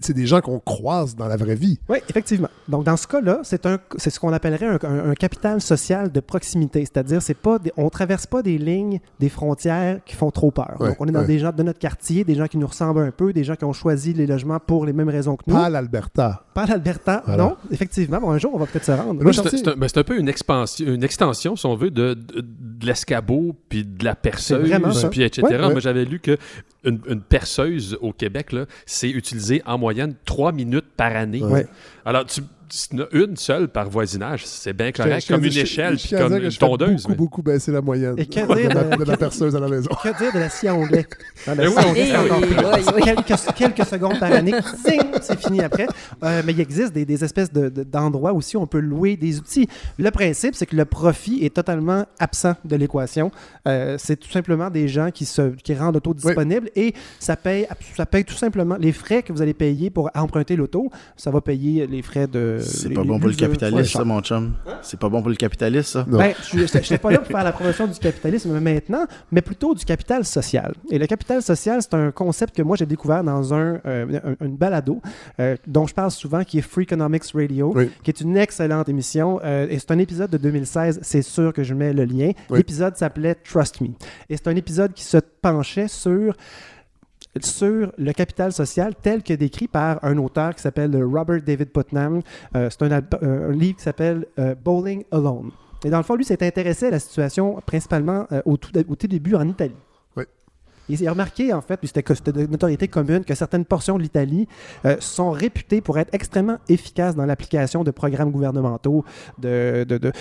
c'est 0.00 0.12
des 0.12 0.26
gens 0.26 0.40
qu'on 0.40 0.58
croise 0.60 1.16
dans 1.16 1.26
la 1.26 1.36
vraie 1.36 1.54
vie. 1.54 1.78
Oui, 1.88 1.98
effectivement. 2.08 2.48
Donc, 2.68 2.84
dans 2.84 2.96
ce 2.96 3.06
cas-là, 3.06 3.40
c'est 3.44 3.64
un, 3.66 3.78
c'est 3.96 4.10
ce 4.10 4.20
qu'on 4.20 4.32
appellerait 4.32 4.66
un, 4.66 4.78
un- 4.82 5.10
un 5.10 5.14
capital 5.14 5.60
social 5.60 6.12
de 6.12 6.20
proximité. 6.20 6.80
C'est-à-dire, 6.80 7.22
c'est 7.22 7.32
pas, 7.36 7.58
des- 7.58 7.72
on 7.76 7.88
traverse 7.88 8.26
pas 8.26 8.42
des 8.42 8.58
lignes, 8.58 9.00
des 9.20 9.28
frontières 9.28 10.00
qui 10.04 10.14
font 10.16 10.30
trop 10.30 10.50
peur. 10.50 10.76
Ouais, 10.80 10.88
Donc, 10.88 10.96
on 11.00 11.06
est 11.06 11.12
dans 11.12 11.20
ouais. 11.20 11.26
des 11.26 11.38
gens 11.38 11.52
de 11.52 11.62
notre 11.62 11.78
quartier, 11.78 12.24
des 12.24 12.34
gens 12.34 12.46
qui 12.46 12.58
nous 12.58 12.66
ressemblent 12.66 13.00
un 13.00 13.10
peu, 13.10 13.32
des 13.32 13.44
gens 13.44 13.56
qui 13.56 13.64
ont 13.64 13.72
choisi 13.72 14.12
les 14.12 14.26
logements 14.26 14.60
pour 14.60 14.84
les 14.84 14.92
mêmes 14.92 15.08
raisons 15.08 15.36
que 15.36 15.44
nous. 15.46 15.54
Pas 15.54 15.70
l'Alberta. 15.70 16.44
Pas 16.52 16.66
l'Alberta, 16.66 17.22
Voilà. 17.26 17.42
non, 17.44 17.56
effectivement. 17.70 18.20
Bon, 18.20 18.30
un 18.30 18.38
jour, 18.38 18.52
on 18.54 18.58
va 18.58 18.66
peut-être 18.66 18.84
se 18.84 18.92
rendre. 18.92 19.22
Moi, 19.22 19.32
C'est 19.32 19.68
un, 19.68 19.76
ben, 19.76 19.88
c'est 19.88 19.98
un 19.98 20.04
peu 20.04 20.18
une 20.18 20.28
expansion, 20.28 20.86
une 20.86 21.02
extension, 21.04 21.56
si 21.56 21.66
on 21.66 21.74
veut, 21.74 21.90
de, 21.90 22.14
de, 22.14 22.40
de 22.42 22.86
l'escabeau, 22.86 23.54
puis 23.68 23.84
de 23.84 24.04
la 24.04 24.14
perceuse, 24.14 24.70
puis 25.10 25.22
etc. 25.22 25.42
Ouais, 25.42 25.56
ouais. 25.58 25.70
Moi, 25.70 25.80
j'avais 25.80 26.04
lu 26.04 26.20
que 26.20 26.36
une, 26.84 27.00
une 27.08 27.22
perceuse 27.22 27.96
au 28.02 28.12
Québec, 28.12 28.52
là, 28.52 28.66
c'est 28.84 29.08
utilisé 29.10 29.53
en 29.66 29.78
moyenne 29.78 30.14
trois 30.24 30.52
minutes 30.52 30.86
par 30.96 31.14
année. 31.14 31.42
Ouais. 31.42 31.66
Alors, 32.04 32.24
tu, 32.26 32.42
une 33.12 33.36
seule 33.36 33.68
par 33.68 33.88
voisinage, 33.88 34.46
c'est 34.46 34.72
bien 34.72 34.92
correct, 34.92 35.24
je- 35.26 35.32
comme 35.32 35.42
je- 35.42 35.46
une 35.46 35.52
je- 35.52 35.60
échelle, 35.60 35.98
je 35.98 36.06
puis 36.08 36.16
comme 36.16 36.36
une 36.36 36.50
tondeuse. 36.50 37.02
beaucoup, 37.02 37.08
mais- 37.10 37.14
beaucoup 37.16 37.42
baisser 37.42 37.72
la 37.72 37.80
moyenne 37.80 38.14
Et 38.18 38.26
que 38.26 38.40
de, 38.40 38.54
dire 38.60 38.74
ma, 38.74 38.84
de- 38.96 39.04
de 39.04 39.10
ma 39.10 39.16
perceuse 39.16 39.54
à 39.56 39.60
la 39.60 39.68
maison. 39.68 39.90
Que 40.02 40.16
dire 40.18 40.32
de 40.32 40.38
la 40.38 40.48
scie 40.48 40.68
à 40.68 40.74
onglet? 40.74 41.06
La 41.46 41.54
scie 41.54 41.74
oui. 41.94 42.10
à 42.12 42.22
onglet, 42.22 42.82
oui. 42.94 43.02
Quelques, 43.02 43.54
quelques 43.56 43.84
secondes 43.86 44.18
par 44.18 44.32
année, 44.32 44.52
c'est 45.22 45.38
fini 45.40 45.60
après. 45.62 45.86
Euh, 46.22 46.42
mais 46.44 46.52
il 46.52 46.60
existe 46.60 46.92
des, 46.92 47.04
des 47.04 47.22
espèces 47.24 47.52
de- 47.52 47.68
de- 47.68 47.82
d'endroits 47.82 48.32
aussi 48.32 48.56
où 48.56 48.60
on 48.60 48.66
peut 48.66 48.80
louer 48.80 49.16
des 49.16 49.38
outils. 49.38 49.68
Le 49.98 50.10
principe, 50.10 50.54
c'est 50.54 50.66
que 50.66 50.76
le 50.76 50.84
profit 50.84 51.44
est 51.44 51.54
totalement 51.54 52.04
absent 52.18 52.54
de 52.64 52.76
l'équation. 52.76 53.30
Euh, 53.68 53.96
c'est 53.98 54.16
tout 54.16 54.30
simplement 54.30 54.70
des 54.70 54.88
gens 54.88 55.10
qui, 55.10 55.24
se, 55.24 55.50
qui 55.62 55.74
rendent 55.74 55.94
l'auto 55.94 56.14
disponible 56.14 56.70
et 56.76 56.94
ça 57.18 57.36
paye, 57.36 57.66
ça 57.96 58.06
paye 58.06 58.24
tout 58.24 58.34
simplement 58.34 58.76
les 58.78 58.92
frais 58.92 59.22
que 59.22 59.32
vous 59.32 59.42
allez 59.42 59.54
payer 59.54 59.90
pour 59.90 60.10
emprunter 60.14 60.56
l'auto. 60.56 60.90
Ça 61.16 61.30
va 61.30 61.40
payer 61.40 61.86
les 61.86 62.02
frais 62.02 62.26
de. 62.26 62.53
C'est 62.60 62.88
les- 62.88 62.94
pas 62.94 63.02
bon 63.04 63.18
pour 63.18 63.28
le 63.28 63.34
Ouais, 63.74 63.84
ça, 63.84 64.04
mon 64.04 64.20
chum. 64.20 64.54
C'est 64.82 64.98
pas 64.98 65.08
bon 65.08 65.20
pour 65.20 65.30
le 65.30 65.36
capitalisme, 65.36 65.84
ça. 65.84 66.04
Ben, 66.08 66.32
je 66.52 66.60
ne 66.60 66.66
suis 66.82 66.98
pas 66.98 67.10
là 67.10 67.18
pour 67.18 67.28
faire 67.28 67.44
la 67.44 67.52
promotion 67.52 67.86
du 67.86 67.98
capitalisme 67.98 68.58
maintenant, 68.60 69.04
mais 69.32 69.42
plutôt 69.42 69.74
du 69.74 69.84
capital 69.84 70.24
social. 70.24 70.74
Et 70.90 70.98
le 70.98 71.06
capital 71.06 71.42
social, 71.42 71.80
c'est 71.82 71.94
un 71.94 72.10
concept 72.10 72.56
que 72.56 72.62
moi 72.62 72.76
j'ai 72.76 72.86
découvert 72.86 73.22
dans 73.24 73.52
un, 73.54 73.80
euh, 73.86 74.34
un- 74.40 74.44
une 74.46 74.56
balado 74.56 75.00
euh, 75.40 75.56
dont 75.66 75.86
je 75.86 75.94
parle 75.94 76.10
souvent, 76.10 76.44
qui 76.44 76.58
est 76.58 76.62
Free 76.62 76.84
Economics 76.84 77.24
Radio, 77.34 77.72
Oui. 77.74 77.90
qui 78.02 78.10
est 78.10 78.20
une 78.20 78.36
excellente 78.36 78.88
émission. 78.88 79.40
euh, 79.44 79.66
et 79.70 79.78
c'est 79.78 79.90
un 79.90 79.98
épisode 79.98 80.30
de 80.30 80.38
2016, 80.38 81.00
c'est 81.02 81.22
sûr 81.22 81.52
que 81.52 81.62
je 81.62 81.74
mets 81.74 81.92
le 81.92 82.04
lien. 82.04 82.32
Oui. 82.50 82.58
L'épisode 82.58 82.96
s'appelait 82.96 83.34
Trust 83.36 83.80
Me. 83.80 83.88
Et 84.28 84.36
c'est 84.36 84.48
un 84.48 84.56
épisode 84.56 84.92
qui 84.92 85.04
se 85.04 85.18
penchait 85.42 85.88
sur 85.88 86.34
sur 87.42 87.92
le 87.98 88.12
capital 88.12 88.52
social 88.52 88.94
tel 89.00 89.22
que 89.22 89.34
décrit 89.34 89.68
par 89.68 89.98
un 90.04 90.16
auteur 90.18 90.54
qui 90.54 90.62
s'appelle 90.62 90.94
Robert 91.02 91.42
David 91.42 91.70
Putnam. 91.70 92.20
Euh, 92.54 92.68
c'est 92.70 92.82
un, 92.82 93.00
euh, 93.22 93.50
un 93.50 93.52
livre 93.52 93.76
qui 93.76 93.82
s'appelle 93.82 94.26
euh, 94.38 94.54
Bowling 94.54 95.04
Alone. 95.10 95.50
Et 95.84 95.90
dans 95.90 95.98
le 95.98 96.04
fond, 96.04 96.14
lui 96.14 96.24
s'est 96.24 96.42
intéressé 96.46 96.86
à 96.86 96.90
la 96.90 96.98
situation 96.98 97.60
principalement 97.66 98.26
euh, 98.32 98.40
au, 98.44 98.56
tout, 98.56 98.70
au 98.88 98.94
tout 98.96 99.06
début 99.06 99.34
en 99.34 99.48
Italie. 99.48 99.74
Il 100.90 101.08
a 101.08 101.12
remarqué, 101.12 101.50
en 101.54 101.62
fait, 101.62 101.78
puis 101.78 101.88
c'était 101.88 102.02
de 102.30 102.44
notoriété 102.46 102.88
commune, 102.88 103.24
que 103.24 103.34
certaines 103.34 103.64
portions 103.64 103.96
de 103.96 104.02
l'Italie 104.02 104.46
euh, 104.84 104.96
sont 105.00 105.30
réputées 105.30 105.80
pour 105.80 105.98
être 105.98 106.12
extrêmement 106.12 106.58
efficaces 106.68 107.16
dans 107.16 107.24
l'application 107.24 107.84
de 107.84 107.90
programmes 107.90 108.30
gouvernementaux, 108.30 109.02
de, 109.38 109.86
de- 109.88 109.96
de- 109.96 110.12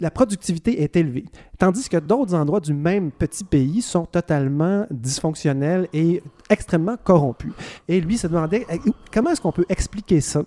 la 0.00 0.10
productivité 0.10 0.82
est 0.82 0.96
élevée. 0.96 1.24
Tandis 1.58 1.88
que 1.88 1.96
d'autres 1.96 2.34
endroits 2.34 2.60
du 2.60 2.74
même 2.74 3.10
petit 3.10 3.44
pays 3.44 3.82
sont 3.82 4.06
totalement 4.06 4.86
dysfonctionnels 4.90 5.88
et 5.92 6.22
extrêmement 6.50 6.96
corrompus. 6.96 7.52
Et 7.88 8.00
lui 8.00 8.18
se 8.18 8.26
demandait 8.26 8.66
eh, 8.70 8.78
comment 9.12 9.30
est-ce 9.30 9.40
qu'on 9.40 9.52
peut 9.52 9.66
expliquer 9.68 10.20
ça? 10.20 10.42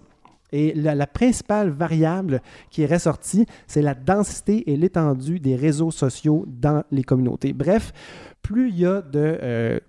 Et 0.54 0.74
la, 0.74 1.08
principale 1.08 1.70
variable 1.70 2.42
qui 2.70 2.84
est 2.84 2.86
ressortie, 2.86 3.46
c'est 3.68 3.82
la 3.82 3.94
densité 3.94 4.72
et 4.72 4.78
l'étendue 4.78 5.40
des 5.40 5.58
réseaux 5.58 5.92
sociaux 5.92 6.46
dans 6.48 6.84
les 6.90 7.04
communautés. 7.04 7.52
Bref, 7.52 7.92
plus 8.42 8.70
il 8.70 8.80
y 8.80 8.86
a 8.86 9.02
de 9.02 9.38
euh, 9.42 9.80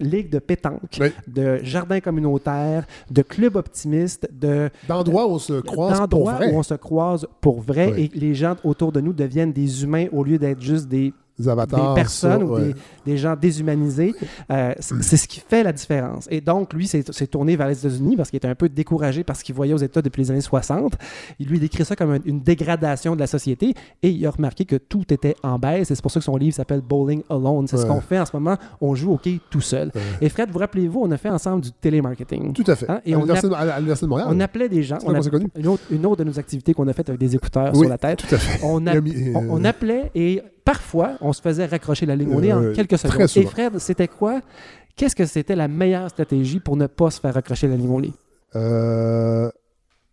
ligues 0.00 0.30
de 0.30 0.38
pétanque, 0.38 1.00
de 1.26 1.58
jardins 1.62 2.00
communautaires, 2.00 2.86
de 3.10 3.22
clubs 3.22 3.56
optimistes, 3.56 4.28
de 4.32 4.70
D'endroits 4.86 5.26
où 5.26 5.32
on 5.32 5.38
se 5.38 5.60
croise 5.60 6.00
pour 6.08 6.30
vrai. 6.30 6.52
où 6.52 6.58
on 6.58 6.62
se 6.62 6.74
croise 6.74 7.26
pour 7.40 7.60
vrai 7.60 7.92
Oui. 7.94 8.10
et 8.14 8.18
les 8.18 8.34
gens 8.34 8.56
autour 8.64 8.92
de 8.92 9.00
nous 9.00 9.12
deviennent 9.12 9.52
des 9.52 9.82
humains 9.82 10.06
au 10.12 10.22
lieu 10.24 10.38
d'être 10.38 10.60
juste 10.62 10.88
des 10.88 11.12
Des 11.38 11.48
avatars, 11.48 11.94
des 11.94 12.00
personnes 12.00 12.40
ça, 12.40 12.44
ou 12.44 12.58
des, 12.58 12.74
des 13.06 13.16
gens 13.16 13.36
déshumanisés. 13.36 14.14
Euh, 14.50 14.72
c'est 14.80 15.16
ce 15.16 15.28
qui 15.28 15.40
fait 15.40 15.62
la 15.62 15.72
différence. 15.72 16.26
Et 16.30 16.40
donc, 16.40 16.72
lui, 16.72 16.86
s'est 16.86 17.02
tourné 17.28 17.56
vers 17.56 17.68
les 17.68 17.78
États-Unis 17.78 18.16
parce 18.16 18.30
qu'il 18.30 18.36
était 18.38 18.48
un 18.48 18.54
peu 18.54 18.68
découragé 18.68 19.24
par 19.24 19.36
ce 19.36 19.44
qu'il 19.44 19.54
voyait 19.54 19.74
aux 19.74 19.78
États 19.78 20.02
depuis 20.02 20.22
les 20.22 20.30
années 20.30 20.40
60. 20.40 20.94
Il 21.38 21.46
lui 21.48 21.58
décrit 21.60 21.84
ça 21.84 21.94
comme 21.96 22.10
un- 22.12 22.18
une 22.24 22.40
dégradation 22.40 23.14
de 23.14 23.20
la 23.20 23.26
société 23.26 23.74
et 24.02 24.10
il 24.10 24.26
a 24.26 24.30
remarqué 24.30 24.64
que 24.64 24.76
tout 24.76 25.04
était 25.12 25.36
en 25.42 25.58
baisse. 25.58 25.90
Et 25.90 25.94
c'est 25.94 26.02
pour 26.02 26.10
ça 26.10 26.20
que 26.20 26.24
son 26.24 26.36
livre 26.36 26.54
s'appelle 26.56 26.80
Bowling 26.80 27.22
Alone. 27.30 27.66
C'est 27.68 27.76
ce 27.76 27.86
qu'on 27.86 28.00
fait 28.00 28.18
en 28.18 28.26
ce 28.26 28.34
moment. 28.34 28.56
On 28.80 28.94
joue 28.94 29.12
au 29.12 29.14
hockey 29.14 29.38
tout 29.50 29.60
seul. 29.60 29.92
Et 30.20 30.28
Fred, 30.28 30.50
vous 30.50 30.58
rappelez-vous, 30.58 31.00
on 31.02 31.10
a 31.10 31.16
fait 31.16 31.30
ensemble 31.30 31.62
du 31.62 31.70
télémarketing. 31.72 32.52
Tout 32.52 32.64
à 32.66 32.74
fait. 32.76 32.88
Hein? 32.90 33.00
Et 33.06 33.12
À 33.14 33.16
on 33.16 33.20
l'Université 33.20 33.54
app- 33.54 33.82
de- 34.02 34.06
Montréal. 34.06 34.28
On 34.30 34.40
appelait 34.40 34.68
des 34.68 34.82
gens. 34.82 34.98
On 35.04 35.12
connus. 35.20 35.48
Une, 35.56 35.66
autre, 35.66 35.82
une 35.90 36.06
autre 36.06 36.16
de 36.24 36.24
nos 36.24 36.38
activités 36.38 36.74
qu'on 36.74 36.88
a 36.88 36.92
faites 36.92 37.08
avec 37.08 37.20
des 37.20 37.34
écouteurs 37.34 37.72
Oui, 37.74 37.80
sur 37.80 37.88
la 37.88 37.98
tête. 37.98 38.18
tout 38.26 38.34
à 38.34 38.38
fait. 38.38 38.60
On, 38.64 38.86
a 38.86 38.96
euh, 38.96 39.00
on 39.50 39.64
appelait 39.64 40.10
et 40.14 40.42
parfois, 40.68 41.16
on 41.22 41.32
se 41.32 41.40
faisait 41.40 41.66
raccrocher 41.66 42.04
la 42.04 42.14
ligne 42.14 42.34
au 42.34 42.40
nez 42.40 42.52
en 42.52 42.72
quelques 42.72 42.98
secondes. 42.98 43.28
Et. 43.36 43.46
Fred, 43.46 43.78
c'était 43.78 44.08
quoi? 44.08 44.40
Qu'est-ce 44.96 45.16
que 45.16 45.24
c'était 45.24 45.56
la 45.56 45.68
meilleure 45.68 46.10
stratégie 46.10 46.60
pour 46.60 46.76
ne 46.76 46.86
pas 46.86 47.10
se 47.10 47.20
faire 47.20 47.32
raccrocher 47.32 47.68
la 47.68 47.76
ligne 47.76 47.88
au 47.90 48.00
nez? 48.00 48.12
Euh, 48.56 49.50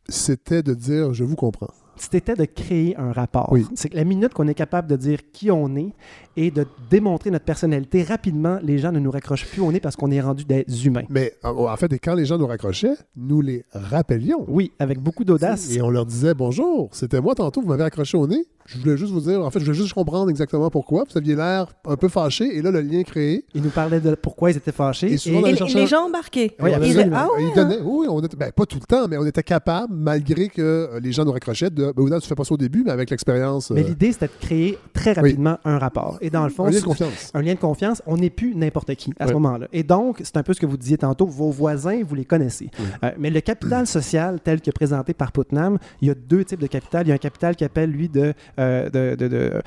C'était 0.07 0.63
de 0.63 0.73
dire 0.73 1.13
je 1.13 1.23
vous 1.23 1.35
comprends. 1.35 1.71
C'était 1.97 2.35
de 2.35 2.45
créer 2.45 2.95
un 2.97 3.13
rapport. 3.13 3.49
Oui. 3.51 3.65
C'est 3.73 3.89
que 3.89 3.95
la 3.95 4.03
minute 4.03 4.33
qu'on 4.33 4.47
est 4.49 4.53
capable 4.53 4.89
de 4.89 4.97
dire 4.97 5.19
qui 5.31 5.49
on 5.49 5.75
est 5.77 5.93
et 6.35 6.51
de 6.51 6.65
démontrer 6.89 7.31
notre 7.31 7.45
personnalité 7.45 8.03
rapidement, 8.03 8.59
les 8.61 8.77
gens 8.77 8.91
ne 8.91 8.99
nous 8.99 9.11
raccrochent 9.11 9.45
plus 9.45 9.61
au 9.61 9.71
nez 9.71 9.79
parce 9.79 9.95
qu'on 9.95 10.11
est 10.11 10.19
rendu 10.19 10.43
des 10.43 10.65
humains. 10.85 11.05
Mais 11.09 11.33
en 11.43 11.67
en 11.67 11.77
fait, 11.77 11.91
et 11.93 11.99
quand 11.99 12.15
les 12.15 12.25
gens 12.25 12.37
nous 12.37 12.47
raccrochaient, 12.47 12.95
nous 13.15 13.41
les 13.41 13.63
rappelions. 13.73 14.45
Oui, 14.47 14.73
avec 14.79 14.99
beaucoup 14.99 15.23
d'audace. 15.23 15.71
Et 15.73 15.81
on 15.81 15.89
leur 15.89 16.05
disait 16.05 16.33
bonjour, 16.33 16.89
c'était 16.91 17.21
moi 17.21 17.33
tantôt, 17.33 17.61
vous 17.61 17.69
m'avez 17.69 17.85
accroché 17.85 18.17
au 18.17 18.27
nez. 18.27 18.45
Je 18.67 18.79
voulais 18.79 18.97
juste 18.97 19.11
vous 19.11 19.21
dire, 19.21 19.41
en 19.43 19.51
fait, 19.51 19.59
je 19.59 19.65
voulais 19.65 19.77
juste 19.77 19.93
comprendre 19.93 20.29
exactement 20.31 20.71
pourquoi. 20.71 21.03
Vous 21.09 21.17
aviez 21.17 21.35
l'air 21.35 21.67
un 21.87 21.95
peu 21.97 22.07
fâché, 22.07 22.57
et 22.57 22.61
là, 22.63 22.71
le 22.71 22.81
lien 22.81 23.03
créé. 23.03 23.45
Ils 23.53 23.61
nous 23.61 23.69
parlaient 23.69 23.99
de 23.99 24.15
pourquoi 24.15 24.49
ils 24.49 24.57
étaient 24.57 24.71
fâchés. 24.71 25.13
Et 25.13 25.17
souvent, 25.17 25.45
Et 25.45 25.53
les 25.53 25.87
gens 25.87 26.07
embarqués. 26.07 26.55
Oui, 26.59 26.71
Ils 26.73 26.79
disaient, 26.79 27.09
ah 27.13 27.27
Ils 27.39 27.53
donnaient- 27.55 27.79
oui, 27.83 28.07
on 28.09 28.19
était, 28.23 28.35
ben, 28.35 28.51
pas 28.51 28.65
tout 28.65 28.79
le 28.79 28.85
temps, 28.87 29.07
mais 29.07 29.17
on 29.17 29.25
était 29.25 29.43
capable, 29.43 29.93
malgré 29.93 30.47
que 30.49 30.89
les 31.01 31.11
gens 31.11 31.25
nous 31.25 31.31
raccrochaient, 31.31 31.69
de, 31.69 31.91
ben, 31.95 32.01
Ouda, 32.01 32.19
tu 32.19 32.27
fais 32.27 32.33
pas 32.33 32.43
ça 32.43 32.55
au 32.55 32.57
début, 32.57 32.83
mais 32.83 32.91
avec 32.91 33.11
l'expérience. 33.11 33.69
Mais 33.69 33.83
euh, 33.83 33.87
l'idée, 33.89 34.11
c'était 34.11 34.27
de 34.27 34.31
créer 34.41 34.79
très 34.93 35.13
rapidement 35.13 35.59
un 35.63 35.77
rapport. 35.77 36.17
Et 36.21 36.31
dans 36.31 36.43
le 36.43 36.49
fond, 36.49 36.65
Un 36.65 36.71
lien 36.71 36.79
de 36.79 36.83
confiance. 36.85 37.31
Un 37.35 37.41
lien 37.43 37.53
de 37.53 37.59
confiance. 37.59 38.01
On 38.07 38.17
n'est 38.17 38.31
plus 38.31 38.55
n'importe 38.55 38.95
qui 38.95 39.13
à 39.19 39.27
ce 39.27 39.33
moment-là. 39.33 39.67
Et 39.73 39.83
donc, 39.83 40.21
c'est 40.23 40.37
un 40.37 40.43
peu 40.43 40.53
ce 40.53 40.59
que 40.59 40.65
vous 40.65 40.77
disiez 40.77 40.97
tantôt, 40.97 41.27
vos 41.27 41.51
voisins, 41.51 42.01
vous 42.03 42.15
les 42.15 42.25
connaissez. 42.25 42.71
Euh, 43.03 43.11
mais 43.19 43.29
le 43.29 43.41
capital 43.41 43.85
social 43.85 44.39
tel 44.43 44.59
que 44.61 44.71
présenté 44.71 45.13
par 45.13 45.31
Putnam, 45.31 45.77
il 46.01 46.07
y 46.07 46.11
a 46.11 46.15
deux 46.15 46.43
types 46.43 46.59
de 46.61 46.67
capital. 46.67 47.05
Il 47.05 47.09
y 47.09 47.11
a 47.11 47.15
un 47.15 47.19
capital 47.19 47.55
qui 47.55 47.63
appelle, 47.63 47.91
lui, 47.91 48.09
de, 48.09 48.33
euh, 48.59 48.89
de- 48.89 49.15
de- 49.15 49.27
de- 49.27 49.61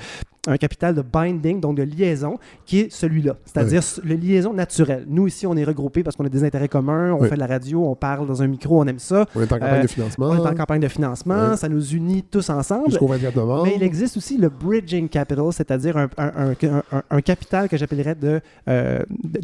un 0.47 0.57
capital 0.57 0.95
de 0.95 1.03
binding, 1.03 1.61
donc 1.61 1.77
de 1.77 1.83
liaison, 1.83 2.39
qui 2.65 2.81
est 2.81 2.91
celui-là, 2.93 3.37
c'est-à-dire 3.45 3.83
le 4.03 4.15
liaison 4.15 4.55
naturelle. 4.55 5.05
Nous, 5.07 5.27
ici, 5.27 5.47
on 5.47 5.55
est 5.57 5.65
regroupés 5.65 6.03
parce 6.03 6.17
qu'on 6.17 6.25
a 6.25 6.31
des 6.31 6.43
intérêts 6.43 6.69
communs, 6.69 7.13
on 7.13 7.21
Oui. 7.21 7.29
fait 7.29 7.35
de 7.35 7.41
la 7.41 7.47
radio, 7.47 7.85
on 7.85 7.95
parle 7.95 8.27
dans 8.27 8.41
un 8.41 8.47
micro, 8.47 8.81
on 8.81 8.87
aime 8.87 8.99
ça. 8.99 9.27
On 9.35 9.43
est 9.43 9.53
en 9.53 9.59
campagne 9.59 9.81
Euh, 9.81 9.83
de 9.83 9.87
financement. 9.89 10.27
On 10.31 10.37
est 10.37 10.49
en 10.49 10.55
campagne 10.55 10.81
de 10.81 10.89
financement, 10.89 11.55
ça 11.57 11.69
nous 11.69 11.93
unit 11.93 12.23
tous 12.23 12.49
ensemble. 12.49 12.89
Jusqu'au 12.89 13.09
24 13.09 13.37
novembre. 13.37 13.65
Mais 13.65 13.75
il 13.77 13.83
existe 13.83 14.17
aussi 14.17 14.39
le 14.39 14.49
bridging 14.49 15.09
capital, 15.11 15.53
c'est-à-dire 15.53 15.99
un, 15.99 16.09
un- 16.17 16.33
un- 16.63 16.83
un- 16.93 17.03
un 17.11 17.21
capital 17.21 17.69
que 17.69 17.77
j'appellerais 17.77 18.15
de, 18.15 18.41
euh, 18.69 19.01
de- 19.11 19.41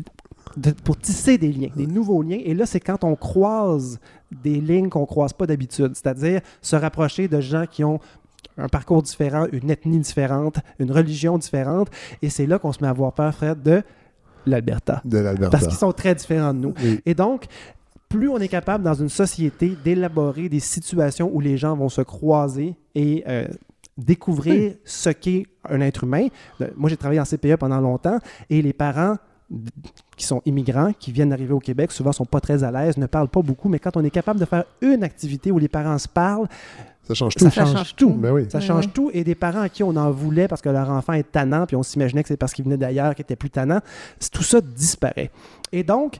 de- 0.56 0.70
pour 0.84 0.96
tisser 0.96 1.36
des 1.36 1.52
liens, 1.52 1.70
des 1.76 1.86
nouveaux 1.86 2.22
liens. 2.22 2.38
Et 2.42 2.54
là, 2.54 2.64
c'est 2.64 2.80
quand 2.80 3.04
on 3.04 3.14
croise 3.16 3.98
des 4.42 4.58
lignes 4.60 4.88
qu'on 4.88 5.02
ne 5.02 5.06
croise 5.06 5.32
pas 5.34 5.46
d'habitude, 5.46 5.90
c'est-à-dire 5.94 6.40
se 6.62 6.76
rapprocher 6.76 7.28
de 7.28 7.40
gens 7.40 7.64
qui 7.70 7.84
ont 7.84 8.00
un 8.58 8.68
parcours 8.68 9.02
différent, 9.02 9.46
une 9.52 9.70
ethnie 9.70 9.98
différente, 9.98 10.58
une 10.78 10.92
religion 10.92 11.38
différente. 11.38 11.88
Et 12.22 12.30
c'est 12.30 12.46
là 12.46 12.58
qu'on 12.58 12.72
se 12.72 12.80
met 12.80 12.86
à 12.86 12.90
avoir 12.90 13.12
peur, 13.12 13.34
Fred, 13.34 13.62
de 13.62 13.82
l'Alberta. 14.46 15.00
De 15.04 15.18
l'Alberta. 15.18 15.50
Parce 15.50 15.66
qu'ils 15.66 15.76
sont 15.76 15.92
très 15.92 16.14
différents 16.14 16.54
de 16.54 16.58
nous. 16.60 16.74
Oui. 16.82 17.00
Et 17.06 17.14
donc, 17.14 17.46
plus 18.08 18.28
on 18.28 18.38
est 18.38 18.48
capable 18.48 18.84
dans 18.84 18.94
une 18.94 19.08
société 19.08 19.76
d'élaborer 19.84 20.48
des 20.48 20.60
situations 20.60 21.30
où 21.32 21.40
les 21.40 21.56
gens 21.56 21.74
vont 21.74 21.88
se 21.88 22.02
croiser 22.02 22.76
et 22.94 23.24
euh, 23.26 23.48
découvrir 23.96 24.74
ce 24.84 25.10
qu'est 25.10 25.46
un 25.68 25.80
être 25.80 26.04
humain. 26.04 26.28
Euh, 26.60 26.68
Moi, 26.76 26.90
j'ai 26.90 26.96
travaillé 26.96 27.20
en 27.20 27.24
CPE 27.24 27.56
pendant 27.56 27.80
longtemps 27.80 28.18
et 28.50 28.62
les 28.62 28.72
parents 28.72 29.16
qui 30.16 30.24
sont 30.24 30.42
immigrants, 30.46 30.92
qui 30.98 31.12
viennent 31.12 31.28
d'arriver 31.30 31.52
au 31.52 31.60
Québec, 31.60 31.92
souvent 31.92 32.12
sont 32.12 32.24
pas 32.24 32.40
très 32.40 32.64
à 32.64 32.70
l'aise, 32.70 32.96
ne 32.96 33.06
parlent 33.06 33.28
pas 33.28 33.42
beaucoup, 33.42 33.68
mais 33.68 33.78
quand 33.78 33.96
on 33.96 34.04
est 34.04 34.10
capable 34.10 34.40
de 34.40 34.44
faire 34.44 34.64
une 34.80 35.04
activité 35.04 35.50
où 35.50 35.58
les 35.58 35.68
parents 35.68 35.98
se 35.98 36.08
parlent, 36.08 36.48
Ça 37.06 37.14
change 37.14 37.34
ça 37.36 37.50
tout. 37.50 37.54
change, 37.54 37.96
tout. 37.96 38.12
Ben 38.14 38.32
oui. 38.32 38.46
Ça 38.50 38.60
change 38.60 38.92
tout. 38.92 39.10
Et 39.12 39.24
des 39.24 39.34
parents 39.34 39.60
à 39.60 39.68
qui 39.68 39.82
on 39.82 39.94
en 39.96 40.10
voulait 40.10 40.48
parce 40.48 40.62
que 40.62 40.68
leur 40.70 40.88
enfant 40.90 41.12
est 41.12 41.30
tannant, 41.30 41.66
puis 41.66 41.76
on 41.76 41.82
s'imaginait 41.82 42.22
que 42.22 42.28
c'est 42.28 42.36
parce 42.36 42.52
qu'il 42.52 42.64
venait 42.64 42.76
d'ailleurs 42.78 43.14
qu'il 43.14 43.22
était 43.24 43.36
plus 43.36 43.50
tannant, 43.50 43.80
tout 44.32 44.42
ça 44.42 44.60
disparaît. 44.60 45.30
Et 45.72 45.82
donc, 45.82 46.16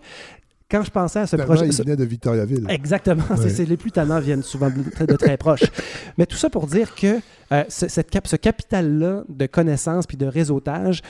quand 0.70 0.82
je 0.82 0.90
pensais 0.90 1.20
à 1.20 1.27
ce 1.27 1.36
projet... 1.36 1.66
il 1.66 1.73
venait 1.74 1.97
de 1.97 2.05
Victoriaville. 2.05 2.66
Exactement. 2.69 3.23
C'est- 3.36 3.43
Ouais. 3.44 3.48
c'est- 3.51 3.65
les 3.66 3.77
plus 3.77 3.93
tannants 3.93 4.19
viennent 4.20 4.43
souvent 4.43 4.70
de, 4.70 4.82
très- 4.90 5.06
de 5.06 5.16
très 5.16 5.36
proches. 5.36 5.62
Mais 6.19 6.27
tout 6.27 6.36
ça 6.36 6.51
pour 6.51 6.66
dire 6.66 6.94
que 6.94 7.19
euh, 7.52 7.65
ce, 7.69 7.89
cette 7.89 8.11
cap- 8.11 8.27
ce 8.27 8.36
capital-là 8.36 9.23
de 9.28 9.47
connaissances 9.47 10.06
puis 10.06 10.16
de 10.16 10.27
réseautage 10.27 11.02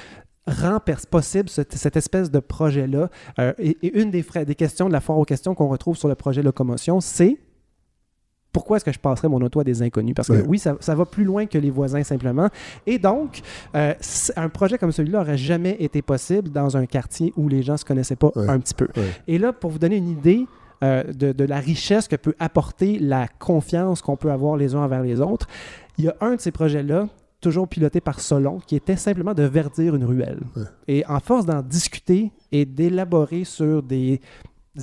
rend 0.46 0.78
possible 1.10 1.48
cette, 1.48 1.72
cette 1.74 1.96
espèce 1.96 2.30
de 2.30 2.38
projet-là. 2.38 3.08
Euh, 3.38 3.54
et, 3.58 3.78
et 3.82 3.98
une 4.00 4.10
des, 4.10 4.22
des 4.44 4.54
questions 4.54 4.88
de 4.88 4.92
la 4.92 5.00
foire 5.00 5.18
aux 5.18 5.24
questions 5.24 5.54
qu'on 5.54 5.68
retrouve 5.68 5.96
sur 5.96 6.08
le 6.08 6.14
projet 6.14 6.42
Locomotion, 6.42 7.00
c'est 7.00 7.38
pourquoi 8.54 8.76
est-ce 8.76 8.84
que 8.84 8.92
je 8.92 9.00
passerais 9.00 9.28
mon 9.28 9.42
auto 9.42 9.60
à 9.60 9.64
des 9.64 9.82
inconnus? 9.82 10.14
Parce 10.14 10.28
que 10.28 10.46
oui, 10.46 10.58
ça, 10.58 10.76
ça 10.78 10.94
va 10.94 11.04
plus 11.04 11.24
loin 11.24 11.44
que 11.46 11.58
les 11.58 11.70
voisins 11.70 12.04
simplement. 12.04 12.48
Et 12.86 12.98
donc, 12.98 13.42
euh, 13.74 13.92
un 14.36 14.48
projet 14.48 14.78
comme 14.78 14.92
celui-là 14.92 15.22
aurait 15.22 15.36
jamais 15.36 15.76
été 15.80 16.00
possible 16.02 16.50
dans 16.50 16.76
un 16.76 16.86
quartier 16.86 17.32
où 17.36 17.48
les 17.48 17.62
gens 17.62 17.76
se 17.76 17.84
connaissaient 17.84 18.16
pas 18.16 18.30
un 18.36 18.60
petit 18.60 18.74
peu. 18.74 18.86
Et 19.26 19.38
là, 19.38 19.52
pour 19.52 19.70
vous 19.70 19.80
donner 19.80 19.96
une 19.96 20.08
idée 20.08 20.46
euh, 20.84 21.02
de, 21.12 21.32
de 21.32 21.44
la 21.44 21.58
richesse 21.58 22.06
que 22.06 22.14
peut 22.16 22.36
apporter 22.38 23.00
la 23.00 23.26
confiance 23.26 24.00
qu'on 24.02 24.16
peut 24.16 24.30
avoir 24.30 24.56
les 24.56 24.76
uns 24.76 24.82
envers 24.82 25.02
les 25.02 25.20
autres, 25.20 25.48
il 25.98 26.04
y 26.04 26.08
a 26.08 26.14
un 26.20 26.36
de 26.36 26.40
ces 26.40 26.52
projets-là, 26.52 27.08
toujours 27.40 27.66
piloté 27.66 28.00
par 28.00 28.20
Solon, 28.20 28.60
qui 28.64 28.76
était 28.76 28.96
simplement 28.96 29.34
de 29.34 29.42
verdir 29.42 29.96
une 29.96 30.04
ruelle. 30.04 30.40
Ouais. 30.56 30.62
Et 30.86 31.04
en 31.08 31.18
force 31.18 31.44
d'en 31.44 31.60
discuter 31.60 32.30
et 32.52 32.64
d'élaborer 32.64 33.42
sur 33.42 33.82
des 33.82 34.20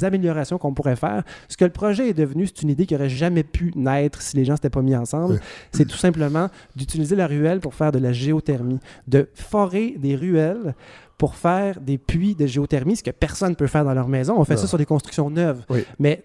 améliorations 0.03 0.57
qu'on 0.57 0.73
pourrait 0.73 0.95
faire. 0.95 1.23
Ce 1.49 1.57
que 1.57 1.65
le 1.65 1.71
projet 1.71 2.09
est 2.09 2.13
devenu, 2.13 2.47
c'est 2.47 2.61
une 2.61 2.69
idée 2.69 2.85
qui 2.85 2.95
aurait 2.95 3.09
jamais 3.09 3.43
pu 3.43 3.71
naître 3.75 4.21
si 4.21 4.35
les 4.37 4.45
gens 4.45 4.55
s'étaient 4.55 4.69
pas 4.69 4.81
mis 4.81 4.95
ensemble. 4.95 5.39
C'est 5.71 5.85
tout 5.85 5.97
simplement 5.97 6.49
d'utiliser 6.75 7.15
la 7.15 7.27
ruelle 7.27 7.59
pour 7.59 7.75
faire 7.75 7.91
de 7.91 7.99
la 7.99 8.13
géothermie, 8.13 8.79
de 9.07 9.27
forer 9.35 9.95
des 9.97 10.15
ruelles 10.15 10.73
pour 11.17 11.35
faire 11.35 11.79
des 11.79 11.99
puits 11.99 12.33
de 12.33 12.47
géothermie, 12.47 12.95
ce 12.95 13.03
que 13.03 13.11
personne 13.11 13.51
ne 13.51 13.55
peut 13.55 13.67
faire 13.67 13.85
dans 13.85 13.93
leur 13.93 14.07
maison. 14.07 14.35
On 14.39 14.43
fait 14.43 14.55
Non. 14.55 14.61
ça 14.61 14.67
sur 14.67 14.79
des 14.79 14.87
constructions 14.87 15.29
neuves. 15.29 15.63
Oui. 15.69 15.83
Mais 15.99 16.23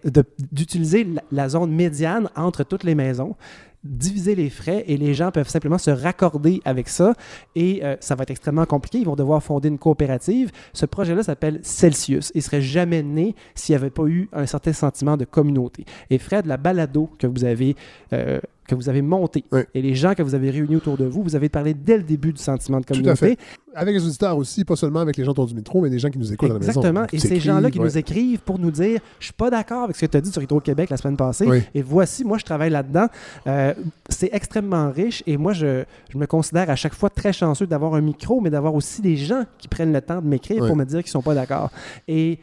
d'utiliser 0.51 1.03
la, 1.03 1.21
la 1.31 1.49
zone 1.49 1.71
médiane 1.71 2.29
entre 2.35 2.63
toutes 2.63 2.83
les 2.83 2.95
maisons, 2.95 3.35
diviser 3.83 4.35
les 4.35 4.49
frais 4.49 4.83
et 4.87 4.97
les 4.97 5.13
gens 5.13 5.31
peuvent 5.31 5.49
simplement 5.49 5.77
se 5.77 5.91
raccorder 5.91 6.61
avec 6.65 6.89
ça 6.89 7.13
et 7.55 7.83
euh, 7.83 7.95
ça 7.99 8.15
va 8.15 8.23
être 8.23 8.31
extrêmement 8.31 8.65
compliqué. 8.65 8.99
Ils 8.99 9.05
vont 9.05 9.15
devoir 9.15 9.41
fonder 9.41 9.69
une 9.69 9.77
coopérative. 9.77 10.51
Ce 10.73 10.85
projet-là 10.85 11.23
s'appelle 11.23 11.59
Celsius. 11.63 12.31
Il 12.35 12.41
serait 12.41 12.61
jamais 12.61 13.03
né 13.03 13.35
s'il 13.55 13.73
n'y 13.73 13.77
avait 13.77 13.89
pas 13.89 14.05
eu 14.05 14.29
un 14.33 14.45
certain 14.45 14.73
sentiment 14.73 15.17
de 15.17 15.25
communauté. 15.25 15.85
Et 16.09 16.17
Fred, 16.17 16.45
la 16.45 16.57
balado 16.57 17.09
que 17.19 17.27
vous 17.27 17.45
avez 17.45 17.75
euh, 18.13 18.39
que 18.67 18.75
vous 18.75 18.89
avez 18.89 19.01
monté 19.01 19.43
et 19.73 19.81
les 19.81 19.95
gens 19.95 20.13
que 20.13 20.21
vous 20.23 20.35
avez 20.35 20.49
réunis 20.49 20.75
autour 20.75 20.97
de 20.97 21.05
vous, 21.05 21.23
vous 21.23 21.35
avez 21.35 21.49
parlé 21.49 21.73
dès 21.73 21.97
le 21.97 22.03
début 22.03 22.33
du 22.33 22.41
sentiment 22.41 22.79
de 22.79 22.85
Tout 22.85 22.93
à 22.93 22.97
communauté. 22.97 23.15
fait. 23.29 23.37
Avec 23.75 23.93
les 23.95 24.03
auditeurs 24.05 24.35
aussi, 24.37 24.65
pas 24.65 24.75
seulement 24.75 25.01
avec 25.01 25.17
les 25.17 25.23
gens 25.23 25.31
autour 25.31 25.45
du 25.45 25.53
métro, 25.53 25.81
mais 25.81 25.89
les 25.89 25.99
gens 25.99 26.09
qui 26.09 26.17
nous 26.17 26.33
écoutent 26.33 26.49
à 26.49 26.53
la 26.53 26.59
maison. 26.59 26.71
Exactement. 26.81 27.05
Et 27.13 27.19
ces 27.19 27.39
gens-là 27.39 27.69
qui 27.69 27.77
s'écrivent, 27.77 27.81
nous 27.85 27.93
ouais. 27.93 27.99
écrivent 27.99 28.39
pour 28.39 28.59
nous 28.59 28.71
dire 28.71 28.99
Je 29.19 29.25
suis 29.25 29.33
pas 29.33 29.49
d'accord 29.49 29.83
avec 29.83 29.95
ce 29.95 30.01
que 30.05 30.11
tu 30.11 30.17
as 30.17 30.21
dit 30.21 30.31
sur 30.31 30.41
Hydro-Québec 30.41 30.89
la 30.89 30.97
semaine 30.97 31.17
passée. 31.17 31.45
Oui. 31.47 31.61
Et 31.75 31.81
voici, 31.81 32.25
moi, 32.25 32.37
je 32.37 32.43
travaille 32.45 32.71
là-dedans. 32.71 33.07
Euh, 33.45 33.73
c'est 34.09 34.29
extrêmement 34.33 34.91
riche. 34.91 35.21
Et 35.27 35.37
moi, 35.37 35.53
je, 35.53 35.83
je 36.09 36.17
me 36.17 36.25
considère 36.25 36.69
à 36.69 36.75
chaque 36.75 36.95
fois 36.95 37.09
très 37.09 37.33
chanceux 37.33 37.67
d'avoir 37.67 37.93
un 37.93 38.01
micro, 38.01 38.41
mais 38.41 38.49
d'avoir 38.49 38.73
aussi 38.73 39.01
des 39.01 39.15
gens 39.15 39.43
qui 39.59 39.67
prennent 39.67 39.93
le 39.93 40.01
temps 40.01 40.21
de 40.21 40.27
m'écrire 40.27 40.61
Oui. 40.63 40.67
pour 40.67 40.75
me 40.75 40.83
dire 40.85 40.99
qu'ils 41.01 41.11
sont 41.11 41.21
pas 41.21 41.35
d'accord. 41.35 41.69
Et 42.07 42.39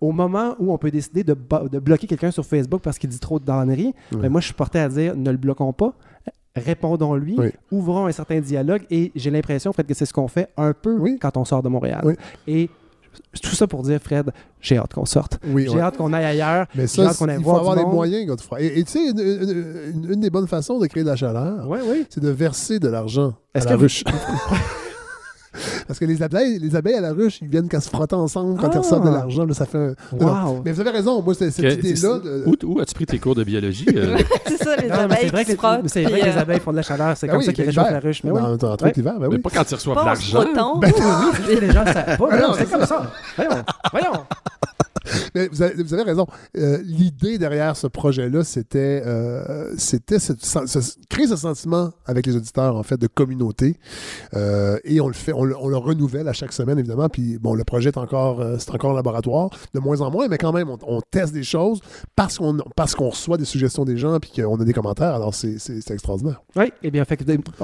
au 0.00 0.12
moment 0.12 0.54
où 0.58 0.72
on 0.72 0.78
peut 0.78 0.90
décider 0.90 1.24
de, 1.24 1.34
bloquer 1.34 2.06
quelqu'un 2.06 2.30
sur 2.30 2.44
Facebook 2.44 2.80
parce 2.82 2.98
qu'il 2.98 3.08
dit 3.10 3.18
trop 3.18 3.38
de 3.38 3.44
danneries, 3.44 3.94
Oui. 4.12 4.18
ben 4.20 4.28
moi, 4.30 4.40
je 4.40 4.46
suis 4.46 4.54
porté 4.54 4.78
à 4.78 4.88
dire 4.88 5.16
ne 5.16 5.30
le 5.30 5.36
bloquons 5.36 5.72
pas. 5.72 5.94
Répondons-lui, 6.54 7.34
Oui. 7.38 7.48
ouvrons 7.70 8.06
un 8.06 8.12
certain 8.12 8.40
dialogue 8.40 8.82
et 8.90 9.12
j'ai 9.14 9.30
l'impression 9.30 9.72
fait, 9.74 9.84
que 9.84 9.92
c'est 9.94 10.06
ce 10.06 10.12
qu'on 10.12 10.28
fait 10.28 10.48
un 10.56 10.72
peu 10.72 10.98
quand 11.20 11.36
on 11.36 11.44
sort 11.44 11.62
de 11.62 11.68
Montréal. 11.68 12.16
Et 12.46 12.70
tout 13.42 13.54
ça 13.54 13.66
pour 13.66 13.82
dire, 13.82 14.00
Fred, 14.00 14.30
j'ai 14.60 14.78
hâte 14.78 14.92
qu'on 14.94 15.04
sorte. 15.04 15.38
J'ai 15.44 15.68
ouais. 15.68 15.80
hâte 15.80 15.96
qu'on 15.98 16.12
aille 16.12 16.24
ailleurs. 16.24 16.66
Mais 16.74 16.82
j'ai 16.82 16.88
ça, 16.88 17.08
hâte 17.08 17.16
qu'on 17.18 17.28
aille 17.28 17.36
il 17.38 17.44
faut 17.44 17.50
voir 17.50 17.60
avoir 17.60 17.76
monde. 17.76 17.94
moyens, 17.94 18.26
Godefroy. 18.26 18.60
Et 18.62 18.84
tu 18.84 18.92
sais, 18.92 19.10
une, 19.10 19.18
une- 19.20 19.94
une- 20.04 20.12
une 20.12 20.20
des 20.20 20.30
bonnes 20.30 20.46
façons 20.48 20.78
de 20.78 20.86
créer 20.86 21.02
de 21.02 21.08
la 21.08 21.16
chaleur, 21.16 21.66
c'est 22.10 22.22
de 22.22 22.28
verser 22.30 22.78
de 22.78 22.88
l'argent 22.88 23.34
à 23.54 23.58
Est-ce 23.58 23.68
la 23.68 23.76
vous- 23.76 23.82
ruche. 23.82 24.04
Parce 25.86 25.98
que 25.98 26.04
les 26.04 26.22
abeilles, 26.22 26.58
les 26.58 26.74
abeilles 26.76 26.94
à 26.96 27.00
la 27.00 27.12
ruche, 27.12 27.38
ils 27.42 27.48
viennent 27.48 27.68
qu'à 27.68 27.80
se 27.80 27.88
frotter 27.88 28.14
ensemble 28.14 28.58
quand 28.60 28.68
Ah! 28.68 28.72
ils 28.74 28.78
reçoivent 28.78 29.04
de 29.04 29.10
l'argent. 29.10 29.44
là, 29.44 29.54
Ça 29.54 29.66
fait 29.66 29.78
un... 29.78 29.94
Wow. 30.18 30.62
Mais 30.64 30.72
vous 30.72 30.80
avez 30.80 30.90
raison, 30.90 31.22
moi, 31.22 31.34
c'est 31.34 31.50
cette 31.50 31.78
idée-là. 31.84 32.18
de- 32.18 32.44
Où, 32.46 32.54
où 32.74 32.80
as-tu 32.80 32.94
pris 32.94 33.06
tes 33.06 33.18
cours 33.18 33.34
de 33.34 33.44
biologie? 33.44 33.86
euh? 33.94 34.16
C'est 34.46 34.56
ça, 34.62 34.76
les 34.76 34.88
Non, 34.88 34.94
mais 34.96 35.02
abeilles 35.02 35.18
c'est 35.22 35.26
vrai 35.28 35.44
qui 35.44 35.50
que, 35.50 35.52
se 35.52 35.56
frottent. 35.58 35.88
c'est 35.88 36.02
vrai 36.02 36.12
puis, 36.12 36.20
que 36.22 36.26
les 36.26 36.32
euh, 36.36 36.40
abeilles 36.40 36.60
font 36.60 36.70
de 36.72 36.76
la 36.76 36.82
chaleur. 36.82 37.16
C'est 37.16 37.26
Ben 37.26 37.32
comme 37.32 37.40
oui, 37.40 37.46
ça 37.46 37.52
qu'ils 37.52 37.64
réchauffent 37.64 37.90
la 37.90 38.00
ruche. 38.00 38.22
Mais 38.24 38.30
oui. 38.30 38.40
Autres 38.40 38.84
Ouais. 38.84 38.92
l'hiver, 38.96 39.14
ben 39.18 39.28
Mais 39.28 39.36
oui. 39.36 39.38
pas 39.42 39.50
quand 39.54 39.70
ils 39.70 39.74
reçoivent 39.74 39.94
Pas 39.96 40.00
de 40.02 40.06
en 40.06 40.10
l'argent. 40.10 40.40
frottant. 40.42 40.78
Ben 40.78 40.92
Oui, 41.48 41.58
les 41.60 41.70
gens. 41.72 41.84
Ah 41.86 42.52
c'est 42.56 42.64
c'est 42.64 42.70
comme 42.70 42.86
ça. 42.86 43.02
Voyons, 43.36 43.50
voyons. 43.92 44.12
Mais 45.34 45.48
vous, 45.48 45.62
avez, 45.62 45.82
vous 45.82 45.94
avez 45.94 46.02
raison. 46.02 46.26
Euh, 46.56 46.78
L'idée 46.84 47.38
derrière 47.38 47.76
ce 47.76 47.86
projet-là, 47.86 48.44
c'était 48.44 49.02
euh, 49.06 49.72
c'était 49.76 50.18
ce- 50.18 50.32
ce- 50.40 50.96
créer 51.08 51.26
ce 51.26 51.36
sentiment 51.36 51.90
avec 52.06 52.26
les 52.26 52.36
auditeurs, 52.36 52.76
en 52.76 52.82
fait, 52.82 52.96
de 52.96 53.06
communauté. 53.06 53.76
Euh, 54.34 54.78
et 54.84 55.00
on 55.00 55.08
le 55.08 55.14
fait, 55.14 55.32
on 55.32 55.44
le, 55.44 55.56
on 55.58 55.68
le 55.68 55.76
renouvelle 55.76 56.28
à 56.28 56.32
chaque 56.32 56.52
semaine, 56.52 56.78
évidemment. 56.78 57.08
Puis, 57.08 57.38
bon, 57.38 57.54
le 57.54 57.64
projet 57.64 57.88
est 57.90 57.98
encore, 57.98 58.42
c'est 58.58 58.70
encore 58.70 58.90
en 58.92 58.94
laboratoire, 58.94 59.50
de 59.74 59.80
moins 59.80 60.00
en 60.00 60.10
moins, 60.10 60.28
mais 60.28 60.38
quand 60.38 60.52
même, 60.52 60.68
on, 60.70 60.78
on 60.86 61.00
teste 61.10 61.32
des 61.32 61.42
choses 61.44 61.80
parce 62.14 62.38
qu'on 62.38 63.08
reçoit 63.08 63.36
des 63.36 63.44
suggestions 63.44 63.84
des 63.84 63.96
gens 63.96 64.18
puis 64.20 64.30
qu'on 64.42 64.58
a 64.60 64.64
des 64.64 64.72
commentaires. 64.72 65.14
Alors, 65.14 65.34
c'est 65.34 65.56
extraordinaire. 65.90 66.42
Oui, 66.56 66.72
eh 66.82 66.90
bien, 66.90 67.04
fait 67.04 67.16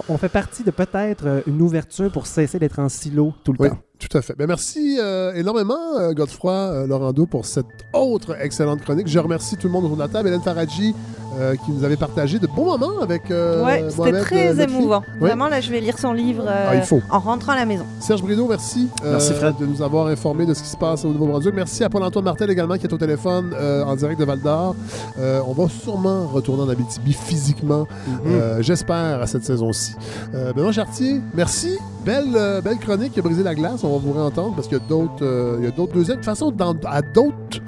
on 0.09 0.17
fait 0.19 0.29
partie 0.29 0.65
de 0.65 0.71
peut-être 0.71 1.43
une 1.47 1.61
ouverture 1.63 2.11
pour 2.11 2.27
cesser 2.27 2.59
d'être 2.59 2.79
en 2.79 2.89
silo 2.89 3.33
tout 3.45 3.53
le 3.53 3.59
Oui, 3.61 3.69
temps. 3.69 3.79
Tout 4.09 4.17
à 4.19 4.23
fait. 4.23 4.35
Ben, 4.37 4.47
merci 4.47 4.99
euh, 5.01 5.33
énormément, 5.35 5.99
euh, 5.99 6.13
Godefroy 6.13 6.53
euh, 6.53 6.87
Laurando, 6.87 7.27
pour 7.27 7.47
cette 7.47 7.67
autre 7.93 8.37
excellente 8.41 8.83
chronique. 8.83 9.07
Je 9.09 9.19
remercie 9.19 9.57
tout 9.57 9.67
le 9.69 9.73
monde 9.73 9.85
autour 9.85 9.97
de 9.97 10.03
la 10.03 10.09
table. 10.09 10.29
Hélène 10.29 10.43
Faradji, 10.43 10.95
euh, 11.39 11.55
qui 11.65 11.71
nous 11.73 11.83
avait 11.85 11.97
partagé 11.97 12.39
de 12.39 12.47
bons 12.47 12.77
moments 12.77 13.01
avec 13.01 13.31
euh, 13.31 13.65
Ouais, 13.65 13.85
c'était 13.89 13.97
Mohamed, 14.11 14.21
très 14.23 14.61
euh, 14.61 14.65
émouvant. 14.67 15.03
Oui. 15.15 15.21
Vraiment, 15.21 15.49
là, 15.49 15.61
je 15.63 15.71
vais 15.71 15.81
lire 15.81 15.99
son 15.99 16.13
livre 16.13 16.45
euh, 16.47 16.67
Ah, 16.71 16.77
il 16.77 16.83
faut. 16.83 17.01
en 17.11 17.21
rentrant 17.21 17.53
à 17.53 17.57
la 17.57 17.65
maison. 17.65 17.85
Serge 18.01 18.23
Brideau, 18.23 18.47
merci, 18.49 18.89
euh, 19.05 19.13
Merci, 19.13 19.33
Fred. 19.33 19.55
de 19.59 19.65
nous 19.67 19.81
avoir 19.81 20.09
informés 20.09 20.45
de 20.45 20.53
ce 20.53 20.63
qui 20.63 20.69
se 20.69 20.77
passe 20.77 21.05
au 21.05 21.09
Nouveau-Brunswick. 21.09 21.55
Merci 21.55 21.85
à 21.85 21.89
Paul-Antoine 21.89 22.25
Martel 22.25 22.51
également 22.51 22.77
qui 22.77 22.87
est 22.87 22.93
au 22.93 22.99
téléphone 22.99 23.55
euh, 23.55 23.83
en 23.85 23.97
direct 23.97 24.21
de 24.21 24.25
Val 24.27 24.41
d'Or. 24.41 24.75
Euh, 25.19 25.41
on 25.47 25.53
va 25.53 25.69
sûrement 25.71 26.27
retourner 26.27 26.65
en 26.65 26.69
Abitibi 26.69 27.13
physiquement, 27.15 27.87
euh, 28.27 28.59
j'espère, 28.61 29.23
à 29.23 29.27
cette 29.27 29.45
saison-ci. 29.45 29.95
Euh, 30.35 30.53
Benoît 30.53 30.73
Chartier, 30.73 31.21
merci. 31.35 31.79
Belle, 32.05 32.35
euh, 32.35 32.61
belle 32.61 32.79
chronique 32.79 33.13
qui 33.13 33.21
a 33.21 33.23
brisé 33.23 33.43
la 33.45 33.55
glace. 33.55 33.85
On 33.85 33.92
vous 33.99 34.13
réentendre 34.13 34.55
parce 34.55 34.69
qu'il 34.69 34.79
y 34.79 34.81
a 34.81 34.85
d'autres 34.87 35.25
euh, 35.25 35.71
deuxièmes. 35.93 36.17
De 36.17 36.21
toute 36.21 36.25
façon, 36.25 36.51
dans, 36.51 36.77
à 36.85 37.03
d'autres 37.03 37.61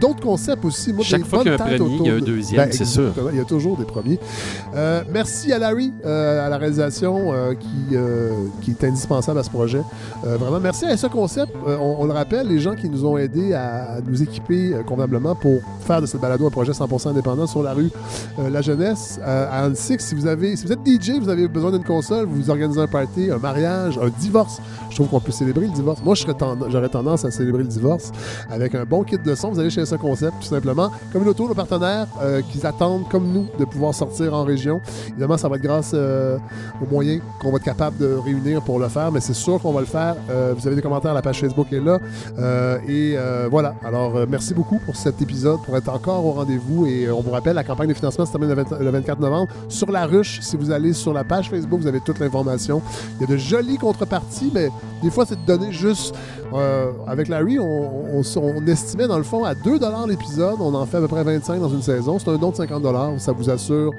d'autres 0.00 0.20
concepts 0.20 0.64
aussi. 0.64 0.92
Moi, 0.92 1.04
Chaque 1.04 1.24
fois 1.24 1.40
qu'il 1.40 1.48
y 1.52 1.54
a 1.54 1.54
un 1.54 1.58
premier, 1.58 1.96
il 2.00 2.06
y 2.06 2.10
a 2.10 2.14
un 2.14 2.18
deuxième, 2.18 2.64
Ben, 2.64 2.72
c'est 2.72 2.84
sûr. 2.84 3.12
Il 3.32 3.38
y 3.38 3.40
a 3.40 3.44
toujours 3.44 3.76
des 3.76 3.84
premiers. 3.84 4.18
Euh, 4.74 5.02
merci 5.12 5.52
à 5.52 5.58
Larry, 5.58 5.92
euh, 6.04 6.46
à 6.46 6.48
la 6.48 6.56
réalisation, 6.58 7.32
euh, 7.32 7.54
qui, 7.54 7.96
qui 8.62 8.70
est 8.70 8.84
indispensable 8.84 9.38
à 9.38 9.42
ce 9.42 9.50
projet. 9.50 9.82
Vraiment, 10.22 10.60
merci 10.60 10.86
à 10.86 10.96
ce 10.96 11.06
concept. 11.06 11.52
On, 11.66 11.96
on 12.00 12.04
le 12.06 12.12
rappelle, 12.12 12.48
les 12.48 12.58
gens 12.58 12.74
qui 12.74 12.88
nous 12.88 13.04
ont 13.04 13.16
aidés 13.18 13.52
à, 13.52 13.92
à 13.96 14.00
nous 14.00 14.22
équiper 14.22 14.74
convenablement 14.86 15.34
pour 15.34 15.60
faire 15.86 16.00
de 16.00 16.06
cette 16.06 16.20
balado 16.20 16.46
un 16.46 16.50
projet 16.50 16.72
100% 16.72 17.08
indépendant 17.10 17.46
sur 17.46 17.62
la 17.62 17.72
rue 17.74 17.90
La 18.50 18.62
Jeunesse 18.62 19.20
à 19.24 19.64
Anne 19.64 19.74
Six. 19.74 19.98
Si 20.00 20.14
vous, 20.14 20.26
avez, 20.26 20.56
si 20.56 20.66
vous 20.66 20.72
êtes 20.72 20.80
DJ, 20.86 21.18
vous 21.20 21.28
avez 21.28 21.46
besoin 21.48 21.70
d'une 21.72 21.84
console, 21.84 22.26
vous 22.26 22.50
organisez 22.50 22.80
un 22.80 22.86
party, 22.86 23.30
un 23.30 23.38
mariage, 23.38 23.98
un 23.98 24.08
divorce. 24.20 24.60
Je 24.90 24.96
trouve 24.96 25.08
qu'on 25.08 25.20
peut 25.20 25.32
célébrer 25.32 25.66
le 25.66 25.72
divorce. 25.72 26.00
Moi, 26.04 26.14
j'aurais 26.14 26.88
tendance 26.88 27.24
à 27.24 27.30
célébrer 27.30 27.62
le 27.62 27.68
divorce 27.68 28.10
avec 28.50 28.74
un 28.74 28.84
bon 28.84 29.02
kit 29.04 29.18
de 29.18 29.34
son. 29.34 29.50
Vous 29.50 29.60
allez 29.60 29.70
chez 29.70 29.80
ce 29.90 29.96
concept, 29.96 30.34
tout 30.40 30.46
simplement. 30.46 30.90
Comme 31.12 31.24
l'auto, 31.24 31.48
nos 31.48 31.54
partenaires 31.54 32.06
euh, 32.22 32.42
qui 32.42 32.64
attendent, 32.66 33.08
comme 33.08 33.32
nous, 33.32 33.46
de 33.58 33.64
pouvoir 33.64 33.94
sortir 33.94 34.34
en 34.34 34.44
région. 34.44 34.80
Évidemment, 35.08 35.36
ça 35.36 35.48
va 35.48 35.56
être 35.56 35.62
grâce 35.62 35.92
euh, 35.94 36.38
aux 36.82 36.90
moyens 36.90 37.22
qu'on 37.40 37.50
va 37.50 37.56
être 37.56 37.64
capable 37.64 37.98
de 37.98 38.14
réunir 38.14 38.62
pour 38.62 38.78
le 38.78 38.88
faire, 38.88 39.10
mais 39.12 39.20
c'est 39.20 39.34
sûr 39.34 39.60
qu'on 39.60 39.72
va 39.72 39.80
le 39.80 39.86
faire. 39.86 40.16
Euh, 40.30 40.54
vous 40.56 40.66
avez 40.66 40.76
des 40.76 40.82
commentaires, 40.82 41.14
la 41.14 41.22
page 41.22 41.40
Facebook 41.40 41.72
est 41.72 41.80
là. 41.80 41.98
Euh, 42.38 42.78
et 42.88 43.16
voilà. 43.50 43.74
Alors, 43.84 44.14
merci 44.28 44.54
beaucoup 44.54 44.78
pour 44.78 44.96
cet 44.96 45.20
épisode, 45.20 45.60
pour 45.62 45.76
être 45.76 45.88
encore 45.88 46.24
au 46.24 46.32
rendez-vous. 46.32 46.86
Et 46.86 47.10
on 47.10 47.20
vous 47.20 47.30
rappelle, 47.30 47.54
la 47.54 47.64
campagne 47.64 47.88
de 47.88 47.94
financement 47.94 48.26
se 48.26 48.32
termine 48.32 48.48
le, 48.48 48.54
20 48.54 48.78
le 48.78 48.90
24 48.90 49.20
novembre. 49.20 49.52
Sur 49.68 49.90
la 49.90 50.06
ruche, 50.06 50.40
si 50.40 50.56
vous 50.56 50.70
allez 50.70 50.92
sur 50.92 51.12
la 51.12 51.24
page 51.24 51.50
Facebook, 51.50 51.80
vous 51.80 51.86
avez 51.86 52.00
toute 52.00 52.18
l'information. 52.18 52.82
Il 53.16 53.22
y 53.22 53.24
a 53.24 53.26
de 53.34 53.36
jolies 53.36 53.78
contreparties, 53.78 54.50
mais 54.54 54.68
des 55.02 55.10
fois, 55.10 55.24
c'est 55.26 55.40
de 55.40 55.46
donner 55.46 55.72
juste. 55.72 56.14
Euh, 56.52 56.92
avec 57.06 57.28
Larry, 57.28 57.58
on, 57.58 58.22
estimait 58.66 59.06
dans 59.06 59.18
le 59.18 59.24
fond 59.24 59.44
à 59.44 59.54
2 59.54 59.78
l'épisode. 60.08 60.56
On 60.60 60.74
en 60.74 60.86
fait 60.86 60.98
à 60.98 61.00
peu 61.00 61.08
près 61.08 61.24
25 61.24 61.60
dans 61.60 61.68
une 61.68 61.82
saison. 61.82 62.18
C'est 62.18 62.30
un 62.30 62.36
don 62.36 62.50
de 62.50 62.56
50 62.56 63.20
Ça 63.20 63.32
vous 63.32 63.50
assure 63.50 63.92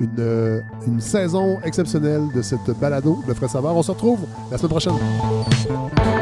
une, 0.00 0.08
euh, 0.18 0.60
une 0.86 1.00
saison 1.00 1.58
exceptionnelle 1.64 2.22
de 2.34 2.42
cette 2.42 2.70
balado, 2.80 3.18
le 3.26 3.34
Frais 3.34 3.48
Saveur. 3.48 3.76
On 3.76 3.82
se 3.82 3.90
retrouve 3.90 4.20
la 4.50 4.58
semaine 4.58 4.70
prochaine. 4.70 6.17